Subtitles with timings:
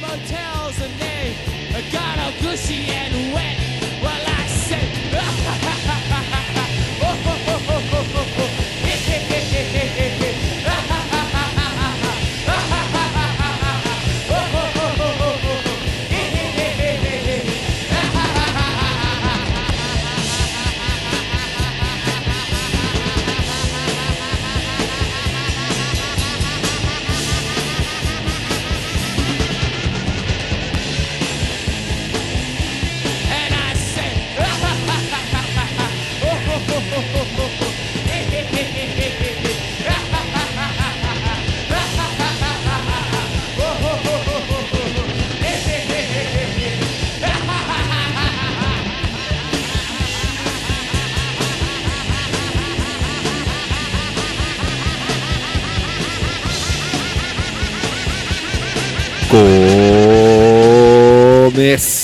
[0.00, 1.36] motels and they
[1.92, 3.55] got all gushy and wet.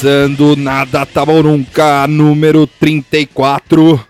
[0.03, 4.05] Começando Nada Tá Bom Nunca, número 34.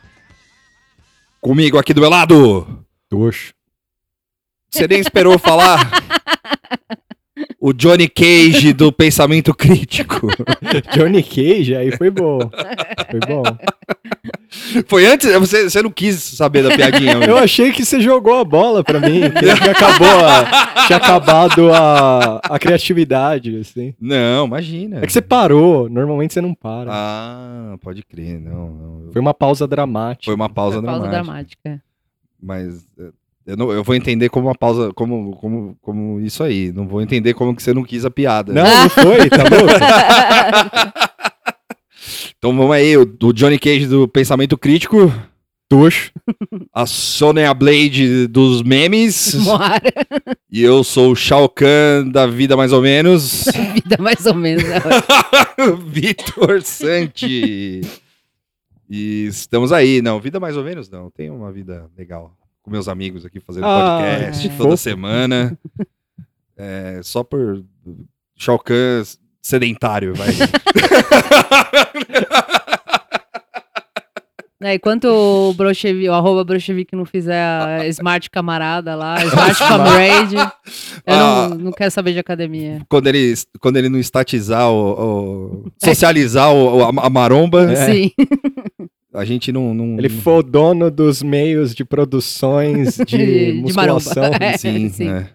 [1.39, 2.83] Comigo aqui do meu lado.
[3.11, 3.53] Tuxo.
[4.71, 5.91] Você nem esperou falar?
[7.65, 10.27] O Johnny Cage do Pensamento Crítico.
[10.93, 12.41] Johnny Cage, aí foi bom.
[13.09, 13.43] Foi bom.
[14.89, 15.33] Foi antes?
[15.39, 17.13] Você, você não quis saber da piadinha.
[17.25, 22.39] Eu achei que você jogou a bola pra mim, que, acabou a- tinha acabado a,
[22.43, 23.95] a criatividade, assim.
[24.01, 24.99] Não, imagina.
[24.99, 26.91] É que você parou, normalmente você não para.
[26.93, 28.41] Ah, pode crer.
[28.41, 29.13] Não, não.
[29.13, 30.25] Foi uma pausa dramática.
[30.25, 31.61] Foi uma pausa, Pausa dramática.
[31.63, 31.83] dramática.
[32.43, 33.05] Mas é,
[33.47, 36.73] eu, não- eu vou entender como uma pausa, como, como, como isso aí.
[36.73, 38.53] Não vou entender como que você não quis a piada.
[38.53, 41.03] Não, não foi, tá louco?
[42.39, 45.13] Então vamos aí, o, o Johnny Cage do Pensamento Crítico,
[45.69, 46.11] Tuxo.
[46.75, 49.81] a Sonya Blade dos memes, Moara.
[50.51, 54.65] e eu sou o Shao Kahn da vida mais ou menos, Vida mais ou menos.
[54.65, 54.81] né?
[55.87, 57.81] Vitor Santi.
[58.91, 62.89] E estamos aí, não, vida mais ou menos não, tenho uma vida legal com meus
[62.89, 65.59] amigos aqui fazendo Ah, podcast que toda semana.
[66.57, 67.65] É, só por
[68.37, 69.03] Shao Kahn
[69.43, 70.29] sedentário, vai.
[74.65, 80.37] É, enquanto o brochevique, o arroba brochevique não fizer a Smart Camarada lá, Smart Comrade,
[80.37, 81.49] eu Ah.
[81.51, 82.81] não, não quero saber de academia.
[82.89, 87.87] quando ele, quando ele não estatizar o, o- socializar o, o- a, a maromba, É.
[87.93, 88.13] Sim.
[89.15, 94.23] a gente não, não Ele foi o dono dos meios de produções de, De musculação.
[94.23, 94.39] maromba.
[94.45, 95.05] É, sim, sim.
[95.09, 95.29] né?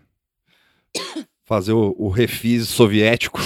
[1.46, 3.40] fazer o, o refis soviético.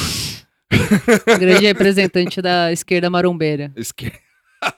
[1.39, 3.71] Grande representante da esquerda marombeira.
[3.75, 4.11] Esque-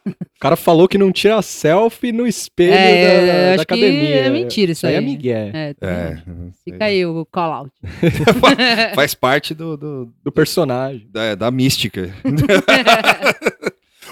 [0.08, 4.16] O cara falou que não tira selfie no espelho É, da, da acho que academia.
[4.16, 4.96] é mentira isso aí.
[4.96, 5.06] é aí.
[5.06, 5.52] migué.
[5.54, 6.18] É, É,
[6.66, 7.72] Fica aí o call out.
[8.96, 11.08] faz parte do, do- Do personagem.
[11.12, 12.14] da, da mística.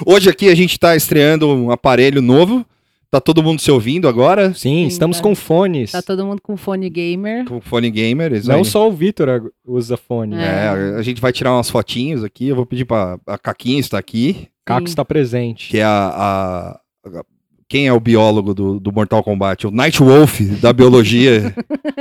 [0.05, 2.65] Hoje aqui a gente tá estreando um aparelho novo.
[3.09, 4.53] Tá todo mundo se ouvindo agora?
[4.53, 5.23] Sim, Sim, estamos tá.
[5.23, 5.91] com fones.
[5.91, 7.43] Tá todo mundo com fone gamer.
[7.45, 8.31] Com fone gamer.
[8.31, 10.35] isso Não só o Vitor usa fone.
[10.37, 10.39] É.
[10.39, 12.47] É, a- gente vai tirar umas fotinhos aqui.
[12.47, 13.19] Eu vou pedir pra.
[13.27, 14.47] A Caquinha está aqui.
[14.63, 15.69] Caco está presente.
[15.69, 16.79] que é a, a-
[17.19, 17.23] a-
[17.67, 19.67] quem é o biólogo do, do Mortal Kombat?
[19.67, 21.53] O Night Wolf da biologia,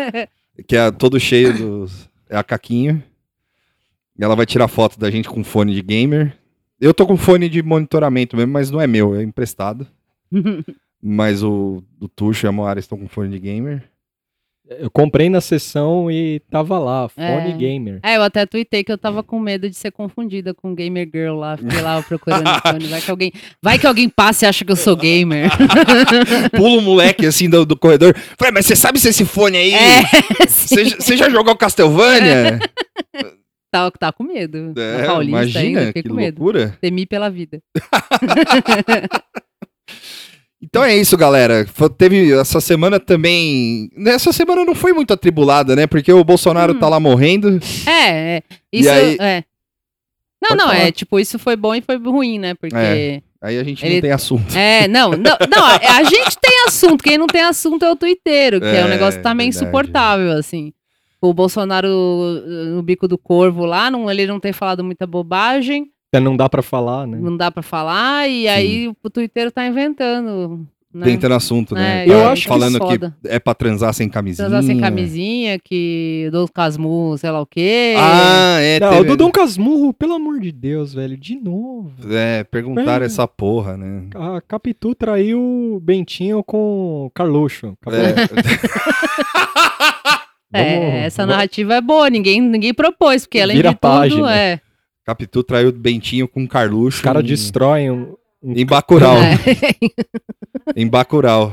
[0.68, 3.02] que é todo cheio dos é a Caquinha.
[4.16, 6.36] E ela vai tirar foto da gente com fone de gamer.
[6.80, 9.86] Eu tô com fone de monitoramento mesmo, mas não é meu, é emprestado.
[11.02, 13.82] Mas o, o Tuxo e a Moara estão com fone de gamer.
[14.78, 17.56] Eu comprei na sessão e tava lá, fone É.
[17.56, 18.00] gamer.
[18.02, 21.36] É, eu até tuitei que eu tava com medo de ser confundida com gamer girl
[21.38, 21.56] lá.
[21.56, 22.86] Fiquei lá procurando fone.
[22.86, 25.50] Vai que alguém, vai que alguém passe e acha que eu sou gamer.
[26.54, 28.14] Pula um moleque assim do, do corredor.
[28.38, 29.72] Falei, mas você sabe se esse fone aí.
[29.72, 30.02] É.
[30.46, 32.60] Você você já jogou Castlevania?
[33.70, 34.72] Tá, tá com medo.
[34.76, 36.38] É, Paulista imagina, ainda, que com medo.
[36.42, 36.76] loucura.
[36.80, 37.62] Temi pela vida.
[40.62, 41.66] Então é isso, galera.
[41.96, 43.90] Teve essa semana também.
[44.06, 45.86] Essa semana não foi muito atribulada, né?
[45.86, 46.78] Porque o Bolsonaro Hum.
[46.78, 47.58] tá lá morrendo.
[47.86, 48.42] É, é.
[48.70, 49.44] Isso aí- é.
[50.42, 50.80] Não, Pode não, falar.
[50.80, 52.52] é tipo, isso foi bom e foi ruim, né?
[52.54, 52.76] Porque.
[52.76, 53.22] É.
[53.42, 54.54] Aí a gente não Ele- tem assunto.
[54.54, 58.60] É, não, não, não, a gente tem assunto, quem não tem assunto é o tuiteiro,
[58.60, 59.64] que é, É, um negócio também verdade.
[59.64, 60.74] insuportável, assim.
[61.22, 65.90] O Bolsonaro uh, no bico do corvo lá, não, ele não tem falado muita bobagem,
[66.12, 67.18] Até não dá pra falar, né?
[67.20, 70.66] não dá pra falar, e aí o tuiteiro tá inventando.
[70.92, 71.04] Né?
[71.06, 72.02] Tentando assunto, né?
[72.02, 73.16] É, Tá eu acho que falando que, foda.
[73.26, 74.48] é pra transar sem camisinha.
[74.48, 77.94] Transar sem camisinha, que do Casmu, sei lá o quê.
[77.96, 78.80] Ah, é.
[78.80, 81.92] Não, teve- o Dudum Casmurro, pelo amor de Deus, velho, de novo.
[82.10, 83.06] É, perguntaram É.
[83.06, 84.06] essa porra, né?
[84.16, 87.74] A Capitu traiu o Bentinho com o Carluxo.
[87.86, 88.14] É.
[90.52, 93.80] É, Vamos- essa vamos- narrativa é boa, ninguém, ninguém propôs, porque além Vira de tudo,
[93.90, 94.36] página.
[94.36, 94.60] é.
[95.04, 96.98] Capitu traiu o Bentinho com Carluxo.
[96.98, 98.14] Os caras em- destroem um.
[98.42, 99.16] um- Em Bacurau.
[99.16, 99.34] É.
[100.76, 101.52] Em Bacurau.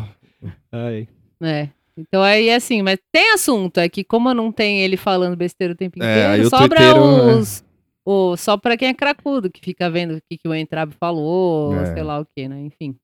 [0.72, 1.08] Ai.
[1.42, 1.70] É.
[1.98, 5.78] Então aí assim, mas tem assunto, é que como não tem ele falando besteira o
[5.78, 7.64] tempo É, inteiro, o sobra twitteiro, os.
[8.06, 11.76] O, só pra quem é cracudo, que fica vendo o que, que o Entrab falou,
[11.76, 11.94] É.
[11.94, 12.62] sei lá o que, né?
[12.62, 12.96] Enfim.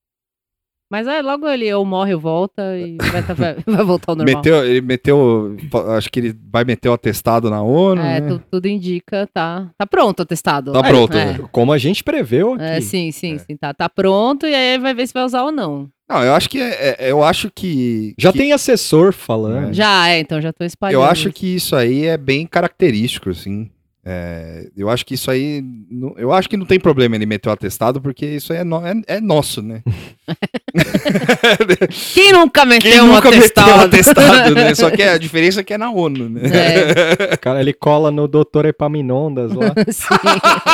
[0.91, 4.15] Mas aí logo ele ou morre ou volta e vai, tá- vai- vai voltar ao
[4.15, 4.35] normal.
[4.35, 5.57] Meteu, ele meteu.
[5.97, 7.99] Acho que ele vai meter o atestado na ONU.
[8.01, 8.27] é, né?
[8.27, 9.69] tu- tudo indica, tá.
[9.77, 10.71] Tá pronto o testado.
[10.71, 11.17] Tá pronto.
[11.17, 11.39] É.
[11.51, 12.63] Como a gente preveu aqui.
[12.63, 13.37] É, sim, sim, É.
[13.39, 15.89] sim, tá, tá pronto e aí vai ver se vai usar ou não.
[16.07, 18.13] Não, eu acho que é, é- eu acho que.
[18.19, 19.73] Já que- tem assessor falando.
[19.73, 20.95] Já, é, então já tô espalhando.
[20.95, 23.71] Eu acho que isso aí é bem característico, assim.
[24.05, 25.63] É, eu acho que isso aí.
[26.17, 28.85] Eu acho que não tem problema ele meter o atestado, porque isso aí é, no-
[28.85, 29.81] é- é nosso, né?
[32.13, 33.67] Quem nunca meteu Quem um nunca atestado?
[33.67, 34.75] meteu o atestado, né?
[34.75, 36.41] Só que a diferença é que é na ONU, né?
[36.51, 38.65] É, Cara, ele cola no Dr.
[38.67, 39.73] Epaminondas lá.
[39.89, 40.05] sim.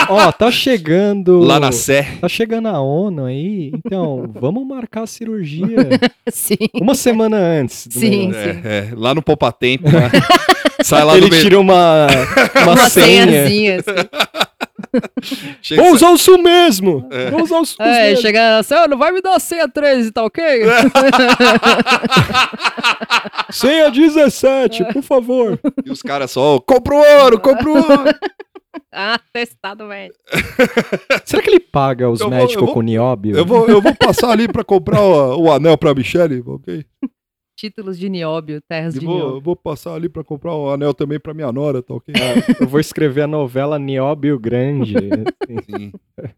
[0.09, 1.39] Ó, tá chegando.
[1.39, 2.07] Lá na Sé.
[2.21, 3.71] Tá chegando a ONU aí.
[3.85, 5.67] Então, vamos marcar a cirurgia
[6.31, 6.57] sim.
[6.73, 7.87] uma semana antes.
[7.87, 8.27] do Sim.
[8.29, 8.49] negócio.
[8.63, 9.85] É, é, lá no Poupa Tempo.
[9.85, 10.09] lá.
[10.81, 12.07] Sai lá Ele do tira uma,
[12.63, 13.18] uma, Uma senha.
[13.25, 13.79] Senhazinha.
[13.79, 13.91] Assim.
[15.61, 17.07] Chega- Vou usar o SU mesmo!
[17.31, 18.21] Vou usar o SU É, mesmo.
[18.23, 20.43] chega assim, "Ô, não vai me dar a senha 13, tá ok?
[23.51, 25.59] Senha 17, por favor.
[25.85, 28.15] E os caras só, compra o ouro, compra o ouro.
[28.93, 30.13] ah, testado, velho.
[31.25, 33.35] Será que ele paga os médicos com nióbio?
[33.37, 36.85] Eu vou, eu vou passar ali pra comprar o, o anel pra Michelle, ok?
[37.59, 39.35] Títulos de nióbio, terras de vou, nióbio.
[39.35, 42.15] eu vou passar ali pra comprar o anel também pra minha nora, tá ok?
[42.57, 44.95] Eu vou escrever a novela Nióbio Grande.
[45.43, 45.91] assim,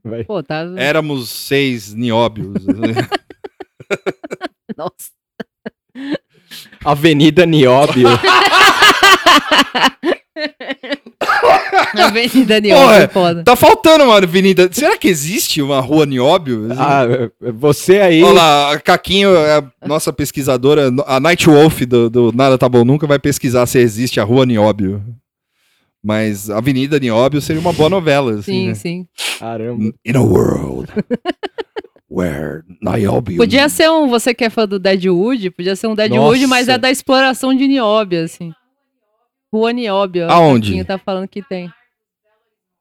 [0.03, 0.23] vai.
[0.23, 0.63] Pô, tá...
[0.77, 2.65] Éramos seis nióbios.
[4.75, 5.11] Nossa.
[6.83, 8.07] Avenida Nióbio.
[11.93, 13.43] Avenida Porra, Nióbio, é foda.
[13.43, 14.69] tá faltando uma avenida.
[14.71, 16.67] Será que existe uma rua nióbio?
[16.77, 17.03] ah,
[17.53, 18.23] você aí.
[18.23, 22.83] Olha lá, a Caquinho, a nossa pesquisadora, a Night Wolf do, do Nada Tá Bom
[22.83, 25.03] Nunca vai pesquisar se existe a rua Nióbio.
[26.03, 28.73] Mas Avenida Nióbio seria uma boa novela, assim, Sim, né?
[28.73, 29.07] sim.
[29.39, 29.93] Caramba.
[30.03, 30.91] In a world
[32.09, 33.37] where Nióbio...
[33.37, 36.77] Podia ser um, você que é fã do Deadwood, podia ser um Deadwood, mas é
[36.77, 38.51] da exploração de Nióbio, assim.
[39.51, 40.29] Rua Nióbio.
[40.29, 40.79] Aonde?
[40.81, 41.71] o tá falando que tem.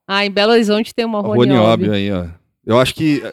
[0.07, 1.93] Ah, em Belo Horizonte tem uma Rua, Rua Nióbio.
[1.93, 2.25] Aí, ó.
[2.65, 3.23] Eu acho que...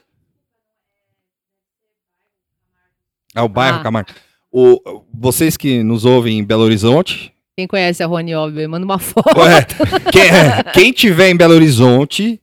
[3.35, 3.83] É o bairro Ah.
[3.83, 4.11] Camargo.
[4.51, 8.99] O, vocês que nos ouvem em Belo Horizonte, Quem conhece a Rua Nióbio, manda uma
[9.01, 9.35] foto.
[9.35, 9.75] Correto.
[10.13, 12.41] Quem, é, quem tiver em Belo Horizonte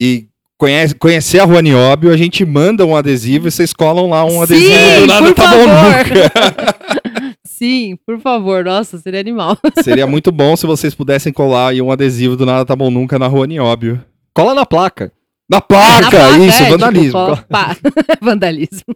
[0.00, 4.24] e conhece, conhecer a Rua Nióbio, a gente manda um adesivo e vocês colam lá
[4.24, 5.96] um adesivo Sim, do nada tá bom favor.
[5.96, 7.27] nunca.
[7.48, 8.62] Sim, por favor.
[8.64, 9.56] Nossa, seria animal.
[9.82, 13.18] Seria muito bom se vocês pudessem colar aí um adesivo do nada tá bom nunca
[13.18, 14.04] na Rua Nióbio.
[14.34, 15.10] Cola na placa.
[15.50, 17.12] Na placa, Na placa, isso, é, tipo, vandalismo.
[17.12, 17.76] fala- pá.
[18.20, 18.94] vandalismo.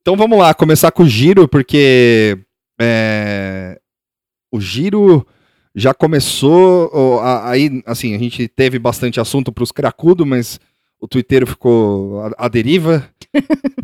[0.00, 2.38] Então vamos lá, começar com o giro, porque
[2.80, 3.78] é,
[4.50, 5.26] o giro
[5.74, 6.90] já começou.
[6.94, 10.58] ó, Aí, assim, a gente teve bastante assunto para os cracudos, mas
[10.98, 13.06] o Twitter ficou à, à deriva.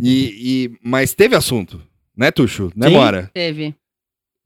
[0.01, 1.81] e, e- mas teve assunto,
[2.21, 2.71] né, Tuxo?
[2.77, 2.95] Né, Sim.
[2.95, 3.31] Moara?
[3.33, 3.75] Teve.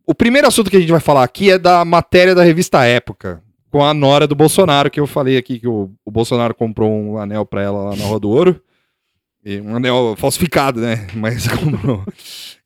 [0.06, 3.43] O primeiro assunto que a gente vai falar aqui é da matéria da revista Época,
[3.71, 7.19] com a nora do Bolsonaro, que eu falei aqui que o, o Bolsonaro comprou um
[7.19, 8.62] anel pra ela lá na Rua do Ouro.
[9.45, 11.07] E um anel falsificado, né?
[11.14, 12.04] Mas comprou.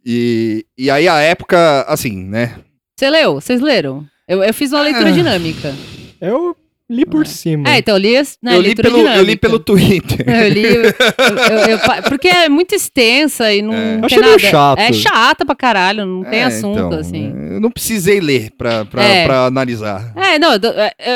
[0.05, 2.57] E, e aí a época, assim, né?
[2.99, 3.35] Você leu?
[3.35, 4.07] Vocês leram?
[4.29, 5.13] Eu, eu fiz uma leitura Ah.
[5.13, 5.75] dinâmica.
[6.21, 6.55] Eu
[6.91, 7.69] li por cima.
[7.69, 10.25] É, então eu li, né, eu, li pelo, eu li pelo Twitter.
[10.29, 10.63] Eu li.
[10.67, 13.97] eu- eu- porque é muito extensa e não É.
[13.97, 14.29] tem Achei nada.
[14.37, 14.79] meio chato.
[14.79, 17.33] É chata pra caralho, não tem É, assunto, então, assim.
[17.53, 19.25] Eu não precisei ler pra, pra, É.
[19.27, 20.13] pra analisar.
[20.17, 20.53] É, não,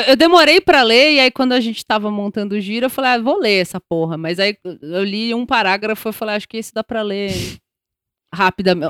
[0.07, 3.11] eu, demorei pra ler, e aí quando a gente tava montando o giro, eu falei,
[3.11, 4.17] ah, vou ler essa porra.
[4.17, 7.31] Mas aí eu li um parágrafo e falei, acho que esse dá pra ler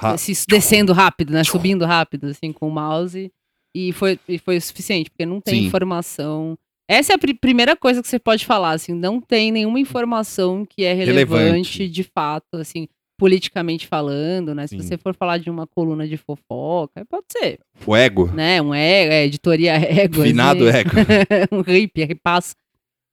[0.01, 1.43] Ra- se- descendo rápido, né?
[1.43, 3.31] Subindo rápido, assim, com o mouse.
[3.75, 5.65] E foi, e foi o suficiente, porque não tem Sim.
[5.67, 6.57] informação.
[6.87, 10.65] Essa é a pri- primeira coisa que você pode falar, assim, não tem nenhuma informação
[10.65, 11.87] que é relevante, Relevante.
[11.89, 12.87] de fato, assim,
[13.17, 14.67] politicamente falando, né?
[14.67, 14.81] Se Sim.
[14.81, 18.29] você for falar de uma coluna de fofoca, pode ser, O ego.
[18.33, 18.61] né?
[18.61, 20.23] Um ego, é, editoria ego.
[20.23, 20.77] Finado assim.
[20.79, 20.89] ego.
[21.53, 22.53] um hippie, ripaço.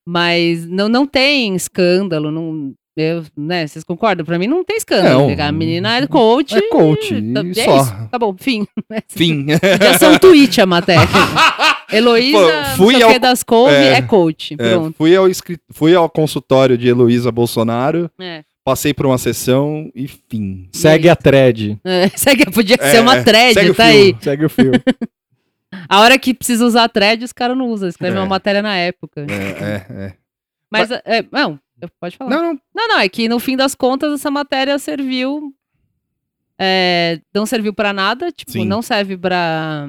[0.08, 4.26] Mas não, não tem escândalo, não, eu, né, vocês concordam?
[4.26, 5.28] Pra mim não tem escândalo.
[5.36, 5.44] Não.
[5.46, 6.56] a menina é coach.
[6.56, 7.82] É coach, tá- é só.
[7.82, 8.66] isso, acabou, fim.
[9.08, 9.46] Fim.
[9.46, 11.02] Podia ser um tweet a matéria.
[11.92, 14.54] Heloísa, fui ao- que das couve, é, é, coach.
[14.58, 15.26] É, fui, ao
[15.70, 18.44] fui ao consultório de Heloísa Bolsonaro, É.
[18.64, 20.68] passei por uma sessão e fim.
[20.72, 21.78] Segue a thread.
[21.84, 24.16] É, segue, podia É, ser uma é, thread, segue tá aí.
[24.20, 24.72] Segue o fio.
[25.88, 27.88] A hora que precisa usar thread, os caras não usam.
[27.88, 28.20] Escreve É.
[28.20, 29.24] uma matéria na época.
[29.28, 30.12] É, é, é.
[30.70, 31.58] Mas, é, não,
[32.00, 32.30] pode falar.
[32.30, 32.60] Não, não.
[32.74, 35.52] Não, não, é que no fim das contas essa matéria serviu.
[36.58, 38.64] é, não serviu pra nada, tipo, Sim.
[38.66, 39.88] não serve pra,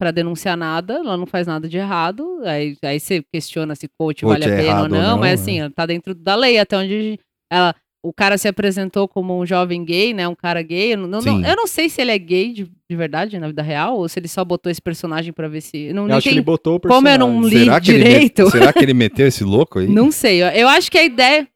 [0.00, 2.40] pra denunciar nada, ela não faz nada de errado.
[2.44, 5.10] Aí, aí você questiona se coach, Coach vale a é pena ou errado ou não,
[5.10, 5.34] não, mas é.
[5.34, 7.20] assim, ela tá dentro da lei, até onde
[7.52, 10.26] ela, o cara se apresentou como um jovem gay, né?
[10.26, 10.94] Um cara gay.
[10.94, 13.60] Eu não, não- eu não sei se ele é gay de, de verdade na vida
[13.60, 15.92] real, ou se ele só botou esse personagem pra ver se.
[15.92, 17.40] Não, Eu acho que ele botou o Como eu personagem.
[17.40, 19.86] não li Será que, ele direito, me- será que ele meteu esse louco aí?
[19.86, 20.42] não sei.
[20.42, 21.46] Eu, eu acho que a ideia.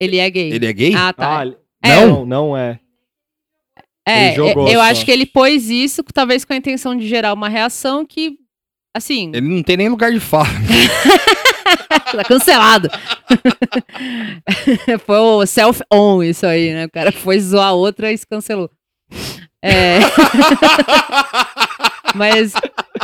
[0.00, 0.52] Ele é gay.
[0.52, 0.94] Ele é gay?
[0.96, 1.42] Ah, tá.
[1.42, 2.80] Ah, É, não, não é.
[4.06, 4.82] É, Ele jogou eu só.
[4.82, 8.36] acho que ele pôs isso, talvez com a intenção de gerar uma reação que,
[8.94, 10.46] assim, Ele não tem nem lugar de fala.
[12.12, 12.88] tá cancelado.
[15.04, 16.86] foi o self-on isso aí, né?
[16.86, 18.70] O cara foi zoar outra e se cancelou.
[19.66, 19.98] É.
[22.14, 22.52] Mas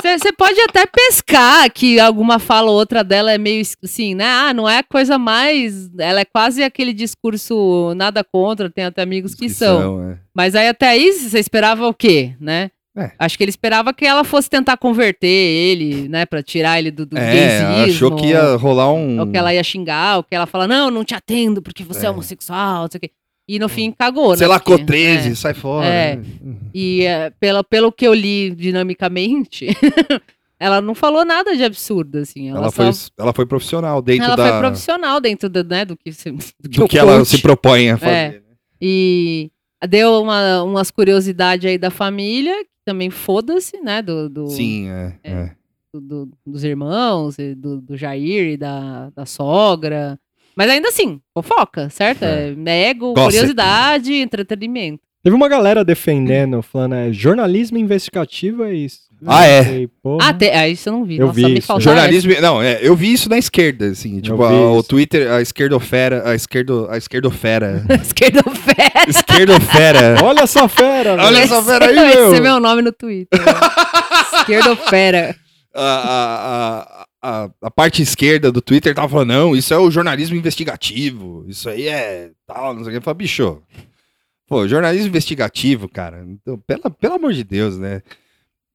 [0.01, 4.25] você pode até pescar que alguma fala ou outra dela é meio assim, né?
[4.25, 5.91] Ah, não é a coisa mais.
[5.99, 10.11] Ela é quase aquele discurso nada contra, tem até amigos que, são.
[10.11, 10.19] é.
[10.35, 12.71] Mas aí até aí você esperava o quê, né?
[12.97, 13.11] É.
[13.19, 16.27] Acho que ele esperava que ela fosse tentar converter ele, né?
[16.27, 19.21] Pra tirar ele do, do É, achou que ia rolar um.
[19.21, 22.05] Ou que ela ia xingar, ou que ela fala, não, não te atendo porque você
[22.05, 22.11] é, É.
[22.11, 23.11] homossexual, não sei o quê.
[23.49, 24.53] E no fim cagou, Sei né?
[24.53, 25.35] lá, porque- com 13, é.
[25.35, 25.87] sai fora.
[25.87, 26.17] É.
[26.17, 26.25] né?
[26.73, 29.67] E é, pela, pelo que eu li dinamicamente,
[30.59, 32.49] ela não falou nada de absurdo, assim.
[32.51, 35.85] Ela, Ela, só- foi, ela foi profissional dentro ela da, foi profissional dentro do, né,
[35.85, 36.31] do que, se-
[36.61, 38.13] do que, do que ela se propõe a fazer.
[38.13, 38.41] né?
[38.81, 39.51] E
[39.89, 44.01] deu uma, umas curiosidades aí da família, que também foda-se, né?
[44.03, 45.15] Do, do, Sim, é.
[45.25, 45.31] É.
[45.33, 45.51] é.
[45.93, 50.19] do- do- dos irmãos, do, do Jair e da, da sogra.
[50.57, 52.23] Mas ainda assim, fofoca, certo?
[52.25, 52.55] É,
[52.89, 53.33] ego, Gossip.
[53.33, 55.01] curiosidade, entretenimento.
[55.23, 59.03] Teve uma galera defendendo, falando, é, jornalismo investigativo é isso.
[59.25, 59.63] Ah, é?
[59.63, 60.29] Falei, porra.
[60.29, 61.17] Ah, te, ah, isso eu não vi.
[61.17, 61.81] Eu Nossa, vi me isso.
[61.81, 62.33] Jornalismo.
[62.41, 64.21] Não, é, eu vi isso na esquerda, assim.
[64.21, 64.83] Tipo, a- o.
[64.83, 66.29] Twitter, a esquerdofera.
[66.29, 67.85] A, esquerdo, a esquerdofera.
[68.03, 69.05] Esquerdofera.
[69.09, 70.17] esquerdofera.
[70.27, 71.39] Olha essa fera, Olha velho.
[71.39, 72.35] essa fera aí, meu.
[72.35, 73.39] ser meu nome no Twitter.
[74.41, 75.37] Esquerdofera.
[75.73, 80.37] a, a, a, a, parte esquerda do Twitter tava falando, não, isso é o jornalismo
[80.37, 82.99] investigativo, isso aí é tal, não sei o que.
[82.99, 83.63] Eu falei, bicho,
[84.49, 88.03] pô, jornalismo investigativo, cara, então, pela, pelo amor de Deus, né?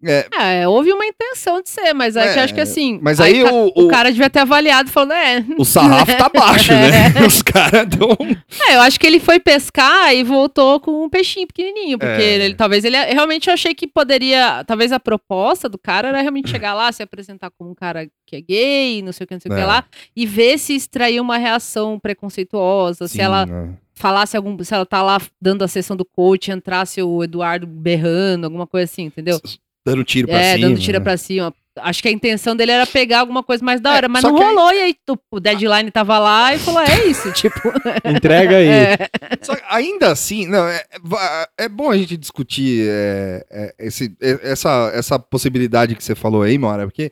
[0.03, 0.27] É,
[0.61, 2.99] É, houve uma intenção de ser, mas é, É, acho que assim.
[3.01, 6.29] mas aí ca- o- o o- cara devia ter avaliado falando, é, o sarrafo tá
[6.29, 6.91] baixo, né?
[7.25, 8.09] Os caras dão...
[8.69, 12.35] É, eu acho que ele foi pescar e voltou com um peixinho pequenininho, porque É.
[12.45, 16.49] ele, talvez ele realmente eu achei que poderia, talvez a proposta do cara era realmente
[16.49, 19.41] chegar lá, se apresentar como um cara que é gay, não sei o que, não
[19.41, 19.65] sei o que É.
[19.65, 19.83] lá,
[20.15, 23.73] e ver se extrair uma reação preconceituosa, se Sim, ela né?
[23.95, 28.43] falasse algum, se ela tá lá dando a sessão do coach, entrasse o Eduardo berrando,
[28.45, 29.39] alguma coisa assim, entendeu?
[29.87, 30.67] Dando tiro pra É, cima.
[30.67, 31.03] dando tira né?
[31.03, 31.53] pra cima.
[31.79, 34.37] Acho que a intenção dele era pegar alguma coisa mais da hora, mas só não
[34.37, 37.71] que aí- rolou, e aí o- o deadline tava lá e falou, é isso, tipo.
[38.03, 38.67] Entrega aí.
[38.67, 38.97] é.
[39.41, 44.11] Só que ainda assim, não, é, é- é bom a gente discutir é, é, esse-
[44.21, 47.11] é, essa, essa possibilidade que você falou aí, Mora, porque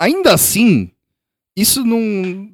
[0.00, 0.90] ainda assim,
[1.56, 1.98] isso não,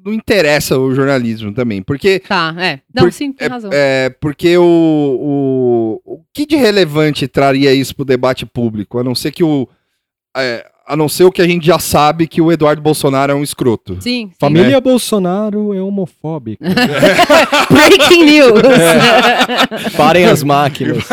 [0.05, 2.79] não interessa o jornalismo também, porque Tá, é.
[2.93, 3.69] Não, Por- sim, tem razão.
[3.73, 4.63] é porque o,
[6.05, 9.67] o, o que de relevante traria isso pro debate público, a não ser que o
[10.35, 13.35] é, a não ser o que a gente já sabe que o Eduardo Bolsonaro é
[13.35, 13.93] um escroto.
[14.01, 14.31] Sim, sim.
[14.39, 16.65] Família Bolsonaro é homofóbica.
[17.71, 18.61] Breaking news.
[19.95, 21.03] Parem as máquinas.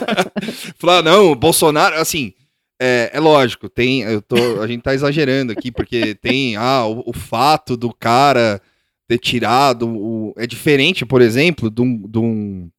[0.78, 2.32] Falar, não, o Bolsonaro, assim,
[2.80, 7.10] é, é lógico, tem, eu tô, a gente tá exagerando aqui, porque tem, ah, o,
[7.10, 8.60] o fato do cara
[9.06, 12.70] ter tirado, o, é diferente, por exemplo, de um, de um,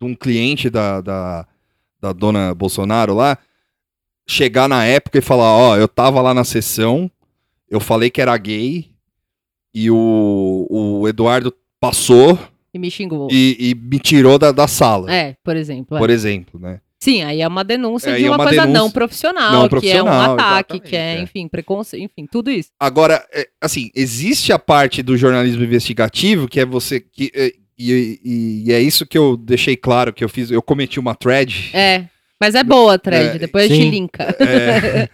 [0.00, 1.46] de um cliente da, da,
[2.00, 3.38] da dona Bolsonaro lá,
[4.26, 7.10] chegar na época e falar, ó, eu tava lá na sessão,
[7.68, 8.90] eu falei que era gay,
[9.74, 12.38] e o, o Eduardo passou
[12.72, 13.28] e me xingou.
[13.30, 15.96] e, e me tirou da, da sala, É, por exemplo.
[15.96, 16.00] é.
[16.00, 16.80] por exemplo, né?
[17.04, 19.58] Sim, aí é uma denúncia É, de é uma, uma coisa denúncia não profissional, não
[19.60, 21.20] que é um profissional, ataque, que é, é.
[21.20, 22.70] enfim, preconceito, enfim, tudo isso.
[22.80, 27.00] Agora, é, assim, existe a parte do jornalismo investigativo, que é você.
[27.00, 27.92] Que, é, e,
[28.24, 30.50] e- e é isso que eu deixei claro que eu fiz.
[30.50, 32.04] Eu cometi uma thread É.
[32.40, 33.90] Mas é boa a thread, É, depois a gente sim.
[33.90, 34.34] linka.
[34.40, 35.08] é,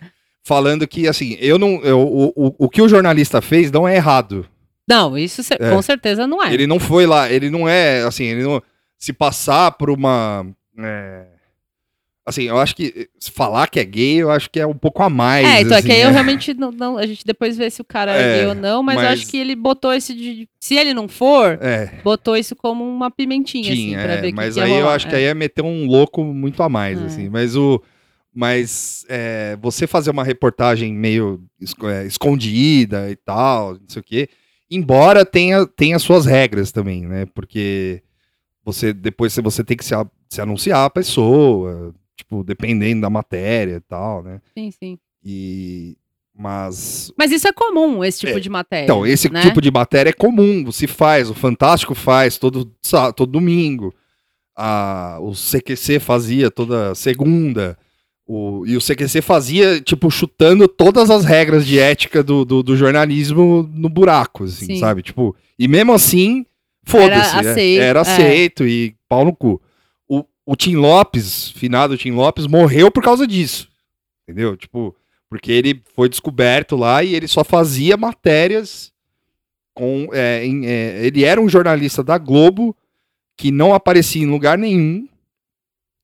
[0.45, 1.81] falando que, assim, eu não.
[1.83, 4.47] eu- o, o, o que o jornalista fez não é errado.
[4.89, 5.71] Não, isso É.
[5.71, 6.53] com certeza não é.
[6.53, 8.63] Ele não foi lá, ele não é, assim, ele não.
[8.99, 10.47] Se passar por uma.
[10.79, 11.25] é,
[12.27, 13.09] assim, eu acho que.
[13.19, 15.47] Se falar que é gay, eu acho que é um pouco a mais.
[15.47, 16.13] É, então é assim, que aí eu né?
[16.13, 18.83] realmente não, não- A gente depois vê se o cara é, É, gay ou não,
[18.83, 20.49] mas, eu mas- acho que ele botou esse de.
[20.61, 22.01] Se ele não for, É.
[22.05, 24.73] botou isso como uma pimentinha, Tinha, assim, pra é, ver que mas que ia aí
[24.79, 25.19] eu acho que É.
[25.19, 27.05] aí é meter um louco muito a mais, É.
[27.07, 27.29] assim.
[27.29, 27.83] Mas o,
[28.33, 34.05] Mas é, você fazer uma reportagem meio esco- é, escondida e tal, não sei o
[34.05, 34.29] quê,
[34.71, 37.27] embora tenha, tenha suas regras também, né?
[37.35, 38.05] Porque
[38.65, 39.95] você depois você- tem que se,
[40.29, 44.41] se anunciar a pessoa, tipo, dependendo da matéria e tal, né?
[44.57, 44.99] Sim, sim.
[45.25, 45.97] E.
[46.35, 47.13] Mas.
[47.19, 48.85] Mas isso é comum, esse tipo É, de matéria.
[48.85, 49.43] Então, esse né?
[49.43, 52.73] tipo de matéria é comum, se faz, o Fantástico faz todo,
[53.15, 53.93] todo domingo,
[54.57, 57.77] a, o CQC fazia toda segunda,
[58.27, 62.77] o, e o CQC fazia, tipo, chutando todas as regras de ética do, do, do
[62.77, 64.77] jornalismo no buraco, assim, Sim.
[64.77, 65.03] sabe?
[65.03, 66.47] Tipo, e mesmo assim,
[66.85, 68.03] foda-se, Era é, aceito, era é.
[68.03, 69.61] aceito e pau no cu.
[70.53, 73.69] O, Tim Lopes, finado Tim Lopes, morreu por causa disso,
[74.29, 74.57] entendeu?
[74.57, 74.95] Tipo,
[75.29, 78.93] porque ele foi descoberto lá e ele só fazia matérias
[79.75, 80.09] com.
[80.13, 82.77] é, em- é, ele era um jornalista da Globo
[83.37, 85.07] que não aparecia em lugar nenhum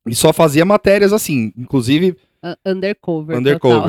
[0.06, 1.52] e só fazia matérias assim.
[1.56, 2.16] Inclusive,
[3.36, 3.36] Undercover.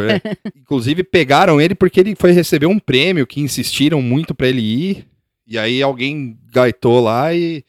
[0.09, 0.21] undercover.
[0.23, 0.37] é.
[0.57, 5.05] Inclusive, pegaram ele porque ele foi receber um prêmio que insistiram muito pra ele ir.
[5.45, 7.63] E aí alguém gaitou lá e.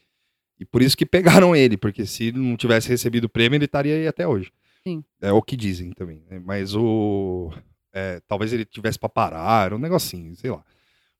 [0.59, 3.65] E por isso que pegaram ele, porque se ele não tivesse recebido o prêmio, ele
[3.65, 4.51] estaria aí até hoje.
[4.83, 5.03] Sim.
[5.21, 6.21] É o que dizem também.
[6.29, 6.41] né?
[6.43, 7.51] Mas o.
[7.93, 10.63] é, talvez ele tivesse pra parar, um negocinho, sei lá.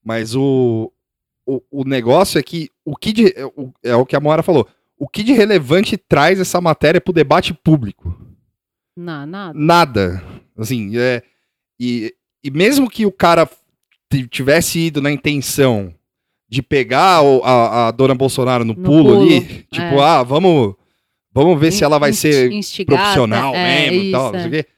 [0.03, 0.91] Mas o.
[1.45, 4.43] O, o negócio é que o que de, é, o, é o que a Moara
[4.43, 4.67] falou.
[4.97, 8.15] O que de relevante traz essa matéria pro debate público?
[8.95, 9.57] Não, nada.
[9.57, 10.23] Nada.
[10.57, 11.23] Assim, é.
[11.79, 13.49] E, e mesmo que o cara
[14.29, 15.95] tivesse ido na intenção
[16.49, 19.41] de pegar o- a, a dona Bolsonaro no, No pulo, pulo, ali,
[19.71, 20.01] tipo, é.
[20.01, 20.73] ah, vamos,
[21.31, 24.45] vamos ver se ela vai ser instigada, profissional é, mesmo e tal, isso, não sei
[24.45, 24.47] é.
[24.47, 24.69] o quê.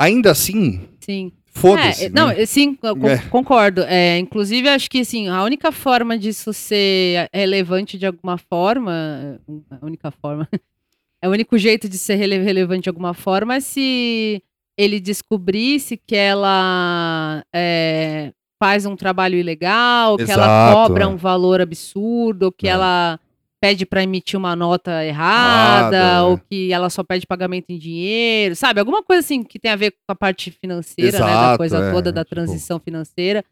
[0.00, 1.32] Ainda assim, Sim.
[1.46, 2.04] foda-se.
[2.06, 2.46] É, não, né?
[2.46, 3.18] sim, É.
[3.28, 3.82] concordo.
[3.82, 9.40] É, inclusive, acho que assim, a única forma disso ser relevante de alguma forma,
[9.70, 10.48] a única forma,
[11.20, 14.40] é o único jeito de ser rele- relevante de alguma forma é se
[14.76, 21.06] ele descobrisse que ela é, faz um trabalho ilegal, que ela Exato, cobra é.
[21.06, 22.70] um valor absurdo, ou que É.
[22.72, 23.18] ela
[23.60, 26.40] pede para emitir uma nota errada, Nada, ou é.
[26.48, 28.78] que ela só pede pagamento em dinheiro, sabe?
[28.78, 31.18] Alguma coisa assim que tem a ver com a parte financeira, né?
[31.18, 33.44] Da Exato, coisa é, toda da tipo- transição financeira.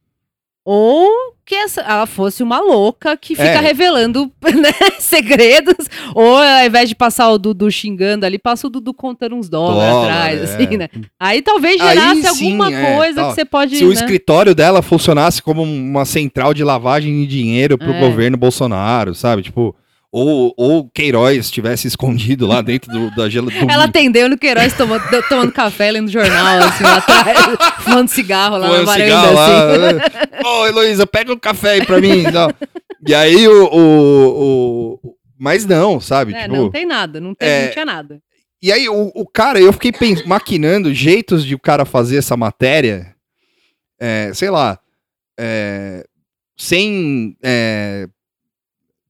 [0.69, 1.09] Ou
[1.45, 3.61] que essa- ela fosse uma louca que fica É.
[3.61, 5.89] revelando né, segredos.
[6.13, 9.93] Ou ao invés de passar o Dudu xingando ali, passa o Dudu contando uns dólares
[9.93, 10.43] Dólar, atrás, é.
[10.43, 10.89] assim, né?
[11.21, 13.29] Aí talvez Aí gerasse sim, alguma é, coisa tal.
[13.31, 13.77] que você pode.
[13.77, 13.95] Se o né?
[13.95, 18.01] escritório dela funcionasse como uma central de lavagem de dinheiro pro É.
[18.01, 19.43] governo Bolsonaro, sabe?
[19.43, 19.73] Tipo,
[20.19, 23.71] ou, ou Queiroz tivesse escondido lá dentro do, da geladeira.
[23.71, 27.39] Ela atendeu no Queiroz tomando, tomando café, lendo jornal, assim, lá atrás,
[27.85, 29.79] fumando cigarro lá na Põe um varanda, cigarro assim.
[29.79, 29.93] lá.
[29.93, 30.01] né?
[30.43, 32.23] Ô, Heloísa, pega um café aí pra mim.
[32.23, 33.11] e.
[33.11, 36.33] E aí o, o, o- Mas não, sabe?
[36.33, 38.21] É, tipo, não tem nada, não, tem, é, não tinha nada.
[38.63, 39.93] E aí o, o cara, eu fiquei
[40.25, 43.15] maquinando jeitos de o cara fazer essa matéria,
[44.01, 44.79] é, sei lá,
[45.39, 46.05] é,
[46.57, 47.37] sem.
[47.43, 48.09] é,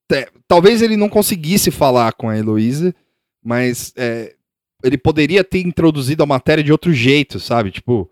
[0.09, 2.95] te- talvez ele não conseguisse falar com a Heloísa,
[3.43, 4.35] mas é,
[4.83, 7.71] ele poderia ter introduzido a matéria de outro jeito, sabe?
[7.71, 8.11] Tipo,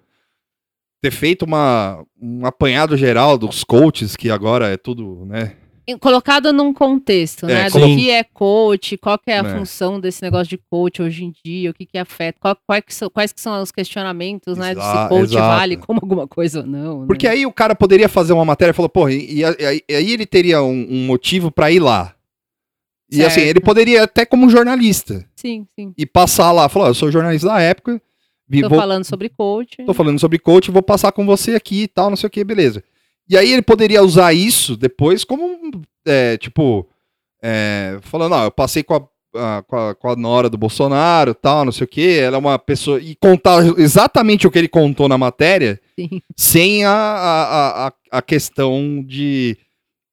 [1.03, 5.57] ter feito uma, um apanhado geral dos coaches, que agora é tudo, né?
[6.01, 7.65] Colocado num contexto, É, né?
[7.67, 9.59] Do colo- que é coach, qual que é a É.
[9.59, 12.95] função desse negócio de coach hoje em dia, o que que afeta, qual- quais, que
[12.95, 14.69] são, quais que são os questionamentos, né?
[14.75, 15.47] Se coach exato.
[15.59, 17.01] vale como alguma coisa ou não.
[17.01, 17.07] né?
[17.07, 20.25] Porque aí o cara poderia fazer uma matéria e falou, porra, e, e aí, ele
[20.25, 22.15] teria um, um motivo pra ir lá.
[23.13, 23.49] E assim, Certo.
[23.51, 25.93] ele poderia até como jornalista Sim, sim.
[25.97, 28.01] e passar lá, falar, "Ó, eu sou jornalista da época,
[28.61, 29.77] Tô vou, falando sobre coach.
[29.85, 32.43] tô falando sobre coach, vou passar com você aqui e tal, não sei o que,
[32.43, 32.83] beleza.
[33.29, 35.71] E aí ele poderia usar isso depois como, um,
[36.07, 36.87] é, tipo,
[37.43, 39.03] é, falando, ó, eu passei com a,
[39.59, 42.39] a- com, a, com a nora do Bolsonaro tal, não sei o que, ela é
[42.39, 46.21] uma pessoa, e contar exatamente o que ele contou na matéria, Sim.
[46.37, 49.57] sem a, a, a, a questão de.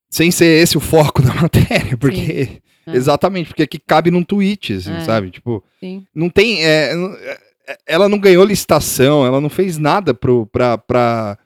[0.10, 2.62] Sem ser esse o foco da matéria, porque.
[2.88, 2.95] É.
[2.95, 5.02] Exatamente, porque aqui cabe num tweet, assim, É.
[5.02, 5.30] sabe?
[5.30, 6.04] Tipo, Sim.
[6.15, 6.65] não tem.
[6.65, 6.91] é,
[7.67, 11.38] é, ela não ganhou licitação, ela não fez nada pro, pra, pra.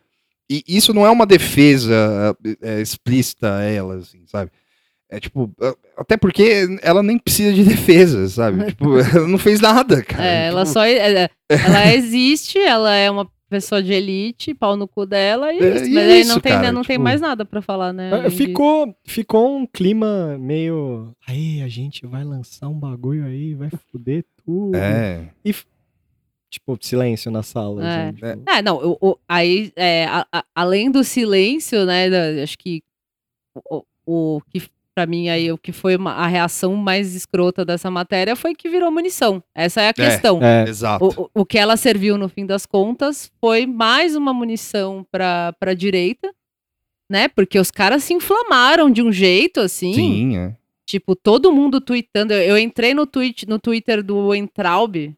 [0.49, 4.51] E isso não é uma defesa é, explícita a ela, assim, sabe?
[5.09, 5.51] É tipo.
[5.61, 8.65] é, Até porque ela nem precisa de defesa, sabe?
[8.67, 10.25] tipo, ela não fez nada, cara.
[10.25, 10.83] É, ela Tipo, só.
[10.85, 15.59] é, é, ela existe, ela é uma pessoa de elite, pau no cu dela, e
[15.59, 15.85] É, isso.
[15.85, 18.11] e Mas é aí não tem, cara, não tem tipo- mais nada pra falar, né?
[18.11, 18.37] Ah, disso.
[18.37, 21.11] Ficou, ficou um clima meio.
[21.27, 24.75] Aí, a gente vai lançar um bagulho aí, vai foder tudo.
[24.75, 25.29] É.
[26.55, 27.85] Tipo, silêncio na sala.
[27.85, 28.07] É.
[28.07, 32.41] assim, tipo, É, não, o, o- aí, é, a- a- além do silêncio, né, da-
[32.43, 32.81] acho que
[33.69, 34.63] o, o que
[34.95, 38.69] pra mim aí o que foi uma- a reação mais escrota dessa matéria foi que
[38.69, 39.43] virou munição.
[39.53, 40.41] Essa é a questão.
[40.41, 41.29] É, Exato.
[41.33, 46.33] O, que ela serviu no fim das contas foi mais uma munição pra, pra direita,
[47.11, 47.27] né?
[47.27, 49.93] Porque os caras se inflamaram de um jeito assim.
[49.93, 50.55] Sim, é.
[50.87, 52.33] Tipo, todo mundo tweetando.
[52.33, 55.13] Eu, eu entrei no, tweet, no Twitter do Entraub,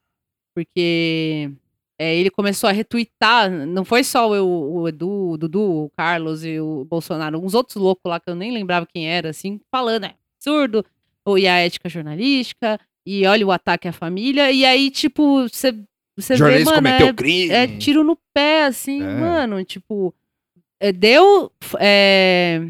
[0.58, 1.52] porque
[2.00, 3.48] é, ele começou a retweetar.
[3.52, 7.76] Não foi só eu, o Edu, o Dudu, o Carlos e o Bolsonaro, uns outros
[7.76, 10.84] loucos lá que eu nem lembrava quem era, assim, falando, é absurdo,
[11.24, 14.52] ou e a ética jornalística, e olha o ataque à família.
[14.52, 15.76] E aí, tipo, você
[16.18, 17.54] você vê, mano, é, crime.
[17.54, 19.06] é tiro no pé, assim, É.
[19.20, 20.12] mano, tipo,
[20.80, 22.68] é, deu, é,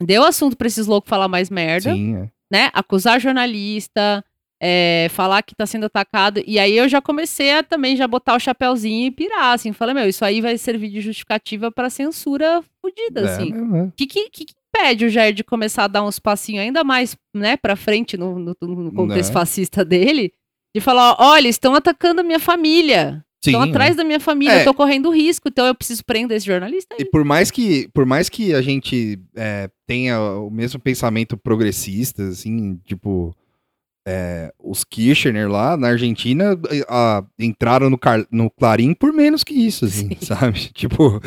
[0.00, 2.30] deu assunto pra esses loucos falar mais merda, Sim, é.
[2.48, 4.24] né, acusar jornalista,
[4.62, 8.34] é, falar que tá sendo atacado, e aí eu já comecei a também já botar
[8.36, 12.62] o chapéuzinho e pirar, assim, falei, meu, isso aí vai servir de justificativa pra censura
[12.82, 13.52] fodida, É, assim.
[13.52, 13.82] é, é.
[13.84, 14.44] O que, que, que
[14.74, 18.38] impede o Jair de começar a dar uns passinhos ainda mais, né, pra frente no,
[18.38, 19.40] no, no contexto Né.
[19.40, 20.32] fascista dele?
[20.74, 23.24] De falar, olha, estão atacando a minha família.
[23.42, 23.68] Sim, Estão é.
[23.70, 24.60] atrás da minha família, É.
[24.60, 27.10] eu tô correndo risco, então eu preciso prender esse jornalista E aí.
[27.10, 32.78] por mais que, por mais que a gente é, tenha o mesmo pensamento progressista, assim,
[32.84, 33.34] tipo,
[34.06, 36.58] é, os Kirchner lá na Argentina
[36.88, 40.58] a- entraram no, Car- no Clarim por menos que isso, assim, sabe?
[40.74, 41.20] Tipo,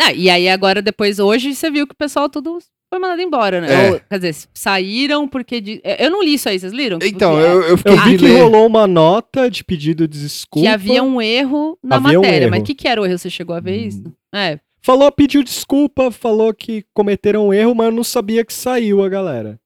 [0.00, 2.58] Ah, e aí agora, depois, hoje, você viu que o pessoal tudo
[2.92, 3.68] foi mandado embora, né?
[3.88, 3.90] É.
[3.92, 5.60] Ou, quer dizer, saíram porque...
[5.60, 6.98] de- Eu não li isso aí, vocês leram?
[7.02, 8.40] então, Porque- eu, eu fiquei Eu vi de que ler.
[8.42, 10.66] rolou uma nota de pedido de desculpa.
[10.66, 12.44] Que havia um erro na Havia um matéria.
[12.44, 12.50] erro.
[12.50, 13.18] Mas o que, que era o erro?
[13.18, 13.86] Você chegou a ver Hum.
[13.88, 14.02] isso?
[14.34, 14.58] É.
[14.82, 19.08] Falou, pediu desculpa, falou que cometeram um erro, mas eu não sabia que saiu a
[19.08, 19.58] galera.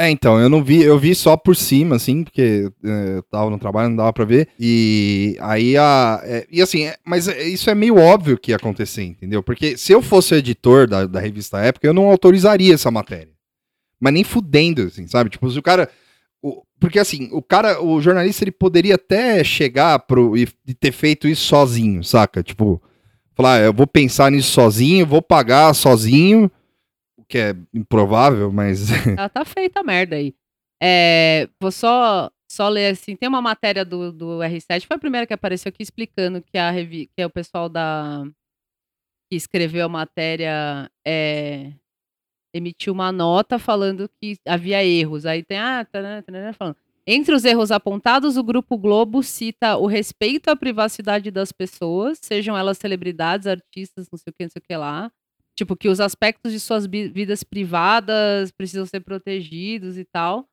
[0.00, 3.50] É, então, eu não vi, eu vi só por cima, assim, porque é, eu tava
[3.50, 4.48] no trabalho, não dava pra ver.
[4.58, 6.20] E aí a.
[6.22, 9.42] é, e assim, é- mas é- isso é meio óbvio que ia acontecer, entendeu?
[9.42, 13.32] Porque se eu fosse editor da, da revista Época, eu não autorizaria essa matéria.
[14.00, 15.30] Mas nem fudendo, assim, sabe?
[15.30, 15.90] Tipo, se o cara.
[16.42, 20.92] o- porque assim, o cara, o jornalista, ele poderia até chegar pro, e, e ter
[20.92, 22.40] feito isso sozinho, saca?
[22.40, 22.80] Tipo,
[23.34, 26.48] falar, "Ah, eu vou pensar nisso sozinho, vou pagar sozinho,
[27.28, 28.88] que é improvável, mas.
[29.18, 30.34] Ela tá feita a merda aí.
[30.82, 33.16] É, vou só, só ler assim.
[33.16, 36.70] Tem uma matéria do, do R7, foi a primeira que apareceu aqui explicando que a
[36.70, 38.24] revi que é o pessoal da
[39.30, 41.72] que escreveu a matéria é,
[42.54, 45.26] emitiu uma nota falando que havia erros.
[45.26, 46.76] Aí tem ah, tarana, tarana, falando.
[47.06, 52.56] Entre os erros apontados, o Grupo Globo cita o respeito à privacidade das pessoas, sejam
[52.56, 55.10] elas celebridades, artistas, não sei o que, não sei o que lá.
[55.58, 60.48] Tipo, que os aspectos de suas vidas privadas precisam ser protegidos e tal.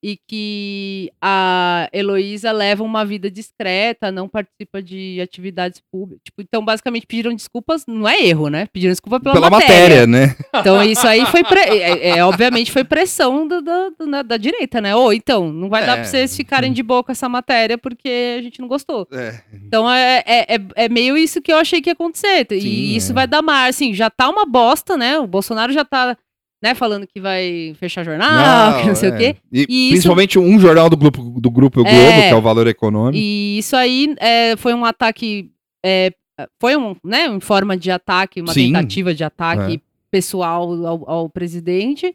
[0.00, 6.22] E que a Heloísa leva uma vida discreta, não participa de atividades públicas.
[6.24, 8.68] Tipo, então, basicamente, pediram desculpas, não é erro, né?
[8.72, 10.06] Pediram desculpa pela, pela matéria.
[10.06, 10.36] matéria, né?
[10.54, 11.42] Então, isso aí foi.
[11.42, 14.94] pre- é, é, obviamente, foi pressão do- do- do- na- da direita, né?
[14.94, 15.94] Ou então, não vai dar É.
[15.96, 19.06] pra vocês ficarem de boa com essa matéria porque a gente não gostou.
[19.12, 19.40] É.
[19.66, 22.46] Então é, é, é, é meio isso que eu achei que ia acontecer.
[22.52, 23.14] E Sim, isso é.
[23.14, 25.18] vai dar mar, assim, já tá uma bosta, né?
[25.18, 26.16] O Bolsonaro já tá,
[26.62, 29.12] né, falando que vai fechar jornal, que não sei é.
[29.14, 29.36] o quê.
[29.52, 32.28] E, E isso- principalmente um jornal do grupo do grupo o Globo, É.
[32.28, 33.16] que é o Valor Econômico.
[33.16, 35.50] E isso aí é, foi um ataque.
[35.84, 36.12] é,
[36.60, 38.66] foi um, né, em forma de ataque, uma Sim.
[38.72, 39.80] tentativa de ataque É.
[40.10, 42.14] pessoal ao, ao presidente.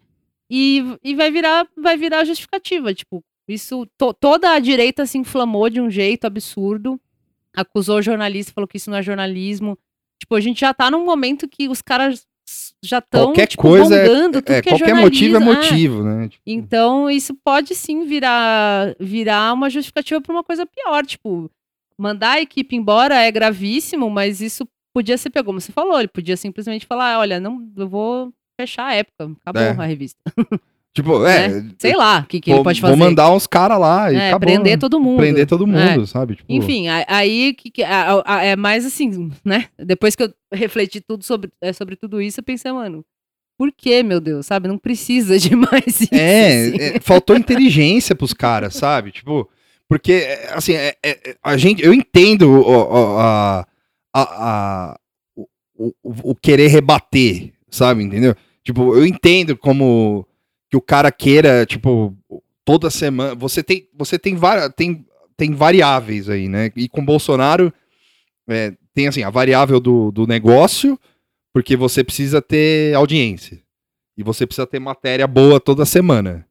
[0.51, 2.93] E, e vai virar vai virar justificativa.
[2.93, 3.87] Tipo, isso.
[3.97, 6.99] to- toda a direita se inflamou de um jeito absurdo.
[7.55, 9.77] Acusou o jornalista, falou que isso não é jornalismo.
[10.19, 12.25] Tipo, a gente já tá num momento que os caras
[12.83, 15.71] já estão Qualquer tipo, coisa é- bongando tudo É, que é qualquer motivo é jornalismo.
[15.71, 16.27] motivo, né?
[16.29, 21.05] Tipo, Então, isso pode sim virar, virar uma justificativa para uma coisa pior.
[21.05, 21.49] Tipo,
[21.97, 26.07] mandar a equipe embora é gravíssimo, mas isso podia ser pegou, como você falou, ele
[26.07, 29.69] podia simplesmente falar: olha, não, eu vou fechar a época, acabou É.
[29.71, 30.19] a revista.
[30.93, 31.63] tipo, é.
[31.79, 33.03] Sei lá o que, que vou, ele pode vou fazer.
[33.03, 34.47] mandar uns caras lá e é, acabou.
[34.47, 34.77] prender né?
[34.77, 35.17] todo mundo.
[35.17, 36.05] Prender todo mundo, É.
[36.05, 36.35] sabe?
[36.35, 39.65] Tipo, Enfim, a- aí que, que- a- a- é mais assim, né?
[39.77, 43.03] Depois que eu refleti tudo sobre, é, sobre tudo isso, eu pensei, mano,
[43.57, 44.67] por que, meu Deus, sabe?
[44.67, 46.13] Não precisa de mais isso.
[46.13, 46.77] É, assim.
[46.79, 49.11] é, faltou inteligência pros caras, sabe?
[49.11, 49.49] Tipo,
[49.87, 52.63] porque, é, assim, é- é- a gente, eu entendo
[53.19, 53.65] a,
[54.13, 54.99] a, a-
[55.35, 58.03] o, o- o querer rebater, sabe?
[58.03, 58.35] Entendeu?
[58.63, 60.25] Tipo, eu entendo como
[60.73, 62.17] que o cara queira, tipo,
[62.65, 63.35] toda semana.
[63.35, 64.35] Você tem, você tem,
[64.75, 65.05] tem,
[65.37, 66.71] tem variáveis aí, né?
[66.75, 67.71] E com Bolsonaro
[68.49, 70.99] é, tem assim, a variável do, do negócio,
[71.53, 73.61] porque você precisa ter audiência.
[74.17, 76.43] E você precisa ter matéria boa toda semana.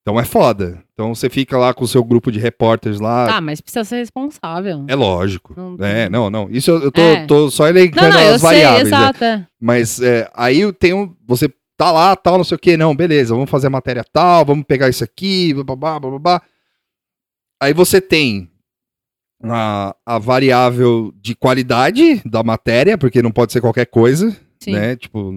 [0.00, 0.82] Então é foda.
[0.94, 3.36] Então você fica lá com o seu grupo de repórteres lá.
[3.36, 4.86] Ah, mas precisa ser responsável.
[4.88, 5.52] É lógico.
[5.54, 6.48] Não- É, não, não.
[6.50, 7.26] Isso eu, eu tô, É.
[7.26, 8.90] tô só Não, elencando não, eu as sei, variáveis.
[8.90, 8.96] né?
[8.96, 9.24] exato.
[9.24, 9.46] é.
[9.60, 11.14] Mas é, aí eu tenho.
[11.26, 14.44] Você tá lá, tal, não sei o que, não, beleza, vamos fazer a matéria tal,
[14.44, 16.42] vamos pegar isso aqui, babá, babá.
[17.60, 18.50] Aí você tem
[19.42, 24.72] a, a variável de qualidade da matéria, porque não pode ser qualquer coisa, Sim.
[24.72, 24.96] né?
[24.96, 25.32] Tipo,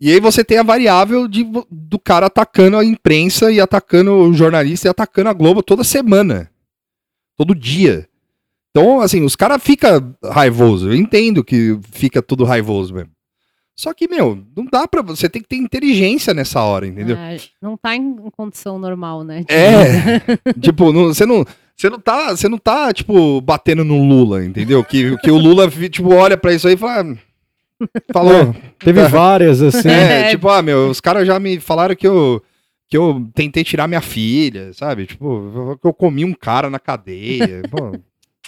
[0.00, 4.32] e aí você tem a variável de, do cara atacando a imprensa e atacando o
[4.32, 6.50] jornalista e atacando a Globo toda semana.
[7.36, 8.08] Todo dia.
[8.70, 10.88] Então, assim, os caras ficam raivoso.
[10.88, 13.10] Eu entendo que fica tudo raivoso mesmo.
[13.80, 15.02] Só que, meu, não dá pra.
[15.02, 17.16] Você tem que ter inteligência nessa hora, entendeu?
[17.16, 19.44] Ah, não tá em condição normal, né?
[19.48, 20.18] É.
[20.60, 21.44] tipo, não- você não.
[21.76, 24.82] Você não tá, você não tá, tipo, batendo no Lula, entendeu?
[24.82, 27.02] Que, que o Lula, tipo, olha pra isso aí e fala.
[27.80, 28.52] "Ah, Falou.
[28.80, 29.88] Teve várias, assim.
[29.88, 30.30] É, É.
[30.30, 32.42] tipo, ah, meu, os caras já me falaram que eu,
[32.88, 35.06] que eu tentei tirar minha filha, sabe?
[35.06, 37.62] Tipo, que eu comi um cara na cadeia.
[37.70, 37.92] Pô,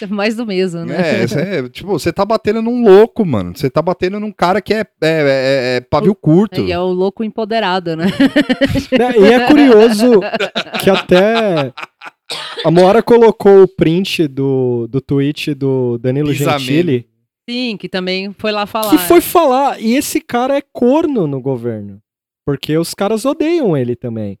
[0.11, 1.23] Mais do mesmo, né?
[1.23, 3.53] é, cê é, tipo, você tá batendo num louco, mano.
[3.55, 6.61] Você tá batendo num cara que é, é, é- é pavio curto.
[6.61, 8.05] E é o louco empoderado, né?
[8.05, 8.11] Né,
[9.19, 10.19] E é curioso
[10.83, 11.73] que até
[12.63, 16.59] a Moara colocou o print do, do tweet do Danilo Pisamento.
[16.61, 17.07] Gentili,
[17.49, 18.91] Sim, que também foi lá falar.
[18.91, 21.99] que foi falar, e esse cara é corno no governo,
[22.45, 24.37] porque os caras odeiam ele também.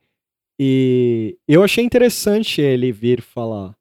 [0.59, 3.75] E eu achei interessante ele vir falar,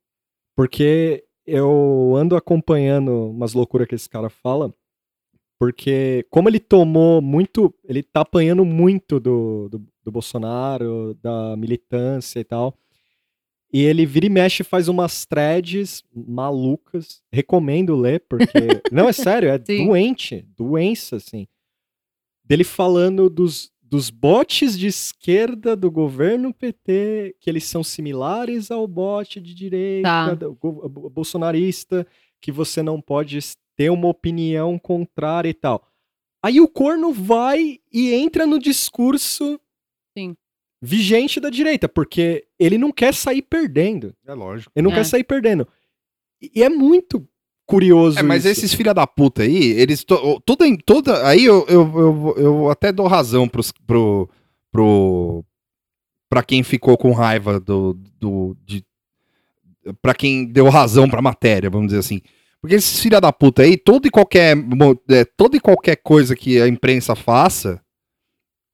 [0.57, 4.73] porque eu ando acompanhando umas loucuras que esse cara fala,
[5.59, 12.41] porque como ele tomou muito, ele tá apanhando muito do, do, do Bolsonaro, da militância
[12.41, 12.77] e tal,
[13.73, 18.49] e ele vira e mexe e faz umas threads malucas, recomendo ler, porque,
[18.91, 19.87] não, é sério, é Sim.
[19.87, 21.47] doente, doença, assim,
[22.45, 28.87] dele falando dos, dos bots de esquerda do governo PT, que eles são similares ao
[28.87, 30.37] bot de direita, Tá.
[31.11, 32.07] bolsonarista,
[32.41, 33.39] que você não pode
[33.77, 35.87] ter uma opinião contrária e tal.
[36.43, 39.61] Aí o corno vai e entra no discurso
[40.17, 40.37] Sim.
[40.81, 44.15] vigente da direita, porque ele não quer sair perdendo.
[44.25, 44.73] É lógico.
[44.75, 44.95] Ele não É.
[44.97, 45.67] quer sair perdendo.
[46.41, 47.29] E é muito
[47.71, 48.53] curioso É, mas isso.
[48.53, 50.05] esses filha da puta aí, eles.
[50.05, 54.29] To, tudo em, toda, aí eu, eu, eu, eu até dou razão pros, pro,
[54.71, 55.45] pro.
[56.29, 57.95] pra quem ficou com raiva do.
[58.19, 58.85] do de,
[60.03, 62.21] pra quem deu razão pra matéria, vamos dizer assim.
[62.61, 64.55] Porque esses filha da puta aí, todo e qualquer,
[65.09, 67.81] é, toda e qualquer coisa que a imprensa faça,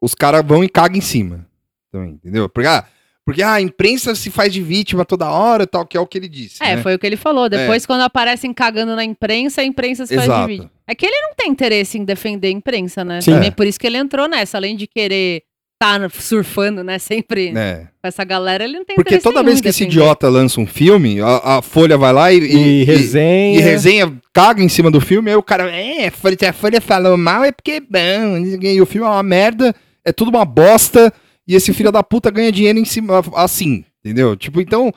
[0.01, 1.47] os caras vão e cagam em cima.
[1.93, 2.49] Também, entendeu?
[2.49, 2.85] Porque, ah,
[3.27, 6.07] porque ah, a imprensa se faz de vítima toda hora e tal, que é o
[6.07, 6.63] que ele disse.
[6.63, 6.83] É, né?
[6.83, 7.49] foi o que ele falou.
[7.49, 10.47] Depois, quando aparecem cagando na imprensa, a imprensa se faz Exato.
[10.47, 10.71] de vídeo.
[10.87, 13.21] É que ele não tem interesse em defender a imprensa, né?
[13.21, 13.33] Sim.
[13.33, 13.51] Também É.
[13.51, 14.57] por isso que ele entrou nessa.
[14.57, 15.43] Além de querer
[15.75, 17.01] estar surfando, né?
[17.01, 17.89] Sempre É.
[18.01, 20.67] com essa galera, ele não tem Porque interesse toda vez que esse idiota lança um
[20.67, 23.59] filme, a, a Folha vai lá e, E, resenha.
[23.59, 26.53] e resenha, caga em cima do filme, aí o cara, é, a Folha, se a
[26.53, 30.29] Folha falou mal é porque é bom, e o filme é uma merda, é tudo
[30.29, 31.13] uma bosta,
[31.47, 34.37] e esse filho da puta ganha dinheiro em cima, assim, entendeu?
[34.37, 34.93] Tipo, então,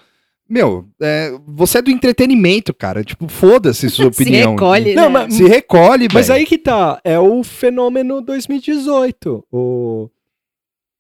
[0.50, 4.52] meu, é, você é do entretenimento, cara, tipo, foda-se sua Se opinião.
[4.54, 5.10] recolhe, Não, né?
[5.10, 6.40] mas- Se recolhe, Mas velho.
[6.40, 9.46] aí que tá, é o fenômeno 2018.
[9.52, 10.10] O,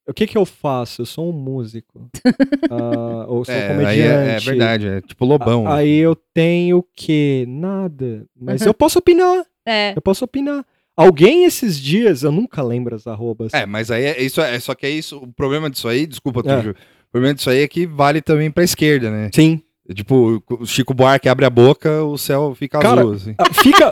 [0.08, 1.02] o que que eu faço?
[1.02, 2.10] Eu sou um músico.
[2.72, 4.00] Ah, ou sou um É, comediante.
[4.00, 5.68] é, é verdade, é tipo Lobão.
[5.68, 7.46] A- Aí eu tenho o quê?
[7.48, 8.28] Nada.
[8.40, 9.44] Mas eu posso opinar.
[9.66, 9.94] É.
[9.96, 10.64] Eu posso opinar.
[11.00, 13.54] Alguém esses dias, eu nunca lembro as arrobas.
[13.54, 16.42] É, mas aí é isso, é, só que é isso, o problema disso aí, desculpa,
[16.46, 16.58] É.
[16.58, 19.30] Tujo, o problema disso aí é que vale também pra esquerda, né?
[19.34, 19.62] Sim.
[19.96, 23.34] Tipo, o Chico Buarque abre a boca, o céu fica Cara, azul, assim.
[23.38, 23.90] Ah, Fica,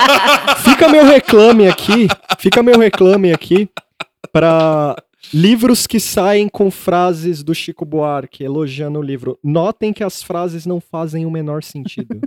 [0.64, 2.08] fica meu reclame aqui.
[2.38, 3.68] Fica meu reclame aqui
[4.32, 4.96] para
[5.32, 9.38] livros que saem com frases do Chico Buarque elogiando o livro.
[9.44, 12.20] Notem que as frases não fazem o menor sentido.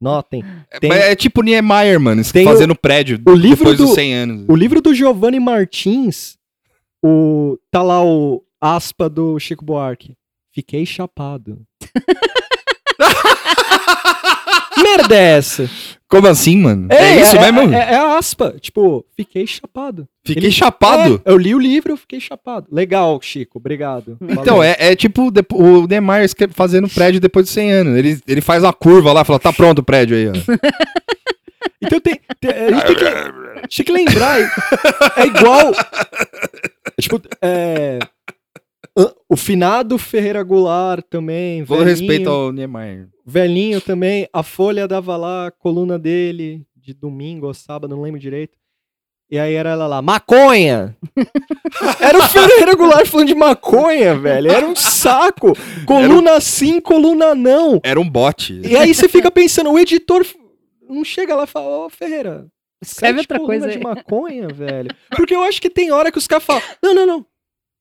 [0.00, 0.44] Notem.
[0.70, 3.88] É, Tem- mas é tipo Niemeyer, mano, Tem o- fazendo prédio o livro depois dos
[3.90, 4.44] do- 100 anos.
[4.48, 6.36] O livro do Giovanni Martins,
[7.02, 10.16] o tá lá o aspa do Chico Buarque.
[10.52, 11.62] Fiquei chapado.
[14.96, 15.70] Merda é essa?
[16.08, 16.88] Como assim, mano?
[16.90, 17.72] É, isso é, mesmo?
[17.72, 18.54] É, é a aspa.
[18.60, 20.08] Tipo, fiquei chapado.
[20.26, 21.22] Fiquei ele- chapado.
[21.24, 22.66] É, eu li o livro, eu fiquei chapado.
[22.72, 24.18] Legal, Chico, obrigado.
[24.20, 24.62] Então, Valeu.
[24.64, 25.86] é, é tipo o
[26.24, 27.96] escre- fazendo prédio depois dos 100 anos.
[27.96, 30.32] Ele, ele faz uma curva lá, fala, tá pronto o prédio aí, ó.
[31.82, 33.04] Então tem, tem- a gente tem que,
[33.76, 34.38] tem que lembrar.
[35.16, 35.72] É igual.
[35.72, 37.98] é tipo, é,
[39.28, 41.64] o finado Ferreira Goulart também.
[41.64, 43.08] Todo velhinho, respeito ao Niemeyer.
[43.24, 44.28] Velhinho também.
[44.32, 48.58] A Folha dava lá a coluna dele de domingo ou sábado, não lembro direito.
[49.30, 50.96] E aí era ela lá, maconha!
[52.00, 54.50] Era o Ferreira Goulart falando de maconha, velho.
[54.50, 55.52] Era um saco.
[55.86, 57.80] Coluna sim, coluna não.
[57.84, 58.60] Era um bot.
[58.64, 60.26] E aí você fica pensando, o editor
[60.88, 62.50] não chega lá e fala, ô Ferreira,
[62.82, 64.90] Escreve outra coisa de maconha, velho.
[65.10, 67.26] Porque eu acho que tem hora que os caras falam, não, não, não,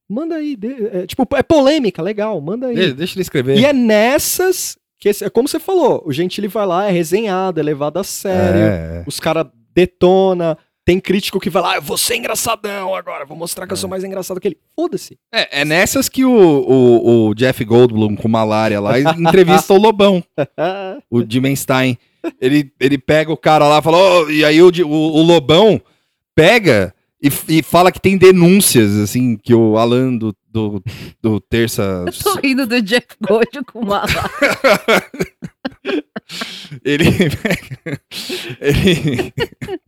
[0.09, 0.55] manda aí.
[0.55, 2.75] de- é, tipo, é polêmica, legal, manda aí.
[2.75, 3.57] De- Deixa ele escrever.
[3.57, 7.63] E é nessas que, é como você falou, o Gentili vai lá, é resenhado, é
[7.63, 12.15] levado a sério, É, os caras detona, tem crítico que vai lá, eu vou ser
[12.15, 13.79] engraçadão agora, vou mostrar que eu É.
[13.79, 14.57] sou mais engraçado que ele.
[14.75, 15.17] Foda-se.
[15.33, 20.21] é, é nessas que o, o, o Jeff Goldblum com malária lá entrevista o Lobão,
[21.09, 21.97] o Dimenstein.
[22.41, 25.79] Ele, ele pega o cara lá e fala, "Ô", e aí o, o, o Lobão
[26.35, 30.83] pega e, e fala que tem denúncias, assim, que o Alan do, do,
[31.21, 32.05] do Terça...
[32.07, 34.03] Eu tô rindo do Jeff Gold com uma
[36.85, 37.05] Ele,
[38.61, 39.33] ele,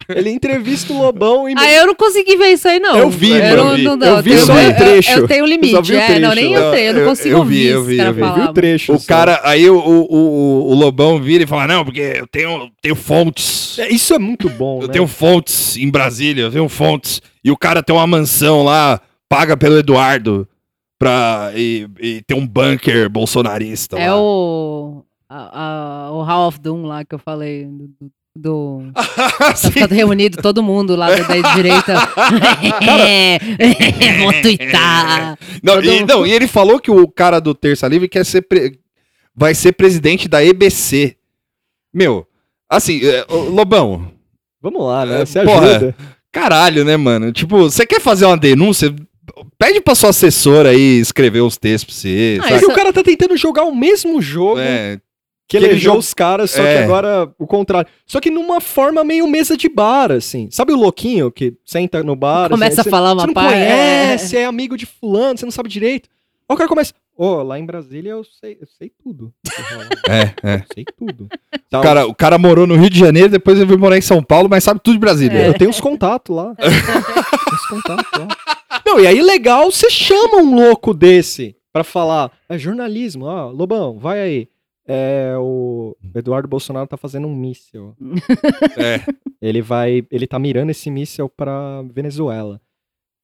[0.09, 1.53] Ele entrevista o Lobão e.
[1.55, 2.97] Ah, eu não consegui ver isso aí, não.
[2.97, 3.83] Eu vi, eu mano, não, eu vi.
[3.83, 5.11] não, não, Eu vi tenho- só um eu- trecho.
[5.11, 5.71] Eu, tenho um Eu limite.
[5.71, 6.87] só vi o é, não, nem eu Eu- tenho.
[6.87, 8.21] Eu não eu- consigo eu vi, ouvir eu vi, eu vi.
[8.21, 8.93] Eu vi o trecho.
[8.93, 9.07] o só.
[9.07, 12.95] cara, aí o, o, o, o Lobão vira e fala, não, porque eu tenho, tenho
[12.95, 13.77] fontes.
[13.79, 14.93] É, Isso é muito bom, Eu né?
[14.93, 17.21] tenho fontes em Brasília, eu tenho fontes.
[17.43, 18.99] E o cara tem uma mansão lá,
[19.29, 20.47] paga pelo Eduardo,
[20.97, 24.19] pra, e, e tem um bunker bolsonarista É lá.
[24.19, 25.03] o.
[25.31, 27.65] a- a- o Hall of Doom lá que eu falei.
[27.65, 27.87] Do.
[27.99, 28.81] do- do-
[29.39, 29.71] Tá Sim.
[29.71, 31.93] ficando reunido todo mundo lá da, da direita.
[34.23, 35.37] Vou twittar.
[35.63, 38.41] Não, todo- e, não, e ele falou que o cara do Terça Livre quer ser
[38.43, 38.79] pre-
[39.35, 41.15] vai ser presidente da EBC.
[41.93, 42.25] Meu,
[42.69, 44.11] assim, é, Lobão,
[44.61, 45.21] Vamos lá, né?
[45.21, 45.67] É, Você porra.
[45.77, 45.95] ajuda.
[46.31, 47.31] caralho, né, mano?
[47.31, 48.93] Tipo, você quer fazer uma denúncia?
[49.57, 52.37] Pede pra sua assessora aí escrever os textos pra você.
[52.39, 52.53] Ah, sabe?
[52.53, 54.99] É que isso- o cara tá tentando jogar o mesmo jogo É,
[55.51, 56.77] que que ele elegeu joga- os caras, só É.
[56.77, 57.89] que agora o contrário.
[58.05, 60.47] Só que numa forma meio mesa de bar, assim.
[60.51, 62.49] Sabe o louquinho que senta no bar?
[62.49, 65.51] Começa assim, a falar você uma não par- conhece, é amigo de fulano, você não
[65.51, 66.09] sabe direito.
[66.49, 69.33] Aí o cara começa, ô, lá em Brasília eu sei, eu sei tudo.
[70.09, 70.55] é, é.
[70.55, 71.27] Eu sei tudo.
[71.73, 74.21] O cara, o cara morou no Rio de Janeiro, depois ele veio morar em São
[74.21, 75.45] Paulo, mas sabe tudo de Brasília.
[75.47, 76.53] Eu tenho os contatos lá.
[76.59, 78.27] Tenho os contatos lá.
[78.85, 83.97] Não, e aí legal, você chama um louco desse pra falar, é jornalismo, ó, Lobão,
[83.97, 84.47] vai aí.
[84.93, 87.95] É, o Eduardo Bolsonaro tá fazendo um míssil.
[88.77, 88.99] É.
[89.41, 92.59] Ele vai, ele tá mirando esse míssil pra Venezuela.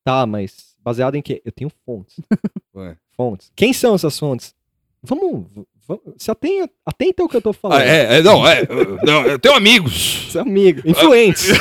[0.04, 1.42] Tá, mas baseado em quê?
[1.44, 2.16] Eu tenho fontes.
[2.76, 2.96] Ué.
[3.16, 3.52] Fontes.
[3.56, 4.56] Quem são essas fontes?
[5.04, 5.46] Vamos,
[5.88, 7.80] vamos se atenha, atenta ao que eu tô falando.
[7.82, 10.30] Ah, é, é, não, é, eu- não, eu tenho amigos.
[10.32, 11.50] Seu amigo, influentes.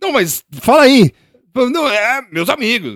[0.00, 1.12] Não, mas fala aí.
[1.54, 2.94] Não, é, meus amigos.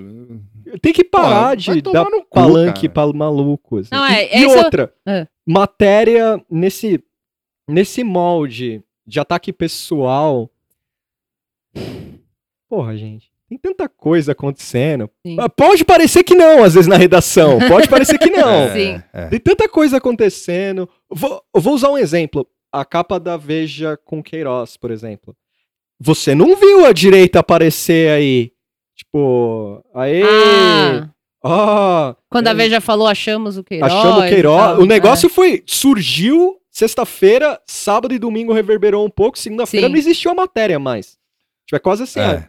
[0.80, 3.08] Tem que parar Porra, de dar no cu, palanque cara.
[3.08, 3.78] pra maluco.
[3.78, 3.88] assim.
[3.92, 5.26] Não, e é- e esse é- outra, É.
[5.46, 7.02] matéria nesse,
[7.68, 10.48] nesse molde de ataque pessoal.
[12.68, 13.30] Porra, gente.
[13.48, 15.10] Tem tanta coisa acontecendo.
[15.26, 15.36] Sim.
[15.38, 17.58] Ah, Pode parecer que não, às vezes, na redação.
[17.68, 18.48] Pode parecer que não.
[18.64, 19.02] É, Sim.
[19.12, 19.26] é.
[19.28, 20.88] Tem tanta coisa acontecendo.
[21.10, 22.46] Vou, eu vou usar um exemplo.
[22.72, 25.36] A capa da Veja com Queiroz, por exemplo.
[26.00, 28.51] Você não viu a direita aparecer aí?
[29.04, 31.08] Tipo, aê, Ah,
[31.42, 33.92] ó, quando a é, Veja falou, achamos o Queiroz.
[33.92, 34.56] achamos o Queiroz.
[34.62, 34.80] tal.
[34.80, 39.92] O negócio foi, surgiu sexta-feira, sábado e domingo reverberou um pouco, segunda-feira Sim.
[39.92, 41.18] não existiu a matéria mais.
[41.66, 42.48] Tipo, é quase assim, É.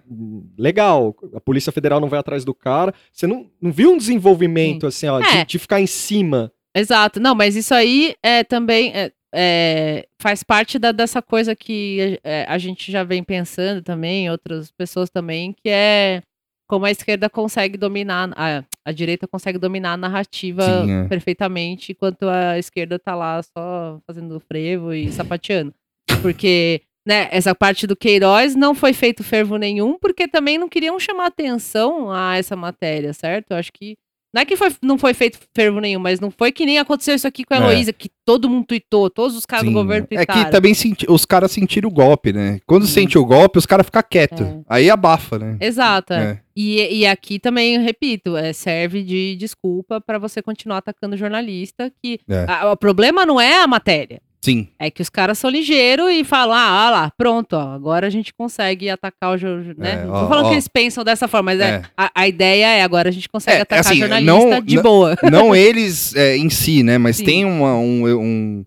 [0.58, 2.94] legal, a Polícia Federal não vai atrás do cara.
[3.12, 5.46] Você não, não viu um desenvolvimento, assim, ó, de, É.
[5.46, 6.52] de ficar em cima.
[6.76, 7.20] Exato.
[7.20, 12.46] Não, mas isso aí é também é, é, faz parte da- dessa coisa que é,
[12.48, 16.22] a gente já vem pensando também, outras pessoas também, que é
[16.68, 21.08] como a esquerda consegue dominar, a, a direita consegue dominar a narrativa Sim, é.
[21.08, 25.74] perfeitamente, enquanto a esquerda tá lá só fazendo frevo e sapateando.
[26.22, 31.00] Porque, né, essa parte do Queiroz não foi feito fervo nenhum, porque também não queriam
[31.00, 33.52] chamar atenção a essa matéria, certo?
[33.52, 33.96] Eu acho que
[34.34, 37.14] não é que foi- não foi feito fervo nenhum, mas não foi que nem aconteceu
[37.16, 37.60] isso aqui com a É.
[37.60, 39.72] Heloísa, que todo mundo tweetou, todos os caras Sim.
[39.72, 40.46] do governo É tweetaram.
[40.46, 42.60] que também senti- os caras sentiram o golpe, né?
[42.66, 42.88] Quando Hum.
[42.88, 44.42] sente o golpe, os caras ficam quietos.
[44.46, 44.60] É.
[44.68, 45.58] Aí abafa, né?
[45.60, 46.14] Exato.
[46.14, 46.24] é.
[46.24, 46.40] É.
[46.56, 51.92] E, e aqui também, repito, é, serve de desculpa para você continuar atacando o jornalista,
[52.02, 52.46] que É.
[52.48, 54.22] a- o problema não é a matéria.
[54.44, 54.68] Sim.
[54.78, 58.10] É que os caras são ligeiros e falam, ah, ah lá, pronto, ó, agora a
[58.10, 60.02] gente consegue atacar o jornalista, né?
[60.02, 60.50] É, não ó, tô falando ó.
[60.50, 61.70] que eles pensam dessa forma, mas é.
[61.76, 61.82] É.
[61.96, 64.84] a, a ideia é agora a gente consegue É, atacar assim, jornalista não- de não-
[64.84, 65.16] boa.
[65.32, 66.98] Não eles é, em si, né?
[66.98, 67.24] Mas Sim.
[67.24, 68.66] tem uma, um, um-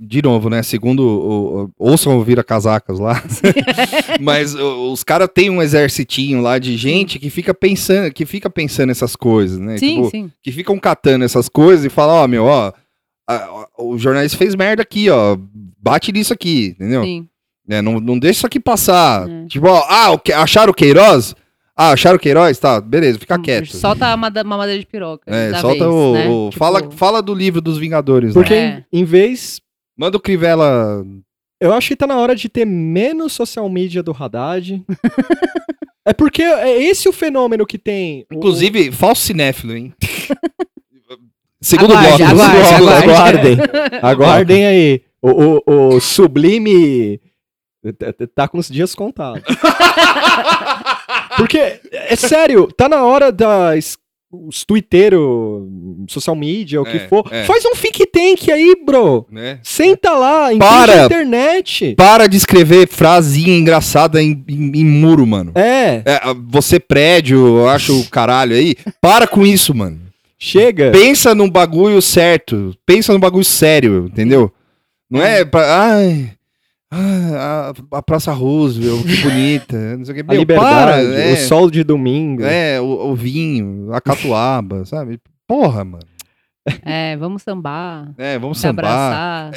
[0.00, 0.62] De novo, né?
[0.62, 1.00] Segundo.
[1.00, 3.20] O, o, ouçam ouvir a casacas lá.
[4.20, 8.48] Mas o- os caras têm um exercitinho lá de gente que fica pensando, que fica
[8.48, 9.76] pensando essas coisas, né?
[9.78, 10.30] sim, Tipo, sim.
[10.42, 12.72] que ficam catando essas coisas e falam, ó, meu, ó,
[13.28, 15.36] a- o jornalista fez merda aqui, ó.
[15.80, 17.02] Bate nisso aqui, entendeu?
[17.02, 17.28] sim.
[17.68, 19.28] É, não, não deixa isso aqui passar.
[19.28, 19.46] É.
[19.46, 21.34] Tipo, ó, ah, o que- acharam o Queiroz?
[21.76, 22.56] Ah, acharam o Queiroz?
[22.60, 23.76] Tá, beleza, fica Hum, quieto.
[23.76, 25.24] Solta a mamadeira de piroca.
[25.26, 26.12] É, da solta vez, o.
[26.12, 26.28] né?
[26.28, 28.32] o- Tipo, fala, fala do livro dos Vingadores.
[28.34, 28.84] Porque É.
[28.92, 29.60] em, em vez.
[29.98, 31.04] Manda o Crivella
[31.60, 34.84] Eu acho que tá na hora de ter menos social media do Haddad.
[36.06, 38.24] é porque é esse o fenômeno que tem.
[38.30, 39.92] o- Inclusive, falso cinéfilo, hein?
[41.66, 42.32] Segundo Aguarde, bloco.
[42.32, 43.02] aguarde, segundo bloco.
[43.02, 43.38] aguarde.
[43.38, 43.58] Aguardem.
[44.02, 45.02] Aguardem aí.
[45.20, 45.30] O,
[45.66, 47.20] o- o Sublime
[47.98, 49.42] tá- tá- tá com os dias contados.
[51.36, 53.96] Porque, é sério, tá na hora das.
[54.28, 55.62] Os twitteiros,
[56.08, 57.24] social media, o que É, for.
[57.30, 57.44] é.
[57.44, 59.24] Faz um think tank aí, bro.
[59.30, 59.60] Né?
[59.62, 61.02] Senta lá, Para.
[61.02, 61.94] a internet.
[61.96, 65.52] Para de escrever frasinha engraçada em, em- em muro, mano.
[65.54, 68.74] É, É, você prédio, eu acho o caralho aí.
[69.00, 70.00] Para com isso, mano.
[70.38, 70.90] Chega.
[70.92, 72.74] Pensa num bagulho certo.
[72.84, 74.52] Pensa num bagulho sério, entendeu?
[75.10, 75.92] Não é pra.
[75.92, 76.32] Ai.
[76.90, 79.76] ah, a, a Praça Roosevelt, que bonita.
[79.96, 80.20] Não sei o que.
[80.22, 82.42] A Meu, liberdade, para, é, o sol de domingo.
[82.44, 85.20] É, o, o vinho, a catuaba, sabe?
[85.46, 86.04] Porra, mano.
[86.84, 88.12] É, vamos sambar.
[88.18, 88.84] É, vamos Se sambar.
[88.84, 89.52] abraçar.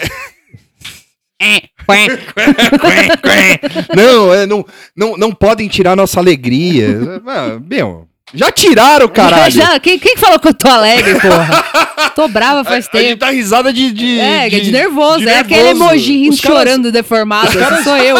[1.41, 1.61] É,
[3.95, 4.65] não, é, não,
[4.95, 7.21] não, não podem tirar nossa alegria.
[7.25, 9.51] Ah, Meu, já tiraram, caralho.
[9.51, 11.63] Já, quem, quem falou que eu tô alegre, porra?
[12.15, 13.19] Tô brava faz A, a gente tempo.
[13.19, 13.91] tá risada de.
[13.91, 15.19] de É, de, de nervoso.
[15.19, 17.47] de é aquele emoji caras- chorando deformado.
[17.47, 18.15] esse sou eu.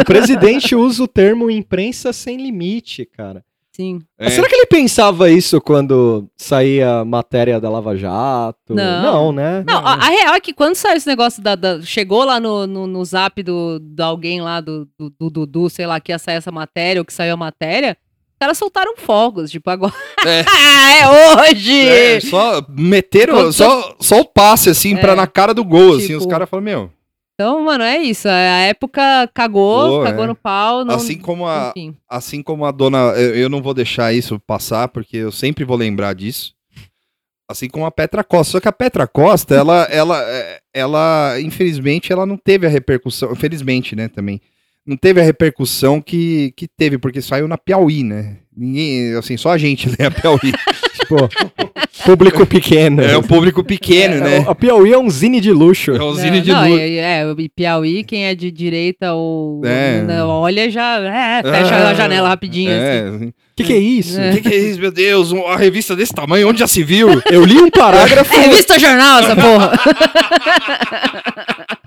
[0.00, 3.42] O presidente usa o termo imprensa sem limite, cara.
[3.72, 3.98] Sim.
[4.18, 4.30] É.
[4.30, 8.74] Será que ele pensava isso quando saía matéria da Lava Jato?
[8.74, 9.02] Não.
[9.02, 9.62] Não, né?
[9.66, 11.54] Não, a, a real é que quando saiu esse negócio da.
[11.54, 15.68] da- chegou lá no, no, no zap do, de alguém lá, do, do, do Dudu,
[15.68, 17.96] sei lá, que ia sair essa matéria, ou que saiu a matéria,
[18.38, 19.50] caras soltaram fogos.
[19.50, 19.92] Tipo, agora.
[20.24, 20.40] É.
[21.00, 21.88] é hoje!
[21.88, 25.00] É, só meteram, só, só o passe, assim, É.
[25.00, 26.90] pra na cara do gol, assim, Tipo- os caras falam, meu,
[27.34, 28.28] Então, mano, é isso.
[28.28, 29.02] A época
[29.34, 30.26] cagou, Pô, cagou é.
[30.28, 30.84] no pau.
[30.84, 31.94] Não, assim como a, Enfim.
[32.08, 35.76] assim como a dona, eu, eu não vou deixar isso passar, porque eu sempre vou
[35.76, 36.54] lembrar disso,
[37.48, 42.12] assim como a Petra Costa, só que a Petra Costa, ela, ela, é, ela, infelizmente,
[42.12, 44.40] ela não teve a repercussão, infelizmente, né, também,
[44.86, 49.50] não teve a repercussão que, que teve, porque saiu na Piauí, né, ninguém, assim, só
[49.50, 50.52] a gente lê a Piauí,
[50.96, 51.28] Tipo,
[52.04, 53.02] público pequeno.
[53.02, 55.92] é um público pequeno, né, A Piauí é um zine de luxo.
[55.92, 56.80] é um zine É, de luz.
[56.80, 60.04] É, é, o Piauí, quem é de direita ou É.
[60.24, 62.70] olha já é, fecha Ah, a janela rapidinho.
[62.72, 63.32] assim.
[63.58, 63.62] É.
[63.62, 64.20] O que, que é isso?
[64.20, 65.32] O que, que é isso, meu Deus?
[65.32, 67.08] Um- Uma revista desse tamanho, onde já se viu?
[67.30, 68.34] Eu li um parágrafo.
[68.34, 69.72] É revista jornal essa porra.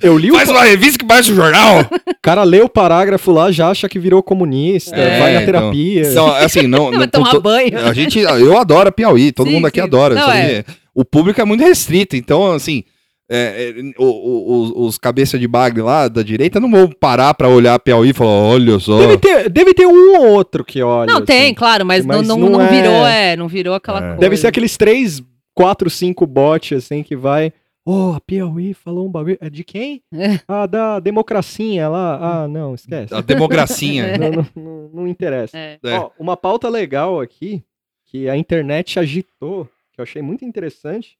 [0.01, 1.81] Eu li um Faz uma revista que parece um jornal.
[1.81, 5.45] O cara lê o parágrafo lá, já acha que virou comunista, É, vai na então.
[5.45, 6.01] terapia.
[6.09, 6.89] Então, assim, não.
[6.89, 7.77] Vai não tomar to- banho.
[7.85, 9.85] A gente, eu adoro a Piauí, todo Sim, mundo aqui sim.
[9.85, 10.15] adora.
[10.15, 10.51] Não, é.
[10.51, 10.65] é-
[10.95, 12.83] O público é muito restrito, então, assim.
[13.29, 17.33] É, é, o- o- os, os cabeça de bagre lá da direita não vão parar
[17.35, 18.97] pra olhar a Piauí e falar: olha só.
[18.99, 21.11] Deve ter, deve ter um ou outro que olha.
[21.11, 21.53] Não, tem, assim.
[21.53, 24.01] claro, mas, Mas não, não não, não é- virou, é, não virou aquela É.
[24.01, 24.17] coisa.
[24.17, 25.21] Deve ser aqueles três,
[25.53, 27.53] quatro, cinco bots, assim, que vai.
[27.85, 29.37] Oh, a Piauí falou um bagulho.
[29.41, 30.01] É de quem?
[30.13, 30.39] É.
[30.47, 32.43] Ah, da democracinha lá.
[32.43, 33.13] Ah, não, esquece.
[33.13, 34.15] A democracia.
[34.17, 35.57] Não, não, não- não interessa.
[35.57, 35.77] É.
[35.83, 35.97] É.
[35.97, 37.63] Ó, uma pauta legal aqui,
[38.05, 41.17] que a internet agitou, que eu achei muito interessante,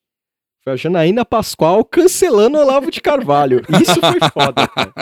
[0.64, 3.62] foi a Janaína Pascoal cancelando o Olavo de Carvalho.
[3.82, 4.94] Isso foi foda, cara.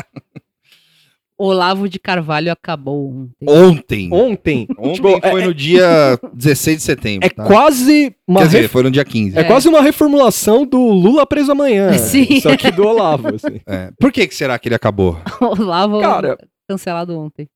[1.39, 3.47] Olavo de Carvalho acabou ontem.
[3.47, 4.09] Ontem.
[4.11, 4.67] Ontem.
[4.75, 7.27] Ontem tipo, foi é, no dia 16 de setembro.
[7.27, 7.45] é tá?
[7.45, 9.37] quase uma Quer dizer, ref- foi no dia 15.
[9.37, 9.43] é É.
[9.43, 11.93] quase uma reformulação do Lula preso amanhã.
[11.99, 12.41] Sim.
[12.41, 13.61] Só que do Olavo, assim.
[13.67, 13.91] É.
[13.99, 15.15] Por que, que será que ele acabou?
[15.39, 17.47] Olavo Cara, cancelado ontem.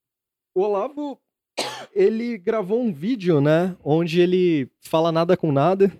[0.54, 1.18] o Olavo,
[1.92, 3.74] ele gravou um vídeo, né?
[3.84, 5.90] Onde ele fala nada com nada,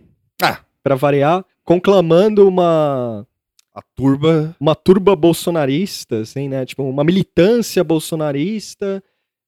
[0.40, 3.26] Ah, pra variar, conclamando uma,
[3.74, 4.54] a turba.
[4.60, 6.64] uma turba bolsonarista, assim, né?
[6.66, 9.02] Tipo, uma militância bolsonarista.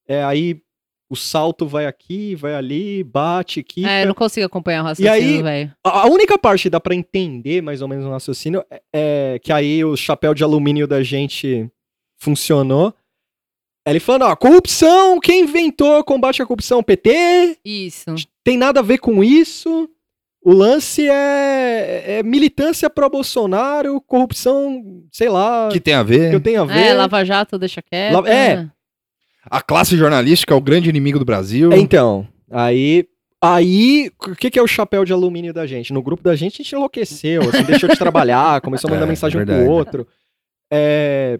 [0.06, 0.60] É, aí
[1.08, 3.88] o salto vai aqui, vai ali, bate, quica.
[3.90, 5.72] É, eu não consigo acompanhar o raciocínio, aí- velho.
[5.84, 9.52] A única parte que dá pra entender mais ou menos o raciocínio é, é que
[9.52, 11.70] aí o chapéu de alumínio da gente
[12.18, 12.94] funcionou.
[13.86, 16.82] Ele falando, ó, corrupção, quem inventou combate à corrupção?
[16.82, 17.58] PT?
[17.62, 18.14] Isso.
[18.42, 19.88] Tem nada a ver com isso.
[20.44, 26.34] O lance é, é militância pro Bolsonaro, corrupção, sei lá, que tem a que ver?
[26.34, 26.86] eu tenho a ver.
[26.88, 28.12] É, Lava Jato, deixa quieto.
[28.20, 28.68] La- é.
[29.50, 31.72] A classe jornalística é o grande inimigo do Brasil.
[31.72, 33.06] É, Então, aí.
[33.40, 35.92] Aí, o que, que é o chapéu de alumínio da gente?
[35.92, 39.08] No grupo da gente, a gente enlouqueceu, assim, deixou de trabalhar, começou a mandar É,
[39.08, 39.64] mensagem um verdade.
[39.66, 40.06] pro outro.
[40.70, 41.38] É,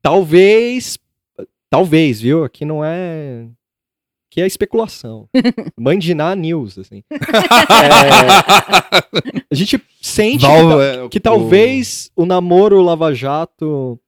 [0.00, 0.96] talvez.
[1.68, 2.44] Talvez, viu?
[2.44, 3.46] Aqui não é.
[4.34, 5.28] Aqui é especulação.
[5.78, 7.04] Mandiná News, assim.
[9.14, 13.98] É, a gente sente que, é, que o- talvez o namoro Lava Jato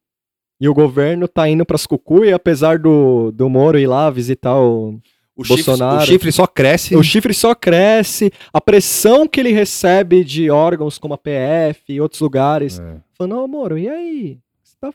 [0.61, 4.57] e o governo tá indo pras cucu e apesar do, do Moro ir lá visitar
[4.59, 4.99] o,
[5.37, 6.03] o, chifre, Bolsonaro.
[6.03, 6.97] o chifre só cresce.
[6.97, 12.01] o chifre só cresce, a pressão que ele recebe de órgãos como a PF e
[12.01, 12.81] outros lugares.
[12.81, 12.97] É.
[13.17, 14.39] Falando, ô Moro, e aí?
[14.81, 14.93] tá-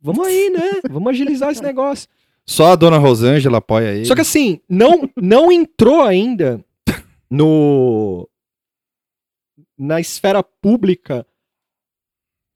[0.00, 0.80] Vamos aí, né?
[0.90, 2.08] Vamos agilizar esse negócio.
[2.48, 4.04] Só a dona Rosângela apoia ele.
[4.04, 6.64] Só que assim, não, não entrou ainda
[7.30, 8.28] no
[9.76, 11.26] na esfera pública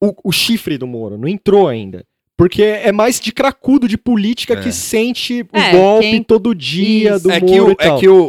[0.03, 1.19] o, o chifre do Moro.
[1.19, 2.07] Não entrou ainda.
[2.41, 4.57] Porque é mais de cracudo de política É.
[4.57, 7.25] que sente o É, golpe quem- todo dia Isso.
[7.25, 7.97] do é Moro que o, e tal.
[7.97, 8.25] é que o, o,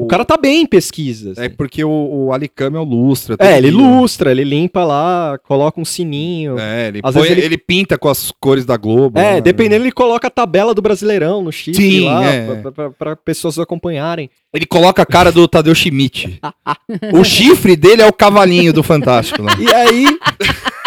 [0.00, 1.38] o- O cara tá bem em pesquisas.
[1.38, 1.88] É porque o,
[2.26, 3.34] o Alicame é o lustra.
[3.34, 3.78] É, todo ele dia.
[3.78, 6.58] lustra, ele limpa lá, coloca um sininho.
[6.58, 7.46] É, ele, Às põe- vezes ele...
[7.46, 9.16] ele- pinta com as cores da Globo.
[9.16, 9.40] É, né?
[9.40, 12.54] dependendo, ele coloca a tabela do Brasileirão no chifre Sim, lá, é.
[12.56, 14.28] pra, pra- pra pessoas acompanharem.
[14.52, 16.40] Ele coloca a cara do Tadeu Schmidt.
[17.14, 19.40] o chifre dele é o cavalinho do Fantástico.
[19.42, 19.52] Né?
[19.60, 20.06] E aí.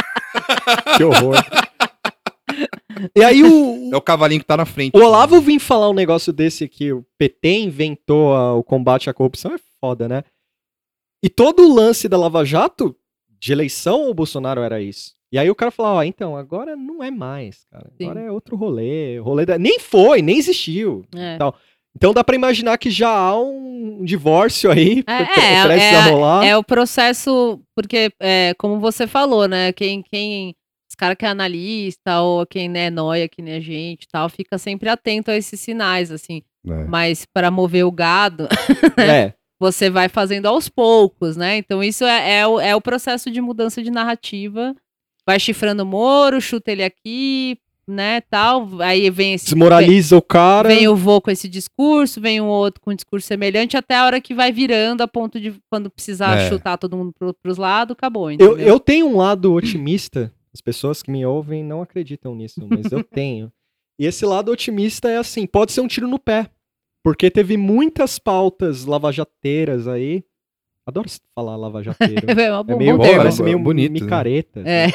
[0.98, 1.36] que horror.
[3.16, 4.96] E aí o, É o cavalinho que tá na frente.
[4.98, 9.14] o Olavo vim falar um negócio desse que o PT inventou a- o combate à
[9.14, 10.24] corrupção, é foda, né?
[11.24, 12.96] E todo o lance da Lava Jato,
[13.40, 15.14] de eleição, o Bolsonaro era isso.
[15.32, 17.92] E aí o cara falou, ó, então, agora não é mais, cara.
[17.98, 18.06] Sim.
[18.06, 19.20] Agora é outro rolê.
[19.20, 19.58] Rolê da...
[19.60, 21.06] Nem foi, nem existiu.
[21.16, 21.38] É.
[21.96, 26.46] Então dá pra imaginar que já há um divórcio aí, É, é, rolar.
[26.46, 29.72] É o processo, porque, é, como você falou, né?
[29.74, 30.56] Quem, quem
[31.00, 34.08] os caras que é analista ou quem né, é noia, que nem a gente e
[34.12, 36.42] tal, fica sempre atento a esses sinais, assim.
[36.68, 36.84] É.
[36.84, 38.50] Mas para mover o gado,
[39.00, 39.34] É.
[39.58, 41.56] você vai fazendo aos poucos, né?
[41.58, 44.76] Então isso é, é, o, é o processo de mudança de narrativa.
[45.26, 48.68] Vai chifrando o Moro, chuta ele aqui, né, tal.
[48.82, 49.46] Aí vem esse...
[49.46, 50.68] Desmoraliza o cara.
[50.68, 54.06] Vem o vô com esse discurso, vem um outro com um discurso semelhante, até a
[54.06, 56.50] hora que vai virando a ponto de quando precisar É.
[56.50, 58.58] chutar todo mundo pro, pros lados, acabou, Eu, entendeu?
[58.60, 60.34] eu tenho um lado otimista.
[60.54, 63.52] As pessoas que me ouvem não acreditam nisso, mas eu tenho.
[64.00, 66.50] E esse lado otimista é assim: pode ser um tiro no pé.
[67.04, 70.24] Porque teve muitas pautas lavajateiras aí.
[70.86, 72.26] Adoro falar lavajateiro.
[72.40, 74.00] É uma É meio, bom, parece meio bonito, né?
[74.02, 74.62] micareta.
[74.66, 74.88] É.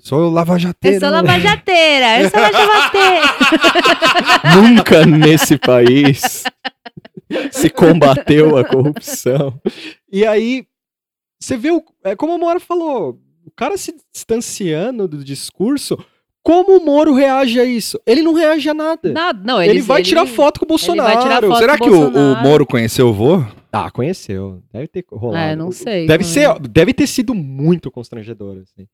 [0.00, 0.96] Sou lavajateiro.
[0.96, 3.26] Eu sou lavajateira, eu sou lavajateira.
[4.54, 6.44] Nunca nesse país
[7.50, 9.58] se combateu a corrupção.
[10.10, 10.66] E aí,
[11.40, 15.98] você vê, o, é como a Mora falou, o cara se distanciando do discurso,
[16.42, 18.00] como o Moro reage a isso?
[18.06, 19.12] Ele não reage a nada.
[19.12, 21.12] Nada, não, ele, eles- vai ele- tirar foto com o Bolsonaro.
[21.14, 22.42] vai tirar foto Será com que o o.
[22.42, 23.44] Moro conheceu o vô?
[23.72, 24.62] Ah, conheceu.
[24.72, 25.44] Deve ter rolado.
[25.52, 26.06] É, não sei.
[26.06, 28.86] Deve, ser, deve ter sido muito constrangedor, assim.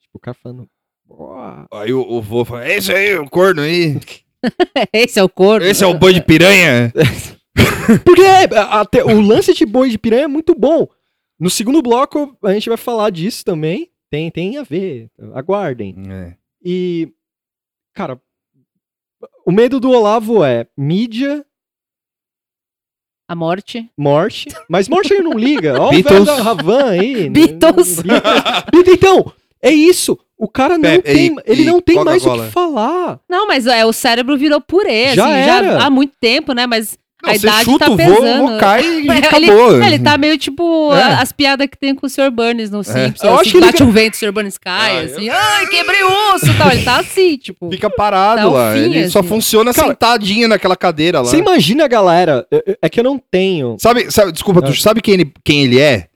[0.00, 0.68] Tipo, o cara falando...
[1.06, 1.66] "Boa".
[1.72, 3.98] Aí o, o vô fala: Esse aí, o corno aí.
[4.92, 5.66] Esse é o corpo.
[5.66, 6.92] Esse é o boi de piranha.
[8.04, 10.86] Porque é, até, o lance de boi de piranha é muito bom.
[11.38, 13.89] No segundo bloco, a gente vai falar disso também.
[14.10, 15.08] Tem, tem a ver.
[15.34, 15.94] Aguardem.
[16.10, 16.34] É.
[16.64, 17.12] E,
[17.94, 18.20] cara,
[19.46, 21.44] o medo do Olavo é mídia,
[23.28, 23.88] A morte.
[23.96, 24.48] morte.
[24.68, 25.80] Mas morte ele não liga.
[25.80, 26.12] Ó o Beatles.
[26.12, 27.30] velho da Ravan aí.
[27.30, 28.02] Beatles.
[28.02, 28.88] Beatles.
[28.94, 29.32] Então,
[29.62, 30.18] é isso.
[30.36, 31.26] O cara não Pe- tem.
[31.36, 33.20] e- ele e não tem mais o que falar.
[33.28, 35.78] Não, mas é, o cérebro virou purê, Já assim, era.
[35.80, 36.66] já há muito tempo, né?
[36.66, 38.44] Mas Não, a você idade chuta tá pesando.
[38.44, 39.82] o vô cai e Ele- acabou.
[39.82, 41.02] Ele tá meio tipo É.
[41.14, 42.30] as piadas que tem com o Sr.
[42.30, 43.22] Burns no Simpsons.
[43.22, 44.32] Eu assim, acho que ele bate um vento, o Sr.
[44.32, 46.70] Burns cai, Ah, assim, ai, quebrei o osso e tal.
[46.70, 47.70] Ele tá assim, tipo.
[47.70, 48.72] Fica parado Tá lá.
[48.72, 49.28] fim, ele só assim.
[49.28, 51.24] funciona Cara, sentadinho naquela cadeira lá.
[51.26, 52.46] Você imagina a galera.
[52.50, 53.76] é- É que eu não tenho.
[53.78, 54.62] Sabe, sabe, desculpa, Ah.
[54.70, 56.06] tu sabe quem ele, quem ele é?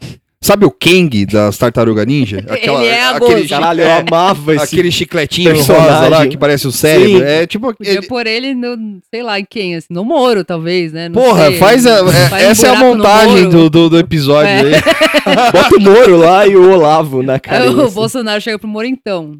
[0.44, 2.44] Sabe o Kang das Tartaruga Ninja?
[2.60, 4.64] Ele é a aquele, Caralho, eu é, amava esse.
[4.64, 5.90] aquele chicletinho personagem.
[5.90, 7.18] rosa lá que parece o cérebro.
[7.20, 7.24] Sim.
[7.24, 7.74] É tipo.
[7.74, 11.08] Podia ele- pôr ele no, sei lá, em quem, assim, no Moro, talvez, né?
[11.08, 13.98] Não Porra, sei, faz, a- é- faz um essa é a montagem do, do, do
[13.98, 14.60] episódio É.
[14.60, 14.72] aí.
[15.50, 17.70] Bota o Moro lá e o Olavo na cara.
[17.70, 19.38] O Bolsonaro chega pro Moro, então.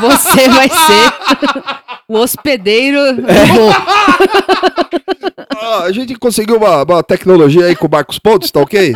[0.00, 1.12] Você vai ser
[2.08, 2.98] o hospedeiro.
[5.78, 8.94] Ó, a gente conseguiu uma, uma tecnologia aí com o Marcos Pontes, tá ok?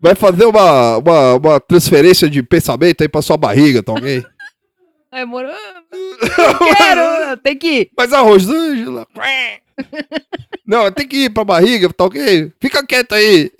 [0.00, 4.24] Vai fazer uma, uma, uma transferência de pensamento aí pra sua barriga, tá ok?
[5.10, 7.90] Aí Moro, não quero, tem que ir.
[7.96, 9.06] Mas a Rosângela.
[10.66, 12.52] Não, tem que ir pra barriga, tá ok?
[12.60, 13.50] Fica quieto aí.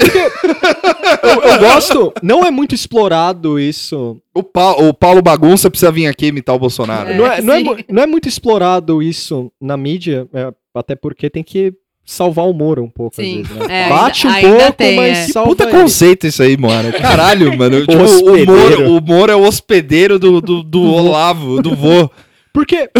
[1.23, 2.13] Eu, eu gosto.
[2.23, 4.21] Não é muito explorado isso.
[4.35, 7.11] O, Pa- o Paulo Bagunça precisa vir aqui imitar o Bolsonaro.
[7.11, 7.65] É, não, é, não, é, sim.
[7.65, 11.73] mu- não é muito explorado isso na mídia, é, até porque tem que
[12.11, 13.85] salvar o Moro um pouco, Sim, às vezes, né?
[13.87, 15.27] é, Bate um ainda- ainda pouco, tem, mas é.
[15.27, 15.73] Que salva puta ele.
[15.73, 16.91] conceito isso aí, mano.
[16.99, 17.81] Caralho, mano.
[17.87, 18.47] Tipo, o.
[18.47, 22.11] Moro, o Moro é o hospedeiro do, do, do Olavo, do vô.
[22.53, 22.91] Porque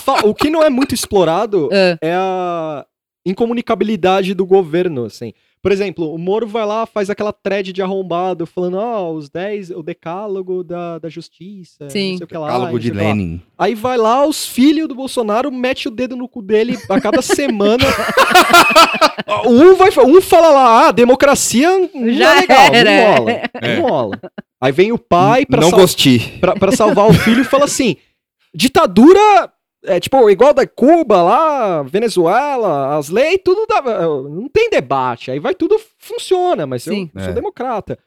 [0.00, 2.86] fa- o que não é muito explorado Ah, é a
[3.26, 5.32] incomunicabilidade do governo, assim.
[5.62, 9.70] Por exemplo, o Moro vai lá, faz aquela thread de arrombado, falando, ó, os 10,
[9.72, 12.12] o decálogo da, da justiça, Sim.
[12.12, 12.48] não sei o que lá.
[12.48, 12.90] Cálogo não de.
[12.90, 13.42] Lenin.
[13.58, 17.20] Aí vai lá, os filhos do Bolsonaro mete o dedo no cu dele a cada
[17.20, 17.84] semana.
[19.46, 22.90] um, vai, um fala lá, ah, democracia não Já é legal, era.
[22.90, 23.30] não rola.
[23.30, 23.76] É.
[23.76, 24.20] Não rola.
[24.62, 26.18] Aí vem o pai pra, não sal- gostei.
[26.40, 27.96] pra, pra salvar o filho e fala assim:
[28.54, 29.52] ditadura
[29.84, 35.30] é tipo igual da Cuba lá, Venezuela, as leis, tudo dá, não tem debate.
[35.30, 37.10] Aí vai tudo funciona, mas eu, Sim.
[37.14, 37.34] eu sou É.
[37.34, 37.98] democrata.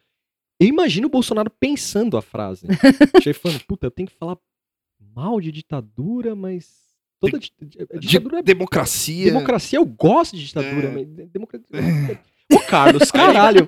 [0.60, 2.68] Eu imagino o Bolsonaro pensando a frase.
[3.22, 4.38] Achei falando, puta, eu tenho que falar
[5.16, 6.70] mal de ditadura, mas
[7.20, 7.52] toda De-
[8.00, 9.26] ditadura é democracia.
[9.26, 9.80] democracia.
[9.80, 10.92] Eu gosto de ditadura, É.
[10.92, 12.22] mas de- democracia.
[12.52, 13.66] Ô, Carlos, caralho.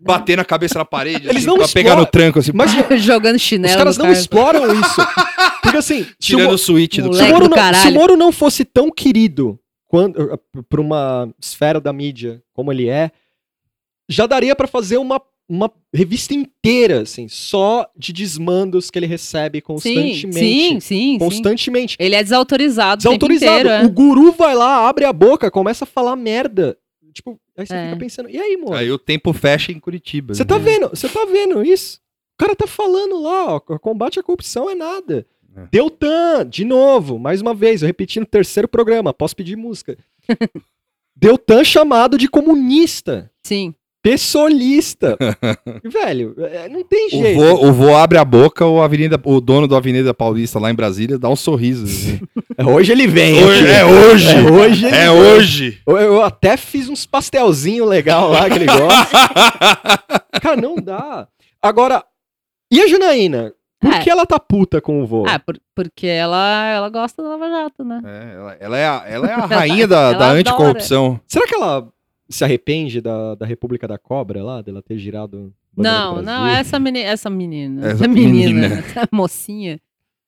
[0.00, 1.26] Bater na cabeça na parede.
[1.28, 2.70] Eles assim, não pra pegar no tranco, assim, Mas
[3.02, 3.76] Jogando os chinelo.
[3.76, 4.20] caras no não cara.
[4.20, 5.00] exploram isso.
[5.62, 8.16] Porque assim, o tirando o switch do se o, Moro do não, se o Moro
[8.16, 10.38] não fosse tão querido quando,
[10.68, 13.10] pra uma esfera da mídia como ele é,
[14.08, 19.58] já daria pra fazer uma, uma revista inteira, assim, só de desmandos que ele recebe
[19.58, 20.32] Sim, constantemente.
[20.32, 21.18] sim, sim, sim.
[21.18, 21.96] Constantemente.
[21.98, 23.00] Ele é desautorizado.
[23.08, 23.60] o tempo Desautorizado.
[23.60, 23.86] inteiro, é.
[23.86, 26.76] O guru vai lá, abre a boca, começa a falar merda.
[27.12, 27.84] Tipo, aí você É.
[27.86, 28.74] fica pensando, e aí, mano?
[28.74, 30.34] Aí o tempo fecha em Curitiba.
[30.34, 30.46] Você né?
[30.48, 30.88] tá vendo?
[30.90, 32.00] Você tá vendo isso?
[32.34, 35.26] O cara tá falando lá, ó, combate à corrupção é nada.
[35.54, 35.66] É.
[35.70, 39.96] Deltan, de novo, mais uma vez, eu repeti no terceiro programa, posso pedir música.
[41.14, 43.74] Deltan chamado de comunista, Sim.
[44.02, 45.16] pessoalista.
[45.84, 47.38] Velho, é, não tem O jeito.
[47.38, 50.74] vô, o vô abre a boca, o, Avenida, o dono da Avenida Paulista lá em
[50.74, 51.84] Brasília dá um sorriso.
[51.84, 52.18] assim.
[52.56, 53.42] É, Hoje ele vem.
[53.42, 54.28] Hoje- é hoje.
[54.36, 54.86] É hoje.
[54.86, 55.08] é vem.
[55.10, 55.80] hoje!
[55.86, 59.18] Eu, eu até fiz uns pastelzinho legal lá que ele gosta.
[60.40, 61.26] Cara, não dá.
[61.62, 62.04] Agora,
[62.70, 63.52] e a Janaína?
[63.80, 63.98] Por É.
[63.98, 65.24] que ela tá puta com o vô?
[65.26, 68.00] Ah, por- porque ela, ela gosta do Lava Jato, né?
[68.04, 70.38] É, ela, ela é a, ela é a rainha da, da adora.
[70.38, 71.20] anticorrupção.
[71.26, 71.88] Será que ela
[72.28, 75.52] se arrepende da, da República da Cobra lá, dela ter girado.
[75.76, 77.86] Não, não, essa, meni essa menina.
[77.88, 78.78] Essa Essa menina, menina.
[78.78, 79.80] essa mocinha.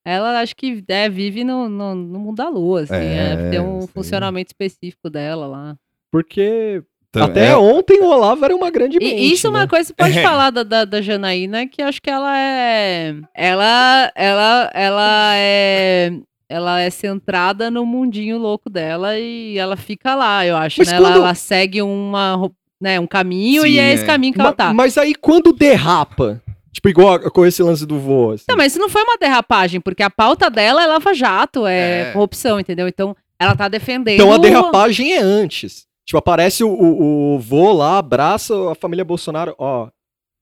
[0.05, 2.95] Ela acho que é, vive no, no, no mundo da lua, assim.
[2.95, 5.77] É, é, tem um funcionamento específico dela lá.
[6.11, 9.15] Porque Então, até é- ontem o Olavo era uma grande mente.
[9.15, 9.59] E isso é né?
[9.61, 10.23] uma coisa que você pode É.
[10.23, 13.15] falar da, da, da Janaína, que acho que ela é.
[13.35, 16.13] Ela, ela, ela é.
[16.47, 20.97] Ela é centrada no mundinho louco dela e ela fica lá, eu acho, Mas né?
[20.99, 24.07] Ela, quando- ela segue uma, né, um caminho Sim, e é esse é.
[24.07, 24.73] caminho que Ma- ela tá.
[24.75, 26.43] Mas aí quando derrapa,
[26.75, 29.17] tipo igual a- com esse lance do vô, assim, Não, mas isso não foi uma
[29.17, 32.13] derrapagem, porque a pauta dela é lava-jato, é, É.
[32.13, 32.87] corrupção, entendeu?
[32.89, 34.15] Então, ela tá defendendo...
[34.15, 35.87] então a derrapagem é antes.
[36.07, 39.89] Tipo, aparece o, o, o vô lá, abraça a família Bolsonaro, ó,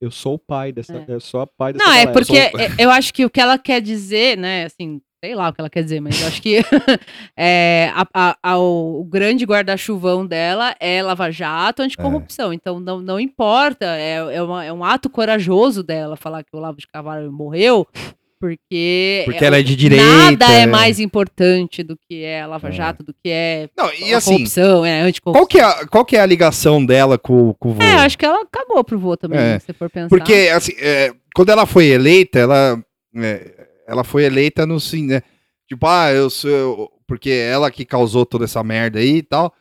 [0.00, 1.04] eu sou o pai dessa, É.
[1.06, 2.12] eu sou a pai dessa Não, é galera.
[2.12, 5.48] porque Sou- é- eu acho que o que ela quer dizer, né, assim, sei lá
[5.48, 6.56] o que ela quer dizer, mas eu acho que
[7.36, 12.52] é, a- a- a- o, grande guarda-chuvão dela é lava-jato anticorrupção.
[12.52, 16.58] Então, não, não importa, é, é, uma- é um ato corajoso dela falar que o
[16.58, 17.86] Olavo de Carvalho morreu,
[18.40, 19.22] porque...
[19.24, 20.04] Porque ela é de direita.
[20.04, 24.32] Nada é mais importante do que é Lava-Jato, do que é Não, e a assim,
[24.32, 25.40] corrupção, é anticorrupção.
[25.40, 27.80] qual que é, a, qual que é a ligação dela com, com o vô?
[27.82, 29.58] É, acho que ela cagou pro vô também, É.
[29.60, 30.08] se você for pensar.
[30.08, 32.82] Porque, assim, é, quando ela foi eleita, ela,
[33.14, 33.61] é,
[33.92, 35.22] ela foi eleita no sim, né?
[35.68, 36.50] Tipo, ah, eu sou.
[36.50, 39.54] eu- porque ela que causou toda essa merda aí e tal.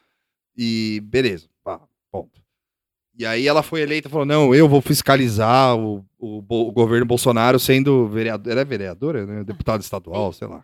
[0.57, 2.39] E beleza, pá, ponto.
[3.17, 7.05] E aí ela foi eleita e falou: não, eu vou fiscalizar o, o, o governo
[7.05, 8.51] Bolsonaro sendo vereadora.
[8.53, 9.43] Ela é vereadora, né?
[9.43, 10.63] Deputada estadual, sei lá.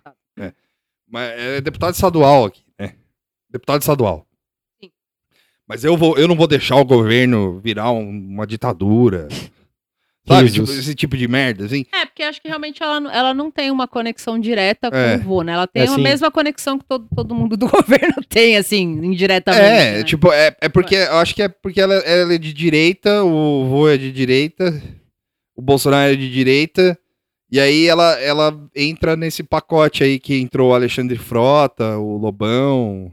[1.09, 2.93] Mas é deputado estadual aqui, né?
[3.49, 4.25] Deputado estadual.
[4.81, 4.91] Sim.
[5.67, 9.27] Mas eu, vou, eu não vou deixar o governo virar um- uma ditadura.
[10.27, 10.51] Sabe?
[10.51, 11.85] Tipo, esse tipo de merda, assim.
[11.93, 15.15] É, porque acho que realmente ela, não- ela não tem uma conexão direta com É.
[15.15, 15.53] o vô, né?
[15.53, 16.01] Ela tem É, a sim.
[16.01, 19.63] mesma conexão que todo, todo mundo do governo tem, assim, indiretamente.
[19.65, 20.03] É, né?
[20.03, 20.95] tipo, é, é porque.
[20.95, 24.81] Eu acho que é porque ela, ela é de direita, o vô é de direita,
[25.55, 26.97] o Bolsonaro é de direita.
[27.49, 33.09] E aí ela, ela entra nesse pacote aí que entrou o Alexandre Frota, o Lobão,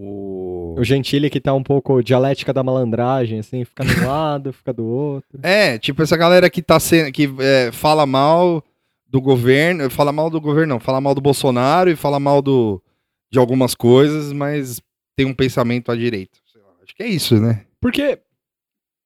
[0.00, 0.74] o.
[0.78, 4.72] O Gentili que tá um pouco dialética da malandragem, assim, fica de um lado, fica
[4.72, 5.38] do outro.
[5.42, 7.12] É, tipo, essa galera que tá sendo.
[7.12, 8.64] que é, fala mal
[9.06, 9.90] do governo.
[9.90, 12.82] Fala mal do governo, não, fala mal do Bolsonaro e fala mal do,
[13.30, 14.80] de algumas coisas, mas
[15.16, 16.38] tem um pensamento à direita.
[16.50, 17.66] Sei lá, acho que é isso, né?
[17.80, 18.18] Porque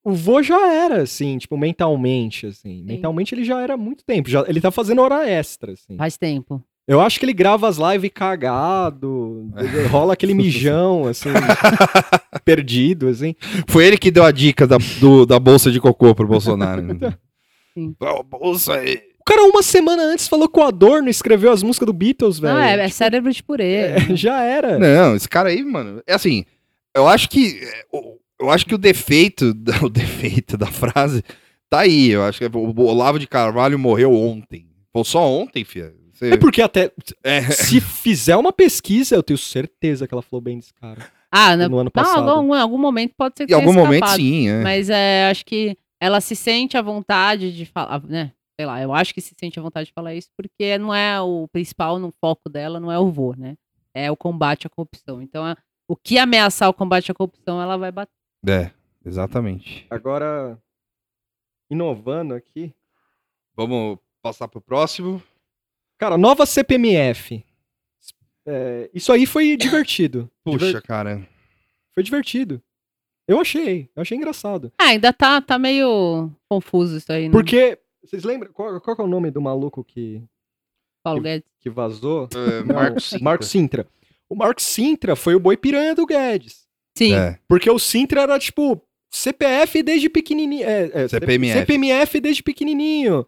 [0.05, 2.85] o vô já era, assim, tipo, mentalmente, assim.
[2.85, 4.29] Mentalmente ele já era há muito tempo.
[4.29, 5.97] Já, ele tá fazendo hora extra, assim.
[5.97, 6.63] Faz tempo.
[6.87, 9.51] Eu acho que ele grava as lives cagado,
[9.91, 11.31] rola aquele mijão, assim,
[12.45, 13.35] perdido, assim.
[13.69, 16.83] Foi ele que deu a dica da, do- da bolsa de cocô pro Bolsonaro.
[16.83, 17.15] né?
[17.77, 17.95] Sim.
[18.01, 19.01] Ó, bolsa aí.
[19.21, 22.55] O cara, uma semana antes, falou que o Adorno escreveu as músicas do Beatles, velho.
[22.55, 23.75] Não, é, é cérebro de purê.
[23.77, 24.79] É, já era.
[24.79, 26.45] Não, esse cara aí, mano, é assim,
[26.95, 27.85] eu acho que é,
[28.39, 31.25] eu acho que o defeito, da- o defeito da frase
[31.71, 32.11] tá aí.
[32.11, 34.67] Eu acho que o Olavo de Carvalho morreu ontem.
[34.93, 35.93] Foi só ontem, filha.
[36.29, 40.41] Você- É porque até, é, se fizer uma pesquisa, eu tenho certeza que ela falou
[40.41, 41.11] bem desse cara.
[41.31, 42.29] Ah, no, No ano não, passado.
[42.31, 44.17] algum, em algum momento pode ser que em algum tenha momento escapado.
[44.23, 44.63] sim, é.
[44.63, 48.33] Mas é, acho que ela se sente à vontade de falar, né?
[48.59, 51.21] Sei lá, eu acho que se sente à vontade de falar isso porque não é
[51.21, 53.57] o principal no foco dela, não é o vô, né?
[53.93, 55.21] É o combate à corrupção.
[55.21, 55.57] Então, a-
[55.89, 58.13] o que ameaçar o combate à corrupção, ela vai bater.
[58.49, 58.71] É,
[59.05, 59.87] exatamente.
[59.91, 60.57] Agora,
[61.71, 62.73] inovando aqui.
[63.57, 65.23] Vamos passar pro próximo.
[65.99, 67.45] Cara, nova CPMF.
[68.47, 70.31] É, isso aí foi divertido.
[70.45, 71.27] Puxa, Diver- cara.
[71.95, 72.63] Foi divertido.
[73.27, 73.89] Eu achei.
[73.97, 74.71] Eu achei engraçado.
[74.79, 77.33] Ah, ainda tá, tá meio confuso isso aí, né?
[77.33, 78.53] Porque, vocês lembram?
[78.53, 80.23] Qual, qual que é o nome do maluco que,
[81.03, 81.49] Paulo Guedes.
[81.61, 82.29] que vazou?
[82.35, 83.25] É, Não, Marcos Sintra.
[83.25, 83.89] Marcos Sintra.
[84.29, 86.67] O Marcos Sintra foi o boi piranha do Guedes.
[86.99, 87.15] Sim.
[87.15, 88.81] É, Porque o Sintra era tipo
[89.11, 90.67] CPF desde pequenininho.
[90.69, 91.59] É, é, CPMF.
[91.61, 93.27] CPMF desde pequenininho.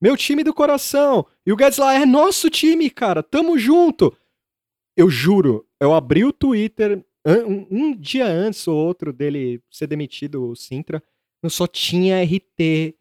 [0.00, 1.26] Meu time do coração.
[1.44, 3.22] E o Guedes lá, é nosso time, cara.
[3.22, 4.16] Tamo junto.
[4.96, 10.48] Eu juro, eu abri o Twitter um, um dia antes ou outro dele ser demitido,
[10.48, 11.02] o Sintra.
[11.42, 12.94] Eu só tinha RT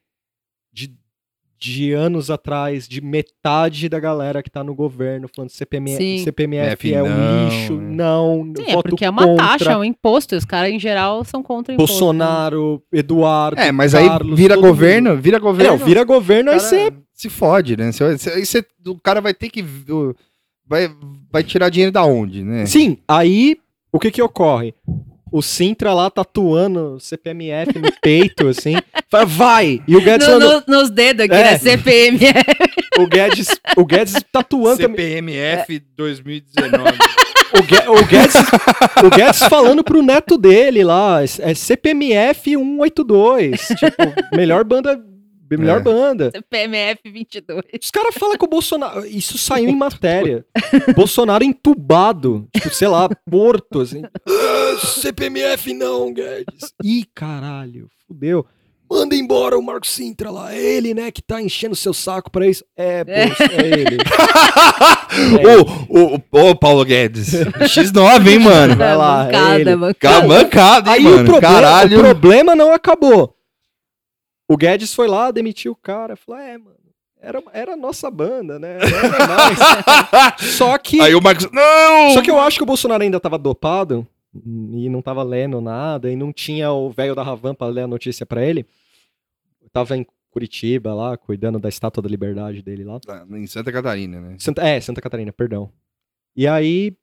[1.60, 6.24] de anos atrás, de metade da galera que tá no governo, falando CPM, Sim.
[6.24, 7.74] CPMF é um lixo.
[7.76, 7.96] né?
[7.96, 9.46] Não, Sim, é voto porque é uma contra.
[9.46, 10.34] taxa, é um imposto.
[10.36, 11.94] e Os caras, em geral, são contra imposto.
[11.94, 12.00] né?
[12.00, 13.60] Bolsonaro, Eduardo.
[13.60, 15.22] É, mas aí Carlos, vira todo governo, mundo.
[15.22, 15.78] vira É, governo.
[15.78, 16.94] vira governo, aí você.
[17.14, 17.92] se fode, né?
[17.92, 19.62] Você- você- Aí você- o cara vai ter que.
[19.92, 20.16] o-
[20.66, 20.88] Vai,
[21.32, 22.66] vai tirar dinheiro da onde, né?
[22.68, 23.58] Sim, aí
[23.92, 24.74] o que que ocorre?
[25.32, 28.76] O Sintra lá tatuando CPMF no peito, assim.
[29.10, 29.82] Fala, vai!
[29.88, 31.44] E o Guedes, No- falando- no- nos dedos aqui, É.
[31.44, 31.58] né?
[31.58, 32.20] CPM.
[33.00, 33.48] o Guedes,
[33.78, 34.78] o Guedes tatuando.
[34.78, 36.98] CPMF 2019.
[37.52, 38.36] O, o Guedes,
[39.04, 43.68] o Guedes falando pro neto dele lá, é CPMF 182.
[43.70, 45.04] Tipo, melhor banda.
[45.52, 45.82] Melhor É.
[45.82, 46.30] banda.
[46.30, 47.64] CPMF 22.
[47.84, 49.04] Os caras falam que o Bolsonaro.
[49.08, 50.46] Isso saiu em matéria.
[50.96, 52.48] Bolsonaro entubado.
[52.56, 54.04] Tipo, sei lá, morto, assim.
[54.30, 56.72] "Ah, CPMF não, Guedes.
[56.84, 58.46] Ih, caralho, fudeu.
[58.90, 60.52] Manda embora o Marco Sintra lá.
[60.54, 62.66] É ele, né, que tá enchendo seu saco pra isso.
[62.76, 63.98] É, poxa, é ele.
[65.90, 67.34] Ô, ô, ô, Paulo Guedes.
[67.34, 68.76] X9, hein, mano?
[68.76, 69.76] Vai lá, Bancada, ele.
[69.76, 70.20] bancada.
[70.20, 71.22] Calma, mancada, hein, Aí mano?
[71.22, 71.98] o, problema, Caralho.
[71.98, 73.36] o problema não acabou.
[74.50, 76.16] O Guedes foi lá, demitiu o cara.
[76.16, 76.76] Falou, é, mano.
[77.22, 78.78] Era, era a nossa banda, né?
[78.82, 80.40] Era nós.
[80.56, 81.02] Só que.
[81.02, 81.50] Aí o Marcos.
[81.52, 82.12] Não!
[82.14, 86.12] Só que eu acho que o Bolsonaro ainda tava dopado e não tava lendo nada
[86.12, 88.66] e não tinha o velho da Ravan pra ler a notícia pra ele.
[89.62, 93.00] Eu tava em Curitiba lá, cuidando da Estátua da Liberdade dele lá.
[93.00, 94.36] Tá, Em Santa Catarina, né?
[94.40, 95.72] Santa, é, Santa Catarina, perdão.
[96.36, 96.96] E aí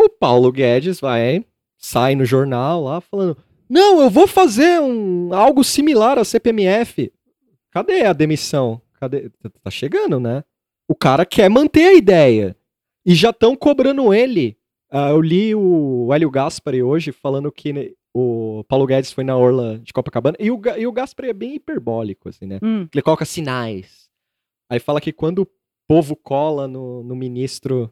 [0.00, 1.44] o Paulo Guedes vai,
[1.76, 3.36] sai no jornal lá falando:
[3.68, 7.12] "Não, eu vou fazer um algo similar à CPMF".
[7.70, 8.80] Cadê a demissão?
[8.98, 9.30] Cadê?
[9.62, 10.42] Tá chegando, né?
[10.88, 12.56] O cara quer manter a ideia.
[13.04, 14.56] E já estão cobrando ele.
[14.94, 19.34] Ah, eu li o Hélio Gaspari hoje falando que né, o Paulo Guedes foi na
[19.34, 20.36] orla de Copacabana.
[20.38, 22.58] E o, e o Gaspari é bem hiperbólico, assim, né?
[22.62, 22.86] Hum.
[22.92, 24.10] Ele coloca sinais.
[24.68, 25.48] Aí fala que quando o
[25.88, 27.90] povo cola no, no ministro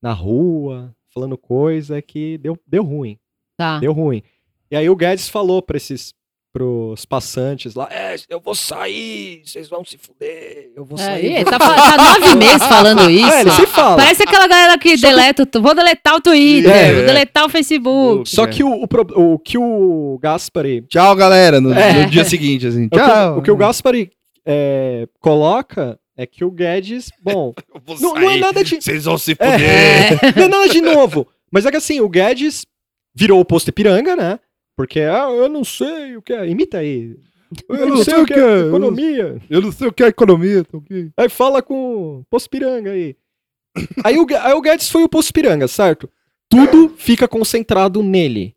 [0.00, 3.18] na rua, falando coisa, é que deu, deu ruim.
[3.56, 3.80] Tá.
[3.80, 4.22] Deu ruim.
[4.70, 6.14] E aí o Guedes falou pra esses
[6.52, 11.32] pros passantes lá, é, eu vou sair, vocês vão se fuder, eu vou É, sair.
[11.40, 13.32] e vou- tá, tá nove meses falando isso.
[13.32, 13.96] É, ele sempre fala.
[13.96, 15.42] Parece aquela galera que Só que- deleta.
[15.42, 16.92] o tu- Vou deletar o Twitter, É.
[16.94, 18.28] vou deletar o Facebook.
[18.28, 21.60] Só que o, o, o que o Gaspari Tchau, galera.
[21.60, 22.04] No, É.
[22.04, 22.86] no dia seguinte, assim.
[22.86, 23.38] o que- Tchau.
[23.38, 24.10] o que o Gaspari
[24.44, 27.54] é, coloca é que o Guedes, bom,
[28.00, 30.16] não, não é nada de Vocês vão se É.
[30.18, 30.36] fuder.
[30.36, 31.26] não é nada de novo.
[31.52, 32.66] Mas é que assim, o Guedes
[33.14, 34.38] virou o posto Ipiranga, né?
[34.80, 36.48] Porque, ah, eu não sei o que é.
[36.48, 37.14] Imita aí.
[37.68, 39.36] Eu não sei o que é economia.
[39.50, 40.64] Eu não sei o que é economia.
[41.18, 43.14] Aí fala com o posto Piranga aí.
[44.02, 46.08] Aí o, aí o Guedes foi o posto Piranga, certo?
[46.48, 48.56] Tudo fica concentrado nele.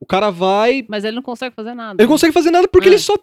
[0.00, 0.84] O cara vai.
[0.88, 2.02] Mas ele não consegue fazer nada.
[2.02, 2.90] Ele não consegue fazer nada porque É.
[2.90, 3.14] ele só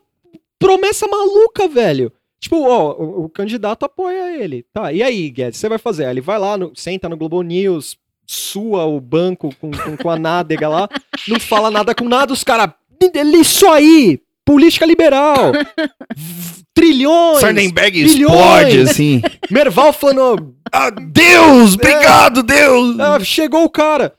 [0.57, 2.13] promessa maluca, velho.
[2.39, 4.65] Tipo, ó, o, o candidato apoia ele.
[4.71, 6.05] Tá, e aí, Guedes, você vai fazer?
[6.05, 7.97] Aí ele vai lá, no- senta no Globo News,
[8.32, 10.88] sua o banco com, com, com a nádega lá,
[11.27, 12.69] não fala nada com nada, os caras.
[13.39, 14.21] Isso aí!
[14.45, 15.51] Política liberal!
[16.73, 17.39] Trilhões!
[17.41, 19.21] Sardenberg explode, assim.
[19.49, 21.73] Merval falando, Ah, Deus!
[21.73, 22.99] Obrigado, Deus!
[22.99, 24.13] ah, chegou o cara.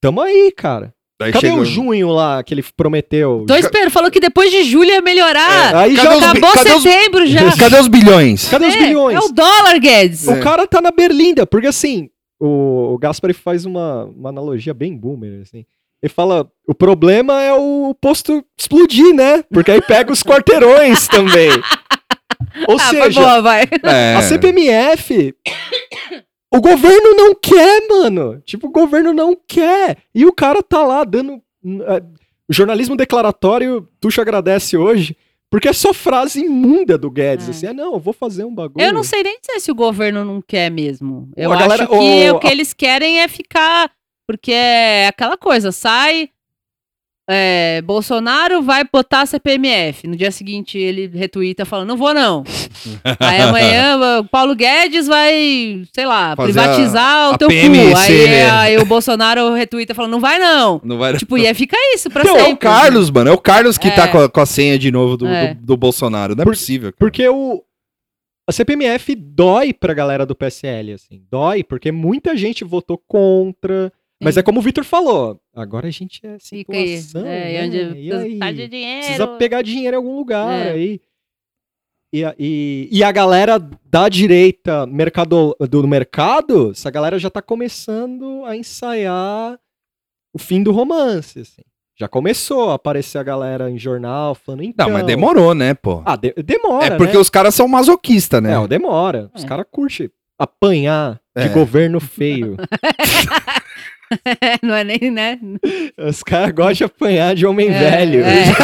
[0.00, 0.94] Tamo aí, cara.
[1.18, 3.44] Daí Cadê chegou- o junho lá que ele prometeu?
[3.48, 5.72] Tô esperando, falou que depois de julho ia melhorar.
[5.74, 7.40] É, aí Cadê já os bi- Acabou cadê os- setembro já.
[7.56, 8.48] Cadê os bilhões?
[8.48, 9.16] Cadê os É, bilhões?
[9.16, 10.28] É o dólar, Guedes.
[10.28, 12.10] O cara tá na Berlinda, porque assim,
[12.40, 15.64] o, Gaspari faz uma, uma analogia bem boomer, assim.
[16.02, 19.42] Ele fala, o problema é o posto explodir, né?
[19.44, 21.50] Porque aí pega os quarteirões também.
[22.68, 23.64] Ou ah, foi seja, boa, vai.
[23.82, 24.14] É.
[24.14, 25.34] a CPMF,
[26.52, 28.40] o governo não quer, mano.
[28.44, 29.98] Tipo, o governo não quer.
[30.14, 31.42] E o cara tá lá dando...
[32.48, 35.16] O jornalismo declaratório, Tuxo agradece hoje,
[35.50, 37.46] porque é só frase imunda do Guedes.
[37.48, 37.50] É.
[37.50, 38.84] Assim, ah, não, eu vou fazer um bagulho.
[38.84, 41.30] Eu não sei nem dizer se o governo não quer mesmo.
[41.36, 43.90] Eu A acho galera- que o- o que eles querem é ficar.
[44.28, 46.30] Porque é aquela coisa, sai.
[47.28, 50.06] É, Bolsonaro vai botar a CPMF.
[50.06, 52.44] No dia seguinte ele retuita falando, não vou não.
[53.18, 57.96] Aí amanhã o Paulo Guedes vai, sei lá, Fazer privatizar a- o teu PMC, cu.
[57.98, 58.50] Aí, né?
[58.50, 60.80] aí o Bolsonaro retuita falando, não vai não.
[60.84, 61.16] Não vai...
[61.16, 62.50] Tipo, ia ficar isso pra Não, sempre.
[62.50, 63.30] é o Carlos, mano.
[63.30, 63.90] É o Carlos que É.
[63.90, 65.54] tá com a, com a senha de novo do, É.
[65.54, 66.34] do, do Bolsonaro.
[66.36, 66.92] Não é Por- possível.
[66.92, 66.96] cara.
[66.98, 67.62] Porque o.
[68.48, 71.20] A CPMF dói pra galera do PSL, assim.
[71.28, 73.92] Dói, porque muita gente votou contra.
[74.22, 74.40] Mas Sim.
[74.40, 75.40] é como o Vitor falou.
[75.56, 76.98] Agora a gente é Fica aí.
[76.98, 77.66] situação, É, né?
[77.66, 78.38] onde E aí?
[78.38, 79.00] tá de dinheiro.
[79.06, 80.70] Precisa pegar dinheiro em algum lugar É.
[80.72, 81.00] aí.
[82.12, 87.42] E, a- e, e a galera da direita mercado, do mercado, essa galera já tá
[87.42, 89.58] começando a ensaiar
[90.32, 91.62] o fim do romance, assim.
[91.98, 94.86] Já começou a aparecer a galera em jornal falando, então...
[94.86, 96.02] Não, mas demorou, né, pô?
[96.04, 97.18] Ah, de- demora, é porque né?
[97.18, 98.52] os caras são masoquistas, né?
[98.62, 99.30] É, demora.
[99.34, 99.46] Os É.
[99.46, 101.48] caras curtem apanhar de É.
[101.48, 102.56] governo feio.
[104.62, 105.38] não é nem, né?
[105.98, 108.24] Os caras gostam de apanhar de homem É, velho.
[108.24, 108.44] É.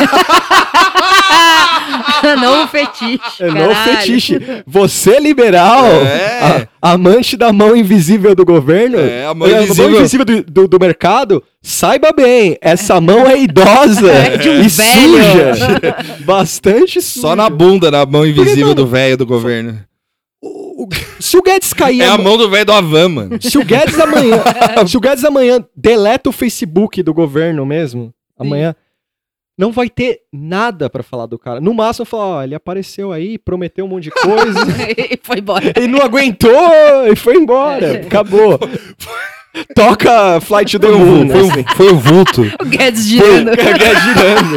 [2.41, 3.43] Novo fetiche.
[3.43, 4.41] É novo fetiche.
[4.67, 6.67] Você, liberal, É.
[6.83, 10.25] a- amante da mão invisível do governo, É, a mão é, invisível.
[10.25, 15.57] do, do- do mercado, saiba bem, essa mão é idosa É de um e velho.
[15.57, 15.97] suja.
[16.21, 17.21] Bastante suja.
[17.29, 19.79] Só na bunda, na mão invisível mano, do velho do governo.
[20.83, 23.39] O- o- se o Guedes cair É a mão do velho do Avan, mano.
[23.43, 24.43] Se o Guedes amanhã,
[24.89, 28.75] se o Guedes amanhã deleta o Facebook do governo mesmo, amanhã
[29.59, 31.61] não vai ter nada pra falar do cara.
[31.61, 34.59] No máximo falar, ó, ele apareceu aí, prometeu um monte de coisa,
[34.97, 35.73] E foi embora.
[35.77, 38.01] ele não aguentou e foi embora.
[38.01, 38.59] Acabou.
[39.75, 41.25] Toca Flight to the Foi Moon.
[41.25, 41.61] um, foi, assim.
[41.61, 42.43] um, foi um vulto.
[42.61, 43.51] O Guedes girando.
[43.55, 44.57] Guedes girando.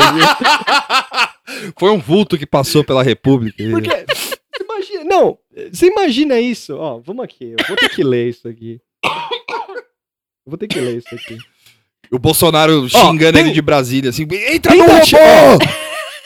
[1.77, 3.61] Foi um vulto que passou pela República.
[3.71, 3.89] Porque,
[4.63, 5.37] imagina, não,
[5.71, 8.79] você imagina isso, ó, vamos aqui, eu vou ter que ler isso aqui.
[9.03, 11.37] Eu vou ter que ler isso aqui.
[12.11, 15.65] O Bolsonaro xingando tem- ele de Brasília, assim, entra Tem no robô!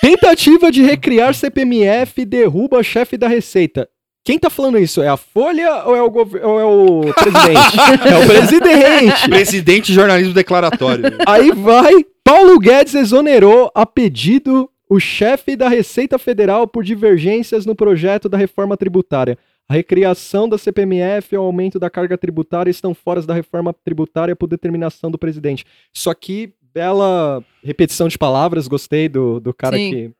[0.01, 3.89] Tentativa de recriar CPMF derruba chefe da Receita.
[4.25, 5.01] Quem tá falando isso?
[5.01, 7.77] É a Folha ou é o, gover- ou é o presidente?
[8.13, 9.29] é o presidente.
[9.29, 11.03] Presidente de jornalismo declaratório.
[11.25, 17.75] Aí vai, Paulo Guedes exonerou a pedido o chefe da Receita Federal por divergências no
[17.75, 19.37] projeto da reforma tributária.
[19.67, 24.35] A recriação da CPMF e o aumento da carga tributária estão fora da reforma tributária
[24.35, 25.63] por determinação do presidente.
[25.93, 29.91] Isso aqui, bela repetição de palavras, gostei do, do cara Sim.
[29.91, 30.11] que,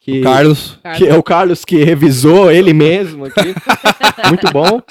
[0.00, 0.78] que, Carlos.
[0.98, 3.54] que é o Carlos que revisou ele mesmo aqui.
[4.28, 4.82] Muito bom.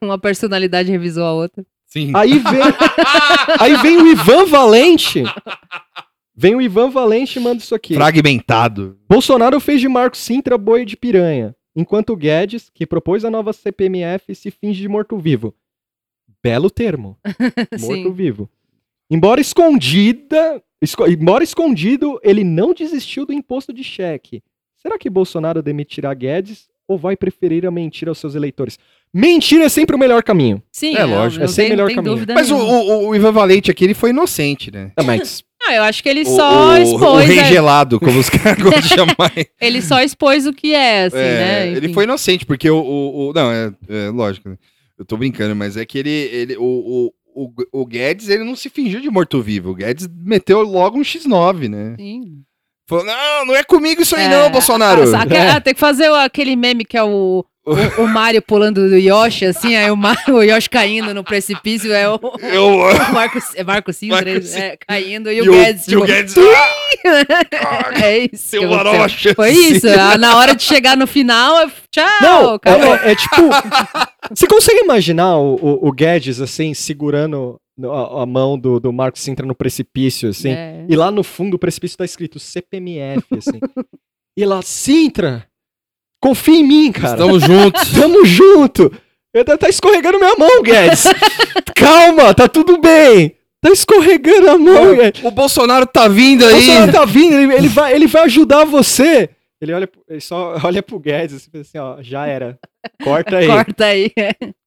[0.00, 1.66] Uma personalidade revisou a outra.
[1.88, 2.12] Sim.
[2.14, 2.62] Aí vem,
[3.58, 5.24] aí vem o Ivan Valente.
[6.36, 7.94] Vem o Ivan Valente e manda isso aqui.
[7.94, 8.98] Fragmentado.
[9.08, 13.52] Bolsonaro fez de Marco Sintra boi de piranha, enquanto o Guedes, que propôs a nova
[13.52, 15.54] CPMF, se finge de morto-vivo.
[16.42, 17.16] Belo termo.
[17.80, 18.50] Morto-vivo.
[19.10, 24.42] Embora escondida, esco- embora escondido, ele não desistiu do imposto de cheque.
[24.76, 28.78] Será que Bolsonaro demitirá Guedes ou vai preferir a mentira aos seus eleitores?
[29.12, 30.62] Mentira é sempre o melhor caminho.
[30.72, 32.26] Sim, É não, lógico, não é sem tem- melhor caminho.
[32.34, 34.90] Mas o, o, o Ivan Valente aqui, ele foi inocente, né?
[34.96, 37.02] Ah, mas Ah, eu acho que ele O- só o, expôs.
[37.24, 39.32] O rei a- gelado, como os caras gostam de chamar.
[39.58, 41.68] Ele só expôs o que é, assim, É, né?
[41.68, 41.94] ele Enfim.
[41.94, 42.76] foi inocente, porque o.
[42.76, 44.50] o, o- não, é, é lógico.
[44.50, 44.58] né?
[44.98, 46.10] Eu tô brincando, mas é que ele.
[46.10, 49.70] ele o, o, o, o Guedes, ele não se fingiu de morto-vivo.
[49.70, 51.94] O Guedes meteu logo um X9, né?
[51.98, 52.42] Sim.
[52.88, 55.02] Falou: não, não é comigo isso aí, É, não, Bolsonaro.
[55.14, 57.72] Ah, ah, tem que fazer o- aquele meme que é o, o,
[58.02, 62.06] o Mario pulando do Yoshi, assim, aí o, Mar- o Yoshi caindo no precipício, é
[62.08, 62.78] o, o Eu.
[63.12, 63.94] Marco, é Marco ele-
[64.42, 64.60] Sintra.
[64.60, 66.34] é, caindo, e o Guedes, e o tipo, Guedes.
[67.06, 68.48] Ah, é isso.
[68.48, 69.06] seu varola.
[69.34, 69.86] Foi isso,
[70.18, 72.94] na hora de chegar no final, é- tchau, Não, acabou.
[72.96, 73.36] é, é- é tipo.
[74.30, 79.22] Você consegue imaginar o, o- o Guedes, assim, segurando a, a mão do, do Marcos
[79.22, 80.50] Sintra no precipício, assim?
[80.50, 80.86] É.
[80.88, 83.58] E lá no fundo do precipício tá escrito CPMF, assim.
[84.36, 85.46] e lá, Sintra,
[86.22, 87.14] confia em mim, cara.
[87.14, 87.90] Estamos juntos.
[87.94, 88.92] Tamo junto.
[89.32, 91.04] Eu, tá tá escorregando minha mão, Guedes.
[91.74, 93.36] Calma, tá tudo bem.
[93.60, 95.24] Tá escorregando a mão, Guedes.
[95.24, 96.54] O Bolsonaro tá vindo O aí.
[96.54, 99.30] Bolsonaro tá vindo, ele, ele vai, ele vai ajudar você.
[99.60, 102.58] Ele olha, ele só olha pro Guedes assim, assim, ó, já era.
[103.02, 103.46] Corta aí.
[103.46, 104.12] Corta aí.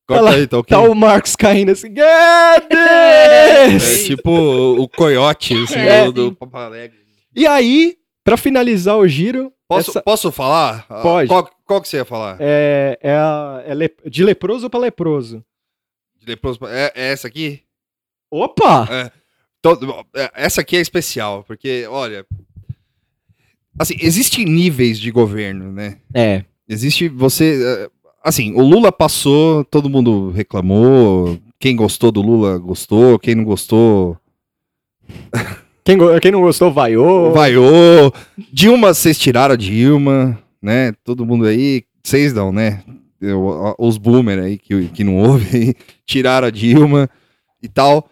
[0.08, 0.70] Corta aí, tá ok.
[0.78, 2.60] Tá o Marcos caindo assim, É
[3.68, 4.06] Guedes!
[4.06, 6.36] tipo o, coiote assim, É, do, do.
[6.36, 6.98] Papo Alegre.
[7.36, 10.88] E aí, pra finalizar o giro, Posso, essa- posso falar?
[10.88, 11.28] Pode.
[11.28, 12.38] Qual, qual que você ia falar?
[12.40, 15.44] é, é, a- é le- de leproso pra leproso.
[16.18, 17.62] De leproso pra- É, é essa aqui?
[18.32, 19.12] Opa!
[19.62, 22.26] Todo- é, essa aqui é especial, porque, olha.
[23.78, 26.00] Assim, existem níveis de governo, né?
[26.14, 26.44] É.
[26.68, 27.90] Existe você.
[28.28, 31.38] Assim, o Lula passou, todo mundo reclamou.
[31.60, 34.18] Quem gostou do Lula gostou, quem não gostou
[35.84, 37.32] Quem, go- quem não gostou, vaiou.
[37.32, 38.14] vaiou.
[38.52, 40.92] Dilma, vocês tiraram a Dilma, né?
[41.04, 42.84] Todo mundo aí, vocês não, né?
[43.22, 45.74] Eu- os boomer aí que, que não ouvem,
[46.06, 47.10] tiraram a Dilma
[47.64, 48.10] e tal.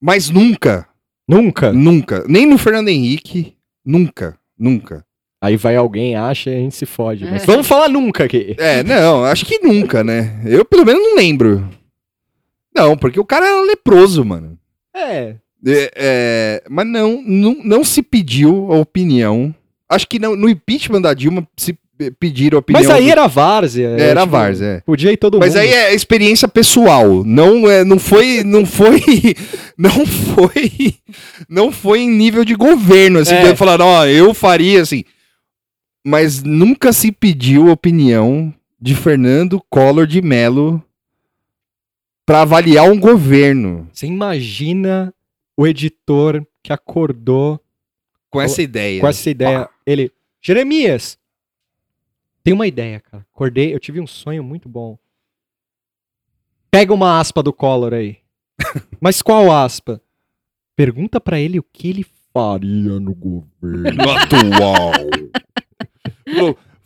[0.00, 0.86] Mas nunca,
[1.28, 1.72] Nunca.
[1.72, 3.54] nunca, nem no Fernando Henrique,
[3.86, 5.04] nunca, nunca.
[5.42, 7.24] Aí vai alguém, acha e a gente se fode.
[7.24, 7.46] Mas É.
[7.46, 8.54] vamos falar nunca aqui.
[8.58, 10.40] É, não, acho que nunca, né?
[10.46, 11.68] Eu pelo menos não lembro.
[12.74, 14.56] Não, porque o cara era leproso, mano.
[14.94, 15.34] É.
[15.66, 19.54] É, é, mas não, não, não se pediu a opinião.
[19.88, 22.82] Acho que não, no impeachment da Dilma se pe- pediram a opinião.
[22.82, 23.96] Mas aí do- era várzea.
[23.98, 24.80] É, era tipo, várzea, é.
[24.80, 25.60] Podia ir todo Mas mundo.
[25.62, 27.22] aí é experiência pessoal.
[27.24, 28.42] Não, é, não foi.
[28.44, 29.02] Não foi.
[29.76, 30.94] Não foi.
[31.48, 33.18] Não foi em nível de governo.
[33.20, 33.50] Assim, É.
[33.50, 35.02] de falar, ó, eu faria assim.
[36.04, 40.82] Mas nunca se pediu a opinião de Fernando Collor de Mello
[42.26, 45.14] para avaliar um governo Você imagina
[45.56, 47.60] o editor que acordou
[48.30, 49.00] com essa ideia.
[49.00, 49.68] com essa ideia.
[49.86, 51.18] Ele, Jeremias,
[52.42, 53.24] tem uma ideia, cara.
[53.32, 54.98] Acordei, eu tive um sonho muito bom.
[56.70, 58.18] Pega uma aspa do Collor aí.
[59.00, 60.00] Mas qual aspa?
[60.74, 64.02] Pergunta pra ele o que ele faria no governo.
[64.10, 64.92] atual.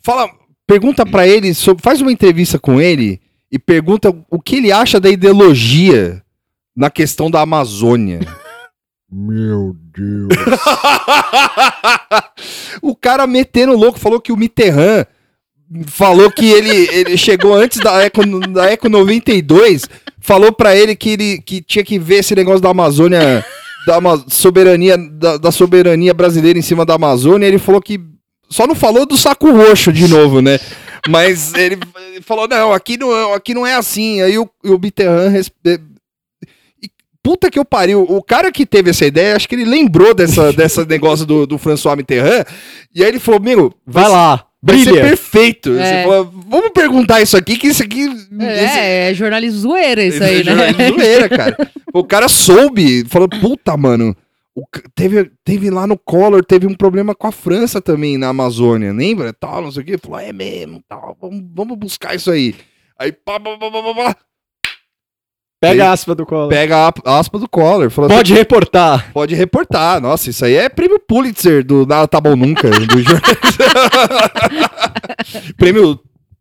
[0.03, 0.29] Fala,
[0.65, 3.19] pergunta pra ele, sobre, faz uma entrevista com ele
[3.51, 6.21] e pergunta o que ele acha da ideologia
[6.75, 8.19] na questão da Amazônia.
[9.09, 10.27] Meu Deus.
[12.81, 15.05] o cara metendo louco falou que o Mitterrand
[15.87, 19.87] falou que ele, ele chegou antes da Eco, da Eco 92,
[20.19, 23.45] falou pra ele que ele que tinha que ver esse negócio da Amazônia,
[23.85, 27.99] da soberania da, da soberania brasileira em cima da Amazônia, ele falou que
[28.49, 30.59] só não falou do saco roxo de novo, né?
[31.07, 31.77] Mas ele,
[32.23, 34.21] falou não, aqui não, aqui não é assim.
[34.21, 35.33] Aí o, o Mitterrand
[35.65, 36.89] e-
[37.23, 38.03] Puta que eu pariu.
[38.03, 41.57] O cara que teve essa ideia, acho que ele lembrou dessa, dessa negócio do, do
[41.57, 42.45] François Mitterrand.
[42.95, 45.77] E aí ele falou: Meu, Vai lá, Vai ser perfeito.
[45.77, 45.83] É.
[45.83, 48.01] Você falou, Vamos perguntar isso aqui, que isso aqui.
[48.05, 50.53] esse- É, é jornalismo zoeira isso aí, né?
[50.77, 51.57] é zoeira, cara.
[51.93, 54.15] O cara soube, falou, puta, mano.
[54.57, 58.91] O teve, teve lá no Collor, teve um problema com a França também na Amazônia,
[58.91, 59.31] lembra?
[59.31, 59.99] Tal, não sei o quê.
[59.99, 62.55] Falou, é mesmo, tal, vamos, vamos buscar isso aí.
[62.97, 64.15] Aí, pá, pá, pá, pá, pá,
[65.59, 66.49] Pega a aspa do Collor.
[66.49, 67.91] pega a aspa do Collor.
[67.91, 69.11] Pode reportar.
[69.11, 70.01] Pode reportar.
[70.01, 72.67] Nossa, isso aí é prêmio Pulitzer do Nada Tá Bom Nunca.
[72.69, 72.77] do
[75.57, 75.99] prêmio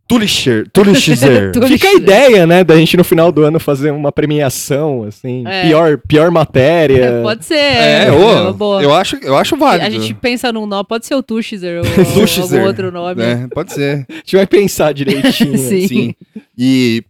[0.09, 0.68] Tulischer.
[0.72, 1.50] Tulischer.
[1.52, 5.42] Tu- Fica a ideia, né, da gente no final do ano fazer uma premiação, assim,
[5.46, 5.62] É.
[5.66, 7.20] pior, pior matéria.
[7.22, 7.54] Pode ser.
[7.54, 8.82] É, é, ô, boa.
[8.82, 9.86] eu acho, eu acho válido.
[9.86, 13.16] A gente pensa num nome, pode ser o Tuxizer ou Tuxizer, algum outro nome.
[13.20, 13.48] né?
[13.52, 14.07] Pode ser.
[14.11, 15.59] A gente vai pensar direitinho.
[15.59, 15.88] Sim.
[15.88, 16.14] Sim.
[16.57, 17.02] E,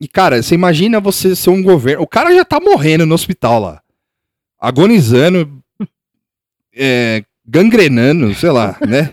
[0.00, 2.02] e, cara, você imagina você ser um governo.
[2.02, 3.80] O cara já tá morrendo no hospital lá.
[4.58, 5.60] Agonizando.
[6.74, 9.10] é, gangrenando, sei lá, né?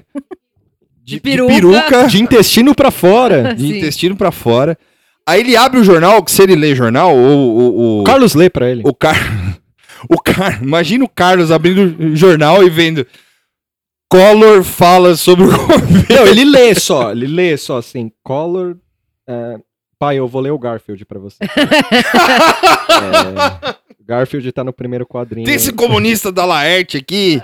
[1.03, 1.53] De peruca.
[1.53, 3.53] peruca, De intestino pra fora.
[3.55, 4.77] de intestino pra fora.
[5.27, 8.33] Aí ele abre o jornal, que se ele lê jornal, o, o, o, O Carlos
[8.33, 8.81] lê pra ele.
[8.85, 9.15] o Car...
[10.09, 10.63] O Car...
[10.63, 13.05] Imagina o Carlos abrindo o jornal e vendo.
[14.09, 16.05] Collor fala sobre o governo.
[16.09, 18.77] Não, ele lê só, ele lê só assim, Collor.
[19.27, 19.57] é,
[19.99, 21.37] pai, eu vou ler o Garfield pra você.
[21.43, 21.47] É,
[24.05, 25.45] Garfield tá no primeiro quadrinho.
[25.45, 27.41] Tem esse comunista da Laerte aqui.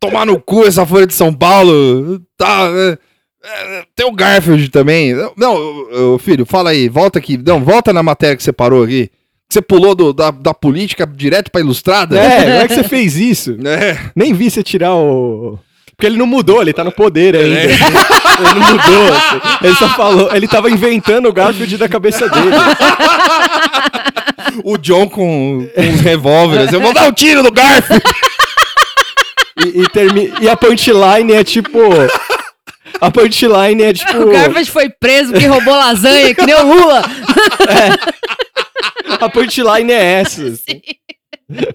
[0.00, 2.20] Tomar no cu essa Folha de São Paulo.
[2.38, 2.98] Tá, é,
[3.44, 5.14] é, tem o Garfield também.
[5.36, 6.88] Não, filho, fala aí.
[6.88, 7.36] Volta aqui.
[7.36, 9.10] Não, volta na matéria que você parou aqui.
[9.48, 12.18] Você pulou do- da, da política direto pra ilustrada?
[12.18, 13.56] É, como é que você fez isso?
[13.66, 13.98] É.
[14.16, 15.58] Nem vi você tirar o.
[15.96, 17.58] Porque ele não mudou, ele tá no poder ainda.
[17.60, 17.66] É.
[18.40, 19.06] Ele não mudou.
[19.62, 20.34] Ele só falou.
[20.34, 22.50] Ele tava inventando o Garfield da cabeça dele.
[24.64, 26.72] O John com, com os revólveres.
[26.72, 28.02] Eu vou dar um tiro no Garfield.
[29.64, 31.78] E, e, termi- e a punchline é tipo.
[33.00, 34.16] A punchline é tipo.
[34.18, 37.02] O Garfield foi preso porque roubou lasanha, que nem o Lula.
[39.20, 40.42] A punchline é essa.
[40.46, 40.80] assim.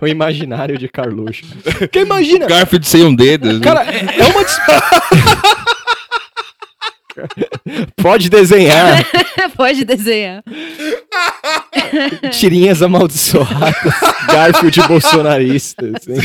[0.01, 1.43] O imaginário de Carluxo.
[1.79, 2.45] Porque imagina.
[2.47, 3.59] Garfield sem um dedo.
[3.61, 4.41] Cara, é, é uma.
[8.01, 9.03] Pode desenhar
[9.55, 10.43] Pode desenhar.
[12.31, 13.73] tirinhas amaldiçoadas,
[14.27, 15.85] Garfield bolsonarista.
[15.95, 16.15] assim.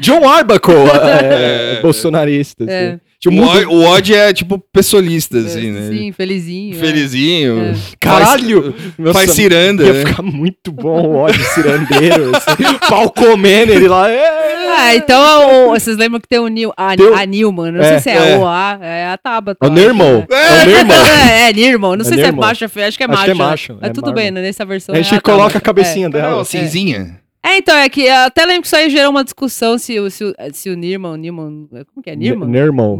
[0.00, 1.80] John Arbuckle é, É.
[1.82, 2.64] bolsonarista.
[2.64, 3.00] assim.
[3.16, 3.18] É.
[3.18, 5.88] Tipo, O, muda- Odd- o Odd é tipo pessoalista, assim, né?
[5.90, 6.76] Sim, felizinho.
[6.76, 6.78] é.
[6.78, 7.60] Felizinho.
[7.62, 7.74] É.
[7.98, 8.74] Caralho!
[9.02, 9.82] Faz, faz ciranda.
[9.84, 10.04] Ia né?
[10.06, 12.30] ficar muito bom o ódio cirandeiro.
[12.36, 14.08] Assim, pau comendo ele lá.
[14.10, 17.80] É, Ah, então o- vocês lembram que tem o Nil, a, Tem a Nilman, não
[17.80, 18.36] É, sei se é, é.
[18.38, 19.64] o A, é a Tabata.
[19.64, 20.26] É o Nirmão.
[20.30, 20.96] É, É o Nirmão.
[21.48, 23.24] é Nirmão, não É sei se é macho acho que é Acho macho.
[23.24, 23.34] que é né?
[23.34, 24.14] macho, É, é tudo Marvel.
[24.24, 24.42] bem, né?
[24.42, 24.94] Nessa versão.
[24.94, 26.44] A é gente a coloca a cabecinha dela.
[26.44, 27.18] cinzinha.
[27.46, 30.10] É, então, é que eu até lembro que isso aí gerou uma discussão se, o-
[30.10, 32.16] se, se o Nirmão, Nirmão, como que é?
[32.16, 32.48] Nirmão.
[32.48, 32.96] Nirmão.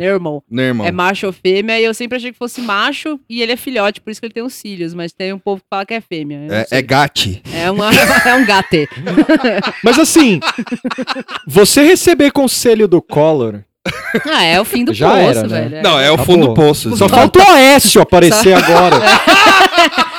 [0.49, 0.87] Né, irmão?
[0.87, 4.01] É macho ou fêmea, e eu sempre achei que fosse macho e ele é filhote,
[4.01, 6.01] por isso que ele tem os cílios, mas tem um povo que fala que é
[6.01, 6.47] fêmea.
[6.71, 7.41] É, é gate.
[7.53, 7.91] É, uma,
[8.25, 8.89] é um gate.
[9.83, 10.39] Mas assim,
[11.47, 13.61] você receber conselho do Collor.
[14.27, 15.69] Ah, é o fim do Já poço, era, né?
[15.69, 15.83] velho.
[15.83, 16.35] Não, é o Acabou.
[16.35, 16.97] fundo do poço.
[16.97, 18.97] Só falta o Aécio aparecer agora.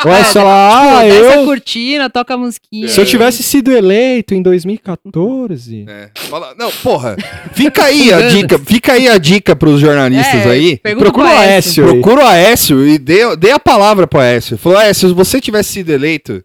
[0.05, 1.45] O Aécio lá, ah, eu.
[1.45, 2.87] cortina, toca a musiquinha.
[2.87, 5.85] Se eu tivesse sido eleito em 2014.
[5.87, 6.09] É.
[6.15, 7.15] Fala- Não, porra.
[7.53, 8.59] Fica aí a dica.
[8.59, 10.77] Fica aí a dica pros jornalistas É, aí.
[10.77, 11.83] Procura pro o Aécio.
[11.85, 11.91] aí.
[11.91, 14.57] Procura o Aécio e dê, dê a palavra pro Aécio.
[14.57, 16.43] Falou, Aécio, se você tivesse sido eleito,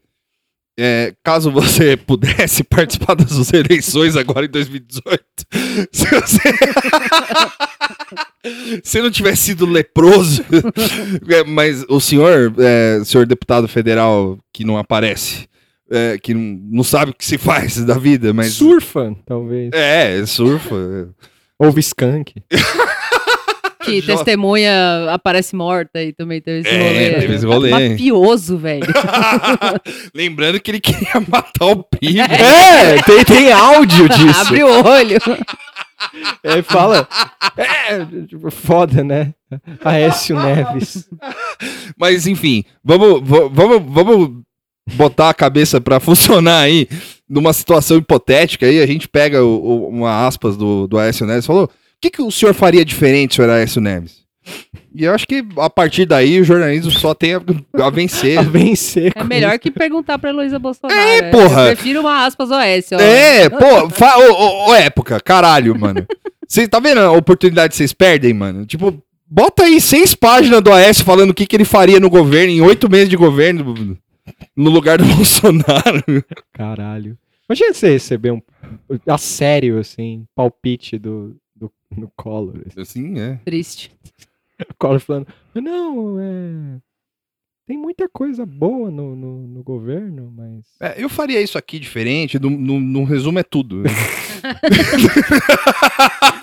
[0.79, 5.25] é, caso você pudesse participar das eleições agora em 2018,
[5.93, 6.41] se você,
[8.83, 10.45] se não tivesse sido leproso,
[11.29, 15.49] é, mas o senhor, é, senhor deputado federal que não aparece,
[15.91, 18.55] é, que não, não sabe o que se faz da vida, mas...
[18.55, 19.71] Surfa, talvez.
[19.73, 21.15] É, surfa.
[21.59, 22.43] Ou Skank.
[23.85, 27.21] Que Jo- testemunha aparece morta e também teve esse É, rolê.
[27.21, 27.71] teve esse rolê.
[27.91, 28.87] Mafioso, velho.
[30.15, 32.21] Lembrando que ele queria matar o PIB.
[32.21, 34.41] É, tem, tem áudio disso.
[34.41, 35.19] Abre o olho.
[36.45, 37.07] Aí fala.
[37.57, 39.33] É, tipo, foda, né?
[39.85, 41.09] Aécio Neves.
[41.97, 44.31] Mas enfim, vamos, va- vamos, vamos
[44.95, 46.89] botar a cabeça pra funcionar aí
[47.29, 48.81] numa situação hipotética aí.
[48.81, 51.71] A gente pega o- o- uma aspas do, do Aécio Neves e falou:
[52.03, 54.23] que, que o senhor faria diferente, senhor Aécio Neves?
[54.95, 57.41] E eu acho que a partir daí o jornalismo só tem a,
[57.81, 58.37] a vencer.
[58.41, 59.13] A vencer.
[59.15, 61.01] É melhor que perguntar pra Heloísa Bolsonaro.
[61.01, 61.31] É, né?
[61.31, 61.69] porra.
[61.69, 63.01] Eu prefiro uma aspas OS, ó.
[63.01, 66.07] É, pô, fa- ô, ô, época, caralho, mano.
[66.47, 68.67] Você tá vendo a oportunidade que vocês perdem, mano?
[68.67, 72.53] Tipo, bota aí seis páginas do Aécio falando o que, que ele faria no governo,
[72.53, 73.97] em oito meses de governo,
[74.57, 76.05] no lugar do Bolsonaro.
[76.53, 77.17] Caralho.
[77.49, 78.43] Imagina você receber um.
[79.07, 81.37] A sério, assim, palpite do,
[82.01, 82.63] do Collor.
[82.77, 83.37] Assim, é.
[83.45, 83.91] Triste.
[84.71, 85.27] O Collor falando.
[85.55, 86.79] Não, é.
[87.67, 90.67] Tem muita coisa boa no, no, no governo, mas.
[90.81, 93.85] É, eu faria isso aqui diferente, no, no- no resumo é tudo.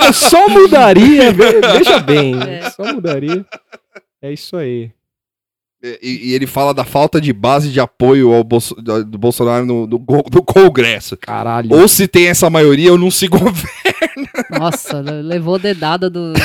[0.06, 2.70] Eu só mudaria, ve- veja bem, É.
[2.70, 3.46] só mudaria.
[4.22, 4.92] É isso aí.
[5.82, 9.88] E, e ele fala da falta de base de apoio ao Bolso- do, Bolsonaro no,
[9.88, 11.16] do Congresso.
[11.18, 11.74] Caralho.
[11.74, 13.60] Ou se tem essa maioria, eu não se governo.
[14.50, 16.34] Nossa, levou dedada do.
[16.34, 16.40] do,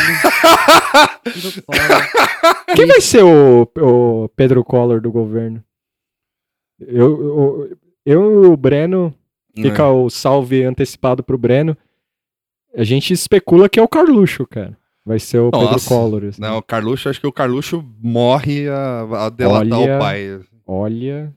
[1.53, 2.09] do Collor.
[2.77, 5.63] Quem vai ser o, o Pedro Collor do governo?
[6.81, 9.15] Eu, eu, eu e o Breno,
[9.57, 11.77] fica o salve antecipado pro Breno.
[12.77, 14.77] A gente especula que é o Carluxo, cara.
[15.07, 15.89] Vai ser o Pedro Nossa.
[15.89, 16.25] Collor.
[16.25, 16.41] assim.
[16.41, 19.97] Não, o Carluxo, acho que o Carluxo morre a, a delatar Olha.
[19.97, 20.41] o pai.
[20.67, 21.33] Olha,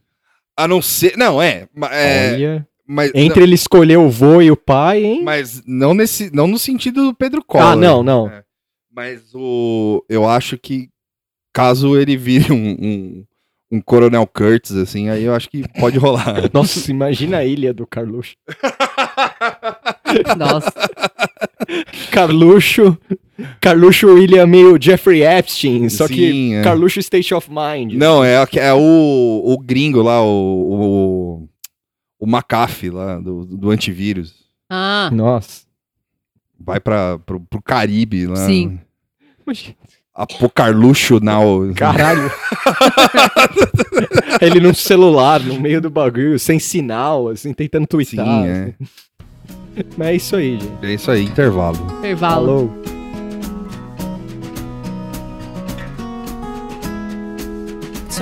[0.56, 1.16] A não ser.
[1.18, 1.68] Não, é.
[1.90, 2.68] é, olha.
[2.86, 5.16] mas, Entre ele escolher o vô e o pai, hein?
[5.18, 7.66] não, mas não, nesse, não no sentido do Pedro Collor.
[7.66, 8.28] ah, não, não.
[8.28, 8.42] É.
[8.90, 10.02] Mas o.
[10.08, 10.88] Eu acho que
[11.52, 13.24] caso ele vire um, um,
[13.72, 16.48] um Coronel Kurtz, assim, aí eu acho que pode rolar.
[16.54, 18.34] Nossa, imagina a ilha do Carluxo.
[20.36, 20.72] Nossa.
[22.10, 22.96] Carluxo.
[23.60, 26.62] Carluxo, ilha meio Jeffrey Epstein, só que Sim, é.
[26.62, 27.92] Carluxo State of Mind.
[27.94, 30.28] Não, é, é o, o gringo lá, o.
[31.40, 31.48] O,
[32.20, 34.34] o McAfee lá, do, do antivírus.
[34.68, 35.62] Ah, Nossa.
[36.58, 38.36] Vai pra, pro, pro Caribe lá.
[38.36, 38.80] Sim.
[40.12, 41.72] Apocarluxo now.
[41.74, 42.30] Caralho.
[44.42, 48.26] Ele num celular, no meio do bagulho, sem sinal, assim, tentando twittar.
[48.26, 48.62] Sim, é.
[48.62, 48.74] assim.
[49.96, 50.86] Mas é isso aí, gente.
[50.86, 51.78] É isso aí, intervalo.
[51.98, 52.46] intervalo.
[52.46, 52.88] Falou.
[58.08, 58.20] It's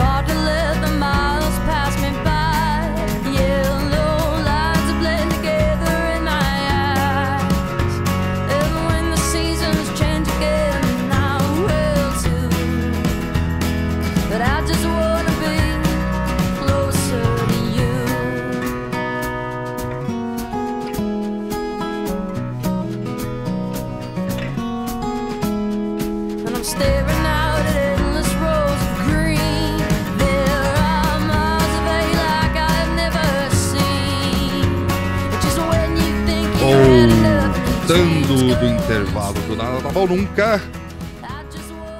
[38.86, 40.62] intervalo do Nada Tá Bom Nunca.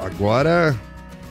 [0.01, 0.79] agora,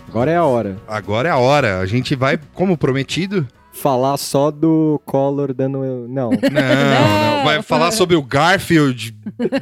[0.10, 0.77] Agora é a hora.
[0.86, 1.80] agora é a hora.
[1.80, 5.80] A gente vai, como prometido, Falar só do Collor dando.
[6.07, 6.30] Não.
[6.30, 7.44] Não, não.
[7.44, 9.14] Vai falar sobre o Garfield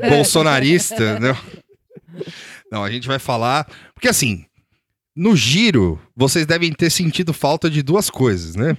[0.08, 1.18] bolsonarista.
[1.20, 1.36] Não.
[2.72, 3.68] não, a gente vai falar.
[3.96, 4.46] Porque assim,
[5.16, 8.78] no giro, vocês devem ter sentido falta de duas coisas, né?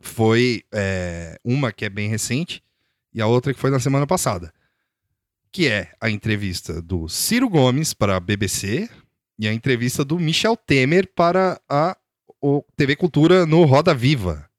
[0.00, 2.62] Foi é, uma que é bem recente
[3.14, 4.50] e a outra que foi na semana passada.
[5.54, 8.90] Que é a entrevista do Ciro Gomes para a BBC
[9.38, 11.96] e a entrevista do Michel Temer para a
[12.76, 14.50] TV Cultura no Roda Viva.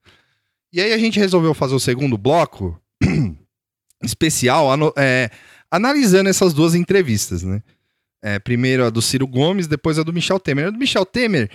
[0.71, 2.81] E aí a gente resolveu fazer o segundo bloco
[4.01, 5.29] especial, é,
[5.69, 7.61] analisando essas duas entrevistas, né?
[8.23, 10.67] É, primeiro a do Ciro Gomes, depois a do Michel Temer.
[10.67, 11.51] A do Michel Temer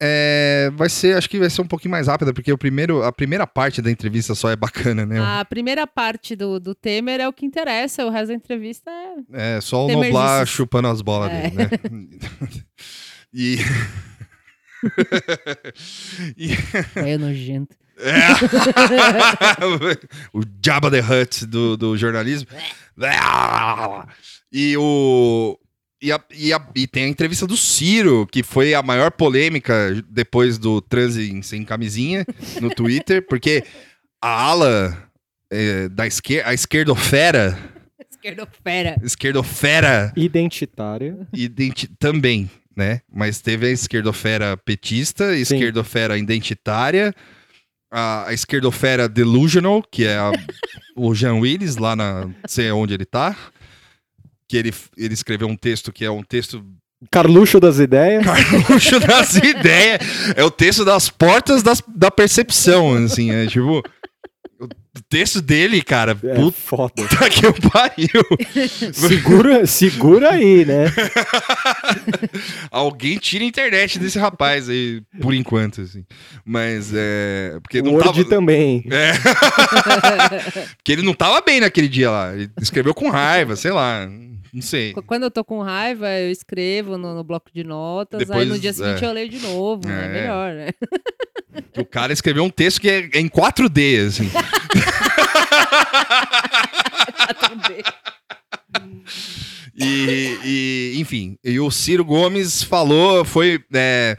[0.00, 3.12] é, vai ser, acho que vai ser um pouquinho mais rápida, porque o primeiro, a
[3.12, 5.20] primeira parte da entrevista só é bacana, né?
[5.20, 9.56] A primeira parte do, do Temer é o que interessa, o resto da entrevista é.
[9.56, 10.14] É, só o Temerzices.
[10.14, 11.50] Noblar chupando as bolas É.
[11.50, 11.70] dele, né?
[13.34, 13.58] e...
[16.36, 16.50] e...
[16.94, 17.76] É nojento.
[18.00, 18.20] É.
[20.32, 22.48] o Jabba the Hutt do, do jornalismo.
[24.52, 25.58] E o.
[26.00, 30.00] E, a- e a- e tem a entrevista do Ciro, que foi a maior polêmica
[30.08, 32.24] depois do transe em- sem camisinha
[32.60, 33.64] no Twitter, porque
[34.22, 35.10] a ala
[35.50, 37.58] eh, da esquerda, a esquerdofera,
[38.10, 38.96] Esquerdofera.
[39.02, 41.16] esquerdofera Identitária.
[41.34, 43.00] identi- também, né?
[43.12, 45.40] Mas teve a esquerdofera petista, a Sim.
[45.42, 47.14] esquerdofera identitária,
[47.90, 50.32] a, a esquerdofera delusional, que é a-
[50.96, 52.26] o Jean Willis, lá na.
[52.26, 53.36] Não sei onde ele tá.
[54.48, 56.64] Que ele, ele escreveu um texto que é um texto
[57.12, 58.24] Carluxo das ideias.
[58.24, 60.00] carluxo das ideias.
[60.34, 63.30] É o texto das portas das, da percepção, assim.
[63.30, 63.82] É tipo.
[64.60, 66.92] O texto dele, cara, É puta foda.
[67.30, 68.92] que eu pariu.
[68.92, 70.86] Segura, segura aí, né?
[72.70, 76.04] Alguém tira a internet desse rapaz aí, por enquanto, assim.
[76.44, 77.58] Mas é.
[77.62, 78.24] Porque O não Word tava.
[78.24, 78.84] também.
[78.90, 79.12] É.
[80.76, 82.34] porque ele não tava bem naquele dia lá.
[82.34, 84.08] Ele escreveu com raiva, sei lá.
[84.58, 84.92] Não sei.
[84.92, 88.48] Qu- Quando eu tô com raiva, eu escrevo no, no bloco de notas, aí Depois,
[88.48, 89.08] no dia seguinte é.
[89.08, 89.88] eu leio de novo.
[89.88, 90.08] É, É.
[90.08, 90.68] melhor, né?
[91.76, 94.30] O cara escreveu um texto que é em 4D, assim.
[99.76, 103.62] E, e, enfim, e o Ciro Gomes falou, foi.
[103.72, 104.16] é,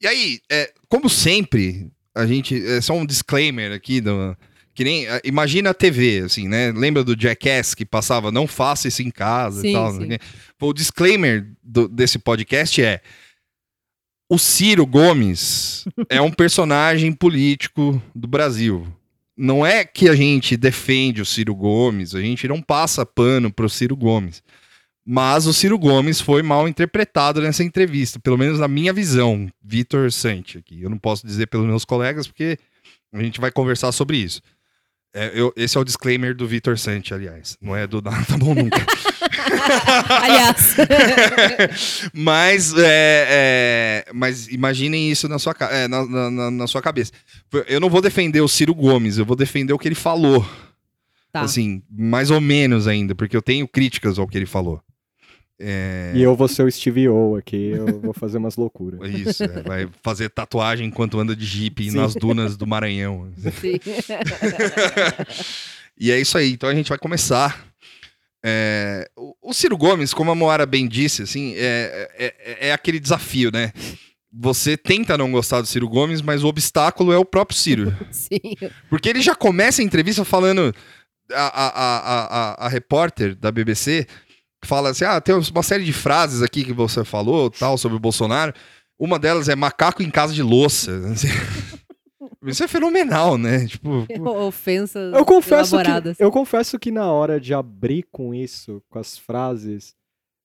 [0.00, 2.54] e aí, é, como sempre, a gente.
[2.66, 4.36] É só um disclaimer aqui do.
[4.74, 5.06] Que nem.
[5.06, 6.72] é, Imagina a TV, assim, né?
[6.72, 9.92] Lembra do Jackass que passava não faça isso em casa Sim, e tal?
[9.92, 10.08] sim.
[10.60, 13.00] O disclaimer do- desse podcast é.
[14.28, 18.86] O Ciro Gomes é um personagem político do Brasil.
[19.36, 23.68] Não é que a gente defende o Ciro Gomes, a gente não passa pano pro
[23.68, 24.42] Ciro Gomes.
[25.06, 30.10] Mas o Ciro Gomes foi mal interpretado nessa entrevista, pelo menos na minha visão, Vitor
[30.10, 30.80] Sante aqui.
[30.80, 32.58] Eu não posso dizer pelos meus colegas, porque
[33.12, 34.40] a gente vai conversar sobre isso.
[35.14, 37.56] É, eu- esse é o disclaimer do Vitor Sante, aliás.
[37.62, 38.84] Não é do Nada Tá Bom Nunca.
[40.22, 40.74] Aliás.
[42.12, 47.12] mas, é, é, mas imaginem isso na sua, é, na- na- na sua cabeça.
[47.68, 50.44] Eu não vou defender o Ciro Gomes, eu vou defender o que ele falou.
[51.32, 51.40] Tá.
[51.40, 54.80] Assim, mais ou menos ainda, porque eu tenho críticas ao que ele falou.
[55.60, 59.00] É, E eu vou ser o Steve O aqui, eu vou fazer umas loucuras.
[59.08, 61.96] Isso, é, vai fazer tatuagem enquanto anda de jipe Sim.
[61.96, 63.32] nas dunas do Maranhão.
[63.60, 63.78] Sim.
[65.96, 67.64] E é isso aí, então a gente vai começar.
[68.44, 72.98] É, o, o Ciro Gomes, como a Moara bem disse, assim, é, é, é aquele
[72.98, 73.72] desafio, né?
[74.32, 77.96] Você tenta não gostar do Ciro Gomes, mas o obstáculo é o próprio Ciro.
[78.10, 78.40] Sim.
[78.90, 80.74] Porque ele já começa a entrevista falando.
[81.32, 84.06] A, a, a, a- a repórter da BBC
[84.64, 88.00] fala assim: ah, tem uma série de frases aqui que você falou, tal, sobre o
[88.00, 88.52] Bolsonaro.
[88.98, 90.92] Uma delas é macaco em casa de louça.
[92.46, 93.66] Isso é fenomenal, né?
[93.66, 94.06] Tipo,
[94.46, 96.16] Ofensas Eu confesso, elaboradas.
[96.16, 99.94] que, eu confesso que na hora de abrir com isso, com as frases,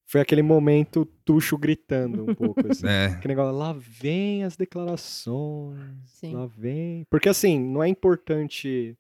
[0.08, 2.88] foi aquele momento Tuxo gritando um pouco, assim.
[2.88, 3.08] é.
[3.08, 6.34] Aquele negócio, lá vem as declarações, Sim.
[6.34, 7.04] lá vem...
[7.10, 8.96] Porque assim, não é importante...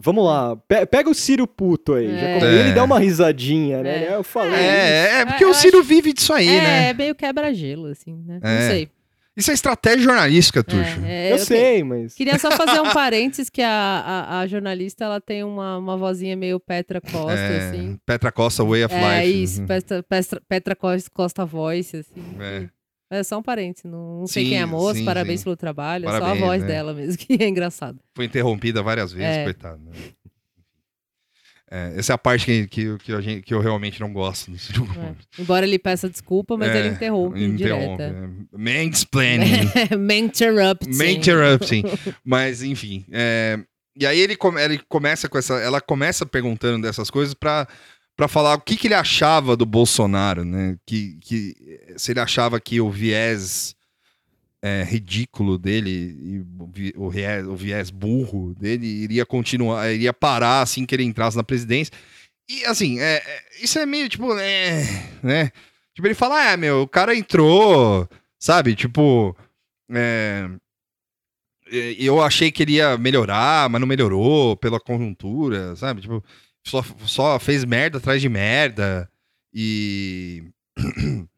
[0.00, 2.06] Vamos lá, pe- pega o Ciro puto aí.
[2.08, 2.36] já É.
[2.60, 2.72] Ele É.
[2.72, 4.04] dá uma risadinha, né?
[4.04, 4.14] É.
[4.14, 4.60] Eu falei isso.
[4.60, 6.88] É, é porque Eu o Ciro acho- vive disso aí, é, né?
[6.90, 8.38] é meio quebra-gelo, assim, né?
[8.42, 8.60] É.
[8.60, 8.88] Não sei.
[9.36, 11.00] Isso é estratégia jornalística, Tuxo.
[11.04, 12.12] É, é, Eu, te- sei, mas...
[12.14, 16.36] Queria só fazer um parênteses que a, a, a jornalista ela tem uma, uma vozinha
[16.36, 17.98] meio Petra Costa, É, assim.
[18.04, 19.42] Petra Costa, Way of É Life.
[19.44, 19.66] isso, Uhum.
[19.68, 22.20] Petra, Petra, Petra Costa, Costa Voice, assim.
[22.40, 22.68] É.
[23.10, 25.44] É só um parênteses, não, não sei Sim, quem é a moça, sim, parabéns sim.
[25.44, 26.68] pelo trabalho, é só Parabéns, a voz né?
[26.68, 27.98] dela mesmo, que é engraçado.
[28.14, 29.44] Foi interrompida várias vezes, É.
[29.44, 29.80] coitado.
[29.82, 29.92] né?
[31.70, 34.50] É, essa é a parte que, que, que, a gente- que eu realmente não gosto.
[34.52, 35.14] do Ciro É.
[35.42, 38.02] Embora ele peça desculpa, mas É, ele interrompe interrompe, indireta.
[38.54, 38.56] é.
[38.58, 39.68] Mansplaining.
[40.18, 40.96] Interrupting.
[40.96, 41.82] Me interrupting.
[42.24, 43.04] Mas, enfim.
[43.12, 43.58] é,
[43.94, 45.54] E aí ele, come- ele começa com essa.
[45.60, 47.68] Ela começa perguntando dessas coisas pra,
[48.18, 50.76] pra falar o que, que ele achava do Bolsonaro, né?
[50.84, 51.54] Que, que
[51.96, 53.76] se ele achava que o viés
[54.60, 55.90] é, ridículo dele
[56.20, 60.96] e o vi- o viés, o viés burro dele iria continuar, iria parar assim que
[60.96, 61.94] ele entrasse na presidência.
[62.50, 64.82] E assim, é, é, isso é meio tipo, é,
[65.22, 65.52] né?
[65.94, 68.74] Tipo, ele fala, ah, meu, o cara entrou, sabe?
[68.74, 69.36] Tipo,
[69.92, 70.48] é,
[71.70, 76.00] eu achei que ele ia melhorar, mas não melhorou pela conjuntura, sabe?
[76.00, 76.24] Tipo,
[76.68, 79.10] só, só fez merda atrás de merda.
[79.52, 80.44] E.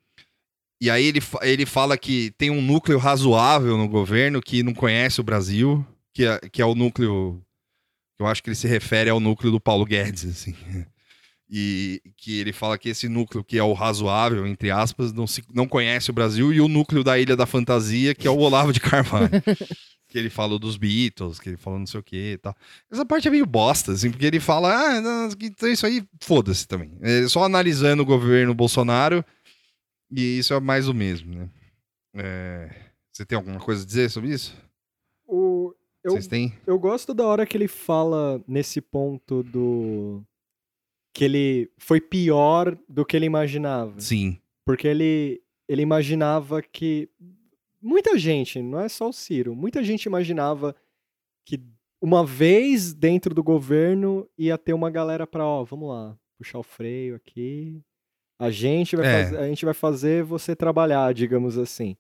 [0.83, 5.21] E aí ele, ele fala que tem um núcleo razoável no governo que não conhece
[5.21, 7.45] o Brasil, que é, que é o núcleo.
[8.19, 10.57] Eu acho que ele se refere ao núcleo do Paulo Guedes, assim.
[11.53, 15.43] E que ele fala que esse núcleo, que é o razoável, entre aspas, não, se,
[15.53, 18.73] não conhece o Brasil, e o núcleo da Ilha da Fantasia, que é o Olavo
[18.73, 19.29] de Carvalho.
[20.11, 22.55] que ele falou dos Beatles, que ele falou não sei o que e tal.
[22.91, 26.67] Essa parte é meio bosta, assim, porque ele fala, ah, não, então isso aí, foda-se
[26.67, 26.99] também.
[27.01, 29.25] É só analisando o governo Bolsonaro,
[30.11, 31.49] e isso é mais o mesmo, né?
[32.17, 32.75] É,
[33.13, 34.53] Você tem alguma coisa a dizer sobre isso?
[35.27, 35.73] O,
[36.03, 36.53] eu, Vocês têm?
[36.67, 40.23] eu gosto da hora que ele fala nesse ponto do.
[41.15, 44.01] Que ele foi pior do que ele imaginava.
[44.01, 44.39] Sim.
[44.67, 47.09] Porque ele, ele imaginava que.
[47.81, 50.75] Muita gente, não é só o Ciro, muita gente imaginava
[51.47, 51.61] que
[52.03, 56.63] uma vez dentro do governo ia ter uma galera pra, ó, vamos lá, puxar o
[56.63, 57.83] freio aqui.
[58.39, 59.25] A gente vai, É.
[59.25, 61.97] fazer, a gente vai fazer você trabalhar, digamos assim.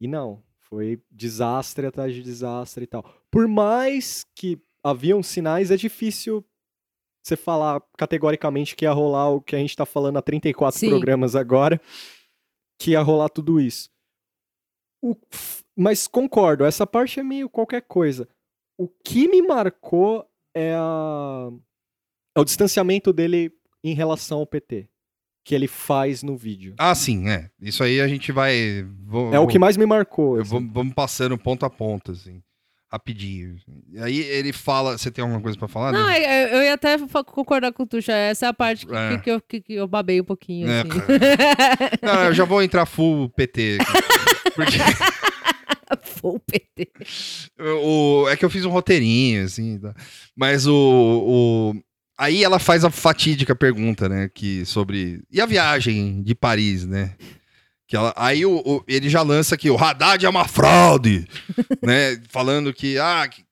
[0.00, 3.02] E não, foi desastre atrás de desastre e tal.
[3.30, 6.44] Por mais que haviam sinais, é difícil
[7.22, 10.88] você falar categoricamente que ia rolar o que a gente tá falando há 34 Sim.
[10.88, 11.80] programas agora,
[12.78, 13.90] que ia rolar tudo isso.
[15.02, 15.16] O-
[15.76, 18.28] mas concordo, essa parte é meio qualquer coisa.
[18.78, 21.50] O que me marcou é, a-
[22.36, 23.52] é o distanciamento dele
[23.84, 24.88] em relação ao PT,
[25.44, 26.74] que ele faz no vídeo.
[26.78, 27.50] Ah, sim, é.
[27.60, 28.82] Isso aí a gente vai.
[29.06, 30.38] vou- É o que mais me marcou.
[30.40, 30.50] Assim.
[30.50, 32.42] vou- vamos passando ponto a ponto, assim.
[32.92, 33.54] Rapidinho.
[33.92, 34.98] E aí ele fala.
[34.98, 35.92] Você tem alguma coisa pra falar?
[35.92, 36.18] Não, né?
[36.22, 38.12] é- eu, eu ia até concordar com o Tuxa.
[38.12, 39.18] Essa é a parte que, É.
[39.18, 40.68] que eu, que, que eu babei um pouquinho.
[40.68, 40.88] É, assim.
[42.02, 43.78] Não, eu já vou entrar full PT.
[44.56, 44.76] Porque
[46.02, 46.90] Full PT.
[47.82, 49.78] o, é que eu fiz um roteirinho, assim.
[49.78, 49.94] tá?
[50.36, 51.74] Mas o, o.
[52.18, 54.28] Aí ela faz a fatídica pergunta, né?
[54.34, 55.22] Que sobre.
[55.30, 57.14] E a viagem de Paris, né?
[57.90, 61.26] Que ela, aí o, o- ele já lança que o Haddad é uma fraude,
[61.82, 62.22] né?
[62.28, 62.96] Falando que.
[62.96, 63.42] Ah, que-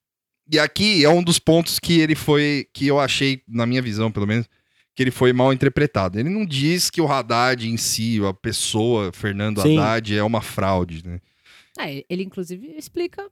[0.51, 2.69] e aqui é um dos pontos que ele foi.
[2.73, 4.47] Que eu achei, na minha visão, pelo menos,
[4.95, 6.21] que ele foi mal interpretado.
[6.21, 9.77] Ele não diz que o Haddad em si, a pessoa, Fernando Sim.
[9.77, 11.19] Haddad, é uma fraude, né?
[11.77, 13.25] É, ele, inclusive, explica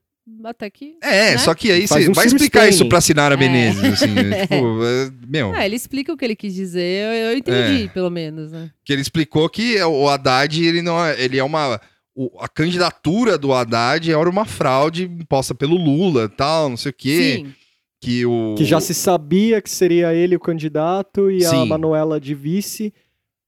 [0.44, 0.96] até que.
[1.02, 1.38] É, né?
[1.38, 2.74] só que aí Faz você um vai explicar Splaining.
[2.74, 3.36] isso pra Sinara É.
[3.38, 4.42] Menezes, assim, né?
[4.46, 4.54] tipo,
[4.84, 7.88] é, meu, É, ele explica o que ele quis dizer, eu, eu entendi, É.
[7.88, 8.70] pelo menos, né?
[8.84, 11.80] que ele explicou que o Haddad, ele não é, ele é uma
[12.18, 16.94] o- a candidatura do Haddad era uma fraude imposta pelo Lula, tal, não sei o
[16.94, 17.54] quê, Sim.
[18.00, 21.66] que o Que já se sabia que seria ele o candidato e a Sim.
[21.68, 22.92] Manuela de vice,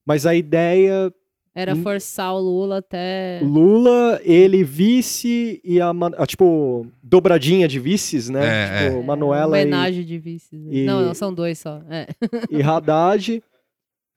[0.07, 1.11] mas a ideia
[1.59, 1.83] Era Hum.
[1.83, 3.41] forçar o Lula até.
[3.43, 8.41] Lula, ele vice e a, a, tipo dobradinha de vices, né?
[8.47, 10.61] É, tipo É, Manuela e, Homenagem de vices.
[10.61, 10.71] né?
[10.73, 11.83] e- Não, não, são dois só.
[11.91, 12.07] É.
[12.49, 13.43] e Haddad.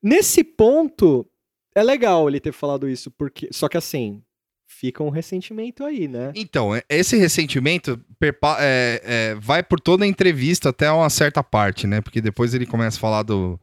[0.03, 1.26] Nesse ponto
[1.76, 4.22] é legal ele ter falado isso porque só que assim
[4.68, 6.31] fica um ressentimento aí, né?
[6.35, 7.99] Então, é- esse ressentimento
[8.59, 12.01] é, é, vai por toda a entrevista até uma certa parte, né?
[12.01, 13.59] Porque depois ele começa a falar do,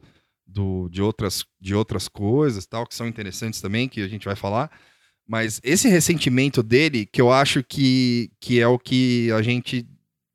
[0.51, 4.35] do- de, outras, de outras coisas, tal, que são interessantes também, que a gente vai
[4.35, 4.69] falar.
[5.27, 9.87] Mas esse ressentimento dele, que eu acho que, que é o que a gente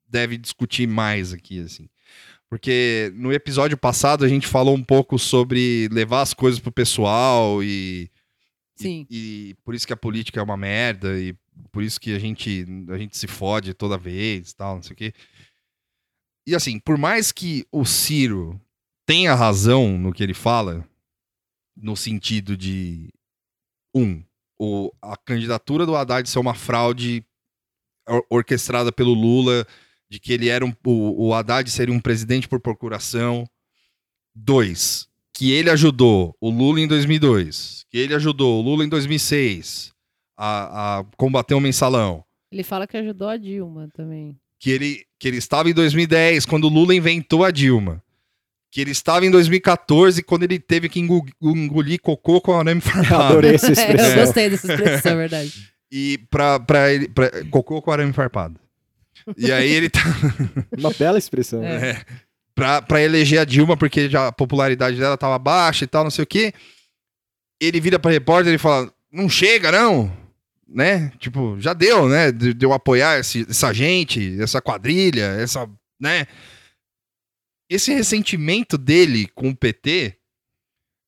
[0.08, 1.88] deve discutir mais aqui, assim.
[2.48, 7.60] Porque no episódio passado a gente falou um pouco sobre levar as coisas pro pessoal
[7.64, 8.08] e,
[8.76, 9.04] Sim.
[9.10, 11.34] e, e por isso que a política é uma merda e
[11.72, 14.96] por isso que a gente, a gente se fode toda vez tal, não sei o
[14.96, 15.12] quê.
[16.46, 18.60] E assim, por mais que o Ciro
[19.06, 20.86] tenha razão no que ele fala,
[21.76, 23.10] no sentido de
[23.94, 24.22] um,
[24.58, 27.24] o, a candidatura do Haddad ser uma fraude
[28.08, 29.66] or- orquestrada pelo Lula,
[30.08, 33.48] de que ele era um, o, o Haddad seria um presidente por procuração.
[34.34, 35.06] Dois,
[35.36, 39.92] que ele ajudou o Lula em 2002, que ele ajudou o Lula em 2006
[40.36, 44.36] a, a combater o mensalão, Ele fala que ajudou a Dilma também.
[44.60, 48.02] que ele, que ele estava em 2010 quando o Lula inventou a Dilma,
[48.74, 53.22] que ele estava em 2014 quando ele teve que engo- engolir cocô com arame farpado.
[53.22, 54.24] Adorei essa É, eu expressão.
[54.24, 55.70] gostei dessa expressão, é verdade.
[55.92, 57.08] E pra, pra ele.
[57.08, 58.58] Pra, cocô com arame farpado.
[59.38, 60.00] E aí ele tá.
[60.76, 61.62] Uma bela expressão.
[61.62, 61.90] É.
[61.90, 62.04] É,
[62.52, 66.10] pra, pra eleger a Dilma, porque já a popularidade dela tava baixa e tal, não
[66.10, 66.52] sei o quê.
[67.62, 70.12] Ele vira pra repórter e fala: Não chega, não.
[70.68, 71.12] Né?
[71.20, 72.32] Tipo, já deu, né?
[72.32, 75.68] De, de eu apoiar esse- essa gente, essa quadrilha, essa.
[76.00, 76.26] né?
[77.68, 80.16] Esse ressentimento dele com o PT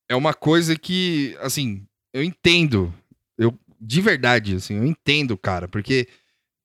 [0.09, 2.93] é uma coisa que, assim, eu entendo.
[3.39, 6.09] Eu, de verdade, assim, eu entendo, cara, porque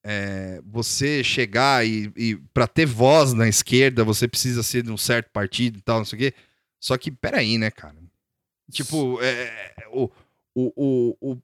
[0.05, 4.97] é, você chegar e, e para ter voz na esquerda, você precisa ser de um
[4.97, 6.33] certo partido e tal, não sei o quê.
[6.79, 7.95] Só que, peraí, né, cara?
[8.71, 10.09] Tipo, é, o,
[10.55, 10.73] o,
[11.21, 11.41] o, o-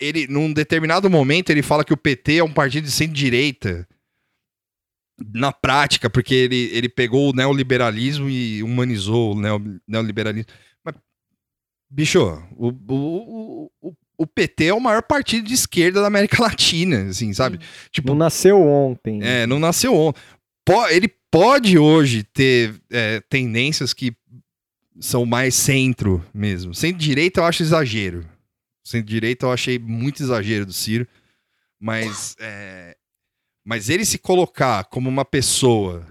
[0.00, 3.88] ele, num determinado momento, ele fala que o PT é um partido de centro-direita.
[5.32, 10.50] Na prática, porque ele, ele pegou o neoliberalismo e humanizou o neo- neoliberalismo.
[10.84, 10.94] Mas,
[11.88, 12.20] bicho,
[12.56, 17.32] o, o, o, o PT é o maior partido de esquerda da América Latina, assim,
[17.32, 17.60] sabe?
[17.92, 19.20] Tipo, Não nasceu ontem.
[19.22, 20.20] é, não nasceu ontem.
[20.90, 24.12] Ele pode hoje ter é, tendências que
[24.98, 26.74] são mais centro mesmo.
[26.74, 28.26] Centro-direita eu acho exagero.
[28.84, 31.06] Centro-direita eu achei muito exagero do Ciro.
[31.78, 32.96] Mas, é,
[33.64, 36.06] mas ele se colocar como uma pessoa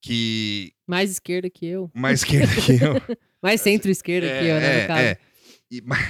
[0.00, 0.72] que.
[0.86, 1.90] Mais esquerda que eu.
[1.94, 3.18] Mais esquerda que eu.
[3.42, 5.00] Mais centro-esquerda que eu, né, caso.
[5.00, 5.18] é.
[5.70, 6.08] E mais,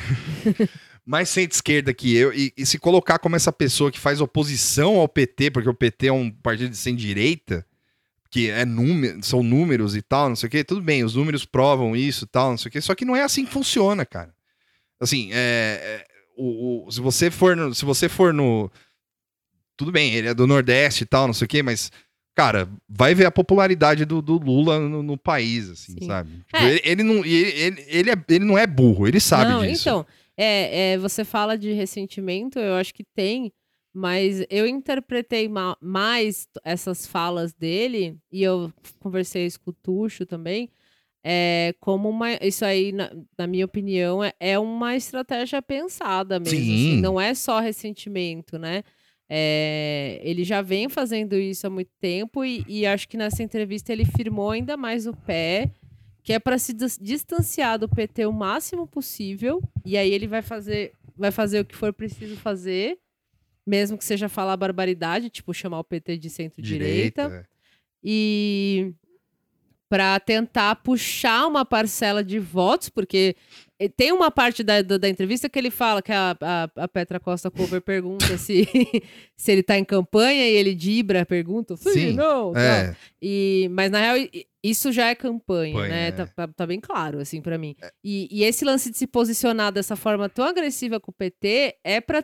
[1.04, 5.06] mais centro-esquerda que eu, e, e se colocar como essa pessoa que faz oposição ao
[5.06, 7.66] PT, porque o PT é um partido de centro-direita,
[8.30, 11.44] que é número, são números e tal, não sei o quê, tudo bem, os números
[11.44, 14.06] provam isso e tal, não sei o quê, só que não é assim que funciona,
[14.06, 14.34] cara.
[14.98, 15.36] Assim, é,
[15.82, 18.70] é, o, o- se você for no, se você for no,
[19.78, 21.90] tudo bem, ele é do Nordeste e tal, não sei o quê, mas
[22.36, 26.06] Cara, vai ver a popularidade do, do Lula no, no país, assim, Sim.
[26.06, 26.30] sabe?
[26.46, 26.68] Tipo, É.
[26.70, 29.88] ele, ele não, ele, ele, é- ele não é burro, ele sabe não, disso.
[29.88, 30.06] então,
[30.36, 33.52] é, é, você fala de ressentimento, eu acho que tem,
[33.92, 40.24] mas eu interpretei ma- mais essas falas dele, e eu conversei isso com o Tuxo
[40.24, 40.70] também,
[41.24, 42.34] é, como uma.
[42.34, 46.56] Isso aí, na, na minha opinião, é, é uma estratégia pensada mesmo.
[46.60, 47.00] assim, Sim.
[47.00, 48.84] não é só ressentimento, né?
[49.30, 53.92] É, ele já vem fazendo isso há muito tempo e, e acho que nessa entrevista
[53.92, 55.70] ele firmou ainda mais o pé
[56.22, 60.40] que é para se dis- distanciar do PT o máximo possível e aí ele vai
[60.40, 62.98] fazer vai fazer o que for preciso fazer
[63.66, 67.48] mesmo que seja falar barbaridade tipo chamar o PT de centro-direita Direita.
[68.02, 68.94] e
[69.88, 73.34] para tentar puxar uma parcela de votos, porque
[73.78, 76.88] eh, tem uma parte da, da, da entrevista que ele fala que a, a, a
[76.88, 78.66] Petra Costa Cover pergunta se,
[79.36, 81.76] se ele tá em campanha e ele dibra pergunta.
[81.76, 82.54] Sim, Sim, não.
[82.56, 84.16] É, E, mas na real,
[84.62, 86.08] isso já é campanha, Campanha, né?
[86.08, 86.12] é.
[86.12, 87.74] Tá, tá- tá bem claro, assim, pra mim.
[88.04, 92.00] E, e esse lance de se posicionar dessa forma tão agressiva com o PT é
[92.00, 92.22] pra.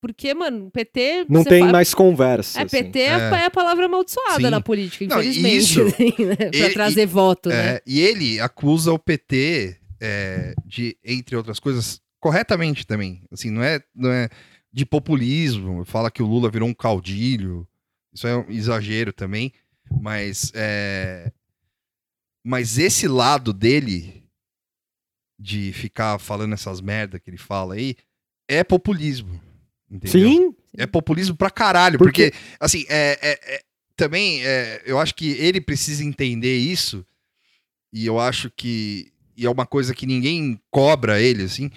[0.00, 1.26] Porque, mano, o PT.
[1.28, 2.60] Não tem fa- mais conversa.
[2.60, 2.70] É, assim.
[2.84, 3.42] PT é, a- É.
[3.42, 4.50] é a palavra amaldiçoada Sim.
[4.50, 5.56] na política, Não, infelizmente.
[5.56, 6.36] isso, assim, né?
[6.36, 7.74] Pra ele- trazer voto, né?
[7.76, 13.22] é, e ele acusa o PT é, de, entre outras coisas, corretamente também.
[13.32, 14.28] Assim, não é, não é
[14.72, 15.84] de populismo.
[15.84, 17.66] Fala que o Lula virou um caudilho.
[18.14, 19.52] Isso é um exagero também.
[20.00, 21.32] Mas, é,
[22.46, 24.22] mas esse lado dele
[25.40, 27.96] de ficar falando essas merda que ele fala aí
[28.48, 29.40] é populismo.
[29.90, 30.28] Entendeu?
[30.30, 33.62] Sim, É populismo pra caralho, Porque- porque, assim, é, é- é-
[33.96, 37.04] também é, eu acho que ele precisa entender isso,
[37.92, 41.70] e eu acho que e é uma coisa que ninguém cobra ele, assim,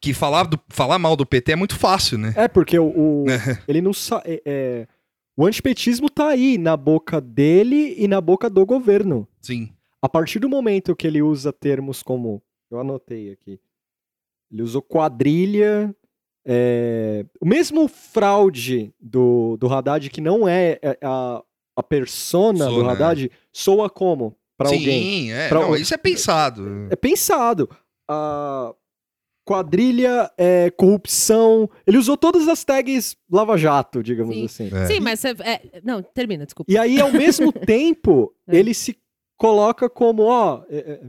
[0.00, 2.32] que falar, do, falar mal do PT é muito fácil, né?
[2.36, 3.24] é porque o, o-
[3.68, 4.88] ele não sa é, é,
[5.36, 9.28] o antipetismo tá aí na boca dele e na boca do governo.
[9.42, 9.70] Sim.
[10.00, 13.58] A partir do momento que ele usa termos como eu anotei aqui,
[14.50, 15.94] ele usou quadrilha,
[16.46, 21.42] é, o mesmo fraude do, do Haddad que não é é, a,
[21.76, 25.32] a persona do Persona, Haddad soa como para Sim, alguém?
[25.32, 25.48] é.
[25.48, 26.86] Pra não, isso é pensado.
[26.90, 27.68] É pensado.
[28.08, 28.72] A
[29.44, 31.68] quadrilha, é, corrupção.
[31.86, 34.44] Ele usou todas as tags Lava Jato, digamos Sim.
[34.44, 34.70] assim.
[34.74, 34.86] É.
[34.86, 35.34] Sim, mas é,
[35.84, 36.70] não, termina, desculpa.
[36.70, 38.56] E aí, ao mesmo tempo, É.
[38.56, 38.96] ele se
[39.36, 40.62] coloca como, ó.
[40.68, 41.00] é, é,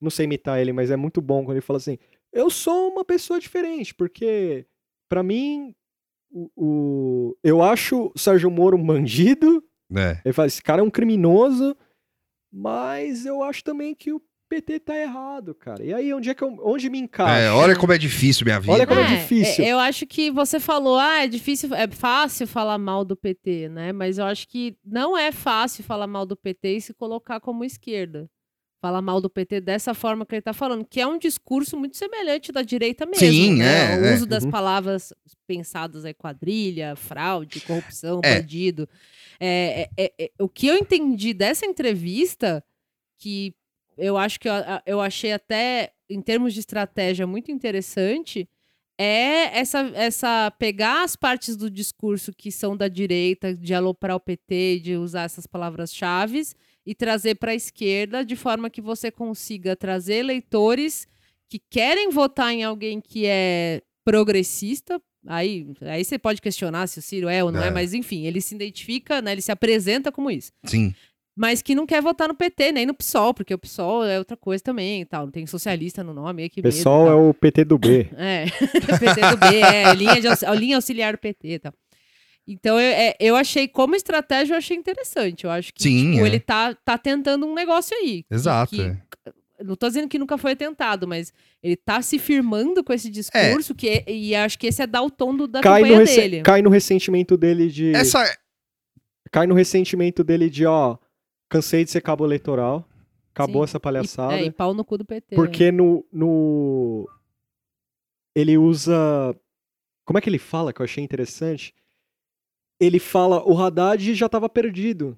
[0.00, 1.98] não sei imitar ele, mas é muito bom quando ele fala assim:
[2.32, 4.66] eu sou uma pessoa diferente, porque
[5.10, 5.74] pra mim.
[6.32, 9.62] O, o- eu acho o Sérgio Moro um bandido.
[9.90, 10.22] né?
[10.24, 11.76] Ele fala: esse cara é um criminoso.
[12.52, 15.84] Mas eu acho também que o PT tá errado, cara.
[15.84, 17.32] E aí, onde é que eu, onde me encaixa?
[17.44, 18.72] É, olha como é difícil minha vida.
[18.72, 19.64] Olha como é É, difícil.
[19.64, 23.68] é, eu acho que você falou, ah, é difícil, é fácil falar mal do PT,
[23.68, 23.92] né?
[23.92, 27.64] Mas eu acho que não é fácil falar mal do PT e se colocar como
[27.64, 28.28] esquerda.
[28.80, 31.96] Falar mal do PT dessa forma que ele tá falando, que é um discurso muito
[31.98, 33.18] semelhante da direita mesmo.
[33.20, 33.94] Sim, né?
[33.94, 34.14] é, O é.
[34.14, 34.50] uso das Uhum.
[34.50, 35.12] palavras
[35.46, 38.40] pensadas aí, quadrilha, fraude, corrupção, É.
[38.40, 38.88] bandido.
[39.38, 42.64] É, é, é, é, o que eu entendi dessa entrevista,
[43.18, 43.54] que
[43.98, 44.54] eu acho que eu,
[44.86, 48.48] eu achei até, em termos de estratégia, muito interessante,
[48.98, 54.20] é essa, essa pegar as partes do discurso que são da direita, de aloprar o
[54.20, 56.42] PT, de usar essas palavras-chave
[56.90, 61.06] e trazer para a esquerda de forma que você consiga trazer eleitores
[61.48, 65.00] que querem votar em alguém que é progressista.
[65.24, 67.70] Aí, aí você pode questionar se o Ciro é ou não é, É.
[67.70, 70.92] mas enfim, ele se identifica, né, ele se apresenta como isso Sim.
[71.36, 74.36] mas que não quer votar no PT, nem no PSOL, porque o PSOL é outra
[74.36, 75.26] coisa também e tal.
[75.26, 76.48] Não tem socialista no nome.
[76.48, 78.08] Que O pessoal é o PT do B.
[78.16, 78.46] É,
[78.98, 81.72] PT do B, é, linha, de linha auxiliar do PT e tal.
[82.52, 85.44] Então, eu, é, eu achei, como estratégia, eu achei interessante.
[85.44, 86.28] Eu acho que Sim, tipo, é.
[86.28, 88.24] ele tá, tá tentando um negócio aí.
[88.30, 88.74] Exato.
[88.74, 89.00] que- é.
[89.62, 91.32] não tô dizendo que nunca foi tentado, mas
[91.62, 93.10] ele tá se firmando com esse É.
[93.10, 96.04] discurso, que, e acho que esse é dar o tom do, da Cai no, campanha
[96.06, 96.42] dele.
[96.42, 97.94] cai no ressentimento dele de.
[97.94, 98.24] Essa,
[99.30, 100.96] Cai no ressentimento dele de, ó.
[101.48, 102.88] Cansei de ser cabo eleitoral.
[103.32, 103.70] Acabou Sim.
[103.70, 104.34] essa E, palhaçada.
[104.34, 105.36] é, e pau no cu do PT.
[105.36, 107.08] Porque no, no.
[108.34, 109.36] Ele usa.
[110.04, 111.72] Como é que ele fala que eu achei interessante?
[112.80, 115.16] Ele fala, o Haddad já tava perdido.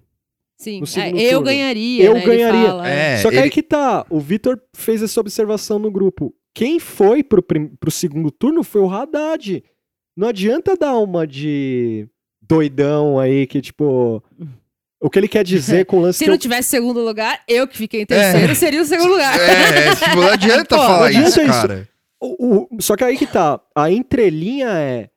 [0.59, 1.45] Sim, é, eu turno.
[1.47, 2.05] ganharia.
[2.05, 2.67] Eu né, ele ganharia.
[2.69, 3.15] fala, é.
[3.15, 6.35] é, Só que ele- aí que tá, o Vitor fez essa observação no grupo.
[6.55, 9.63] Quem foi pro, prim- pro segundo turno foi o Haddad.
[10.17, 12.07] Não adianta dar uma de
[12.41, 14.23] doidão aí que, tipo.
[15.01, 17.67] O que ele quer dizer com o lance Se não eu- tivesse segundo lugar, eu
[17.67, 19.37] que fiquei em terceiro, seria o segundo lugar.
[19.41, 21.51] É, é, tipo, não adianta Pô, falar não adianta isso, isso.
[21.51, 21.89] cara.
[22.21, 23.59] O- o- só que aí que tá.
[23.75, 25.09] A entrelinha é.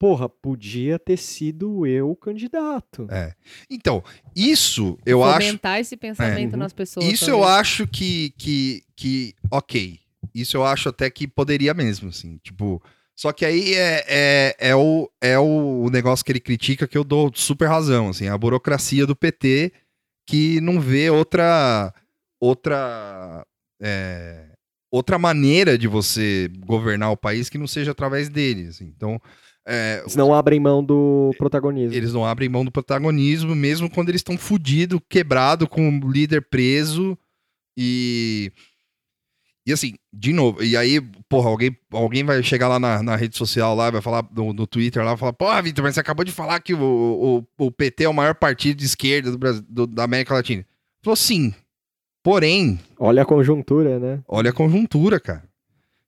[0.00, 3.06] Porra, podia ter sido eu o candidato.
[3.10, 3.34] É.
[3.68, 4.02] Então,
[4.34, 5.46] isso eu acho.
[5.46, 6.56] Fomentar esse pensamento É.
[6.56, 7.04] nas pessoas.
[7.04, 7.58] Isso eu talvez.
[7.58, 9.34] acho que, que, que.
[9.50, 10.00] Ok.
[10.34, 12.38] Isso eu acho até que poderia mesmo, assim.
[12.42, 12.82] Tipo.
[13.14, 17.04] Só que aí é, é, é, o, é o negócio que ele critica que eu
[17.04, 19.70] dou super razão, assim, a burocracia do PT
[20.26, 21.92] que não vê outra
[22.40, 23.46] outra
[23.82, 24.46] é,
[24.90, 28.86] outra maneira de você governar o país que não seja através dele, assim.
[28.86, 29.20] Então,
[29.66, 31.94] é, Eles não abrem mão do protagonismo.
[31.96, 36.42] eles não abrem mão do protagonismo, mesmo quando eles estão fudidos, quebrado, com o líder
[36.48, 37.16] preso.
[37.76, 38.52] E.
[39.66, 43.36] E assim, de novo, e aí, porra, alguém, alguém vai chegar lá na, na rede
[43.36, 46.24] social lá, vai falar no, no Twitter lá, vai falar, porra, Vitor, mas você acabou
[46.24, 49.62] de falar que o, o, o PT é o maior partido de esquerda do Brasil,
[49.68, 50.64] do- da América Latina.
[51.04, 51.54] Falou sim.
[52.24, 54.22] Porém, Olha a conjuntura, né?
[54.26, 55.44] olha a conjuntura, cara.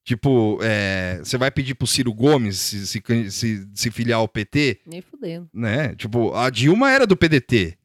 [0.05, 4.81] Tipo, é, você vai pedir pro Ciro Gomes se, se, se, se filiar ao PT?
[4.87, 5.49] Nem fudendo.
[5.55, 5.95] né?
[5.95, 7.77] Tipo, a Dilma era do PDT.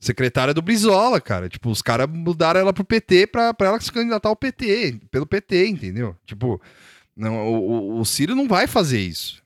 [0.00, 1.48] Secretária do Brizola, cara.
[1.48, 5.26] Tipo, os caras mudaram ela pro PT pra, pra ela se candidatar ao PT, pelo
[5.26, 6.16] PT, entendeu?
[6.24, 6.60] Tipo,
[7.16, 9.42] não, o, o- o Ciro não vai fazer isso.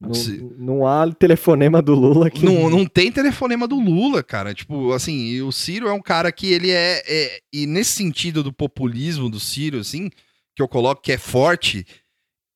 [0.00, 2.44] Não, Se- não há telefonema do Lula que.
[2.44, 4.54] Não, não tem telefonema do Lula, cara.
[4.54, 8.42] Tipo, assim, e o Ciro é um cara que ele é, é- E nesse sentido
[8.44, 10.08] do populismo do Ciro, assim,
[10.54, 11.86] que eu coloco que é forte,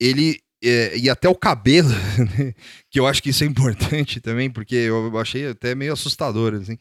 [0.00, 0.40] ele.
[0.62, 2.54] é, e até o cabelo, né,
[2.90, 6.78] que eu acho que isso é importante também, porque eu achei até meio assustador, assim.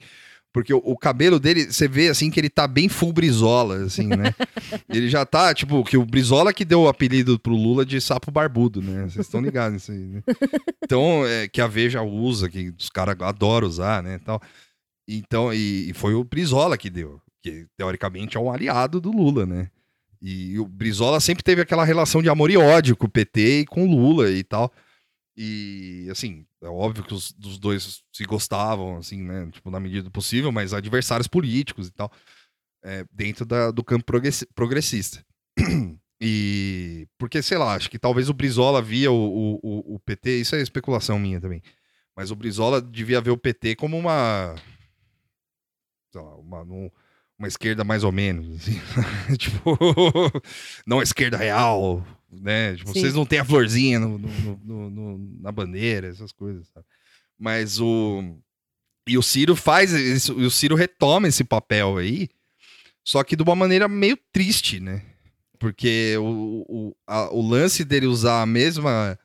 [0.53, 4.07] Porque o, o cabelo dele, você vê assim que ele tá bem full Brizola, assim,
[4.07, 4.33] né?
[4.89, 8.31] ele já tá, tipo, que o Brizola que deu o apelido pro Lula de sapo
[8.31, 9.03] barbudo, né?
[9.03, 10.23] Vocês estão ligados nisso aí, né?
[10.83, 14.19] Então, é, que a Veja usa, que os caras adoram usar, né?
[14.19, 14.41] Tal.
[15.07, 19.45] Então, e, e foi o Brizola que deu, que teoricamente é um aliado do Lula,
[19.45, 19.69] né?
[20.21, 23.65] E o Brizola sempre teve aquela relação de amor e ódio com o PT e
[23.65, 24.71] com o Lula e tal.
[25.35, 29.47] E, assim, é óbvio que os dos dois se gostavam, assim, né?
[29.51, 32.11] Tipo, na medida do possível, mas adversários políticos e tal,
[32.83, 35.23] é, dentro da- do campo progressi- progressista.
[36.19, 40.55] E porque, sei lá, acho que talvez o Brizola via o, o, o- PT, isso
[40.55, 41.61] é especulação minha também.
[42.15, 44.55] Mas o Brizola devia ver o PT como uma.
[46.11, 46.89] Sei lá, uma, num-
[47.37, 48.55] uma esquerda mais ou menos.
[48.55, 48.79] assim.
[49.37, 49.77] tipo,
[50.85, 52.75] não a esquerda real, né?
[52.75, 52.99] Tipo, Sim.
[53.01, 56.85] vocês não têm a florzinha no, no- no- na bandeira, essas coisas, sabe?
[57.37, 58.37] Mas o.
[59.07, 62.27] E o Ciro faz isso, e o Ciro retoma esse papel aí,
[63.05, 65.01] só que de uma maneira meio triste, né?
[65.59, 69.17] Porque o, o, a- o lance dele usar a mesma.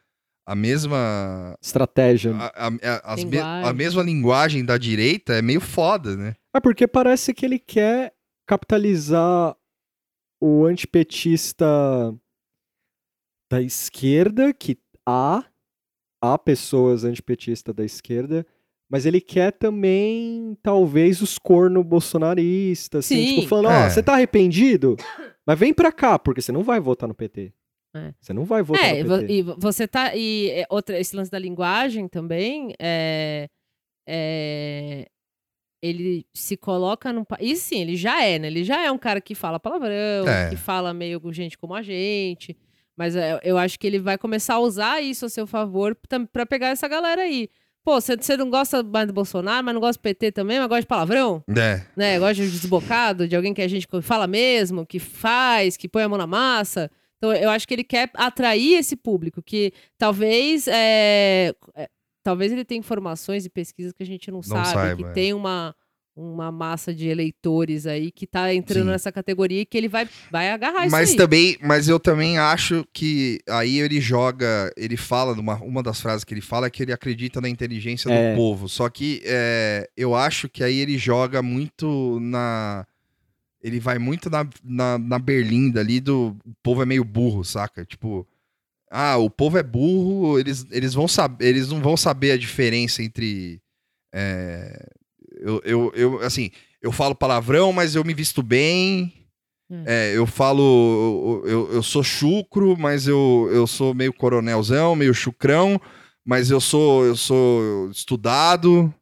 [0.46, 1.56] A mesma.
[1.62, 2.34] Estratégia.
[2.34, 3.68] A, a- a- as me- Linguagem.
[3.68, 6.34] a mesma linguagem da direita é meio foda, né?
[6.54, 8.12] É porque parece que ele quer
[8.46, 9.56] capitalizar
[10.40, 11.64] o antipetista
[13.50, 15.44] da esquerda, que há,
[16.22, 18.44] há pessoas antipetistas da esquerda,
[18.90, 23.34] mas ele quer também, talvez, os corno bolsonaristas, assim, Sim.
[23.36, 23.90] tipo, falando, ó, É.
[23.90, 24.96] você tá arrependido?
[25.46, 27.52] Mas vem pra cá, porque você não vai votar no PT.
[27.94, 28.12] É.
[28.20, 29.32] Você não vai votar É, no vo- PT.
[29.32, 30.16] e vo- você tá.
[30.16, 33.48] E é, outra, esse lance da linguagem também é,
[34.08, 35.06] é,
[35.82, 37.24] ele se coloca num.
[37.40, 38.46] E sim, ele já é, né?
[38.46, 40.50] Ele já é um cara que fala palavrão, É.
[40.50, 42.56] que fala meio com gente como a gente.
[42.96, 45.96] Mas é, eu acho que ele vai começar a usar isso a seu favor
[46.32, 47.48] pra pegar essa galera aí.
[47.84, 50.68] Pô, você você não gosta mais do Bolsonaro, mas não gosta do PT também, mas
[50.68, 51.42] gosta de palavrão?
[51.48, 51.82] É.
[51.96, 52.18] né?
[52.18, 56.08] Gosta de desbocado, de alguém que a gente fala mesmo, que faz, que põe a
[56.08, 56.90] mão na massa.
[57.22, 60.66] Então, eu acho que ele quer atrair esse público, que talvez.
[60.66, 61.88] é, é,
[62.24, 65.12] talvez ele tenha informações e pesquisas que a gente não, sabe, saiba, que é.
[65.12, 65.72] tem uma,
[66.16, 68.90] uma massa de eleitores aí que tá entrando Sim.
[68.90, 71.16] nessa categoria e que ele vai, vai agarrar Mas isso aí.
[71.16, 76.24] também, mas eu também acho que aí ele joga, ele fala numa uma das frases
[76.24, 78.32] que ele fala é que ele acredita na inteligência É.
[78.32, 78.68] do povo.
[78.68, 82.84] Só que é, eu acho que aí ele joga muito na
[83.62, 87.84] ele vai muito na, na, na berlinda ali do o povo é meio burro, saca?
[87.84, 88.26] Tipo,
[88.90, 93.02] ah, o povo é burro, eles, eles vão saber, eles não vão saber a diferença
[93.02, 93.60] entre
[94.12, 94.88] é,
[95.40, 99.12] eu, eu, eu, assim, eu falo palavrão, mas eu me visto bem.
[99.86, 105.14] É, eu falo, eu, eu, eu sou chucro, mas eu, eu sou meio coronelzão, meio
[105.14, 105.80] chucrão,
[106.22, 108.92] mas eu sou eu sou estudado,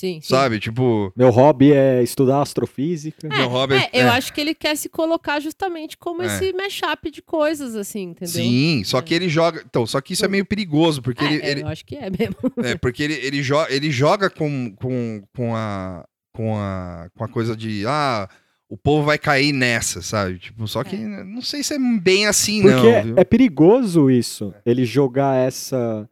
[0.00, 0.28] Sim, sim.
[0.34, 0.58] sabe?
[0.58, 3.28] Tipo, Meu hobby é estudar astrofísica.
[3.28, 6.26] meu hobby É, eu acho que ele quer se colocar justamente como É.
[6.26, 8.28] esse mashup de coisas, assim, entendeu?
[8.28, 9.02] Sim, só É.
[9.02, 9.62] que ele joga.
[9.68, 11.96] Então, só que isso é meio perigoso, porque É, ele, é, ele- eu acho que
[11.96, 12.36] é mesmo.
[12.74, 17.28] É, porque ele, ele, jo ele joga com, com, com, a, com, a, com a
[17.28, 18.26] coisa de, ah,
[18.70, 20.38] o povo vai cair nessa, sabe?
[20.38, 23.02] Tipo, só que não sei se é bem assim, Porque não.
[23.02, 23.14] viu?
[23.18, 26.08] é perigoso isso, ele jogar essa.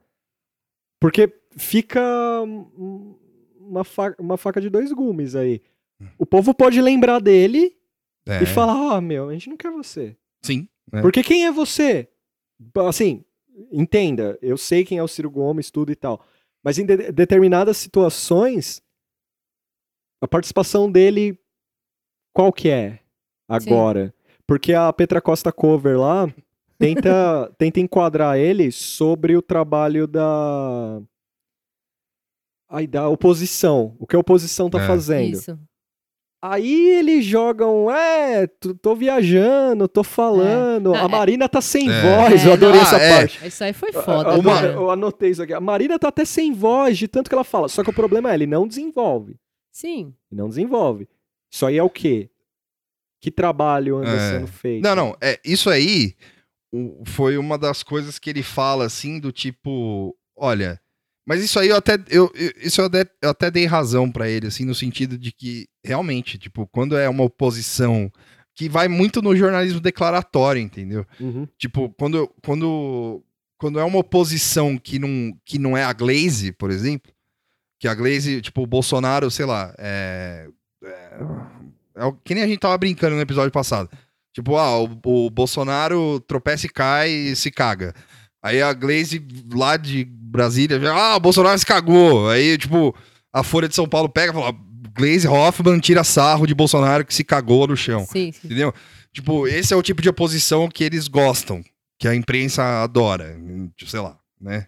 [1.01, 2.01] Porque fica
[3.69, 5.61] uma, fa- uma faca de dois gumes aí.
[6.19, 7.77] O povo pode lembrar dele
[8.27, 10.17] É, e falar: Ó, meu, a gente não quer você.
[10.43, 10.69] Sim.
[10.93, 11.01] É.
[11.03, 12.09] Porque quem é você?
[12.87, 13.25] Assim,
[13.73, 16.25] entenda, eu sei quem é o Ciro Gomes, tudo e tal.
[16.65, 18.83] Mas em de- determinadas situações,
[20.23, 21.39] a participação dele,
[22.35, 23.01] qual que é
[23.49, 24.15] agora?
[24.47, 26.33] Porque a Petra Costa Cover lá
[26.79, 31.01] tenta, tenta enquadrar ele sobre o trabalho da.
[32.69, 33.97] Aí, da oposição.
[33.99, 34.87] O que a oposição tá É.
[34.87, 35.35] fazendo.
[35.37, 35.59] Isso.
[36.41, 40.95] Aí eles jogam, é, tô, tô viajando, tô falando.
[40.95, 40.99] É.
[40.99, 41.09] A Ah, é.
[41.09, 42.01] Marina tá sem É.
[42.01, 43.17] voz, É, eu adorei não, essa ah, é.
[43.19, 43.47] parte.
[43.47, 45.53] Isso aí foi Ah, foda, ah, uma- eu anotei isso aqui.
[45.53, 47.69] A Marina tá até sem voz de tanto que ela fala.
[47.69, 49.35] Só que o problema é, ele não desenvolve.
[49.73, 50.15] Sim.
[50.31, 51.09] Ele não desenvolve.
[51.51, 52.31] Isso aí é o quê?
[53.21, 54.31] Que trabalho anda É.
[54.35, 54.85] sendo feito?
[54.85, 56.15] Não, não, é, isso aí
[57.05, 60.81] foi uma das coisas que ele fala, assim, do tipo, olha,
[61.29, 64.47] mas isso aí eu até, eu, isso eu até, eu até dei razão pra ele,
[64.47, 68.11] assim, no sentido de que, realmente, tipo, quando é uma oposição
[68.55, 71.07] que vai muito no jornalismo declaratório, entendeu?
[71.21, 71.47] Uhum.
[71.59, 73.23] Tipo, quando, quando,
[73.59, 77.13] quando é uma oposição que não, que não é a Glaze, por exemplo,
[77.79, 80.49] que a Glaze, tipo, o Bolsonaro, sei lá, é,
[80.83, 81.19] é,
[81.97, 83.89] é o- que nem a gente tava brincando no episódio passado.
[84.33, 87.95] Tipo, ah, o, o Bolsonaro tropeça e cai e se caga.
[88.43, 92.31] Aí a Glaze lá de Brasília, ah, o Bolsonaro se cagou.
[92.31, 92.95] Aí, tipo,
[93.33, 94.55] a Folha de São Paulo pega e fala,
[94.95, 98.05] Glaze Hoffman tira sarro de Bolsonaro que se cagou no chão.
[98.07, 98.47] Sim, sim.
[98.47, 98.73] Entendeu?
[99.13, 101.63] Tipo, esse é o tipo de oposição que eles gostam,
[101.99, 103.37] que a imprensa adora,
[103.87, 104.67] sei lá, né?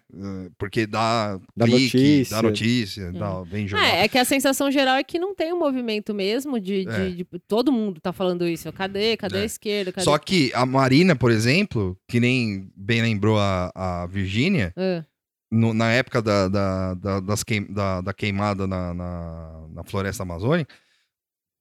[0.57, 2.35] Porque dá, Dá clique, notícia.
[2.35, 3.89] dá notícia, dá, vem jornal.
[3.89, 6.91] É, é que a sensação geral é que não tem um movimento mesmo de, de-
[6.91, 7.09] É.
[7.09, 8.71] de- todo mundo tá falando isso.
[8.73, 9.15] Cadê?
[9.17, 9.41] Cadê É.
[9.41, 9.91] a esquerda?
[9.91, 10.03] Cadê...
[10.05, 15.03] Só que a Marina, por exemplo, que nem bem lembrou a, a Virgínia, Ah,
[15.51, 20.73] na época da, da, da, das queim- da- da queimada na, na, na floresta amazônica,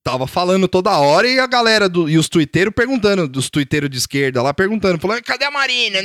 [0.03, 3.99] tava falando toda hora e a galera do, e os tuiteiros perguntando, dos tuiteiros de
[3.99, 5.99] esquerda lá perguntando, falando, cadê a Marina?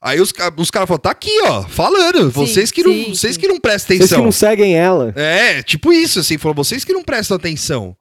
[0.00, 3.40] Aí os, os caras falaram, tá aqui, ó, falando, vocês que não, sim, vocês sim.
[3.40, 4.24] que não prestam Vocês que atenção.
[4.24, 5.12] não seguem ela.
[5.16, 7.96] É, tipo isso, assim, falou, vocês que não prestam atenção.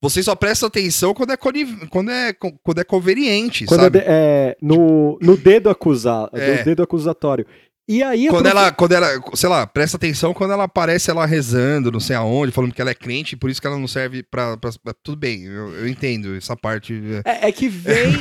[0.00, 3.98] Vocês só prestam atenção quando é, quando é, quando é conveniente, Quando é, sabe?
[4.00, 6.58] de- é, no, no dedo acusado, É.
[6.58, 7.46] no dedo acusatório.
[7.88, 11.90] E aí Quando ela, quando ela, sei lá, presta atenção quando ela aparece ela rezando,
[11.90, 14.56] não sei aonde, falando que ela é crente, por isso que ela não serve pra.
[14.56, 16.94] pra- pra- tudo bem, eu, eu entendo essa parte.
[17.24, 18.12] é, é que vem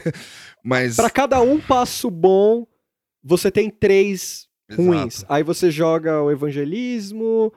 [0.64, 0.96] Mas.
[0.96, 2.66] Pra cada um passo bom,
[3.22, 5.16] você tem três ruins.
[5.18, 5.32] Exato.
[5.32, 7.52] Aí você joga o evangelismo,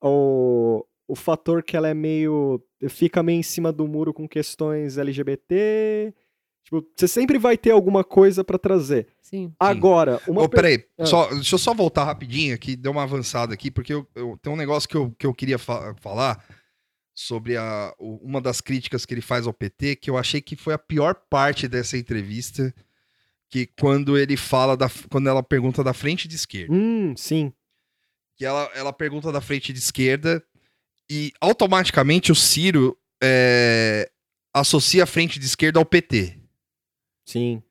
[0.00, 4.96] o, o fator que ela é meio fica meio em cima do muro com questões
[4.98, 6.14] LGBT.
[6.70, 9.06] Tipo, você sempre vai ter alguma coisa pra trazer.
[9.22, 9.50] Sim.
[9.58, 11.06] Agora, uma per- peraí, Ah.
[11.06, 14.52] só, deixa eu só voltar rapidinho aqui, deu uma avançada aqui, porque eu, eu- tem
[14.52, 16.44] um negócio que eu, que eu queria fa- falar
[17.14, 20.56] sobre a, o- uma das críticas que ele faz ao PT, que eu achei que
[20.56, 22.74] foi a pior parte dessa entrevista,
[23.50, 26.74] que quando ele fala, da, quando ela pergunta da frente de esquerda.
[26.74, 27.50] Hum, sim.
[28.36, 30.44] que ela, ela pergunta da frente de esquerda
[31.10, 34.08] e automaticamente o Ciro é,
[34.54, 36.38] associa a frente de esquerda ao PT.
[37.28, 37.62] Sim.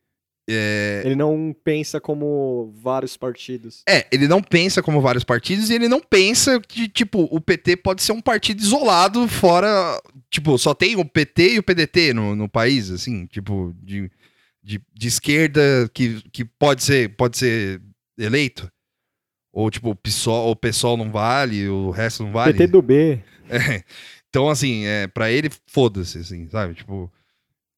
[0.49, 3.83] É, Ele não pensa como vários partidos.
[3.89, 7.75] é, ele não pensa como vários partidos e ele não pensa que, tipo, o PT
[7.77, 9.67] pode ser um partido isolado fora.
[10.29, 14.09] Tipo, só tem o PT e o PDT no, no país, assim, tipo, de,
[14.63, 17.81] de, de esquerda que, que pode, ser, pode ser
[18.17, 18.71] eleito.
[19.51, 22.53] Ou, tipo, o PSOL, o PSOL não vale, o resto não vale.
[22.53, 23.19] PT do B.
[23.49, 23.81] É,
[24.29, 26.73] então, assim, é, pra ele, foda-se, assim, sabe?
[26.73, 27.11] Tipo.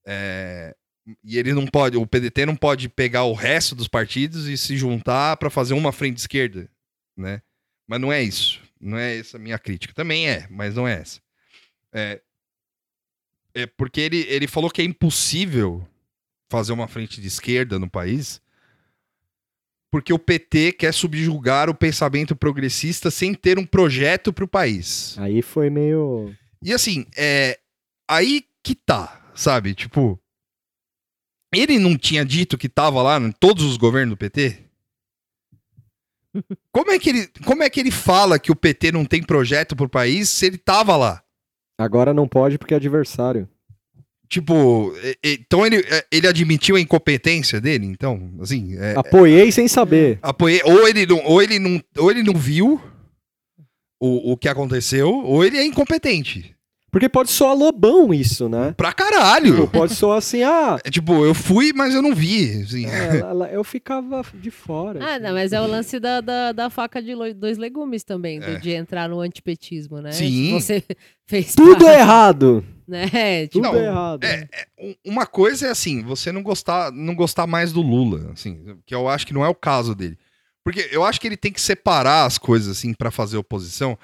[0.06, 0.76] é,
[1.24, 4.78] e ele não pode, o PDT não pode pegar o resto dos partidos e se
[4.78, 6.70] juntar pra fazer uma frente esquerda,
[7.18, 7.42] né?
[7.88, 8.62] Mas não é isso.
[8.80, 9.94] Não é essa a minha crítica.
[9.94, 11.20] Também é, mas não é essa.
[11.94, 12.22] É,
[13.54, 15.86] é porque ele, ele falou que é impossível
[16.52, 18.42] fazer uma frente de esquerda no país
[19.92, 25.16] porque o PT quer subjugar o pensamento progressista sem ter um projeto pro país.
[25.18, 26.34] Aí foi meio.
[26.62, 27.60] E assim, é.
[28.08, 29.74] Aí que tá, sabe?
[29.74, 30.20] Tipo.
[31.54, 34.58] Ele não tinha dito que tava lá em todos os governos do PT?
[36.72, 39.76] Como é que ele, como é que ele fala que o PT não tem projeto
[39.76, 41.24] pro país se ele tava lá?
[41.76, 43.50] Agora não pode porque é adversário.
[44.28, 44.94] Tipo,
[45.24, 50.20] então ele, é, ele admitiu a incompetência dele, então, assim, é, Apoiei sem saber.
[50.22, 52.80] apoiei, ou ele não, ou ele não, ou ele não viu
[54.00, 56.56] o, o que aconteceu, ou ele é incompetente.
[56.92, 58.74] Porque pode soar lobão isso, né?
[58.76, 59.56] Pra caralho.
[59.56, 62.64] Tipo, pode soar assim, ah, É tipo, eu fui, mas eu não vi.
[62.64, 62.86] Assim.
[62.88, 65.00] é, ela- eu ficava de fora.
[65.04, 65.24] Ah, assim.
[65.24, 68.58] não, mas é o lance da, da, da faca de dois legumes também, É.
[68.58, 70.12] de entrar no antipetismo, né?
[70.12, 70.54] Sim.
[70.60, 70.84] Você
[71.28, 72.66] fez Tudo parte, errado.
[72.88, 73.46] né?
[73.48, 74.24] Tudo Não, errado.
[74.24, 74.48] é,
[74.80, 78.96] Um- Uma coisa é assim, você não gostar, não gostar mais do Lula, assim, que
[78.96, 80.18] eu acho que não é o caso dele.
[80.64, 83.98] Porque eu acho que ele tem que separar as coisas assim pra fazer oposição.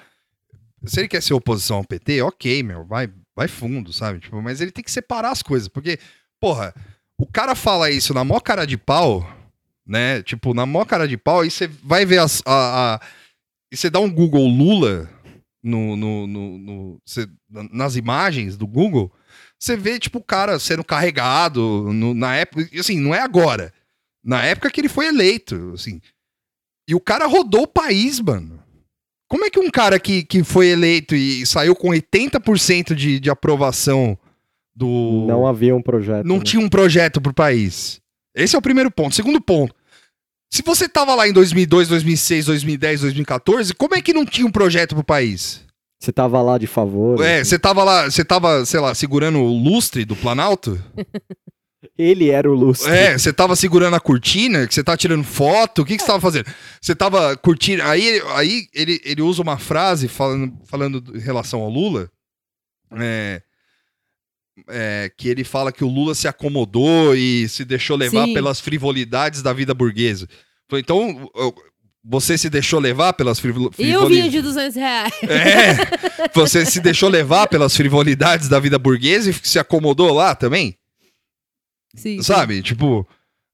[0.86, 4.20] Se ele quer ser oposição ao PT, OK, meu, vai, vai fundo, sabe?
[4.20, 5.98] Tipo, mas ele tem que separar as coisas, porque
[6.40, 6.74] porra,
[7.18, 9.28] o cara fala isso na mó cara de pau,
[9.86, 10.22] né?
[10.22, 13.00] Tipo, na mó cara de pau, e você vai ver as, a, a-
[13.72, 15.10] e você dá um Google Lula
[15.62, 19.12] no, no, no, no- cê- nas imagens do Google,
[19.58, 22.68] você vê, tipo, o cara sendo carregado no- na época.
[22.78, 23.72] Assim, não é agora.
[24.22, 26.00] Na época que ele foi eleito, assim.
[26.88, 28.62] E o cara rodou o país, mano.
[29.28, 33.30] Como é que um cara que, que foi eleito e saiu com 80% de, de
[33.30, 34.16] aprovação
[34.74, 35.24] do.
[35.26, 36.24] Não havia um projeto.
[36.24, 36.44] não né?
[36.44, 38.00] tinha um projeto pro país?
[38.34, 39.14] Esse é o primeiro ponto.
[39.14, 39.74] Segundo ponto.
[40.52, 44.50] Se você tava lá em 2002, 2006, 2010, 2014, como é que não tinha um
[44.50, 45.64] projeto pro país?
[45.98, 47.20] Você tava lá de favor.
[47.20, 47.50] É, assim.
[47.50, 50.80] você tava lá, você tava, sei lá, segurando o lustre do Planalto?
[51.98, 52.90] Ele era o lustre.
[52.90, 56.06] É, você tava segurando a cortina, que você tava tirando foto, o que que você
[56.06, 56.46] tava fazendo?
[56.80, 57.82] Você tava curtindo.
[57.82, 62.10] Aí, aí ele, ele usa uma frase falando, falando em relação ao Lula.
[62.98, 63.42] é,
[64.68, 68.32] é, que ele fala que o Lula se acomodou e se deixou levar Sim.
[68.34, 70.26] pelas frivolidades da vida burguesa.
[70.72, 71.30] Então,
[72.02, 74.32] você se deixou levar pelas frivol- E o vinho frivolidades.
[74.32, 75.12] de 200 reais?
[75.24, 80.76] É, você se deixou levar pelas frivolidades da vida burguesa e se acomodou lá também?
[81.96, 82.22] Sim.
[82.22, 82.62] Sabe?
[82.62, 83.06] Tipo,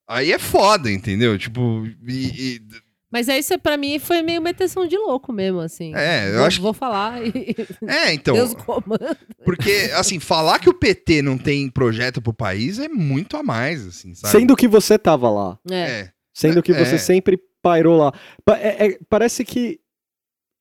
[0.08, 1.38] aí é foda, entendeu?
[1.38, 2.62] Tipo, e- e-
[3.10, 5.94] Mas aí isso pra mim foi meio meteção de louco mesmo, assim.
[5.94, 7.32] É, eu vou, acho que- Vou falar e
[7.86, 9.16] é, então, Deus comanda.
[9.44, 13.86] porque assim, falar que o PT não tem projeto pro país é muito a mais,
[13.86, 14.32] assim, sabe?
[14.32, 15.58] Sendo que você tava lá.
[15.70, 15.74] É.
[16.00, 16.98] É, Sendo que você É.
[16.98, 18.12] sempre pairou lá.
[18.58, 19.78] É- é- parece que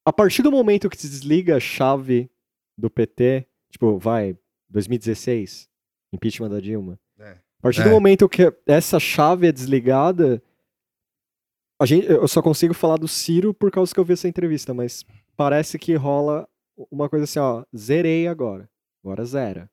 [0.06, 2.30] a partir do momento que se desliga a chave
[2.78, 4.36] do PT, tipo, vai,
[4.70, 5.70] 2016,
[6.12, 7.00] impeachment da Dilma.
[7.62, 7.68] É.
[7.68, 7.84] A partir É.
[7.84, 10.42] do momento que essa chave é desligada,
[11.80, 14.74] a gente, eu só consigo falar do Ciro por causa que eu vi essa entrevista,
[14.74, 15.04] mas
[15.36, 16.48] parece que rola
[16.92, 18.70] uma coisa assim, ó, zerei agora.
[19.04, 19.70] Agora zera.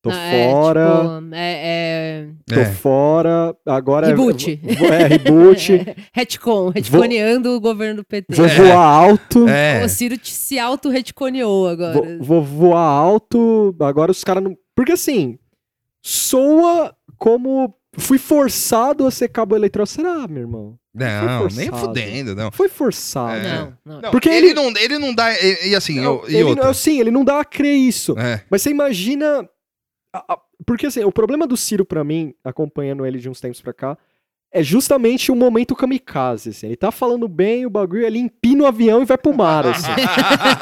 [0.00, 0.86] Tô Não, é, fora,
[1.20, 2.72] tipo, é, tô é.
[2.72, 4.60] fora, agora Reboot.
[4.64, 5.02] é...
[5.02, 5.72] É, reboot.
[5.74, 8.32] é retcon, retconeando o governo do PT.
[8.32, 9.48] Vou voar alto.
[9.48, 9.84] É.
[9.84, 11.94] O Ciro te- se auto-retconeou agora.
[12.18, 14.56] Vou, vou voar alto, agora os caras não.
[14.74, 15.36] Porque assim,
[16.00, 19.86] soa como fui forçado a ser cabo eleitoral.
[19.86, 20.78] Será, meu irmão?
[20.94, 22.50] Não, Foi nem fudendo, não.
[22.50, 23.46] Foi forçado.
[23.46, 23.72] É.
[23.84, 24.10] Não, não.
[24.10, 25.32] Porque ele, ele- não, ele não dá.
[25.34, 26.64] E, e assim, Não, eu- e ele outra.
[26.64, 28.18] não, sim, ele não dá a crer isso.
[28.18, 29.48] É, Mas você imagina.
[30.14, 33.60] a- a- porque assim, o problema do Ciro pra mim, acompanhando ele de uns tempos
[33.60, 33.96] pra cá,
[34.52, 36.50] é justamente o momento kamikaze.
[36.50, 36.66] Assim.
[36.66, 39.64] Ele tá falando bem o bagulho, ele empina o avião e vai pro mar.
[39.68, 39.92] Assim.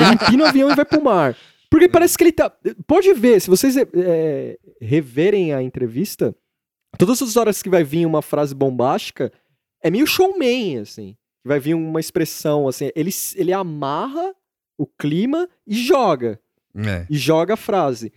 [0.00, 1.34] ele empina o avião e vai pro mar.
[1.70, 2.52] Porque parece que ele tá.
[2.86, 6.34] Pode ver, se vocês é, reverem a entrevista,
[6.98, 9.32] todas as horas que vai vir uma frase bombástica,
[9.82, 11.16] é meio showman, assim.
[11.44, 12.90] Vai vir uma expressão, assim.
[12.94, 14.34] Ele, ele amarra
[14.78, 16.40] o clima e joga
[16.76, 17.06] é.
[17.08, 18.12] e joga a frase.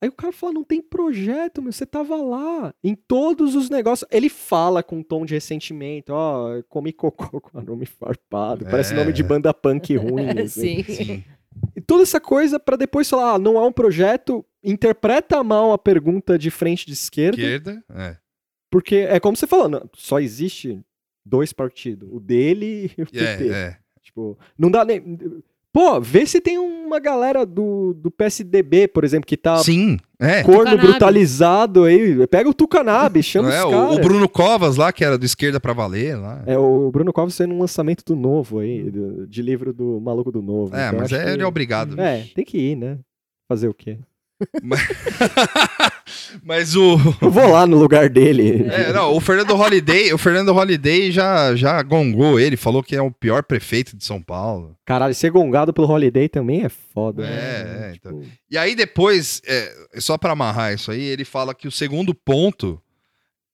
[0.00, 4.08] Aí o cara fala, não tem projeto, meu, você tava lá, em todos os negócios.
[4.10, 8.96] Ele fala com um tom de ressentimento, ó, comi cocô com nome farpado, parece É.
[8.96, 10.26] nome de banda punk ruim.
[10.42, 10.82] assim.
[10.82, 10.94] Sim.
[10.94, 11.24] Sim.
[11.76, 15.78] E toda essa coisa pra depois falar, ah, não há um projeto, interpreta mal a
[15.78, 17.84] pergunta de frente de esquerda, Esquerda.
[17.90, 18.16] É.
[18.70, 20.80] porque é como você falou, não, só existe
[21.24, 23.48] dois partidos, o dele e o PT.
[23.48, 23.76] É, é.
[24.02, 25.18] Tipo, não dá nem...
[25.72, 30.42] Pô, vê se tem uma galera do, do PSDB, por exemplo, que tá Sim, é.
[30.42, 30.86] corno Tucanabe.
[30.86, 32.26] brutalizado aí.
[32.26, 33.96] Pega o Tucanabe, chama Não é, os o, caras.
[33.96, 36.42] o Bruno Covas lá, que era do esquerda pra valer lá.
[36.46, 40.30] É, o Bruno Covas fazendo um lançamento do novo aí, do- de livro do Maluco
[40.30, 40.76] do Novo.
[40.76, 41.98] É, Então mas acho é, que- ele é obrigado.
[41.98, 42.98] É, tem que ir, né?
[43.48, 43.98] Fazer o quê?
[46.42, 46.96] Mas o.
[47.20, 48.66] Eu vou lá no lugar dele.
[48.70, 53.02] É, não, o Fernando Holiday, o Fernando Holiday já, já gongou ele, falou que é
[53.02, 54.76] o pior prefeito de São Paulo.
[54.84, 57.24] Caralho, ser gongado pelo Holiday também é foda.
[57.24, 57.88] É, né?
[57.88, 61.72] é, Tipo, E aí depois, é, só pra amarrar isso aí, ele fala que o
[61.72, 62.80] segundo ponto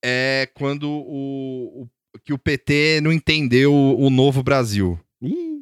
[0.04, 1.88] é quando o, o-
[2.24, 4.98] que o PT não entendeu o novo Brasil.
[5.22, 5.57] ih,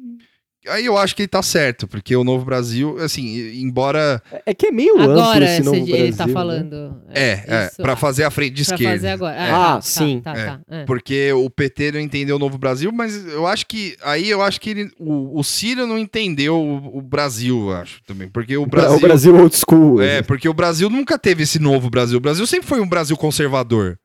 [0.69, 4.67] Aí eu acho que ele tá certo, porque o novo Brasil, assim, embora É que
[4.67, 5.95] é meio amplo Agora esse novo Brasil.
[5.95, 6.33] ele tá né?
[6.33, 7.01] falando.
[7.13, 7.81] é, é, isso.
[7.81, 8.95] para fazer a frente de Pra esquerda.
[8.95, 9.35] fazer agora.
[9.35, 9.39] É.
[9.47, 10.21] É, Ah, tá, sim.
[10.23, 10.45] Tá, É.
[10.45, 10.85] tá, é.
[10.85, 13.95] Porque o PT não entendeu o novo Brasil, mas eu acho que.
[14.03, 18.01] Aí eu acho que ele, o, o Ciro não entendeu o, o Brasil, eu acho
[18.05, 18.27] também.
[18.29, 18.97] Porque o Brasil.
[18.97, 20.01] O Brasil old school.
[20.01, 22.17] É, porque o Brasil nunca teve esse novo Brasil.
[22.17, 23.97] O Brasil sempre foi um Brasil conservador.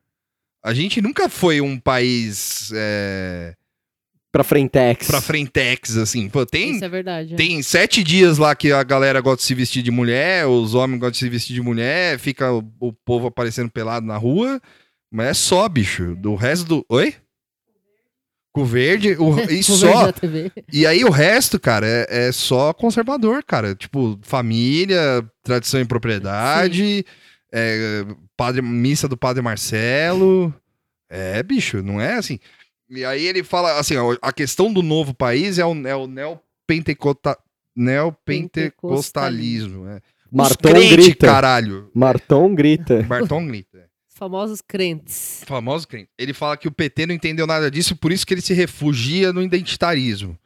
[0.65, 3.53] A gente nunca foi um país é,
[4.33, 5.07] Pra Frentex.
[5.07, 6.27] pra frentex, assim.
[6.31, 7.35] Pô, tem, Isso é verdade.
[7.35, 7.37] é.
[7.37, 10.99] tem sete dias lá que a galera gosta de se vestir de mulher, os homens
[10.99, 14.59] gostam de se vestir de mulher, fica o, o povo aparecendo pelado na rua,
[15.13, 16.15] mas é só, bicho.
[16.17, 16.87] Do resto do.
[16.89, 17.15] Oi?
[18.55, 19.87] Com verde, o, e O só.
[19.87, 20.53] Verde da TV.
[20.73, 23.75] E aí o resto, cara, é, é só conservador, cara.
[23.75, 27.05] Tipo, família, tradição e propriedade,
[27.53, 28.05] é,
[28.35, 30.55] padre, missa do Padre Marcelo.
[31.11, 32.39] É, bicho, não é assim.
[32.95, 36.07] E aí ele fala assim, ó, a questão do novo país é o, é o
[36.07, 37.39] neopentecota,
[37.75, 39.89] neopentecostalismo.
[39.89, 39.97] É.
[39.97, 41.27] Os Marton crente, grita.
[41.27, 41.91] caralho.
[41.95, 43.03] Marton grita.
[43.09, 43.89] Barton grita.
[44.11, 45.43] Os famosos crentes.
[45.47, 46.11] famoso crente.
[46.19, 49.33] Ele fala que o PT não entendeu nada disso, por isso que ele se refugia
[49.33, 50.39] no identitarismo.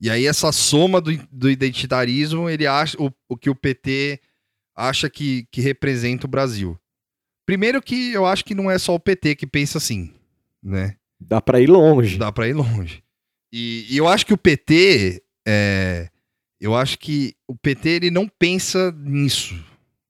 [0.00, 4.18] E aí essa soma do, do identitarismo, ele acha o, o que o PT
[4.74, 6.74] acha que, que representa o Brasil.
[7.44, 10.10] Primeiro que eu acho que não é só o PT que pensa assim,
[10.62, 10.96] né?
[11.28, 12.18] Dá pra ir longe.
[12.18, 13.02] Dá pra ir longe.
[13.52, 16.08] E, e eu acho que o PT, é,
[16.60, 19.54] eu acho que o PT ele não pensa nisso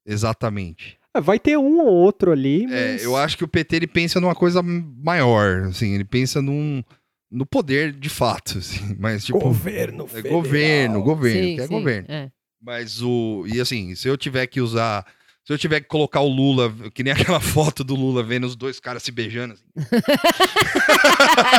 [0.05, 0.97] exatamente.
[1.15, 3.03] É, Vai ter um ou outro ali, É, mas...
[3.03, 6.83] eu acho que o PT ele pensa numa coisa maior, assim, ele pensa num
[7.31, 11.73] no poder de fato, assim, mas tipo Governo é governo, governo, Sim, que é sim,
[11.73, 12.07] governo.
[12.09, 12.31] é.
[12.61, 15.05] Mas o e assim, se eu tiver que usar,
[15.45, 18.55] se eu tiver que colocar o Lula, que nem aquela foto do Lula vendo os
[18.55, 19.65] dois caras se beijando, assim,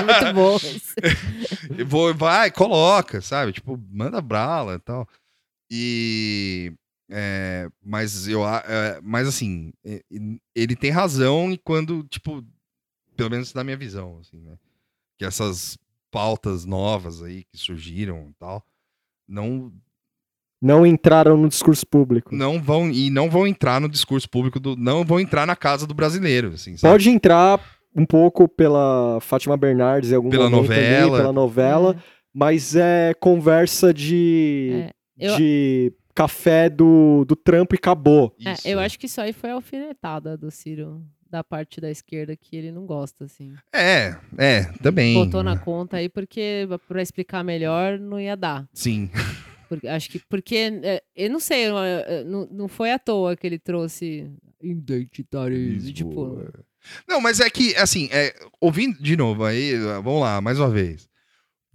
[0.07, 0.57] Muito bom.
[0.57, 0.95] isso.
[1.87, 3.53] vou, vai, coloca, sabe?
[3.53, 5.09] Tipo, manda brala e tal.
[5.71, 6.73] E.
[7.11, 8.47] é, mas eu.
[8.47, 9.73] é, mas assim,
[10.55, 12.43] ele tem razão quando, tipo,
[13.17, 14.57] pelo menos na minha visão, assim, né?
[15.19, 15.79] Que essas
[16.11, 18.65] pautas novas aí que surgiram e tal,
[19.29, 19.73] não,
[20.65, 22.35] Não entraram no discurso público.
[22.35, 22.91] não vão.
[22.91, 24.75] E não vão entrar no discurso público do.
[24.77, 26.91] Não vão entrar na casa do brasileiro, assim, sabe?
[26.93, 27.61] Pode entrar
[27.95, 31.17] um pouco pela Fátima Bernardes em algum Pela momento ali, novela.
[31.19, 31.97] pela novela,
[32.33, 34.87] mas é conversa de,
[35.19, 38.35] É, eu- de café do, do trampo e acabou.
[38.45, 38.67] É, Isso.
[38.69, 42.57] eu acho que isso aí foi a alfinetada do Ciro, da parte da esquerda, que
[42.57, 43.53] ele não gosta, assim.
[43.73, 45.13] É, é, também.
[45.15, 48.67] Botou na conta aí porque, pra explicar melhor, não ia dar.
[48.73, 49.11] Sim.
[49.77, 51.67] Porque, acho que, porque, é, eu não sei,
[52.27, 54.31] não, não foi à toa que ele trouxe
[54.63, 56.43] identitarismo, tipo...
[57.09, 61.09] Não, mas é que, assim, é, ouvindo de novo, aí, vamos lá, mais uma vez.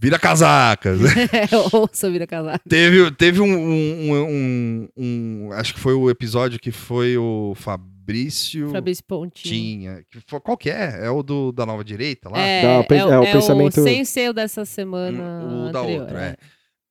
[0.02, 1.00] Vira casacas.
[1.74, 2.58] Ouça vira casar.
[2.60, 8.70] teve teve um, um, um- um- Acho que foi o episódio que foi o Fabrício
[8.72, 9.54] Fabrício Pontinho.
[9.54, 10.04] tinha.
[10.10, 11.06] Que foi, qual que é?
[11.06, 12.40] É o do, da nova direita lá?
[12.40, 14.64] É, Dá, o pen- é, o- é o é pensamento- o sem ser o dessa
[14.64, 16.38] semana o da anterior, outra, é.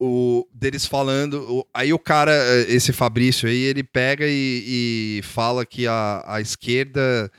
[0.01, 1.35] O deles falando.
[1.51, 6.23] o- aí o cara, eh, esse Fabrício aí, ele pega e, e fala que a,
[6.27, 7.31] a esquerda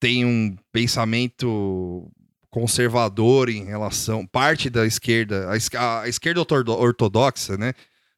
[0.00, 2.08] tem um pensamento
[2.50, 4.24] conservador em relação.
[4.26, 7.72] Parte da esquerda, a, a- esquerda ortodo- ortodoxa, né?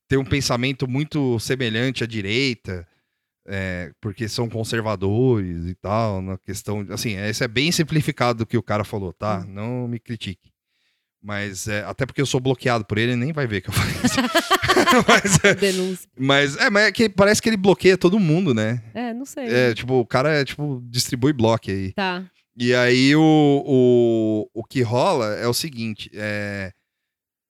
[0.09, 2.87] Tem um pensamento muito semelhante à direita.
[3.53, 6.87] é, porque são conservadores e tal, na questão.
[6.91, 9.45] Assim, esse é bem simplificado do que o cara falou, tá?
[9.49, 10.50] Não me critique.
[11.23, 13.75] Mas é, até porque eu sou bloqueado por ele, ele nem vai ver que eu
[13.75, 14.17] falei isso.
[15.07, 16.09] mas, é, Denúncia.
[16.19, 18.83] mas, é, mas é que parece que ele bloqueia todo mundo, né?
[18.95, 19.45] É, não sei.
[19.47, 21.93] É, tipo, o cara é, tipo, distribui bloco aí.
[21.93, 22.25] Tá.
[22.57, 26.73] E aí o, o, o que rola é o seguinte, é,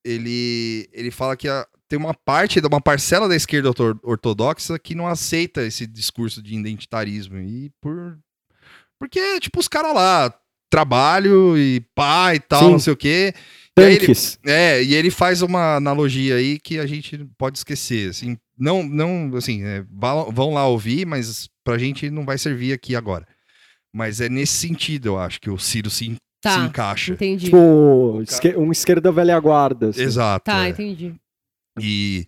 [0.05, 4.95] ele, ele fala que a- tem uma parte, uma parcela da esquerda orto- ortodoxa que
[4.95, 7.39] não aceita esse discurso de identitarismo.
[7.39, 8.19] E por.
[8.99, 10.33] Porque, tipo, os caras lá,
[10.71, 12.71] trabalho e pá e tal, Sim.
[12.73, 13.35] não sei o quê.
[13.79, 14.39] E aí ele- Tanques.
[14.45, 19.35] é, e ele faz uma analogia aí que a gente pode esquecer, assim, não, não,
[19.37, 19.85] assim, é,
[20.33, 23.27] vão lá ouvir, mas pra gente não vai servir aqui agora.
[23.95, 26.65] Mas é nesse sentido, eu acho, que o Ciro se, en- se Tá.
[26.65, 27.13] encaixa.
[27.15, 27.47] Entendi.
[27.47, 28.23] Tipo,
[28.59, 29.89] um esquerda velha guarda.
[29.89, 30.03] assim.
[30.03, 30.45] Exato.
[30.45, 30.71] Tá, é.
[30.71, 31.15] entendi.
[31.81, 32.27] E,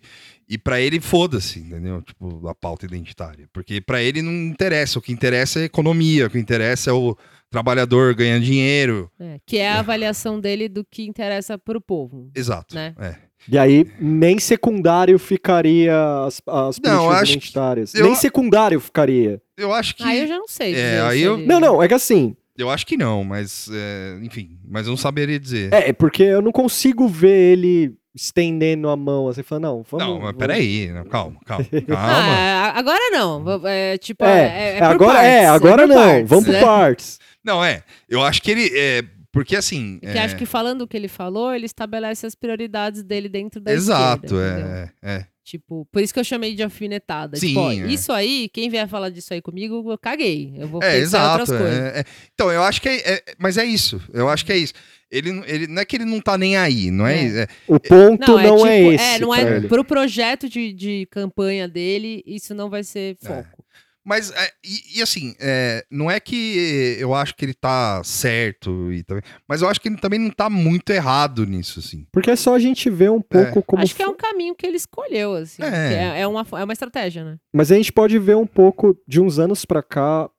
[0.49, 2.01] e para ele, foda-se, entendeu?
[2.01, 3.47] Tipo, a pauta identitária.
[3.53, 6.93] Porque pra ele não interessa, o que interessa é a economia, o que interessa é
[6.93, 7.15] o
[7.53, 9.09] trabalhador ganhando dinheiro.
[9.19, 12.29] É, que é a avaliação dele do que interessa pro povo.
[12.35, 12.73] Exato.
[12.75, 12.93] Né?
[12.99, 13.15] É.
[13.47, 15.93] E aí, nem secundário ficaria
[16.25, 17.93] as, as Não, políticas acho que- identitárias.
[17.95, 19.41] eu- Nem secundário ficaria.
[19.57, 20.03] Eu acho que.
[20.03, 20.73] Aí eu já não sei.
[20.75, 22.35] É, aí eu- Não, não, é que assim.
[22.57, 25.73] Eu acho que não, mas é, enfim, mas eu não saberia dizer.
[25.73, 30.05] É, é porque eu não consigo ver ele estendendo a mão assim, falando, não, vamos.
[30.05, 31.97] não, mas vamos- peraí, não, calma, calma, calma.
[31.97, 33.43] Ah, agora não.
[33.67, 35.95] É, tipo, É, é, é por agora é, partes, agora por não.
[36.05, 36.61] partes, vamos por né?
[36.61, 37.19] partes.
[37.43, 39.99] Não, é, eu acho que ele, é, porque assim...
[39.99, 43.59] Que é, acho que falando o que ele falou, ele estabelece as prioridades dele dentro
[43.59, 44.71] da Exato, esquerda, entendeu?
[45.03, 45.25] é, é.
[45.45, 47.35] Tipo, por isso que eu chamei de alfinetada.
[47.35, 47.75] Sim, tipo, ó, é.
[47.87, 50.53] isso aí, quem vier falar disso aí comigo, eu caguei.
[50.57, 51.41] Eu vou É, exato.
[51.41, 51.77] outras coisas.
[51.79, 52.03] é, é.
[52.33, 54.01] Então, eu acho que é, é- Mas é isso.
[54.13, 54.73] Eu acho que é isso.
[55.11, 57.25] Ele, não- ele, não é que ele não tá nem aí, não é?
[57.25, 57.41] É.
[57.41, 59.03] é- O ponto não, Não, é, é, tipo, esse.
[59.03, 59.67] é, não é ele.
[59.67, 62.83] pro projeto de, de campanha dele, isso não vai É.
[62.83, 63.65] ser foco.
[64.05, 68.91] Mas, é, e, e assim, é, não é que eu acho que ele tá certo,
[68.91, 72.05] e também, mas eu acho que ele também não tá muito errado nisso, assim.
[72.11, 73.81] Porque é só a gente ver um pouco como.
[73.81, 75.61] Acho que é um caminho que ele escolheu, assim.
[75.63, 75.93] É.
[75.93, 77.37] É, é uma, é uma estratégia, né?
[77.53, 80.29] Mas a gente pode ver um pouco de uns anos pra cá.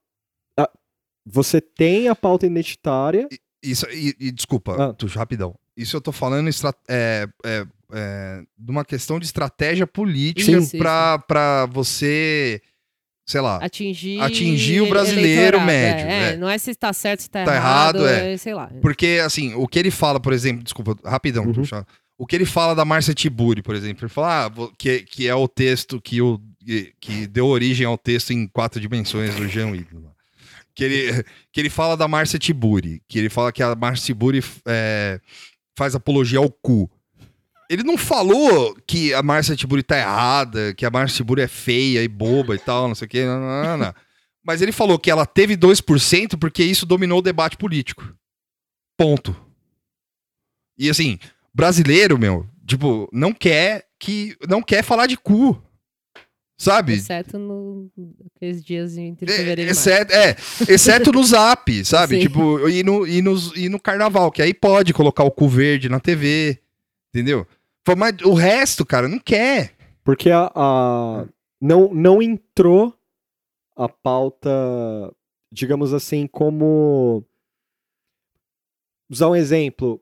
[0.59, 0.69] a-
[1.25, 3.27] Você tem a pauta identitária.
[3.63, 4.93] Isso, e, e desculpa, Ah.
[4.93, 5.55] Tuxo, rapidão.
[5.75, 10.59] Isso eu tô falando estra- é, é, é, de uma questão de estratégia política
[11.27, 12.61] pra você,
[13.25, 16.33] sei lá, Atingir, Atingir o brasileiro médio, É, é.
[16.33, 18.33] é, não é se tá certo, se tá, Tá errado, errado, é.
[18.33, 18.69] é, sei lá.
[18.81, 21.63] Porque, assim, o que ele fala, por exemplo, desculpa, rapidão, Uhum.
[22.17, 25.35] O que ele fala da Márcia Tiburi, por exemplo, ele fala ah, que, que é
[25.35, 26.39] o texto que, o,
[26.99, 29.91] que, deu origem ao texto em quatro dimensões do Jean Willis.
[29.91, 30.11] lá.
[30.73, 34.41] Que ele, que ele fala da Márcia Tiburi, que ele fala que a Márcia Tiburi
[34.65, 35.19] é,
[35.77, 36.89] faz apologia ao cu.
[37.69, 42.03] Ele não falou que a Márcia Tiburi tá errada, que a Márcia Tiburi é feia
[42.03, 43.25] e boba e tal, não sei o quê.
[43.25, 43.93] Não, não, não.
[44.43, 48.13] Mas ele falou que ela teve 2% porque isso dominou o debate político.
[48.97, 49.35] Ponto.
[50.77, 51.17] E assim,
[51.53, 55.61] brasileiro, meu, tipo, não quer que não quer falar de cu.
[56.57, 56.93] Sabe?
[56.93, 57.91] Exceto no,
[58.23, 60.37] naqueles dias entre É, fevereiro e exceto, é,
[60.69, 62.15] exceto no zap, sabe?
[62.15, 62.21] Sim.
[62.21, 65.89] Tipo, e no, e, nos- e no carnaval, que aí pode colocar o cu verde
[65.89, 66.57] na TV,
[67.13, 67.45] entendeu?
[67.97, 69.75] Mas o resto, cara, não quer.
[70.03, 71.25] Porque a, a-
[71.61, 72.93] não, não entrou
[73.75, 74.49] a pauta,
[75.51, 77.23] digamos assim, como.
[79.09, 80.01] Usar um exemplo.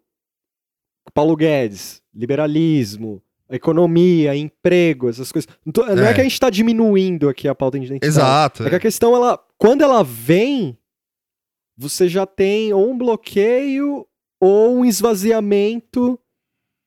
[1.13, 5.49] Paulo Guedes, liberalismo, economia, emprego, essas coisas.
[5.65, 6.11] Não, tô- não é.
[6.11, 6.13] É.
[6.13, 8.07] que a gente está diminuindo aqui a pauta identitária.
[8.07, 8.63] Exato.
[8.63, 10.77] É que a questão, ela, quando ela vem,
[11.75, 14.07] você já tem ou um bloqueio
[14.39, 16.17] ou um esvaziamento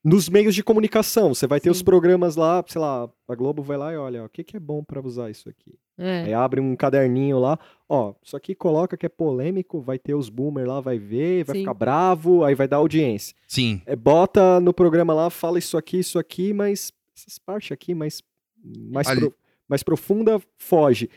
[0.08, 1.34] nos meios de comunicação.
[1.34, 1.72] Você vai ter Sim.
[1.72, 4.56] os programas lá, sei lá, a Globo vai lá e olha, ó, o que, que
[4.56, 5.74] é bom pra usar isso aqui?
[5.98, 6.22] É.
[6.22, 7.58] Aí abre um caderninho lá,
[7.88, 11.56] ó, isso aqui coloca que é polêmico, vai ter os boomer lá, vai ver, vai
[11.56, 11.60] Sim.
[11.62, 13.34] ficar bravo, aí vai dar audiência.
[13.48, 13.82] Sim.
[13.84, 18.22] É, bota no programa lá, fala isso aqui, isso aqui, mas essas partes aqui mais,
[18.62, 19.34] mais, pro-
[19.68, 21.10] mais profunda foge.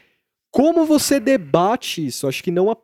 [0.49, 2.25] Como você debate isso?
[2.27, 2.75] Acho que não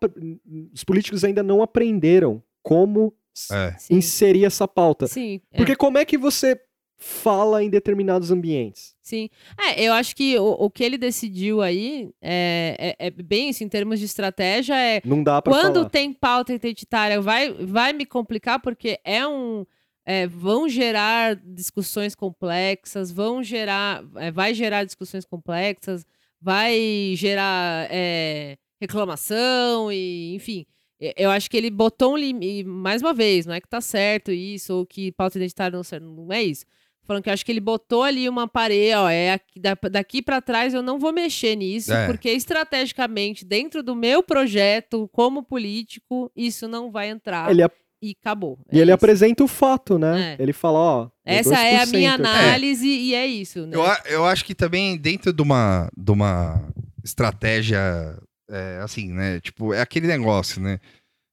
[0.71, 3.11] os políticos ainda não aprenderam como
[3.51, 3.75] É.
[3.89, 5.07] Inserir essa pauta.
[5.07, 5.57] Sim, é.
[5.57, 6.59] Porque como é que você
[6.97, 8.95] fala em determinados ambientes?
[9.01, 9.29] Sim.
[9.59, 13.63] É, eu acho que o, o que ele decidiu aí é, é, é bem isso,
[13.63, 15.89] em termos de estratégia, é Não dá pra quando falar.
[15.89, 19.65] tem pauta identitária, vai, vai me complicar, porque é um.
[20.05, 24.03] é, vão gerar discussões complexas, vão gerar.
[24.15, 26.05] é, vai gerar discussões complexas,
[26.41, 30.65] vai gerar é, reclamação, e, enfim.
[30.99, 33.81] E- Eu acho que ele botou um limite, mais uma vez, não é que tá
[33.81, 36.65] certo isso, ou que pauta identitária não serve, não é isso.
[37.03, 40.23] Falando que eu acho que ele botou ali uma parede, ó, é aqui, da- daqui
[40.23, 42.07] pra trás eu não vou mexer nisso, É.
[42.07, 47.51] porque estrategicamente, dentro do meu projeto, como político, isso não vai entrar.
[47.51, 48.57] Ele, ap- E acabou.
[48.71, 48.95] e É ele isso.
[48.95, 50.35] apresenta o fato, né?
[50.39, 50.41] É.
[50.41, 51.03] Ele fala, ó.
[51.03, 53.67] deu Essa é a 2% minha análise e é isso.
[53.67, 53.75] Né?
[53.75, 56.67] Eu, eu acho que também dentro de uma, de uma
[57.03, 58.17] estratégia,
[58.49, 59.39] é, assim, né?
[59.39, 60.79] Tipo, é aquele negócio, né?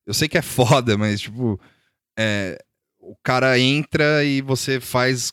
[0.07, 1.61] Eu sei que é foda, mas, tipo,
[2.19, 2.59] é,
[3.01, 5.31] o cara entra e você faz.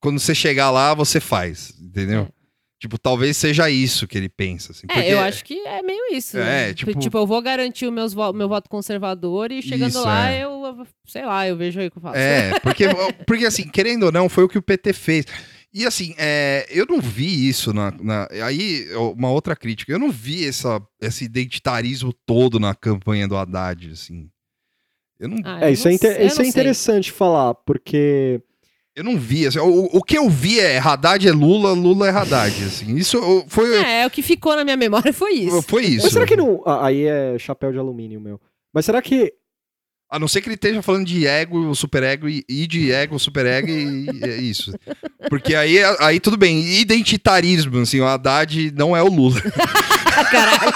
[0.00, 2.22] Quando você chegar lá, você faz, entendeu?
[2.22, 2.36] É.
[2.78, 4.70] Tipo, talvez seja isso que ele pensa.
[4.72, 6.36] Assim, É, eu acho que é meio isso.
[6.36, 6.74] É, né?
[6.74, 10.44] tipo- eu vou garantir o meus vo- meu voto conservador e chegando Isso, lá, é.
[10.44, 12.18] eu, sei lá, eu vejo aí o que eu faço.
[12.18, 12.84] É, porque,
[13.26, 15.24] porque assim, querendo ou não, foi o que o PT fez.
[15.78, 20.10] E assim, é, eu não vi isso na, na- Aí, uma outra crítica, eu não
[20.10, 24.30] vi essa, esse identitarismo todo na campanha do Haddad, assim.
[25.20, 26.48] Eu não, Ah, É, eu isso, não é, inter- isso não é sei.
[26.48, 28.40] interessante falar, porque
[28.94, 29.46] eu não vi.
[29.46, 32.94] assim, o, o que eu vi é Haddad é Lula, Lula é Haddad, assim.
[32.96, 35.60] Isso foi, É, o que ficou na minha memória foi isso.
[35.62, 36.04] foi isso.
[36.04, 36.62] Mas será que não.
[36.64, 38.40] ah, Aí é chapéu de alumínio, meu.
[38.72, 39.32] Mas será que.
[40.08, 43.18] A não ser que ele esteja falando de ego, super ego e, e de ego,
[43.18, 44.72] super ego e, e é isso.
[45.28, 49.40] Porque aí, aí tudo bem, identitarismo, assim, o Haddad não é o Lula.
[50.30, 50.72] Caralho.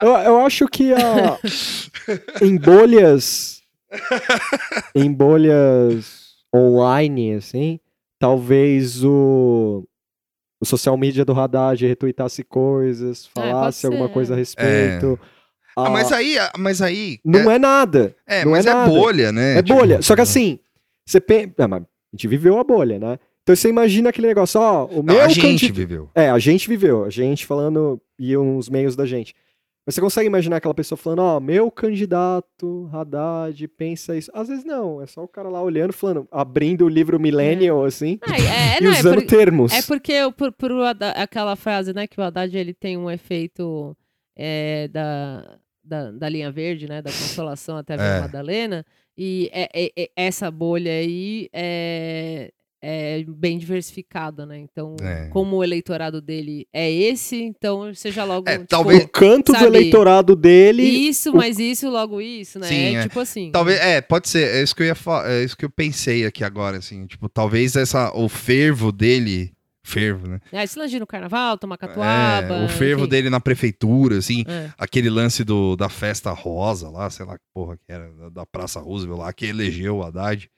[0.00, 1.38] Eu, eu acho que a,
[2.44, 3.62] em bolhas.
[4.94, 6.22] em bolhas
[6.54, 7.80] online, assim,
[8.18, 9.86] talvez o.
[10.62, 14.12] O social media do Haddad retweetasse coisas, falasse alguma ser.
[14.14, 15.18] coisa a respeito.
[15.76, 17.18] Ah, Ah, mas aí, mas aí.
[17.24, 18.14] não é, nada.
[18.26, 18.88] É, não mas é é, nada.
[18.88, 19.58] bolha, né?
[19.58, 20.00] É Tipo, bolha.
[20.02, 20.58] Só que assim,
[21.04, 21.50] você pensa.
[21.58, 21.86] Ah, mas a
[22.16, 23.18] gente viveu a bolha, né?
[23.42, 26.08] Então você imagina aquele negócio, ó, o Não, meu a gente candid- viveu.
[26.14, 29.34] É, a gente viveu, a gente falando e uns meios da gente.
[29.84, 34.30] Mas você consegue imaginar aquela pessoa falando, ó, meu candidato, Haddad, pensa isso.
[34.32, 38.18] Às vezes não, é só o cara lá olhando, falando, abrindo o livro Millennial, assim,
[38.22, 39.72] Ah, é, é, e não, é, usando por- termos.
[39.72, 43.96] é porque por, por Haddad- aquela frase, né, que o Haddad ele tem um efeito
[44.36, 48.20] é, da, da, da linha verde, né, da consolação até a É.
[48.20, 48.86] Madalena,
[49.18, 52.52] e é- é- é- essa bolha aí é,
[52.82, 54.58] é bem diversificada, né?
[54.58, 55.28] Então, É.
[55.28, 59.58] como o eleitorado dele é esse, então seja logo É, tipo, talvez- o canto do
[59.58, 60.82] sabe, eleitorado dele.
[60.82, 62.66] isso, o- mas isso, logo isso, né?
[62.66, 63.02] Sim, é, é.
[63.04, 63.50] tipo assim.
[63.52, 64.48] Talvez, é, pode ser.
[64.56, 67.06] É isso que eu ia falar, é isso que eu pensei aqui agora, assim.
[67.06, 69.52] Tipo, talvez essa, o fervo dele.
[69.84, 70.38] Fervo, né?
[70.52, 72.54] É, se lange no carnaval, tomar catuaba.
[72.54, 73.10] É, o fervo enfim.
[73.10, 74.44] dele na prefeitura, assim.
[74.46, 74.70] É.
[74.78, 78.46] Aquele lance do, da festa rosa lá, sei lá que porra que era, da, da
[78.46, 80.48] Praça Roosevelt lá, que elegeu o Haddad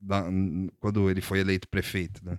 [0.00, 0.26] da-
[0.80, 2.38] quando ele foi eleito prefeito, né?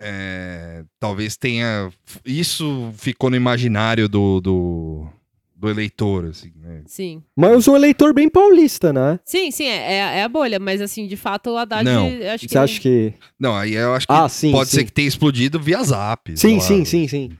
[0.00, 1.90] É, talvez tenha.
[2.24, 5.06] Isso ficou no imaginário do, do,
[5.54, 6.82] do eleitor, assim, né?
[6.86, 7.22] Sim.
[7.36, 9.20] Mas um eleitor bem paulista, né?
[9.24, 11.84] Sim, sim, é, é- é a bolha, mas assim, de fato o Haddad.
[11.84, 12.08] Não.
[12.34, 13.14] Acho que Você acha que.
[13.38, 14.50] Não, aí eu acho que Ah, sim.
[14.50, 14.78] pode sim.
[14.78, 16.36] ser que tenha explodido via zap.
[16.36, 16.62] sei Sim, lá.
[16.62, 17.38] sim, sim, sim.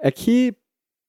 [0.00, 0.54] É que.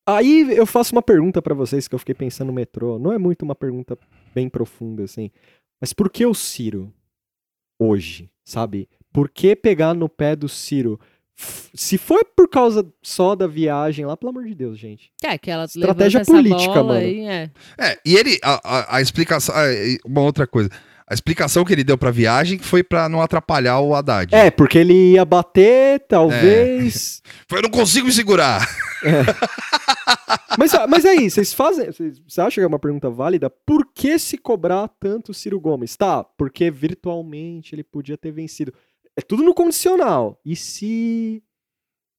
[0.06, 2.98] Aí eu faço uma pergunta pra vocês que eu fiquei pensando no metrô.
[3.00, 3.98] Não é muito uma pergunta
[4.36, 5.32] bem profunda, assim.
[5.80, 6.94] Mas por que o Ciro?
[7.80, 8.90] Hoje, sabe?
[9.14, 11.00] Por que pegar no pé do Ciro?
[11.36, 15.12] Se for por causa só da viagem lá, pelo amor de Deus, gente.
[15.24, 17.00] É, que ela Estratégia política, bola mano.
[17.00, 17.52] aí, é.
[17.78, 20.72] É, e ele, a, a, a explicação, e uma outra coisa,
[21.10, 24.34] a explicação que ele deu pra viagem foi pra não atrapalhar o Haddad.
[24.36, 27.22] É, porque ele ia bater, talvez.
[27.48, 28.68] Foi, eu não consigo me segurar.
[30.58, 31.86] Mas, mas aí, vocês fazem.
[31.92, 33.48] Vocês, você acha que é uma pergunta válida?
[33.50, 35.96] Por que se cobrar tanto o Ciro Gomes?
[35.96, 38.74] Tá, porque virtualmente ele podia ter vencido.
[39.16, 40.40] É tudo no condicional.
[40.44, 41.44] E se.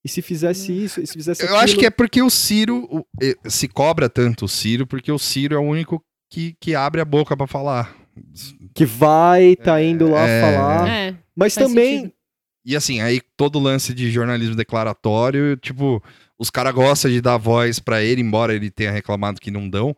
[0.05, 1.01] E se fizesse isso?
[1.01, 3.05] E se fizesse Eu acho que é porque o Ciro, o-
[3.51, 6.01] se cobra tanto o Ciro, porque o Ciro é o único
[6.31, 7.97] que, que abre a boca pra falar.
[8.75, 10.89] Que vai, tá indo lá É, falar.
[10.89, 11.97] É, Mas também.
[11.99, 12.13] sentido.
[12.65, 16.03] E assim, aí todo lance de jornalismo declaratório, tipo,
[16.39, 19.97] os caras gostam de dar voz pra ele, embora ele tenha reclamado que não dão,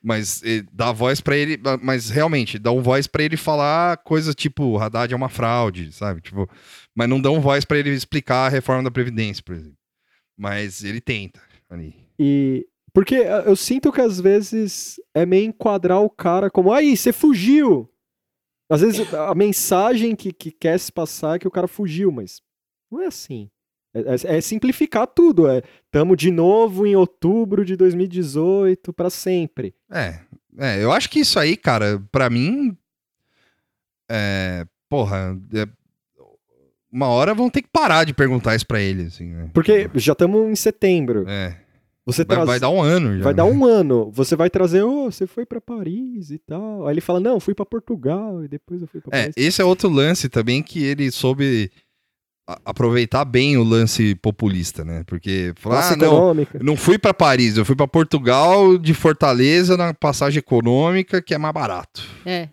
[0.00, 4.78] mas eh, dá voz pra ele, mas realmente, dão voz pra ele falar coisas tipo,
[4.78, 6.20] Haddad é uma fraude, sabe?
[6.20, 6.48] Tipo,
[6.94, 9.76] mas não dão voz pra ele explicar a reforma da Previdência, por exemplo.
[10.38, 11.94] Mas ele tenta ali.
[12.18, 17.12] E Porque eu sinto que às vezes é meio enquadrar o cara como, aí, você
[17.12, 17.88] fugiu.
[18.70, 22.40] Às vezes a mensagem que, que quer se passar é que o cara fugiu, mas
[22.90, 23.50] não é assim.
[23.94, 25.46] É, é- é simplificar tudo.
[25.48, 29.74] É, tamo de novo em outubro de 2018 pra sempre.
[29.90, 30.20] É,
[30.58, 32.76] é, eu acho que isso aí, cara, pra mim.
[34.10, 34.66] É.
[34.88, 35.38] Porra.
[35.54, 35.66] é-
[36.90, 39.50] uma hora vão ter que parar de perguntar isso pra ele, assim, né?
[39.54, 41.24] Porque já estamos em setembro.
[41.26, 41.58] É.
[42.04, 43.22] Você Vai, traz- vai dar um ano já.
[43.24, 44.10] vai dar um ano.
[44.12, 46.86] Você vai trazer, ô, você foi pra Paris e tal.
[46.86, 49.34] Aí ele fala, não, fui pra Portugal e depois eu fui pra É, Paris.
[49.36, 51.70] esse é outro lance também que ele soube
[52.64, 55.04] aproveitar bem o lance populista, né?
[55.06, 56.58] Porque falar, ah, não, econômica.
[56.60, 61.38] não fui pra Paris, eu fui pra Portugal de Fortaleza na passagem econômica, que é
[61.38, 62.02] mais barato.
[62.26, 62.48] É.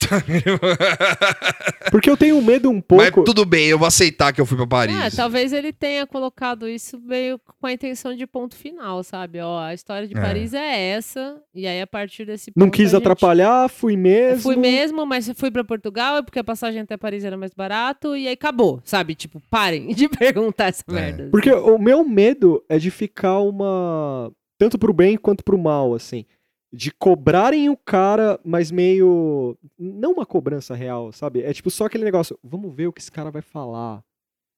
[1.90, 3.24] Porque eu tenho medo um Mas pouco.
[3.24, 4.94] tudo bem, eu vou aceitar que eu fui pra Paris.
[4.96, 9.40] Ah, talvez ele tenha colocado isso meio com a intenção de ponto final, sabe?
[9.40, 10.20] Ó, a história de É.
[10.20, 13.94] Paris é essa, e aí a partir desse Não ponto quis a gente- atrapalhar, fui
[13.94, 14.42] Eu mesmo.
[14.42, 18.26] fui mesmo, mas fui pra Portugal porque a passagem até Paris era mais barato e
[18.28, 19.14] aí acabou, sabe?
[19.14, 20.92] Tipo, parem de perguntar essa É.
[20.92, 21.28] merda.
[21.30, 24.30] Porque o meu medo é de ficar uma.
[24.58, 26.24] Tanto pro bem quanto pro mal, assim.
[26.72, 29.56] De cobrarem o cara, mas meio.
[29.78, 31.42] Não uma cobrança real, sabe?
[31.42, 32.38] É tipo só aquele negócio.
[32.44, 34.02] Vamos ver o que esse cara vai falar.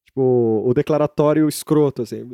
[0.06, 2.24] Tipo, o declaratório escroto, assim.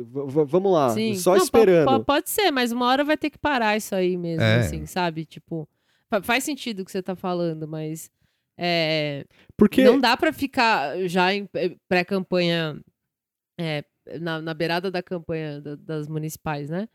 [0.47, 0.89] vamos lá.
[0.89, 1.13] Sim.
[1.13, 1.85] Só Não, esperando.
[1.99, 4.61] po- pode ser, mas uma hora vai ter que parar isso aí mesmo, É.
[4.61, 5.25] assim, sabe?
[5.25, 5.69] Tipo,
[6.09, 8.09] fa- faz sentido o que você tá falando, mas
[8.59, 9.83] é, Porque.
[9.83, 12.81] não dá pra ficar já em eh, pré-campanha,
[13.59, 13.83] é,
[14.19, 16.89] na, na beirada da campanha da- das municipais, né?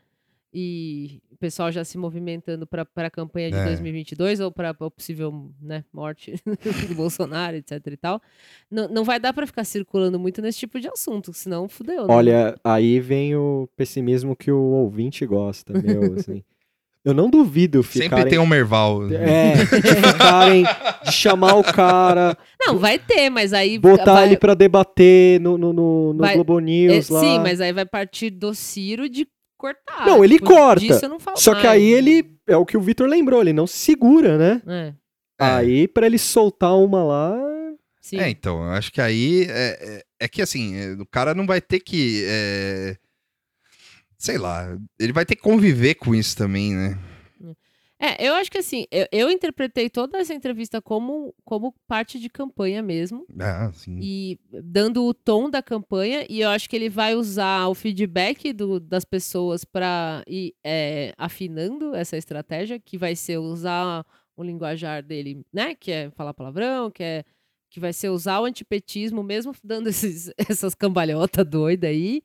[0.53, 3.65] E o pessoal já se movimentando para a campanha de É.
[3.65, 6.35] 2022 ou para a possível né, morte
[6.87, 8.21] do Bolsonaro, etc e tal.
[8.69, 12.05] Não, não vai dar pra ficar circulando muito nesse tipo de assunto, senão fudeu.
[12.07, 12.13] né?
[12.13, 16.43] Olha, aí vem o pessimismo que o ouvinte gosta, meu, assim.
[17.03, 18.09] Eu não duvido ficarem...
[18.11, 19.11] Sempre tem um Merval.
[19.11, 19.65] É, de
[20.13, 20.63] ficarem,
[21.03, 23.77] de chamar o cara, Não, vai ter, mas aí.
[23.77, 27.19] botar vai- ele pra debater no, no, no, no Vai- Globo é, News lá.
[27.19, 29.27] Sim, mas aí vai partir do Ciro de
[29.63, 30.05] cortar.
[30.05, 30.81] Não, ele corta.
[30.81, 31.81] Disso eu não falo Só que mais.
[31.81, 34.61] aí ele, é o que o Vitor lembrou, ele não se segura, né?
[34.67, 34.93] É,
[35.39, 35.45] É.
[35.45, 37.33] Aí pra ele soltar uma lá,
[38.01, 38.19] sim.
[38.19, 41.45] É, então, eu acho que aí é, é, é que assim, é, o cara não
[41.45, 42.25] vai ter que.
[42.27, 42.97] é,
[44.17, 46.97] sei lá, ele vai ter que conviver com isso também, né?
[48.05, 52.29] É, eu acho que assim, eu, eu interpretei toda essa entrevista como, como parte de
[52.29, 53.25] campanha mesmo.
[53.39, 53.97] Ah, sim.
[54.01, 58.51] E dando o tom da campanha, e eu acho que ele vai usar o feedback
[58.51, 64.05] do- das pessoas para ir é, afinando essa estratégia, que vai ser usar
[64.35, 65.73] o linguajar dele, né?
[65.73, 67.23] Que é falar palavrão, que é
[67.69, 72.21] que vai ser usar o antipetismo, mesmo dando esses, essas cambalhotas doidas aí,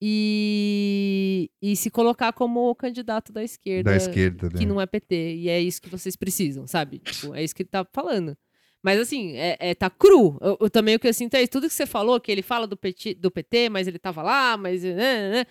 [0.00, 4.58] e, e se colocar como o candidato da esquerda Da esquerda, né?
[4.58, 5.34] que não é PT.
[5.36, 6.98] E é isso que vocês precisam, sabe?
[6.98, 8.36] Tipo, é isso que ele tá falando.
[8.82, 10.38] Mas assim, é, é- tá cru.
[10.40, 11.50] Eu, eu também o que eu sinto é isso.
[11.50, 14.56] Tudo que você falou, que ele fala do PT, do PT mas ele tava lá,
[14.56, 14.82] mas.
[14.82, 15.46] né, né, né,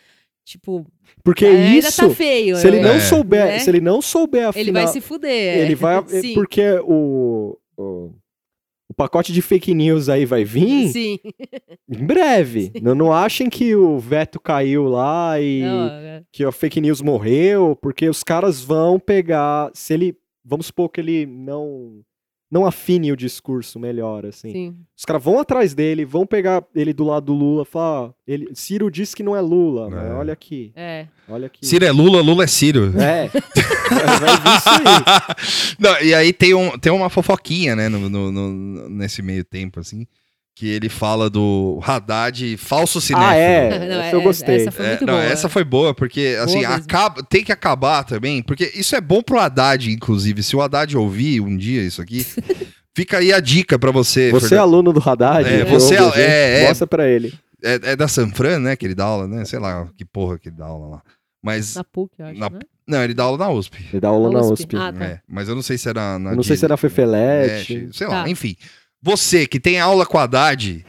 [0.46, 0.86] tipo,
[1.26, 2.56] porque ainda isso, tá feio.
[2.56, 3.00] se ele não É.
[3.02, 3.60] souber, Né?
[3.60, 5.58] se ele não souber afinar, ele vai se fuder.
[5.58, 5.76] ele é.
[5.76, 6.34] vai, Sim.
[6.34, 8.12] porque o o
[8.98, 11.20] pacote de fake news aí vai vir Sim.
[11.88, 12.72] em breve.
[12.82, 16.24] Não, não achem que o veto caiu lá e Não, é.
[16.32, 21.00] que a fake news morreu, porque os caras vão pegar, se ele, vamos supor que
[21.00, 22.02] ele não
[22.50, 24.52] não afine o discurso melhor, assim.
[24.52, 24.76] Sim.
[24.98, 28.50] Os caras vão atrás dele, vão pegar ele do lado do Lula, falar, ó, ele,
[28.54, 30.14] Ciro disse que não é Lula, mas É.
[30.14, 31.08] olha aqui, É.
[31.28, 31.66] olha aqui.
[31.66, 32.94] Ciro é Lula, Lula é Ciro.
[33.00, 33.28] É,
[33.90, 35.76] vai vir isso aí.
[35.80, 39.80] Não, e aí tem, um, tem uma fofoquinha, né, no, no- no- nesse meio tempo,
[39.80, 40.08] assim,
[40.58, 43.30] que ele fala do Haddad falso cinéfilo.
[43.32, 44.56] Ah, é, Não, essa eu gostei.
[44.56, 45.24] Essa foi É, muito não, boa.
[45.26, 46.74] essa foi boa, porque assim, mesmo.
[46.74, 50.42] acaba, tem que acabar também, porque isso é bom pro Haddad, inclusive.
[50.42, 52.26] Se o Haddad ouvir um dia isso aqui,
[52.96, 54.32] fica aí a dica pra você.
[54.32, 54.64] Você é Fernando.
[54.64, 55.48] aluno do Haddad?
[55.48, 56.24] É, você ouve é-
[56.62, 56.68] é, é.
[56.70, 57.34] Mostra pra ele.
[57.64, 59.46] é, é da Sanfran, né, que ele dá aula, né?
[59.46, 61.02] Sei lá que porra que ele dá aula lá.
[61.44, 62.60] Mas, Na PUC, eu acho, Na- né?
[62.88, 63.78] não, ele dá aula na USP.
[63.92, 64.64] Ele dá aula Na na USP.
[64.64, 64.76] USP.
[64.76, 65.06] Ah, tá.
[65.06, 66.32] É, mas eu não sei se era na.
[66.32, 67.88] Eu não sei se era Fefelete.
[67.90, 68.30] É, sei lá, Tá.
[68.30, 68.56] enfim.
[69.02, 70.86] Você que tem aula com Haddad,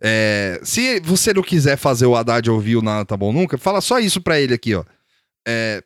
[0.00, 3.80] é, se você não quiser fazer o Haddad ouvir o Nada Tá Bom Nunca, fala
[3.80, 4.84] só isso pra ele aqui, ó.
[5.46, 5.82] É,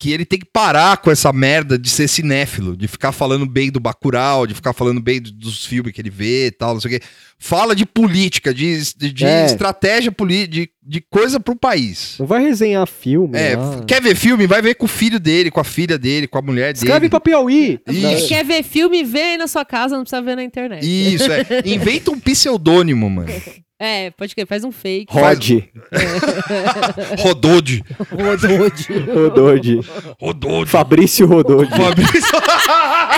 [0.00, 3.68] que ele tem que parar com essa merda de ser cinéfilo, de ficar falando bem
[3.70, 6.80] do Bacurau, de ficar falando bem do- dos filmes que ele vê e tal, não
[6.80, 7.06] sei o quê.
[7.36, 9.46] Fala de política, de, de, de É.
[9.46, 12.14] estratégia política, de, de coisa pro país.
[12.18, 13.36] Não vai resenhar filme.
[13.36, 13.56] É,
[13.86, 14.46] quer ver filme?
[14.46, 16.84] Vai ver com o filho dele, com a filha dele, com a mulher dele.
[16.86, 17.80] Escreve pra Piauí.
[17.88, 18.28] Isso.
[18.28, 19.02] Quer ver filme?
[19.02, 20.84] Vê aí na sua casa, não precisa ver na internet.
[20.84, 21.44] Isso, é.
[21.66, 23.28] Inventa um pseudônimo, mano.
[23.80, 25.06] É, pode crer, faz um fake.
[25.12, 25.50] Rod.
[27.20, 27.84] Rodode.
[28.10, 28.92] Rodode.
[29.12, 29.80] Rodode.
[30.20, 30.70] Rodode.
[30.70, 31.70] Fabrício Rodode.
[31.70, 32.28] Fabrício.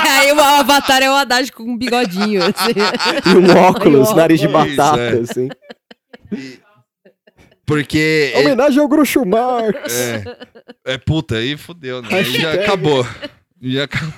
[0.03, 2.73] Aí o avatar é o Haddad com um bigodinho, assim.
[3.27, 4.77] E um óculos, Aí, nariz de óculos.
[4.77, 5.43] batata, Isso, é.
[5.43, 5.49] assim.
[7.65, 8.33] Porque.
[8.35, 9.93] é- Homenagem ao Groucho Marx.
[9.95, 10.25] É,
[10.95, 12.09] é puta, aí fudeu, né?
[12.13, 13.07] Aí já acabou.
[13.63, 14.13] Já acabou.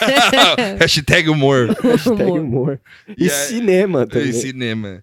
[0.80, 1.76] Hashtag humor.
[1.82, 2.80] Hashtag Humor.
[3.16, 4.28] E E é- cinema também.
[4.30, 5.02] Em cinema.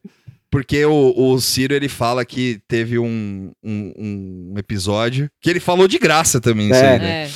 [0.51, 5.87] Porque o, o Ciro, ele fala que teve um, um, um episódio que ele falou
[5.87, 6.93] de graça também, isso É.
[6.93, 7.29] aí, né?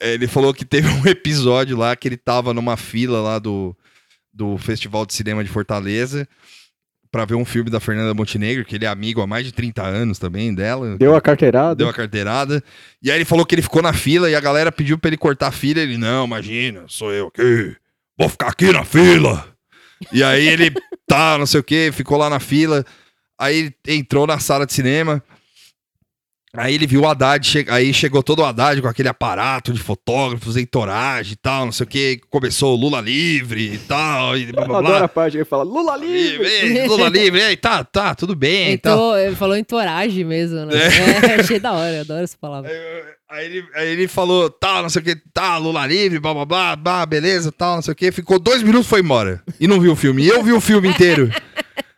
[0.00, 0.14] É.
[0.14, 3.76] Ele falou que teve um episódio lá que ele tava numa fila lá do,
[4.32, 6.26] do Festival de Cinema de Fortaleza
[7.10, 9.82] pra ver um filme da Fernanda Montenegro, que ele é amigo há mais de 30
[9.82, 10.96] anos também dela.
[10.96, 11.74] Deu a carteirada.
[11.74, 12.64] Deu a carteirada.
[13.02, 15.18] E aí ele falou que ele ficou na fila e a galera pediu pra ele
[15.18, 15.80] cortar a fila.
[15.80, 17.76] Ele, não, imagina, sou eu aqui.
[18.18, 19.51] Vou ficar aqui na fila.
[20.12, 20.72] E aí ele,
[21.06, 22.84] tá, não sei o que, ficou lá na fila.
[23.38, 25.22] Aí entrou na sala de cinema.
[26.54, 29.80] Aí ele viu o Haddad, che- aí chegou todo o Haddad com aquele aparato de
[29.80, 32.20] fotógrafos, entoragem e tal, não sei o que.
[32.28, 35.04] Começou o Lula livre e tal, e blá Eu blá adoro blá.
[35.04, 36.46] a parte que ele fala Lula livre.
[36.68, 38.92] Livre, Lula livre, ei, tá, tá, tudo bem e tal.
[38.92, 40.74] Entrou, ele falou entoragem mesmo, né?
[40.76, 42.70] É, achei da hora, eu adoro essa palavra.
[43.30, 46.44] Aí ele, aí ele falou, tal, não sei o que, tá, Lula livre, blá blá
[46.44, 48.12] blá, blá, beleza, tal, não sei o que.
[48.12, 49.42] Ficou dois minutos foi embora.
[49.58, 50.22] E não viu o filme.
[50.22, 51.30] E eu vi o filme inteiro.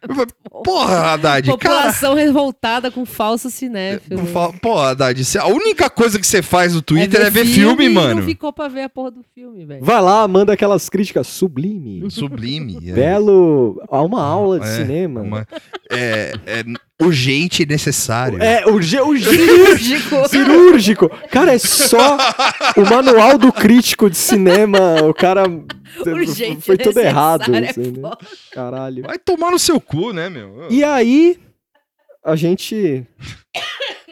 [0.09, 0.31] Eu falei,
[0.65, 1.59] porra, Haddad, cara.
[1.59, 4.27] População revoltada com falso cinéfilo.
[4.27, 7.89] Fala- Pô, Haddad, a única coisa que você faz no Twitter é ver, filme, e
[7.89, 8.17] mano.
[8.21, 9.85] Não ficou pra ver a porra do filme, velho.
[9.85, 12.11] Vai lá, manda aquelas críticas sublime.
[12.11, 12.79] Sublime.
[12.91, 12.93] é.
[12.93, 13.81] Belo.
[13.91, 15.21] Há uma aula de É, cinema.
[15.23, 15.49] uma-
[15.91, 16.65] é, é
[17.01, 18.43] urgente e necessário.
[18.43, 20.29] É, o, ge- o ge- Cirúrgico.
[20.29, 21.09] cirúrgico.
[21.31, 22.17] Cara, é só
[22.77, 25.03] o manual do crítico de cinema.
[25.03, 25.45] O cara.
[26.07, 27.55] Urgente, foi tudo errado.
[27.55, 28.01] é assim, né?
[28.01, 28.19] foda.
[28.53, 29.03] Caralho.
[29.05, 30.69] Vai tomar no seu cu, né, meu?
[30.71, 31.39] E aí,
[32.25, 33.07] a gente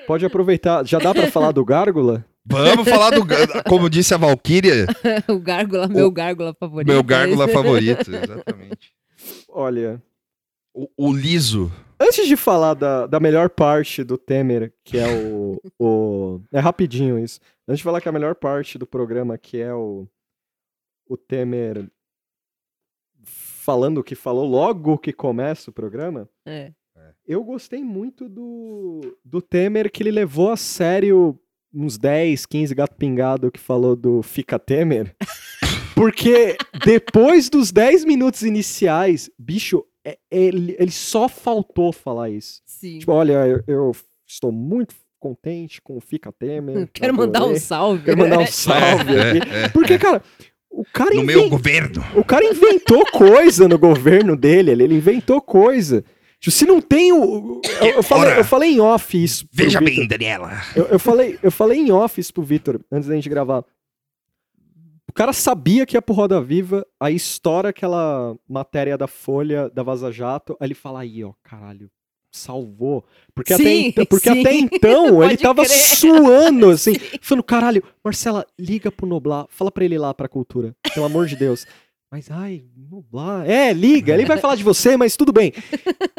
[0.07, 0.85] pode aproveitar.
[0.87, 2.25] Já dá pra falar do Gárgula?
[2.45, 3.25] Vamos falar do.
[3.69, 4.87] Como disse a Valkyria,
[5.29, 6.89] o gárgula, meu gárgula favorito.
[6.93, 8.11] meu gárgula favorito.
[8.13, 8.93] Exatamente.
[9.49, 10.03] Olha.
[10.75, 11.71] O, o liso.
[12.03, 16.41] Antes de falar da, da melhor parte do Temer, que é o, o.
[16.51, 17.39] É rapidinho isso.
[17.69, 20.09] Antes de falar que a melhor parte do programa, que é o.
[21.09, 21.89] O Temer
[23.23, 26.29] falando o que falou logo que começa o programa.
[26.45, 26.73] É.
[27.24, 31.39] Eu gostei muito do, do Temer, que ele levou a sério
[31.73, 35.15] uns 10, 15 gato pingado que falou do Fica Temer.
[35.95, 42.61] Porque depois dos 10 minutos iniciais, bicho, é- ele, ele só faltou falar isso.
[42.66, 42.99] Sim.
[42.99, 43.93] Tipo, olha, eu, eu
[44.27, 46.89] estou muito contente com o Fica Temer.
[46.93, 48.05] Quero mandar um salve.
[48.05, 49.31] Quero mandar um salve É,
[49.65, 49.73] aqui.
[49.73, 50.23] Porque, cara,
[50.70, 52.05] o cara, No inven- meu governo.
[52.16, 56.05] o cara inventou coisa no governo dele, ele ele inventou coisa.
[56.41, 57.61] Tipo, se não tem o.
[57.81, 58.41] Eu, eu falei, Ora.
[58.41, 59.47] eu falei em off isso.
[59.53, 59.95] Veja Vitor.
[59.95, 60.51] bem, Daniela.
[60.74, 63.65] Eu, eu falei, eu falei em off isso pro Vitor, antes da gente gravar.
[65.09, 69.83] O cara sabia que ia pro Roda Viva, aí estoura aquela matéria da Folha da
[69.83, 71.91] Vaza Jato, aí ele fala aí, ó, caralho,
[72.35, 73.05] salvou.
[73.35, 74.41] Porque, até, Sim, ent- porque sim.
[74.41, 75.77] até então ele tava crer.
[75.77, 80.74] suando, assim, falando, caralho, Marcela, liga pro Noblar, fala pra ele ir lá pra cultura,
[80.95, 81.66] pelo amor de Deus.
[82.11, 85.53] Mas, ai, Noblar, é, liga, ele vai falar de você, mas tudo bem.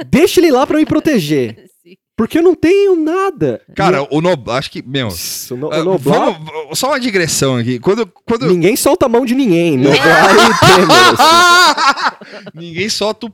[0.08, 1.68] Deixa ele lá pra me proteger, Sim.
[2.16, 3.62] porque eu não tenho nada.
[3.76, 5.08] Cara, o Noblar, acho que, meu.
[5.08, 7.80] Isso, o No- ah, o Noblar, vamos- só uma digressão aqui.
[7.80, 9.78] Quando, quando ninguém solta a mão de ninguém.
[9.78, 10.98] Noblar e Temer.
[11.20, 12.46] assim.
[12.54, 13.32] ninguém solta o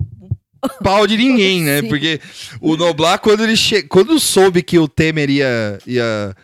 [0.84, 1.82] pau de ninguém, né?
[1.82, 1.88] Sim.
[1.90, 2.20] Porque
[2.62, 3.84] o Noblar, quando ele che...
[3.84, 6.36] quando soube que o Temer ia, ia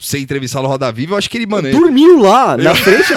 [0.00, 3.12] ser entrevistado no Roda Viva, eu acho que ele, mano, ele Dormiu lá, na frente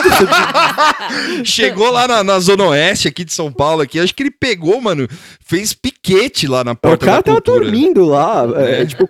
[1.46, 4.80] chegou lá na, na Zona Oeste aqui de São Paulo, aqui, acho que ele pegou,
[4.82, 5.08] mano,
[5.40, 7.64] fez piquete lá na O porta cara da tava cultura.
[7.66, 8.86] dormindo lá, é, É.
[8.86, 9.10] tipo,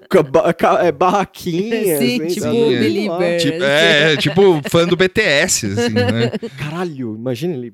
[0.81, 1.97] é, barraquinha.
[1.97, 3.37] Sim, assim, tipo é.
[3.37, 6.31] Tipo, é, tipo fã do BTS, assim, né?
[6.57, 7.73] Caralho, imagina ele,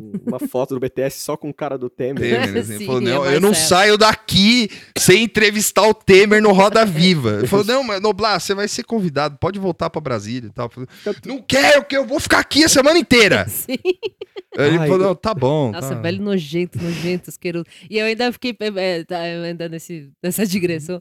[0.00, 2.42] um- uma foto do BTS só com o cara do Temer.
[2.42, 6.52] Temer, assim, Sim, falou, é não, eu não saio daqui sem entrevistar o Temer no
[6.52, 7.36] Roda Viva.
[7.38, 10.66] Ele falou, não, mas Noblar, você vai ser convidado, pode voltar pra Brasília e tal.
[10.66, 10.88] Eu falei,
[11.26, 13.46] não quero, que eu vou ficar aqui a semana inteira.
[13.50, 13.76] Sim.
[14.56, 15.70] Ele Ai, falou, eu- não, tá bom.
[15.70, 16.00] Nossa, tá.
[16.00, 17.66] velho nojento, nojento, asqueroso.
[17.88, 21.00] E eu ainda fiquei, é, é, tá, ainda nesse, nessa digressão,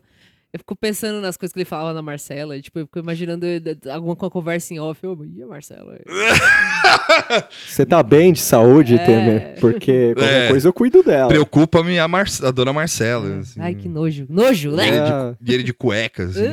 [0.51, 3.45] eu fico pensando nas coisas que ele falava na Marcela, e, tipo, eu fico imaginando
[3.91, 5.97] alguma com a conversa em off, eu, e a Marcela?
[7.67, 9.05] Você tá bem de saúde, É.
[9.05, 9.55] Temer?
[9.59, 10.47] Porque qualquer É.
[10.49, 11.27] coisa eu cuido dela.
[11.29, 12.25] Preocupa-me a, Mar...
[12.43, 13.39] a dona Marcela.
[13.39, 13.59] Assim.
[13.61, 14.25] Ai, que nojo.
[14.29, 14.87] Nojo, E né?
[14.87, 15.35] ele, É.
[15.39, 16.47] de, e ele de cueca, assim.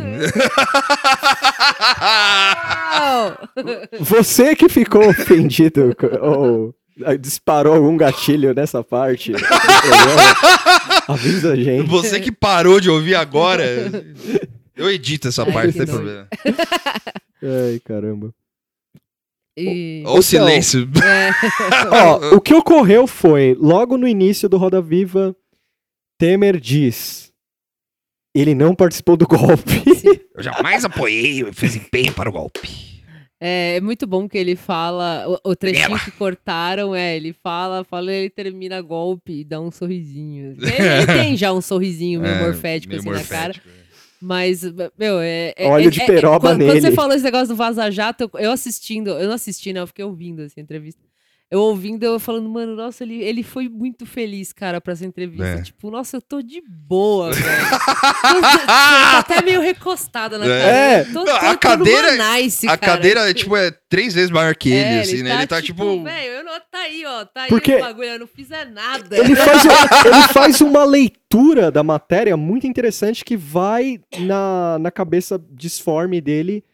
[2.98, 3.36] Não!
[4.04, 6.74] Você que ficou ofendido ou
[7.04, 9.32] ah, disparou algum gatilho nessa parte.
[11.08, 11.88] Avisa a gente.
[11.88, 13.64] Você que parou de ouvir agora.
[14.74, 16.28] Eu edito essa Ai, parte, não tem problema.
[17.42, 18.34] Ai, caramba.
[19.56, 20.02] E...
[20.04, 20.86] Olha o silêncio.
[21.02, 21.30] É,
[21.90, 25.34] Ó, o que ocorreu foi, logo no início do Roda Viva,
[26.18, 27.32] Temer diz.
[28.34, 29.82] Ele não participou do golpe.
[30.34, 32.95] Eu jamais apoiei, eu fiz empenho para o golpe.
[33.40, 38.12] É muito bom que ele fala, o, o trechinho que cortaram, é, ele fala, fala,
[38.12, 40.56] ele termina golpe e dá um sorrisinho.
[40.60, 43.46] Ele, ele tem já um sorrisinho meio É, morfético meio assim na cara.
[43.48, 43.86] morfético, é.
[44.18, 44.62] Mas,
[44.98, 45.52] meu, é.
[45.56, 46.96] é- Óleo é- de é- peroba quando, quando você nele.
[46.96, 49.80] falou esse negócio do Vaza Jato, eu, eu assistindo, eu não assisti, né?
[49.80, 51.00] Eu fiquei ouvindo essa entrevista.
[51.48, 55.44] Eu ouvindo, eu falando, mano, nossa, ele, ele foi muito feliz, cara, pra essa entrevista.
[55.46, 55.62] É.
[55.62, 57.46] Tipo, nossa, eu tô de boa, velho.
[57.70, 61.04] tô, tô- tô até meio recostada na É.
[61.04, 61.12] cadeira.
[61.12, 62.92] Tô, Não, tô, a tô cadeira- nice, A cara.
[62.96, 65.34] cadeira, tipo, é três vezes maior que ele, É, assim, né?
[65.36, 66.02] Ele tá, tipo.
[66.02, 67.24] Velho, eu não, tá aí, ó.
[67.24, 69.16] Tá aí Porque- o bagulho, eu não fiz é nada.
[69.16, 69.64] Ele faz,
[70.04, 76.64] ele faz uma leitura da matéria muito interessante que vai na, na cabeça disforme dele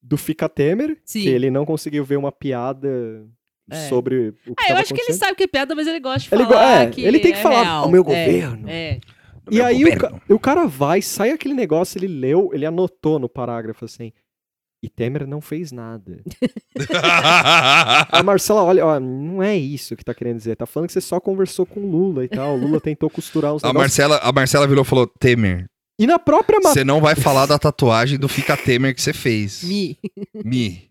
[0.00, 1.22] do Fica Temer, Sim.
[1.22, 3.24] que ele não conseguiu ver uma piada
[3.70, 3.88] É.
[3.88, 6.28] sobre o que É, eu acho que ele sabe que é piada, mas ele gosta
[6.28, 7.86] de Ele go- falar é, que ele tem que é falar, real.
[7.86, 8.68] "O meu É, governo".
[8.68, 9.00] É.
[9.50, 10.20] E Meu aí o, governo.
[10.28, 14.12] o cara vai, sai aquele negócio, ele leu, ele anotou no parágrafo assim.
[14.84, 16.20] E Temer não fez nada.
[18.10, 20.56] A Marcela, olha, ó, não é isso que tá querendo dizer.
[20.56, 22.54] Tá falando que você só conversou com o Lula e tal.
[22.54, 23.96] O Lula tentou costurar uns a, negócios.
[23.98, 25.66] Marcela, a Marcela virou e falou: Temer,
[25.98, 29.62] E na própria você não vai falar da tatuagem do Fica Temer que você fez.
[29.62, 29.98] Mi.
[30.44, 30.90] Mi.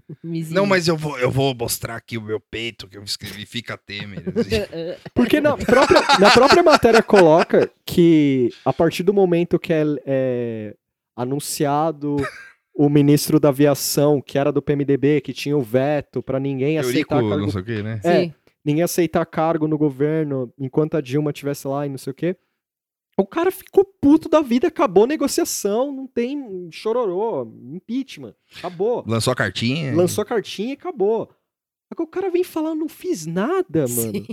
[0.22, 0.54] Mizinho.
[0.56, 3.76] Não, mas eu vou, eu vou mostrar aqui o meu peito que eu escrevi Fica
[3.76, 4.22] Temer.
[4.28, 4.56] assim.
[5.14, 10.74] Porque na própria, na própria matéria coloca que a partir do momento que é, é
[11.16, 12.16] anunciado
[12.74, 16.90] o ministro da aviação, que era do PMDB, que tinha o veto pra ninguém Eurico,
[16.90, 18.00] aceitar não cargo, sei o que, né?
[18.04, 18.20] É.
[18.20, 18.34] Sim.
[18.64, 22.36] ninguém aceitar cargo no governo enquanto a Dilma estivesse lá e não sei o quê.
[23.18, 29.02] O cara ficou puto da vida, acabou a negociação, não tem chororô, impeachment, acabou.
[29.06, 29.94] Lançou a cartinha.
[29.96, 31.30] Lançou a cartinha e acabou.
[31.90, 34.12] Agora o cara vem falar, não fiz nada, mano.
[34.12, 34.26] Sim.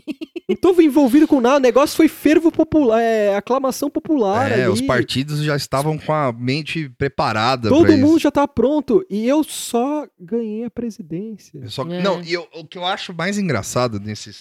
[0.49, 1.57] Não tô envolvido com nada.
[1.57, 4.51] O negócio foi fervo popular, é, aclamação popular.
[4.51, 4.71] É, ali.
[4.73, 8.23] os partidos já estavam com a mente preparada Todo pra mundo isso.
[8.23, 9.05] já tá pronto.
[9.09, 11.65] E eu só ganhei a presidência.
[11.69, 12.01] Só É.
[12.01, 14.31] Não, e eu- o que eu acho mais engraçado nesse,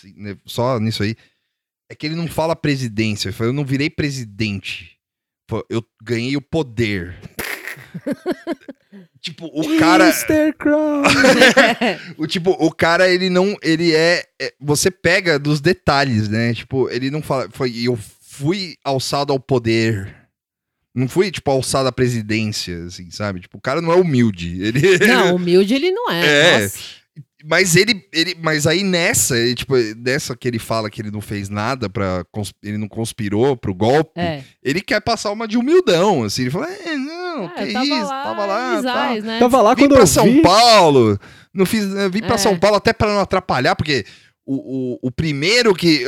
[0.47, 1.15] só nisso aí
[1.93, 3.29] é que ele não fala presidência.
[3.29, 4.97] Ele fala, eu não virei presidente.
[5.69, 7.15] Eu ganhei o poder.
[9.21, 10.05] tipo, o cara.
[10.07, 10.55] Mr.
[10.59, 11.03] Crown.
[12.17, 13.55] O tipo, o cara, ele não.
[13.63, 16.55] Ele é, é- Você pega dos detalhes, né?
[16.55, 17.47] Tipo, ele não fala.
[17.53, 20.17] Foi, eu fui alçado ao poder.
[20.95, 23.41] Não fui, tipo, alçado à presidência, assim, sabe?
[23.41, 24.63] Tipo, o cara não é humilde.
[24.63, 26.27] Ele, Não, humilde ele não é.
[26.27, 26.61] É.
[26.63, 26.79] Nossa.
[27.49, 28.37] Mas ele, ele.
[28.41, 32.25] Mas aí nessa, ele, tipo, nessa que ele fala que ele não fez nada para
[32.63, 34.45] Ele não conspirou pro golpe, É.
[34.63, 36.43] ele quer passar uma de humildão, assim.
[36.43, 38.73] Ele fala, é, não, É, que isso, lá, tava lá.
[38.75, 38.79] tá.
[38.79, 39.39] Isais, né?
[39.39, 40.43] Tava lá Vim quando pra eu São vi.
[40.43, 41.19] Paulo.
[41.53, 42.39] Não fiz, eh, vim pra É.
[42.39, 44.05] São Paulo até pra não atrapalhar, porque
[44.47, 46.05] o, o, o primeiro que.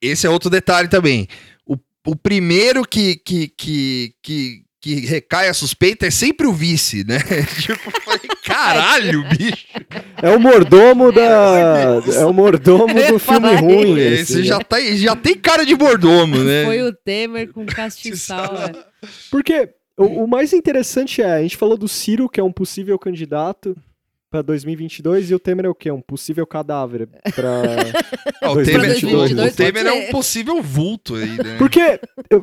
[0.00, 1.28] Esse é outro detalhe também.
[1.66, 1.76] O,
[2.06, 7.18] o primeiro que, que, que, que, que recai a suspeita é sempre o vice, né?
[7.60, 9.66] tipo, falei, caralho, bicho.
[10.22, 12.00] É o mordomo da.
[12.14, 13.98] É o mordomo do filme ruim.
[13.98, 14.64] Esse esse, já, né?
[14.64, 16.64] tá, já tem cara de mordomo, né?
[16.64, 18.56] Foi o Temer com castiçal.
[18.56, 18.72] é.
[19.30, 22.98] Porque o, o mais interessante é, a gente falou do Ciro, que é um possível
[22.98, 23.76] candidato
[24.30, 25.90] pra 2022, e o Temer é o quê?
[25.90, 27.08] Um possível cadáver.
[28.40, 31.56] Ah, o 2022, Temer, o- o 2022 Temer é um possível vulto aí, né?
[31.58, 32.00] Porque,
[32.30, 32.42] eu-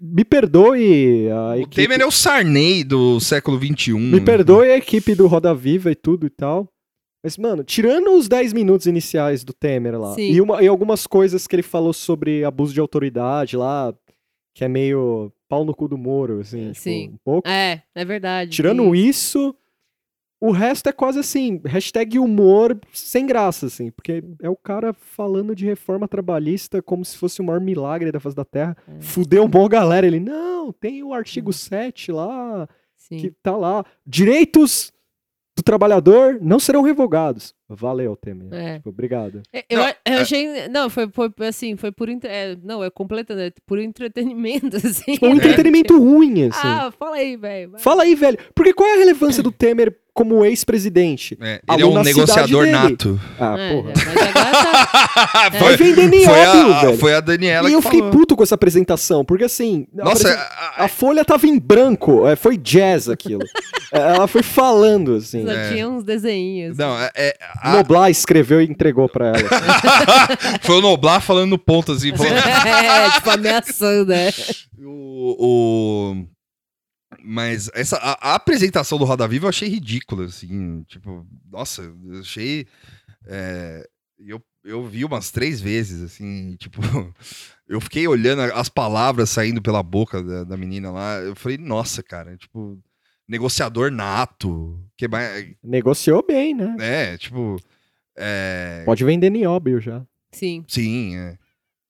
[0.00, 1.76] me perdoe a O equipe...
[1.76, 3.92] Temer é o Sarney do século XXI.
[3.94, 6.68] Me perdoe a equipe do Roda Viva e tudo e tal.
[7.22, 10.30] Mas, mano, tirando os 10 minutos iniciais do Temer lá, Sim.
[10.32, 13.94] e, uma- e algumas coisas que ele falou sobre abuso de autoridade lá,
[14.54, 17.08] que é meio pau no cu do Moro, assim, tipo, Sim.
[17.14, 17.48] um pouco.
[17.48, 18.50] É, é verdade.
[18.50, 19.54] Tirando isso,
[20.46, 25.54] o resto é quase assim, hashtag humor sem graça, assim, porque é o cara falando
[25.54, 28.76] de reforma trabalhista como se fosse o maior milagre da face da Terra.
[28.86, 29.00] É.
[29.00, 30.06] Fudeu uma galera.
[30.06, 33.16] Ele, não, tem o artigo 7 lá, Sim.
[33.16, 33.84] que tá lá.
[34.06, 34.92] Direitos
[35.56, 37.54] do trabalhador não serão revogados.
[37.68, 38.52] Valeu, Temer.
[38.52, 38.76] É.
[38.76, 39.40] Tipo, obrigado.
[39.52, 40.68] É, Eu, eu achei.
[40.68, 42.08] Não, foi, foi assim, foi por.
[42.08, 43.50] é, não, é completa, né?
[43.66, 45.16] Por entretenimento, assim.
[45.22, 45.36] Um É.
[45.36, 46.60] entretenimento ruim, assim.
[46.62, 47.78] Ah, fala aí, velho.
[47.78, 48.38] Fala aí, velho.
[48.54, 51.36] Porque qual é a relevância do Temer como ex-presidente.
[51.40, 53.20] É, A ele é um negociador nato.
[53.38, 53.92] Ah, É, porra.
[53.94, 56.98] mas agora tá- Vai vender foi, nióbio, a, velho.
[56.98, 58.12] foi a Daniela E que eu fiquei falou.
[58.14, 59.86] puto com essa apresentação, porque assim.
[59.98, 60.38] a Nossa, apresen-
[60.78, 63.42] a- a, folha tava em branco, é, foi jazz aquilo.
[63.92, 65.44] É, Ela foi falando, assim.
[65.44, 65.68] só É.
[65.70, 66.76] tinha uns desenhos.
[66.76, 69.38] não, é, é- a- Noblar escreveu e entregou pra ela.
[70.62, 72.12] foi o Noblar falando no ponto assim.
[72.16, 74.32] falando- é, tipo, ameaçando, né?
[74.82, 76.26] o, o-
[77.22, 80.82] Mas essa, a, a apresentação do Roda Viva eu achei ridícula, assim.
[80.84, 82.66] Tipo, nossa, eu achei.
[83.26, 83.86] é,
[84.18, 86.80] eu, eu vi umas três vezes, assim, tipo.
[87.66, 91.14] Eu fiquei olhando as palavras saindo pela boca da, da menina lá.
[91.16, 92.78] Eu falei, nossa, cara, tipo,
[93.28, 94.78] negociador nato.
[94.96, 95.54] Que mais.
[95.62, 96.76] Negociou bem, né?
[96.78, 97.56] É, tipo.
[98.16, 100.04] É, Pode vender nióbio já.
[100.32, 100.64] Sim.
[100.68, 101.36] Sim, é.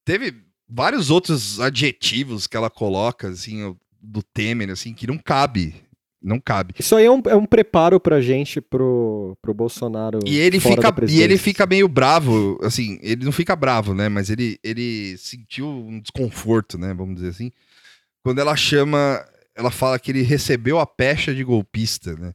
[0.03, 0.33] Teve
[0.67, 5.75] vários outros adjetivos que ela coloca, assim, o- do Temer, assim, que não cabe.
[6.21, 6.73] Não cabe.
[6.79, 10.19] Isso aí é um, é um preparo pra gente pro, pro Bolsonaro.
[10.25, 13.93] E ele, fora fica, da e ele fica meio bravo, assim, ele não fica bravo,
[13.93, 14.09] né?
[14.09, 16.95] Mas ele, ele sentiu um desconforto, né?
[16.95, 17.51] Vamos dizer assim.
[18.23, 19.23] Quando ela chama,
[19.55, 22.33] ela fala que ele recebeu a pecha de golpista, né?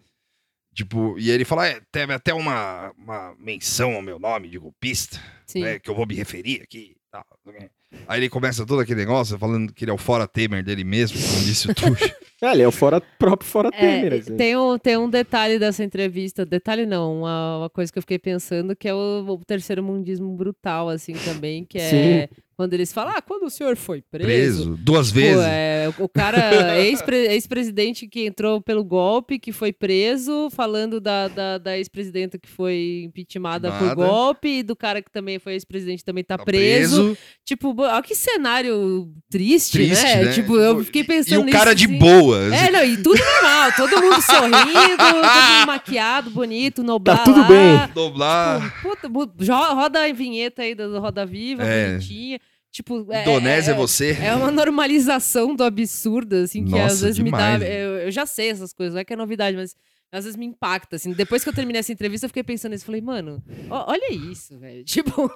[0.73, 5.21] Tipo, e ele fala, é, teve até uma, uma menção ao meu nome de golpista.
[5.47, 5.63] Sim.
[5.63, 6.97] né, que eu vou me referir aqui.
[7.13, 7.71] e o quê.
[8.07, 11.19] Aí ele começa todo aquele negócio falando que ele é o fora Temer dele mesmo,
[11.21, 12.11] como disse o Tuxo.
[12.43, 14.15] É, ele é o fora, próprio fora É, Temer.
[14.15, 14.35] assim.
[14.35, 18.19] tem, um, tem um detalhe dessa entrevista, detalhe não, uma, uma coisa que eu fiquei
[18.19, 22.31] pensando, que é o, o terceiro mundismo brutal, assim, também, que é
[22.61, 24.27] quando eles falam, ah, quando o senhor foi preso...
[24.27, 25.43] Preso duas Pô, vezes.
[25.47, 31.57] é, o cara, ex-pre- ex-presidente que entrou pelo golpe, que foi preso, falando da, da,
[31.57, 36.23] da ex-presidenta que foi impeachmentada por golpe, e do cara que também foi ex-presidente também
[36.23, 37.17] tá, Tá preso.
[37.47, 40.25] Tipo, bo- olha que cenário triste, Triste, né?
[40.25, 40.33] né?
[40.33, 41.99] Tipo, eu fiquei E pensando o cara nisso, de assim.
[41.99, 42.53] boas.
[42.53, 47.41] É, não, e tudo normal, todo mundo sorrindo, todo mundo maquiado, bonito, noblar Tá tudo
[47.41, 47.49] lá.
[47.49, 47.95] bem.
[47.95, 48.71] Doblar.
[49.01, 51.93] Tipo, puta, roda a vinheta aí do Roda Viva, É.
[51.93, 52.39] bonitinha.
[52.73, 54.13] Tipo, é, Indonésia é, é você.
[54.23, 57.71] é uma normalização do absurdo, assim, que Nossa, às vezes demais, me dá.
[57.73, 59.75] Eu, eu já sei essas coisas, não é que é novidade, mas
[60.13, 61.13] às vezes me impacta, assim.
[61.13, 62.85] Depois que eu terminei essa entrevista, eu fiquei pensando nisso.
[62.85, 64.83] Falei, mano, ó- olha isso, velho.
[64.87, 65.31] Tipo,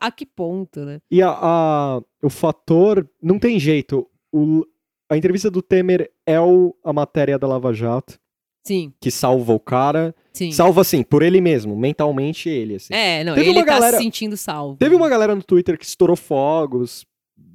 [0.00, 1.00] a que ponto, né?
[1.10, 3.08] E a, a- o fator.
[3.22, 4.06] Não tem jeito.
[4.32, 4.64] O-
[5.10, 8.18] a entrevista do Temer é o, a matéria da Lava Jato,
[8.64, 10.14] Sim, que salva o cara.
[10.32, 10.52] sim.
[10.52, 12.76] Salva, assim, por ele mesmo, mentalmente ele.
[12.76, 12.94] Assim.
[12.94, 14.76] É, não, Teve ele uma tá galera- se sentindo salvo.
[14.76, 17.04] Teve uma galera no Twitter que estourou fogos,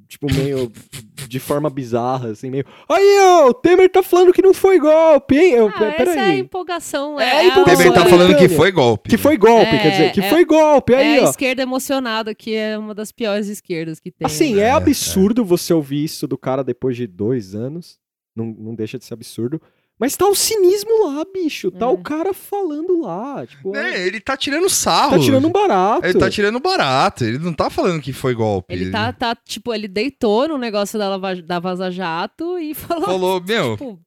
[0.08, 0.70] tipo, meio
[1.30, 2.66] de forma bizarra, assim, meio.
[2.90, 5.52] Aí, ó, o Temer tá falando que não foi golpe, hein?
[5.54, 7.20] Eu, Ah, essa é a empolgação.
[7.20, 7.78] É É, a a- empolgação.
[7.84, 9.10] Temer tá falando que foi golpe.
[9.10, 10.94] Que foi golpe, É, quer dizer, que é- foi golpe.
[10.94, 11.30] Aí, é a ó.
[11.30, 14.26] esquerda emocionada, que é uma das piores esquerdas que tem.
[14.26, 14.62] Assim, né?
[14.64, 17.98] é, É, absurdo você ouvir isso do cara depois de dois anos.
[18.36, 19.60] Não, não deixa de ser absurdo.
[20.00, 21.72] Mas tá o cinismo lá, bicho.
[21.72, 21.90] Tá É.
[21.90, 23.46] o cara falando lá.
[23.48, 25.18] Tipo, É, ele tá tirando sarro.
[25.18, 26.06] tá tirando barato.
[26.06, 27.24] Ele tá tirando barato.
[27.24, 28.72] Ele não tá falando que foi golpe.
[28.74, 33.06] Ele tá, tá, tipo, ele deitou no negócio da, Lava- da Vaza Jato e falou,
[33.06, 34.00] Falou, meu, tipo,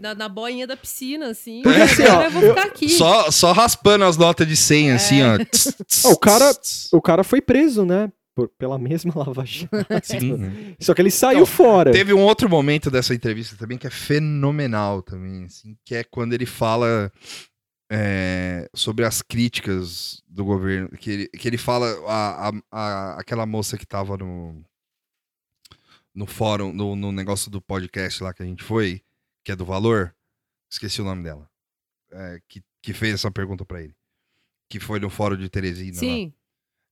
[0.00, 1.62] na, na boinha da piscina, assim.
[1.62, 2.88] Porque "É, assim, ó, eu vou eu- ficar aqui.
[2.88, 5.36] só, só raspando as notas de 100, assim, ó.
[6.04, 6.52] Ah, o cara-
[6.92, 8.10] O cara foi preso, né?
[8.36, 9.74] Por- pela mesma Lava Jato.
[10.04, 10.76] Sim.
[10.78, 11.90] Só que ele saiu Não, fora.
[11.90, 16.34] Teve um outro momento dessa entrevista também que é fenomenal também, assim, que é quando
[16.34, 17.10] ele fala
[17.90, 23.46] é, sobre as críticas do governo, que ele, que ele fala a, a- a- aquela
[23.46, 24.62] moça que tava no
[26.14, 29.02] no fórum, no, no negócio do podcast lá que a gente foi,
[29.44, 30.14] que é do Valor,
[30.70, 31.48] esqueci o nome dela,
[32.10, 33.94] é, que, que fez essa pergunta pra ele,
[34.68, 36.00] que foi no fórum de Teresina lá.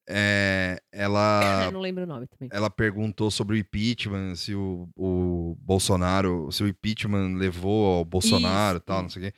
[0.08, 2.48] É, ela eu não lembro o nome também.
[2.52, 8.78] ela perguntou sobre o impeachment, se o, o Bolsonaro, se o impeachment levou ao Bolsonaro
[8.78, 9.34] e tal, não sei o quê.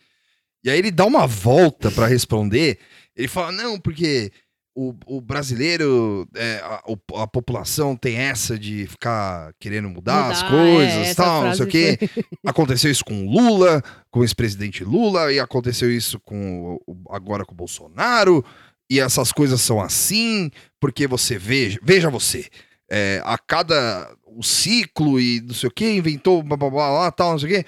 [0.64, 2.78] E aí ele dá uma volta pra responder.
[3.14, 4.32] Ele fala, não, porque
[4.76, 6.82] o, o brasileiro, é, a,
[7.22, 11.64] a população tem essa de ficar querendo mudar, as Mudar, coisas, é, tal, não sei
[11.64, 11.98] o quê.
[12.44, 16.78] Aconteceu isso com o Lula, com o ex-presidente Lula, e aconteceu isso com
[17.08, 18.44] agora com o Bolsonaro,
[18.90, 20.50] e essas coisas são assim,
[20.80, 22.48] porque você veja, veja você,
[22.90, 27.10] é, a cada o ciclo e não sei o que, inventou blá blá blá, blá
[27.10, 27.66] tal, não sei o quê.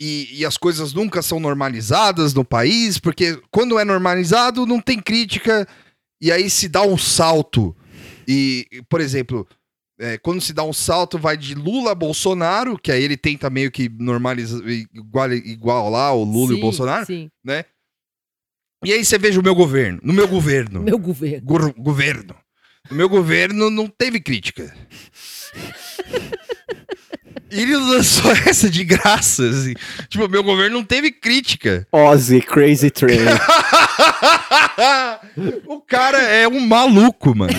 [0.00, 4.98] E, e as coisas nunca são normalizadas no país, porque quando é normalizado não tem
[4.98, 5.68] crítica,
[6.20, 7.76] e aí se dá um salto.
[8.26, 9.46] E, por exemplo,
[9.98, 13.50] é, quando se dá um salto, vai de Lula a Bolsonaro, que aí ele tenta
[13.50, 17.66] meio que normalizar, igual, igual lá o Lula e o Sim, Bolsonaro, Sim, né?
[18.84, 20.00] E aí você veja o meu governo.
[20.02, 20.80] No meu governo.
[20.80, 21.46] meu governo.
[21.76, 22.34] Governo.
[22.90, 24.74] No meu governo não teve crítica.
[27.50, 29.74] E ele lançou essa de graça, assim.
[30.08, 31.86] Tipo, meu governo não teve crítica.
[31.92, 33.18] Ozzy, Crazy Train.
[35.66, 37.52] o cara é um maluco, mano.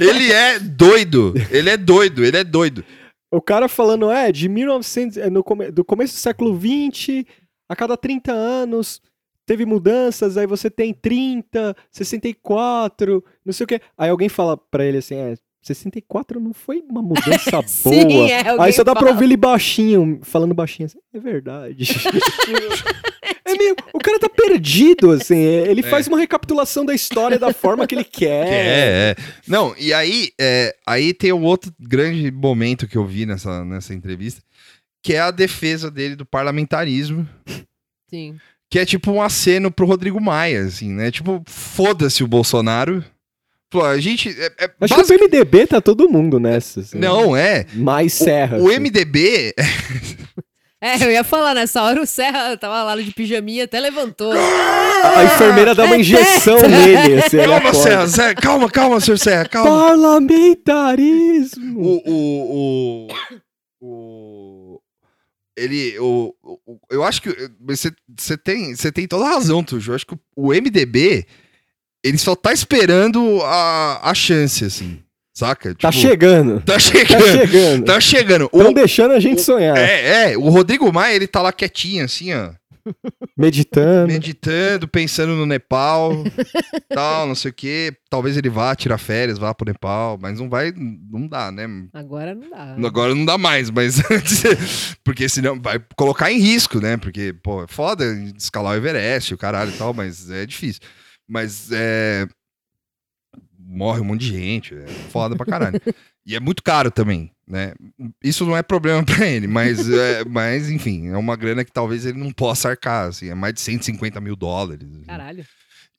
[0.00, 1.34] Ele é doido.
[1.50, 2.84] Ele é doido, ele é doido.
[3.30, 7.26] O cara falando, é, de 1900, é, no do começo do século 20,
[7.68, 9.00] a cada 30 anos
[9.46, 13.80] teve mudanças, aí você tem 30, 64, não sei o quê.
[13.96, 17.68] Aí alguém fala pra ele assim, é, 64 não foi uma mudança boa.
[17.68, 19.12] Sim, é, aí só dá pra fala.
[19.12, 21.84] ouvir ele baixinho, falando baixinho assim, é verdade.
[23.44, 27.86] é meio, o cara tá perdido, assim, ele faz uma recapitulação da história da forma
[27.86, 28.46] que ele quer.
[28.46, 29.16] É, é.
[29.46, 33.94] Não, e aí, é, aí tem um outro grande momento que eu vi nessa, nessa
[33.94, 34.42] entrevista,
[35.02, 37.26] que é a defesa dele do parlamentarismo,
[38.14, 38.38] Sim.
[38.74, 41.08] Que é tipo um aceno pro Rodrigo Maia, assim, né?
[41.08, 43.04] Tipo, foda-se o Bolsonaro.
[43.70, 44.30] Pô, a gente.
[44.30, 46.80] É, é Acho basic- que o PMDB tá todo mundo nessa.
[46.80, 46.98] assim.
[46.98, 47.66] Não, é.
[47.74, 48.58] Mais serra.
[48.58, 48.80] O assim.
[48.80, 49.54] MDB.
[50.80, 54.32] É, eu ia falar, nessa hora o Serra tava lá de pijaminha, até levantou.
[54.32, 56.68] A enfermeira dá uma É injeção teto.
[56.68, 57.14] nele.
[57.22, 57.74] Assim, Calma.
[57.74, 59.70] Serra, Serra, calma, calma, senhor Serra, calma.
[59.70, 61.80] Parlamentarismo.
[61.80, 62.02] O.
[62.04, 63.06] O.
[63.80, 63.80] O.
[63.80, 64.53] o
[65.56, 65.98] ele.
[65.98, 67.50] O, o- eu acho que.
[67.60, 69.90] Você, tem, você tem toda a razão, Tujo.
[69.92, 71.26] Eu acho que o MDB.
[72.04, 75.00] Ele só tá esperando a, a chance, assim.
[75.36, 75.74] Saca?
[75.74, 76.60] Tá Tipo, chegando.
[76.66, 77.22] Tá Tá chegando.
[77.38, 77.84] chegando.
[77.86, 78.44] Tá chegando.
[78.44, 79.76] Estão O, deixando a gente sonhar.
[79.76, 80.36] é, é.
[80.38, 82.50] O Rodrigo Maia, ele tá lá quietinho, assim, ó.
[83.36, 84.12] Meditando.
[84.12, 86.12] meditando, pensando no Nepal,
[86.88, 87.96] tal, não sei o quê.
[88.08, 91.66] Talvez ele vá tirar férias, vá pro Nepal, mas não vai, não dá, né?
[91.92, 92.86] Agora não dá.
[92.86, 96.96] Agora não dá mais, mas antes, porque senão vai colocar em risco, né?
[96.96, 98.04] Porque, pô, é foda
[98.36, 100.82] escalar o Everest, o caralho e tal, mas é difícil.
[101.28, 102.26] Mas é.
[103.66, 105.80] Morre um monte de gente, é foda pra caralho.
[106.26, 107.74] E é muito caro também, né?
[108.22, 112.06] Isso não é problema pra ele, mas, é, mas enfim, é uma grana que talvez
[112.06, 114.88] ele não possa arcar, assim, é mais de 150 mil dólares.
[114.90, 115.04] assim.
[115.04, 115.44] Caralho.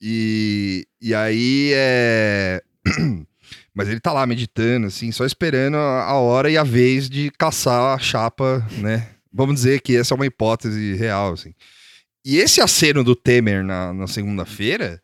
[0.02, 2.62] E, e aí é.
[3.74, 7.30] Mas ele tá lá meditando, assim, só esperando a a hora e a vez de
[7.32, 9.10] caçar a chapa, né?
[9.32, 11.54] Vamos dizer que essa é uma hipótese real, assim.
[12.26, 15.02] E esse aceno do Temer na, na segunda-feira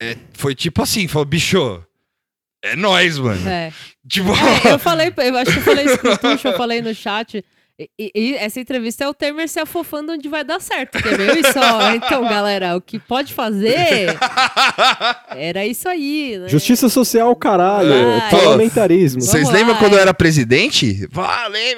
[0.00, 1.84] é, foi tipo assim: falou, bicho,
[2.62, 3.48] é nóis, mano.
[3.48, 3.72] É.
[4.08, 4.30] Tipo,
[4.68, 7.44] É, eu falei, eu acho que eu falei isso pro Tuxo, eu falei no chat.
[7.78, 11.34] E, e- e essa entrevista é o Temer se afofando onde vai dar certo, entendeu?
[11.40, 11.90] Isso, ó.
[11.94, 14.14] Então, galera, o que pode fazer
[15.34, 16.48] era isso aí, né?
[16.48, 17.90] Justiça social, caralho.
[18.30, 19.20] Parlamentarismo.
[19.22, 21.08] Vocês lembram quando eu era presidente?
[21.10, 21.76] Falei,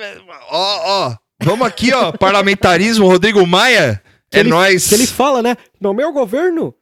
[0.50, 1.16] ó, ó.
[1.42, 2.12] Vamos aqui, ó.
[2.12, 4.02] Parlamentarismo, Rodrigo Maia.
[4.30, 4.88] Que é ele- nóis.
[4.88, 5.56] Que ele fala, né?
[5.80, 6.74] No meu governo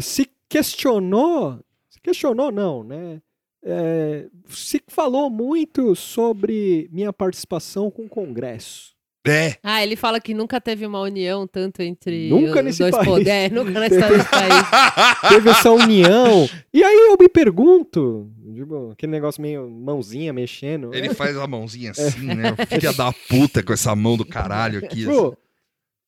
[0.00, 1.60] se questionou.
[2.02, 3.20] Questionou, não, né?
[3.64, 8.90] É, se falou muito sobre minha participação com o Congresso.
[9.24, 9.56] É.
[9.62, 13.08] Ah, ele fala que nunca teve uma união tanto entre Nunca os nesse dois país.
[13.08, 13.28] poderes.
[13.32, 14.52] É, nunca na história desse país.
[15.28, 16.48] Teve essa união.
[16.74, 20.92] E aí eu me pergunto, tipo, aquele negócio meio mãozinha mexendo.
[20.92, 22.56] Ele faz a mãozinha assim, né?
[22.68, 25.08] Filha da puta com essa mão do caralho aqui.
[25.08, 25.32] assim.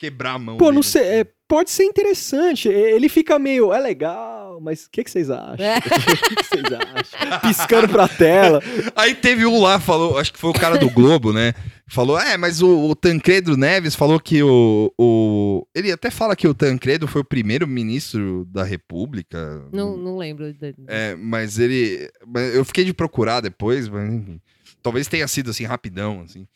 [0.04, 0.56] Quebrar a mão.
[0.58, 0.84] pô, não dele.
[0.84, 1.02] sei.
[1.02, 2.68] é, pode ser interessante.
[2.68, 5.64] Ele fica meio, é legal, mas o que, que vocês acham?
[5.64, 5.78] É.
[5.84, 7.40] O que, que vocês acham?
[7.40, 8.60] Piscando pra tela.
[8.94, 11.54] Aí teve um lá, falou, acho que foi o cara do Globo, né?
[11.86, 15.66] Falou, é, mas o, o Tancredo Neves falou que o, o.
[15.74, 19.66] Ele até fala que o Tancredo foi o primeiro ministro da República.
[19.72, 20.54] Não, não lembro.
[20.88, 22.10] É, mas ele.
[22.54, 24.40] Eu fiquei de procurar depois, mas enfim.
[24.82, 26.46] Talvez tenha sido assim, rapidão, assim.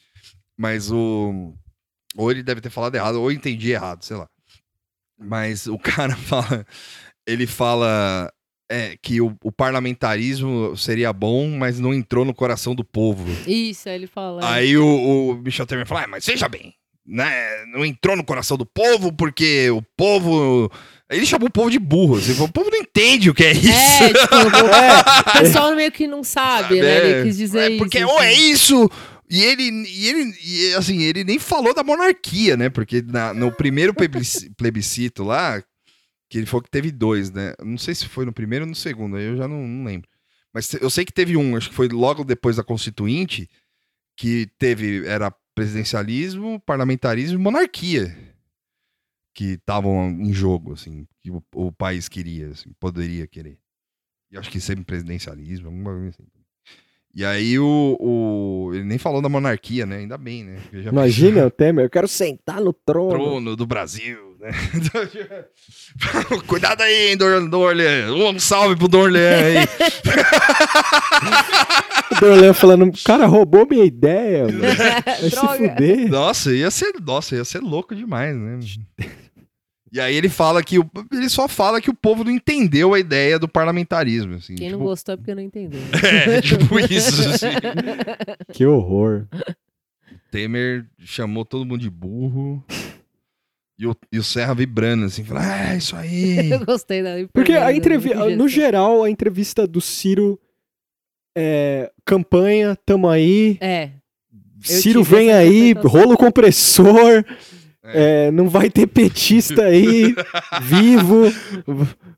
[0.56, 1.54] Mas o.
[2.18, 4.28] Ou ele deve ter falado errado, ou entendi errado, sei lá.
[5.16, 6.66] Mas o cara fala.
[7.24, 8.28] Ele fala
[8.68, 13.24] é, que o, o parlamentarismo seria bom, mas não entrou no coração do povo.
[13.46, 14.50] Isso, ele fala.
[14.50, 16.74] Aí o, o Michel Temer fala, ah, mas veja bem,
[17.06, 17.64] né?
[17.66, 20.70] Não entrou no coração do povo porque o povo.
[21.10, 22.16] Ele chamou o povo de burro.
[22.16, 23.68] Assim, o povo não entende o que é isso.
[24.00, 27.10] É, tipo, o pessoal meio que não sabe, né?
[27.10, 27.78] Ele quis dizer é isso.
[27.78, 28.50] porque ou é assim.
[28.50, 28.90] isso
[29.30, 32.68] e ele e ele e, assim ele nem falou da monarquia né?
[32.70, 35.62] Porque na- no primeiro plebisci- plebiscito lá
[36.30, 37.54] que ele falou que teve dois né?
[37.64, 40.08] Não sei se foi no primeiro ou no segundo aí eu já não, não lembro.
[40.52, 43.48] Mas eu sei que teve um acho que foi logo depois da constituinte
[44.16, 48.16] que teve era presidencialismo parlamentarismo e monarquia
[49.34, 53.58] que estavam em jogo assim que o, o país queria assim, poderia querer.
[54.30, 56.24] E acho que sempre presidencialismo alguma coisa assim
[57.18, 59.96] e aí o, o- Ele nem falou da monarquia, né?
[59.98, 60.56] Ainda bem, né?
[60.72, 63.10] Imagina o Temer, eu quero sentar no trono.
[63.10, 64.36] trono do Brasil.
[64.40, 64.50] né?
[66.46, 68.12] Cuidado aí, hein, Dor Dorlean.
[68.14, 69.56] Um salve pro Dorlean aí.
[72.10, 74.60] O Dorlan falando, cara, roubou minha ideia, mano.
[75.20, 76.08] Vai se fuder.
[76.08, 78.58] Nossa, ia ser, nossa, ia ser louco demais, né?
[79.92, 83.00] E aí ele fala que o, ele só fala que o povo não entendeu a
[83.00, 84.54] ideia do parlamentarismo, assim.
[84.54, 85.80] Quem não tipo, gostou é porque não entendeu.
[86.02, 87.46] É, tipo isso, assim.
[88.52, 89.26] Que horror.
[90.30, 92.62] Temer chamou todo mundo de burro.
[93.78, 96.50] E o, e o Serra vibrando, assim, falando, ah, isso aí.
[96.50, 100.38] Eu gostei da Porque a entrevista, no geral, a entrevista do Ciro
[101.36, 103.90] é campanha, tamo aí, É.
[104.60, 107.24] Ciro vem aí, rolo compressor,
[107.92, 110.14] é, não vai ter petista aí,
[110.62, 111.32] vivo,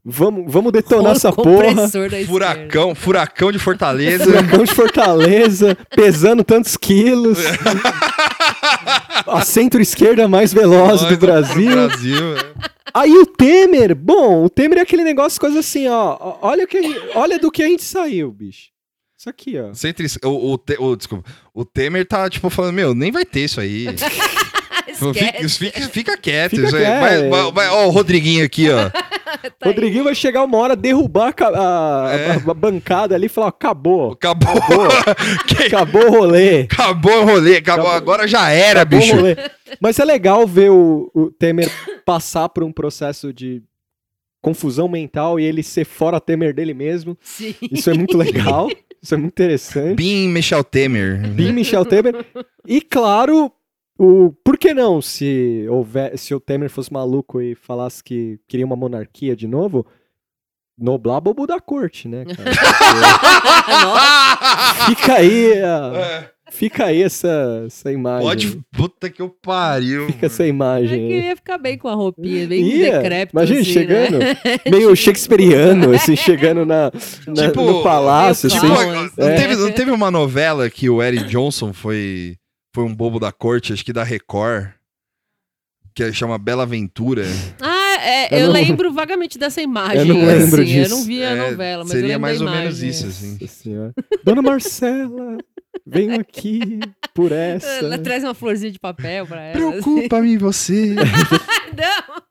[0.04, 1.88] vamos, vamos detonar Rolo essa porra.
[2.26, 4.24] Furacão, furacão de Fortaleza.
[4.24, 7.38] Furacão de Fortaleza, pesando tantos quilos.
[9.26, 11.70] A centro-esquerda mais veloz do Brasil.
[11.70, 12.36] Brasil.
[12.36, 12.70] é.
[12.92, 16.38] Aí o Temer, bom, o Temer é aquele negócio, coisa assim, ó.
[16.42, 18.70] Olha, o que gente- olha do que a gente saiu, bicho.
[19.16, 19.72] Isso aqui, ó.
[19.74, 21.30] Centro, o, o, Te- o- desculpa.
[21.54, 23.86] O Temer tá, tipo, falando, meu, nem vai ter isso aí.
[24.94, 26.50] Fica, fica, fica quieto.
[26.56, 26.72] Fica aí.
[26.84, 27.00] quieto.
[27.00, 28.90] Vai, vai- vai- ó, o Rodriguinho aqui, ó.
[29.58, 29.72] Tá aí.
[29.72, 31.46] Rodriguinho vai chegar uma hora, derrubar a,
[32.08, 32.30] a- É.
[32.32, 34.12] a- a bancada ali e falar: acabou.
[34.12, 34.52] Acabou.
[35.46, 36.62] Que- Acabou o rolê.
[36.62, 37.56] acabou o rolê.
[37.56, 37.96] Acabou, Acabou.
[37.96, 39.16] agora já era, Acabou o bicho.
[39.16, 39.36] rolê.
[39.80, 41.70] Mas é legal ver o, o Temer
[42.04, 43.62] passar por um processo de
[44.42, 47.16] confusão mental e ele ser fora Temer dele mesmo.
[47.22, 47.54] Sim.
[47.70, 48.68] Isso é muito legal.
[49.02, 49.94] Isso é muito interessante.
[49.94, 51.28] Bim Michel Temer.
[51.28, 52.24] Bim Michel Temer.
[52.66, 53.50] E claro,
[54.02, 58.64] o por que não se houver, se o Temer fosse maluco e falasse que queria
[58.66, 59.86] uma monarquia de novo,
[60.78, 62.50] noblar bobo da corte, né, cara?
[64.88, 68.26] Fica aí, a- fica aí essa, essa imagem.
[68.26, 68.60] Pode.
[68.72, 70.06] Puta que eu pariu.
[70.06, 70.98] Fica essa imagem.
[70.98, 71.12] eu aí.
[71.12, 73.36] queria ficar bem com a roupinha, bem Ia, decrépito.
[73.36, 74.36] Imagina, assim, chegando, Né?
[74.70, 76.90] meio shakespeariano, assim, chegando na,
[77.26, 78.58] na- Tipo, no palácio, assim.
[78.58, 78.68] Tipo,
[79.16, 79.34] não, é.
[79.36, 82.36] teve, não teve uma novela que o Eric Johnson foi,
[82.72, 84.68] foi um bobo da corte, acho que da Record,
[85.94, 87.24] que chama Bela Aventura.
[87.60, 89.98] Ah, é, Eu eu, não- lembro vagamente dessa imagem.
[89.98, 90.96] Eu não lembro assim, Eu disso.
[90.96, 92.88] não vi a É, novela, mas seria eu lembro mais da ou menos imagem.
[92.90, 93.32] isso, assim.
[93.40, 93.92] Nossa senhora.
[94.24, 95.38] Dona Marcela,
[95.86, 96.78] venho aqui
[97.12, 97.66] por essa.
[97.66, 99.52] Ela traz uma florzinha de papel pra ela.
[99.52, 100.94] Preocupa-me você.
[100.98, 101.44] assim.
[101.76, 102.22] Não.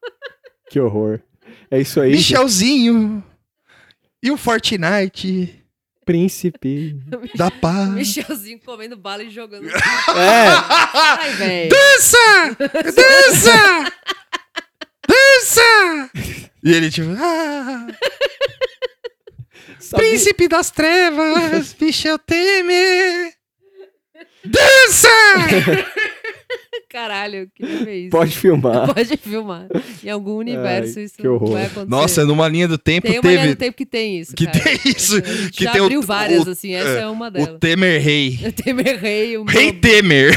[0.69, 1.19] Que horror.
[1.69, 3.23] É isso aí, Michelzinho.
[4.23, 5.58] E o Fortnite
[6.09, 6.95] príncipe.
[7.37, 7.89] da paz.
[7.89, 9.69] Michelzinho comendo bala e jogando.
[10.09, 10.47] É,
[10.97, 11.69] Ai, velho.
[11.69, 12.57] Dança!
[12.95, 13.93] Dança!
[15.07, 16.09] Dança!
[16.63, 17.87] E ele tipo, ah,
[19.79, 23.33] sabe- príncipe das trevas, Michel Temer.
[24.43, 25.07] Dança!
[26.89, 28.09] Caralho, eu queria ver isso.
[28.09, 28.87] Pode filmar.
[28.93, 29.67] Pode filmar.
[30.03, 31.85] Em algum universo Ai, isso que vai acontecer.
[31.87, 34.45] Nossa, numa linha do tempo tem uma linha teve do tempo que tem isso, que
[34.45, 34.59] cara.
[34.59, 36.73] tem isso, A gente que já tem o- abriu várias, o- assim.
[36.73, 37.59] Essa é, é, uma o delas.
[37.59, 38.39] Temer Rei.
[38.49, 40.35] O Temer Rei, o Rei meu- Temer.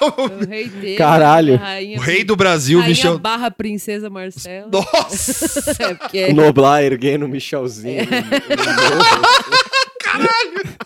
[0.00, 0.96] o Rei Temer.
[0.98, 1.56] Caralho.
[1.56, 3.18] Rainha, O rei do Brasil, Rainha Michel.
[3.18, 4.68] barra Princesa Marcela.
[4.70, 5.76] Nossa!
[5.82, 8.06] É, porque O Noblar erguendo o Michelzinho.
[10.00, 10.78] Caralho!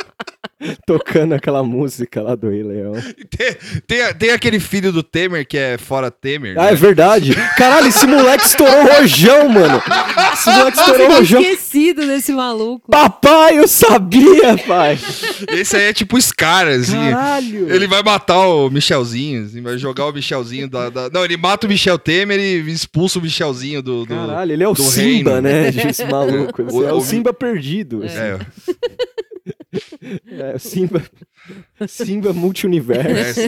[0.86, 2.92] Tocando aquela música lá do Rei Leão.
[3.30, 6.58] Tem, tem, tem aquele filho do Temer que é fora Temer.
[6.58, 6.72] Ah, né?
[6.72, 7.34] é verdade.
[7.56, 9.82] Caralho, esse moleque estourou o rojão, mano.
[10.32, 11.40] Esse moleque Nossa, estourou o eu rojão.
[11.40, 12.90] esquecido desse maluco.
[12.90, 14.98] Papai, eu sabia, pai.
[15.48, 16.92] Esse aí é tipo Scar, assim.
[16.92, 17.72] Caralho.
[17.72, 21.66] Ele vai matar o Michelzinho, assim, vai jogar o Michelzinho da, da- Não, ele mata
[21.66, 24.04] o Michel Temer e expulsa o Michelzinho do.
[24.04, 24.14] do...
[24.14, 25.40] Caralho, ele é o Simba, reino.
[25.42, 25.68] né?
[25.90, 26.62] Esse maluco.
[26.70, 28.02] O- é o o- Simba perdido.
[28.04, 28.16] assim.
[28.16, 28.38] É,
[30.26, 31.02] É, Simba.
[31.88, 33.40] Simba multiuniverso.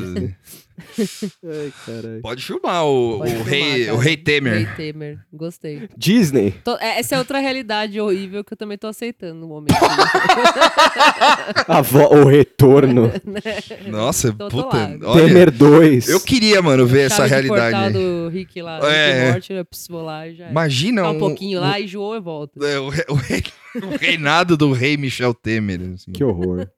[0.99, 2.20] Ai, caralho.
[2.23, 3.97] Pode filmar o, Pode o filmar, rei, cara.
[3.97, 4.55] o rei Temer.
[4.55, 5.19] Rei Temer.
[5.33, 5.89] Gostei.
[5.97, 6.53] Disney.
[6.65, 9.75] Tô- é- essa é outra realidade horrível que eu também tô aceitando no momento.
[11.69, 13.11] A vo- o retorno.
[13.89, 14.77] Nossa, Tô- tô puta.
[14.77, 14.91] lá.
[15.05, 16.09] Olha, Temer 2.
[16.09, 17.75] eu queria, mano, ver essa Chave realidade.
[17.75, 18.78] portal do Rick lá.
[18.91, 19.12] É.
[19.15, 20.51] Rick e Morty, eu preciso vou lá e já.
[20.51, 22.65] Imagina Ficar um, um pouquinho lá, enjoou e volta.
[22.67, 23.43] é, o, re- o rei-
[23.77, 25.81] o reinado do rei Michel Temer.
[25.94, 26.12] Assim.
[26.12, 26.67] Que horror.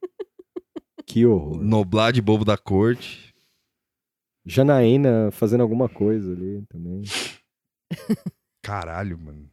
[1.09, 1.63] Que horror.
[1.63, 3.33] Noblar de bobo da corte.
[4.47, 7.03] Janaína fazendo alguma coisa ali também.
[8.63, 9.51] Caralho, mano.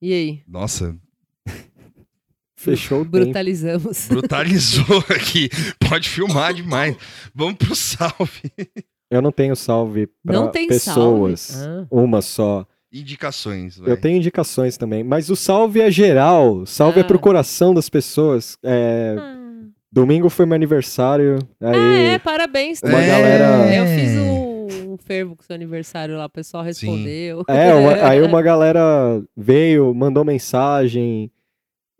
[0.00, 0.42] E aí?
[0.46, 0.96] Nossa,
[2.58, 3.12] Fechou o tempo.
[3.24, 4.08] Brutalizamos.
[4.08, 5.48] brutalizou aqui.
[5.88, 6.96] Pode filmar demais.
[7.34, 8.50] Vamos pro salve.
[9.10, 11.40] Eu não tenho salve pra Não tem pessoas.
[11.40, 11.68] salve?
[11.68, 11.86] Ah.
[11.90, 12.66] Uma só.
[12.92, 13.76] Indicações.
[13.78, 13.90] vai.
[13.90, 15.04] Eu tenho indicações também.
[15.04, 16.64] Mas o salve é geral.
[16.66, 17.06] Salve é Ah.
[17.06, 18.56] pro coração das pessoas.
[18.62, 19.14] É,
[19.96, 21.38] Domingo foi meu aniversário.
[21.60, 21.74] Aí.
[21.74, 22.80] Ah, é, parabéns.
[22.82, 23.06] Uma É.
[23.06, 27.42] galera- Eu fiz o um fervo com seu aniversário lá, o pessoal respondeu.
[27.48, 31.30] É, uma- aí uma galera veio, mandou mensagem.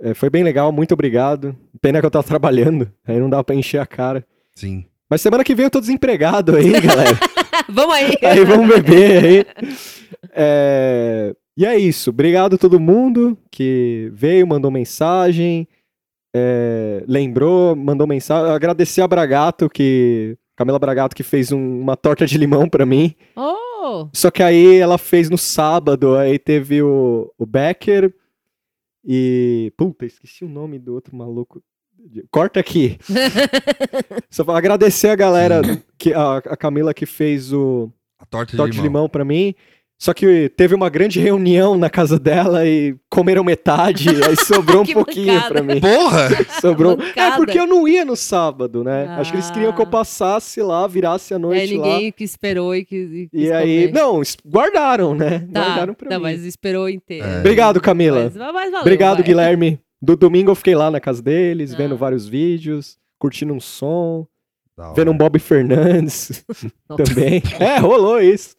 [0.01, 1.57] é, foi bem legal, muito obrigado.
[1.81, 4.23] Pena que eu tava trabalhando, aí não dava pra encher a cara.
[4.55, 4.85] Sim.
[5.09, 7.19] Mas semana que vem eu tô desempregado aí, galera.
[7.69, 8.13] Vamos aí.
[8.23, 9.47] aí vamos beber aí.
[10.35, 12.11] É, E é isso.
[12.11, 15.67] Obrigado a todo mundo que veio, mandou mensagem,
[16.37, 18.51] é, lembrou, mandou mensagem.
[18.53, 20.37] Agradecer a Bragato, que.
[20.55, 23.15] Camila Bragato, que fez um- uma torta de limão pra mim.
[23.37, 28.13] Oh, Só que aí ela fez no sábado, aí teve o, o Becker
[29.05, 29.73] e.
[29.77, 31.63] Puta, esqueci o nome do outro maluco.
[32.31, 32.99] Corta aqui.
[34.31, 35.61] Só pra agradecer a galera,
[35.99, 38.89] que, a, a Camila que fez o A torta de torta de limão.
[39.03, 39.55] limão pra mim.
[39.99, 44.87] Só que teve uma grande reunião na casa dela e comeram metade, aí sobrou um
[44.87, 45.81] pouquinho pra mim.
[45.81, 46.29] Porra!
[46.61, 46.93] Sobrou.
[46.93, 47.37] É Mancada.
[47.37, 49.07] porque eu não ia no sábado, né?
[49.19, 49.91] Acho que eles queriam que eu Ah.
[49.91, 51.87] passasse lá, virasse a é, noite lá.
[51.87, 53.29] ninguém que esperou e que.
[53.33, 55.39] E, E aí, não, guardaram, né?
[55.51, 56.23] Tá, guardaram pra tá, mim.
[56.25, 57.27] mas esperou inteiro.
[57.27, 57.39] É.
[57.39, 58.25] Obrigado, Camila.
[58.25, 59.25] Mas, mas valeu, Obrigado, vai.
[59.27, 59.81] Guilherme.
[60.03, 61.77] Do domingo eu fiquei lá na casa deles, Ah.
[61.79, 64.27] vendo vários vídeos, curtindo um som,
[64.95, 65.17] vendo um.
[65.17, 66.45] Bob Fernandes
[66.87, 67.43] também.
[67.59, 68.55] É, rolou isso.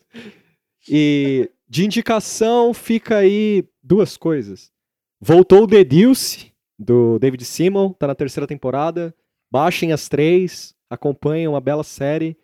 [0.90, 4.72] E de indicação fica aí duas coisas.
[5.20, 9.14] Voltou o The Deuce, do David Simon, tá na terceira temporada.
[9.52, 12.38] Baixem as três, acompanhem uma bela série.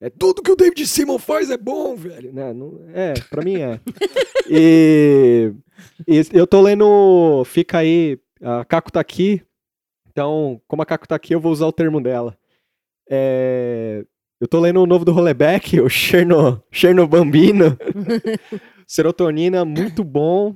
[0.00, 2.32] É tudo que o David Simon faz é bom, velho.
[2.32, 2.52] Né?
[2.52, 3.80] Não- é, pra mim é.
[4.50, 5.52] e,
[6.06, 7.42] e eu tô lendo.
[7.46, 8.18] Fica aí.
[8.42, 9.42] A Caco tá aqui.
[10.10, 12.36] Então, como a Caco tá aqui, eu vou usar o termo dela.
[13.08, 14.04] É,
[14.40, 17.76] eu tô lendo o novo do Roleback, o Cherno, Cherno Bambino.
[18.86, 20.54] Serotonina, muito bom.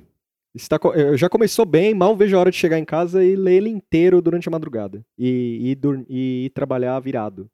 [0.53, 3.55] Está, eh, já começou bem, mal vejo a hora de chegar em casa e ler
[3.57, 5.03] ele inteiro durante a madrugada.
[5.17, 5.77] E, e,
[6.09, 7.49] e ir trabalhar virado.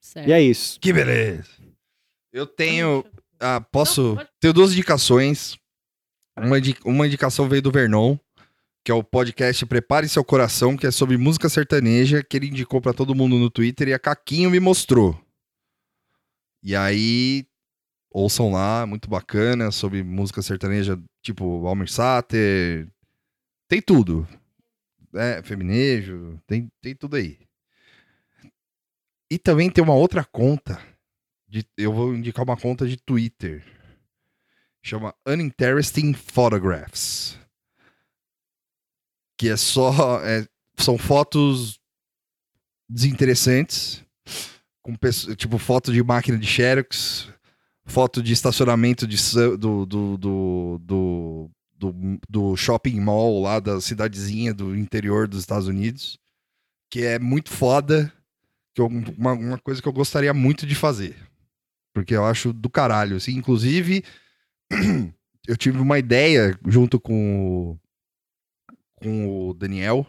[0.00, 0.28] Certo.
[0.28, 0.78] E é isso.
[0.80, 1.48] Que beleza.
[2.32, 3.04] Eu tenho.
[3.40, 4.02] Ah, posso.
[4.02, 5.56] Não, pode- Tenho duas indicações.
[6.36, 8.16] Uma, uma indicação veio do Vernon,
[8.84, 12.80] que é o podcast Prepare Seu Coração, que é sobre música sertaneja, que ele indicou
[12.80, 15.18] pra todo mundo no Twitter e a Caquinho me mostrou.
[16.66, 17.46] E aí,
[18.10, 22.88] ouçam lá, muito bacana, sobre música sertaneja, tipo Almir Sater.
[23.68, 24.26] Tem tudo.
[25.14, 27.38] É, feminejo, tem, tem tudo aí.
[29.30, 30.76] E também tem uma outra conta.
[31.48, 33.64] de- eu vou indicar uma conta de Twitter.
[34.82, 37.38] Chama Uninteresting Photographs.
[39.38, 40.20] Que é só.
[40.24, 41.78] é- são fotos
[42.88, 44.04] desinteressantes.
[44.86, 44.94] Com,
[45.34, 47.28] tipo, foto de máquina de Xerox.
[47.84, 49.16] Foto de estacionamento de,
[49.58, 50.16] do, do,
[50.78, 51.50] do,
[52.28, 56.18] do, shopping mall lá da cidadezinha do interior dos Estados Unidos.
[56.88, 58.12] Que é muito foda
[58.74, 61.16] que eu- uma, uma coisa que eu gostaria muito de fazer.
[61.92, 63.32] Porque eu acho do caralho, assim.
[63.32, 64.04] Inclusive,
[65.48, 67.78] eu tive uma ideia junto com o,
[68.96, 70.06] com o Daniel,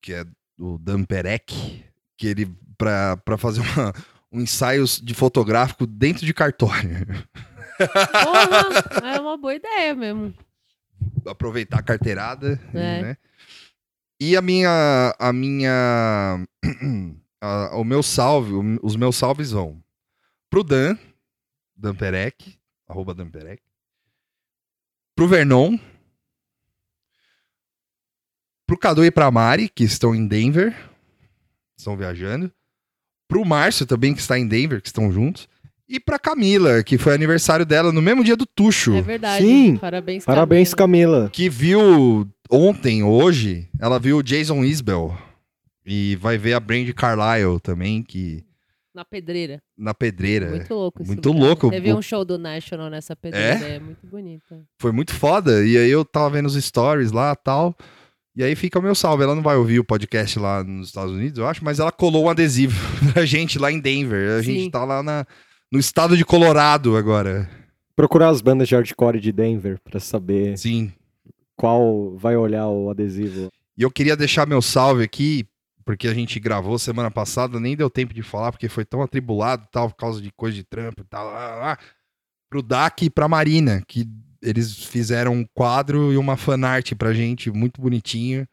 [0.00, 0.24] que é
[0.56, 1.84] do Dan Perec,
[2.16, 2.56] que ele,
[3.24, 3.92] pra fazer uma,
[4.32, 7.06] um ensaio de fotográfico dentro de cartório.
[7.78, 10.34] Porra, é uma boa ideia mesmo.
[11.26, 13.02] aproveitar a carteirada, É.
[13.02, 13.16] né?
[14.20, 16.46] E a minha, a minha,
[17.42, 18.52] a- o meu salve,
[18.82, 19.82] os meus salves vão
[20.48, 20.96] pro Dan,
[21.76, 22.56] Dan Perec,
[22.88, 23.60] arroba Dan Perec,
[25.16, 25.76] pro Vernon,
[28.66, 30.74] pro Cadu e pra Mari, que estão em Denver,
[31.76, 32.52] estão viajando,
[33.32, 35.48] pro Márcio também, que está em Denver, que estão juntos,
[35.88, 39.42] e pra Camila, que foi aniversário dela no mesmo dia do Tuxo É verdade.
[39.42, 39.76] Sim.
[39.76, 41.12] Parabéns, Parabéns, Camila.
[41.12, 41.30] Camila.
[41.30, 45.16] que viu ontem, hoje, ela viu o Jason Isbell.
[45.84, 48.44] E vai ver a Brand Carlyle também, que
[48.94, 49.62] Na pedreira.
[49.76, 50.50] na pedreira.
[50.50, 51.10] Muito louco isso.
[51.10, 51.44] Muito cara.
[51.44, 51.70] louco.
[51.70, 53.66] Teve um show do National nessa pedreira.
[53.66, 54.60] É, muito bonita.
[54.78, 55.64] Foi muito foda.
[55.66, 57.74] E aí eu tava vendo os stories lá tal.
[58.34, 59.24] E aí fica o meu salve.
[59.24, 62.24] Ela não vai ouvir o podcast lá nos Estados Unidos, eu acho, mas ela colou
[62.24, 62.74] um adesivo
[63.12, 64.38] pra gente lá em Denver.
[64.38, 64.52] A Sim.
[64.54, 65.26] gente tá lá na,
[65.70, 67.48] no estado de Colorado agora.
[67.94, 70.90] Procurar as bandas de hardcore de Denver pra saber Sim.
[71.54, 73.50] qual vai olhar o adesivo.
[73.76, 75.46] E eu queria deixar meu salve aqui,
[75.84, 79.66] porque a gente gravou semana passada, nem deu tempo de falar, porque foi tão atribulado
[79.70, 81.78] tal, por causa de coisa de trampo e tal, lá, lá, lá,
[82.48, 84.06] pro DAC e pra Marina, que
[84.42, 88.46] eles fizeram um quadro e uma fanart pra gente, muito bonitinho.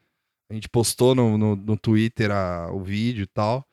[0.50, 3.66] A gente postou no, no, no Twitter a- o vídeo e tal,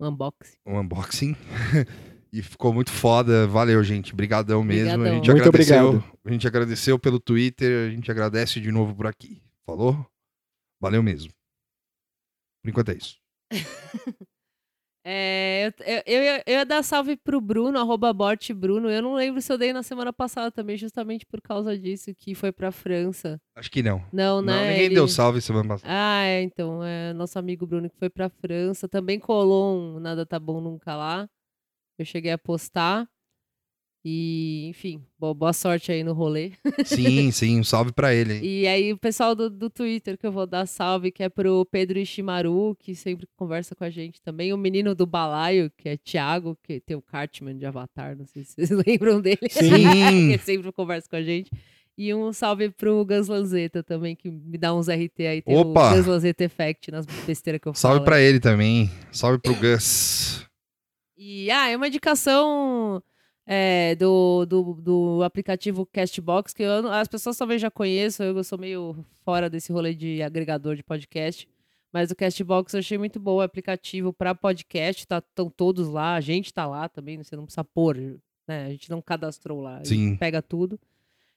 [0.00, 0.56] Um unboxing.
[0.66, 1.36] o unboxing.
[2.32, 3.46] e ficou muito foda.
[3.46, 4.12] Valeu, gente.
[4.12, 4.90] Obrigadão mesmo.
[4.90, 5.14] A Obrigadão.
[5.16, 5.88] gente Muito agradeceu.
[5.88, 6.18] obrigado.
[6.24, 9.42] A gente agradeceu pelo Twitter, a gente agradece de novo por aqui.
[9.66, 10.06] Falou?
[10.80, 11.32] Valeu mesmo.
[12.62, 13.16] Por enquanto é isso.
[15.04, 18.12] É, eu, eu, eu, ia- eu ia dar salve pro Bruno, arroba
[18.54, 18.88] Bruno.
[18.88, 22.34] Eu não lembro se eu dei na semana passada também, justamente por causa disso, que
[22.34, 23.40] foi pra França.
[23.56, 23.98] Acho que não.
[24.12, 24.68] Não, Não, né?
[24.70, 25.92] ninguém ele- deu salve semana passada.
[25.92, 30.24] Ah, é, então, é nosso amigo Bruno que foi pra França, também colou um Nada
[30.24, 31.28] Tá Bom Nunca lá.
[31.98, 33.08] Eu cheguei a postar.
[34.04, 36.50] E, enfim, bo- boa sorte aí no rolê.
[36.84, 38.40] Sim, sim, um salve pra ele.
[38.44, 41.64] E aí, o pessoal do, do Twitter que eu vou dar salve, que é pro
[41.66, 44.52] Pedro Ishimaru, que sempre conversa com a gente também.
[44.52, 48.42] O menino do balaio, que é Thiago, que tem o Cartman de Avatar, não sei
[48.42, 49.38] se vocês lembram dele.
[49.48, 50.32] Sim.
[50.36, 51.48] que sempre conversa com a gente.
[51.96, 55.42] E um salve pro Gus Lanzetta também, que me dá uns RT aí.
[55.42, 55.92] Tem Opa!
[55.92, 58.04] o Gus Lanzetta Effect nas besteiras que eu Salve falo.
[58.06, 58.90] pra ele também.
[59.12, 60.44] Salve pro Gus.
[61.16, 63.00] E, ah, é uma indicação
[63.46, 68.58] é, do, do, do aplicativo Castbox, que eu as pessoas talvez já conheçam, eu sou
[68.58, 71.48] meio fora desse rolê de agregador de podcast,
[71.92, 76.14] mas o Castbox eu achei muito bom, o aplicativo para podcast, tá, estão todos lá,
[76.14, 77.96] a gente tá lá também, você não precisa pôr,
[78.46, 80.16] né, a gente não cadastrou lá, Sim.
[80.16, 80.78] pega tudo.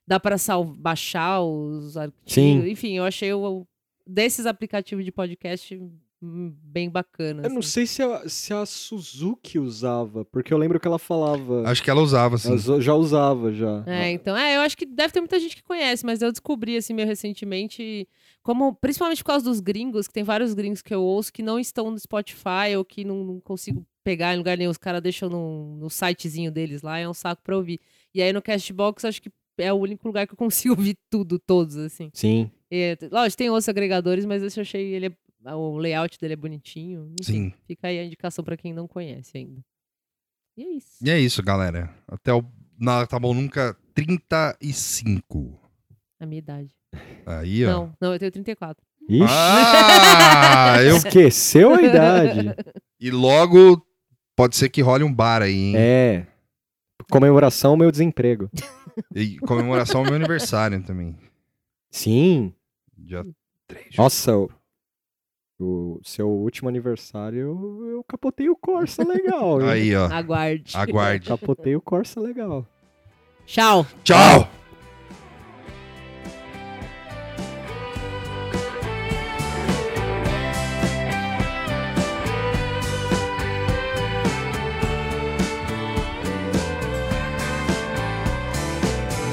[0.07, 0.35] Dá para
[0.77, 2.69] baixar os arquivos, Sim.
[2.69, 3.65] enfim, eu achei o,
[4.05, 5.81] desses aplicativos de podcast
[6.21, 7.43] bem bacana.
[7.43, 7.69] Eu não assim.
[7.69, 11.67] sei se a, se a Suzuki usava, porque eu lembro que ela falava.
[11.69, 12.49] Acho que ela usava, sim.
[12.49, 13.83] Ela já usava, já.
[13.85, 16.77] É, então, é, eu acho que deve ter muita gente que conhece, mas eu descobri,
[16.77, 18.07] assim, meio recentemente,
[18.41, 21.59] como, principalmente por causa dos gringos, que tem vários gringos que eu ouço que não
[21.59, 25.29] estão no Spotify ou que não, não consigo pegar em lugar nenhum, os caras deixam
[25.29, 27.79] no, no sitezinho deles lá, é um saco pra ouvir.
[28.13, 31.39] E aí no Castbox, acho que é o único lugar que eu consigo ouvir tudo,
[31.39, 32.09] todos, assim.
[32.13, 32.51] Sim.
[32.71, 35.11] E, lógico, tem outros agregadores, mas esse eu achei, ele é-
[35.53, 37.13] o layout dele é bonitinho.
[37.21, 37.53] Enfim, Sim.
[37.67, 39.61] Fica aí a indicação pra quem não conhece ainda.
[40.57, 40.89] E é isso.
[41.01, 41.93] E é isso, galera.
[42.07, 42.43] Até o.
[42.79, 45.59] Nada tá bom nunca 35.
[46.19, 46.73] A minha idade.
[47.25, 47.69] Aí, ó.
[47.71, 48.83] Não, não, eu tenho 34.
[49.07, 50.95] Ixi, Ah, eu.
[50.97, 52.55] esqueceu a idade.
[52.99, 53.85] E logo
[54.35, 55.73] pode ser que role um bar aí, hein?
[55.77, 56.27] É.
[57.11, 58.49] Comemoração ao meu desemprego.
[59.13, 61.15] E comemoração ao meu aniversário também.
[61.91, 62.53] Sim.
[62.97, 63.25] Dia
[63.67, 64.49] 3 de Nossa, o,
[65.59, 69.59] o seu último aniversário eu, eu capotei o Corsa legal.
[69.61, 70.05] Aí, ó.
[70.11, 70.75] Aguarde.
[70.75, 71.27] Aguarde.
[71.27, 72.65] Capotei o Corsa legal.
[73.45, 73.85] Tchau.
[74.03, 74.49] Tchau!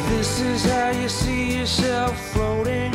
[0.09, 2.92] This is how you see yourself floating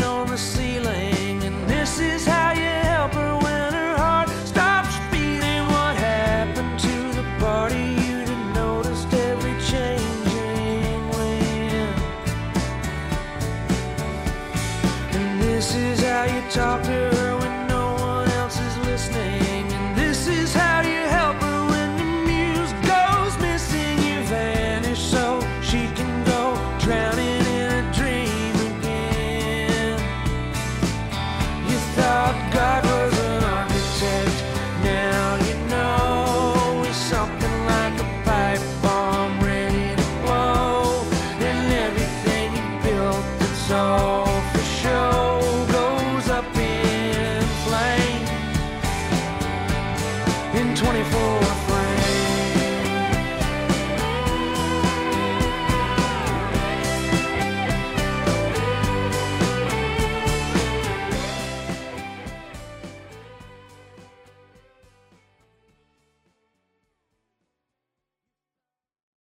[16.85, 17.06] you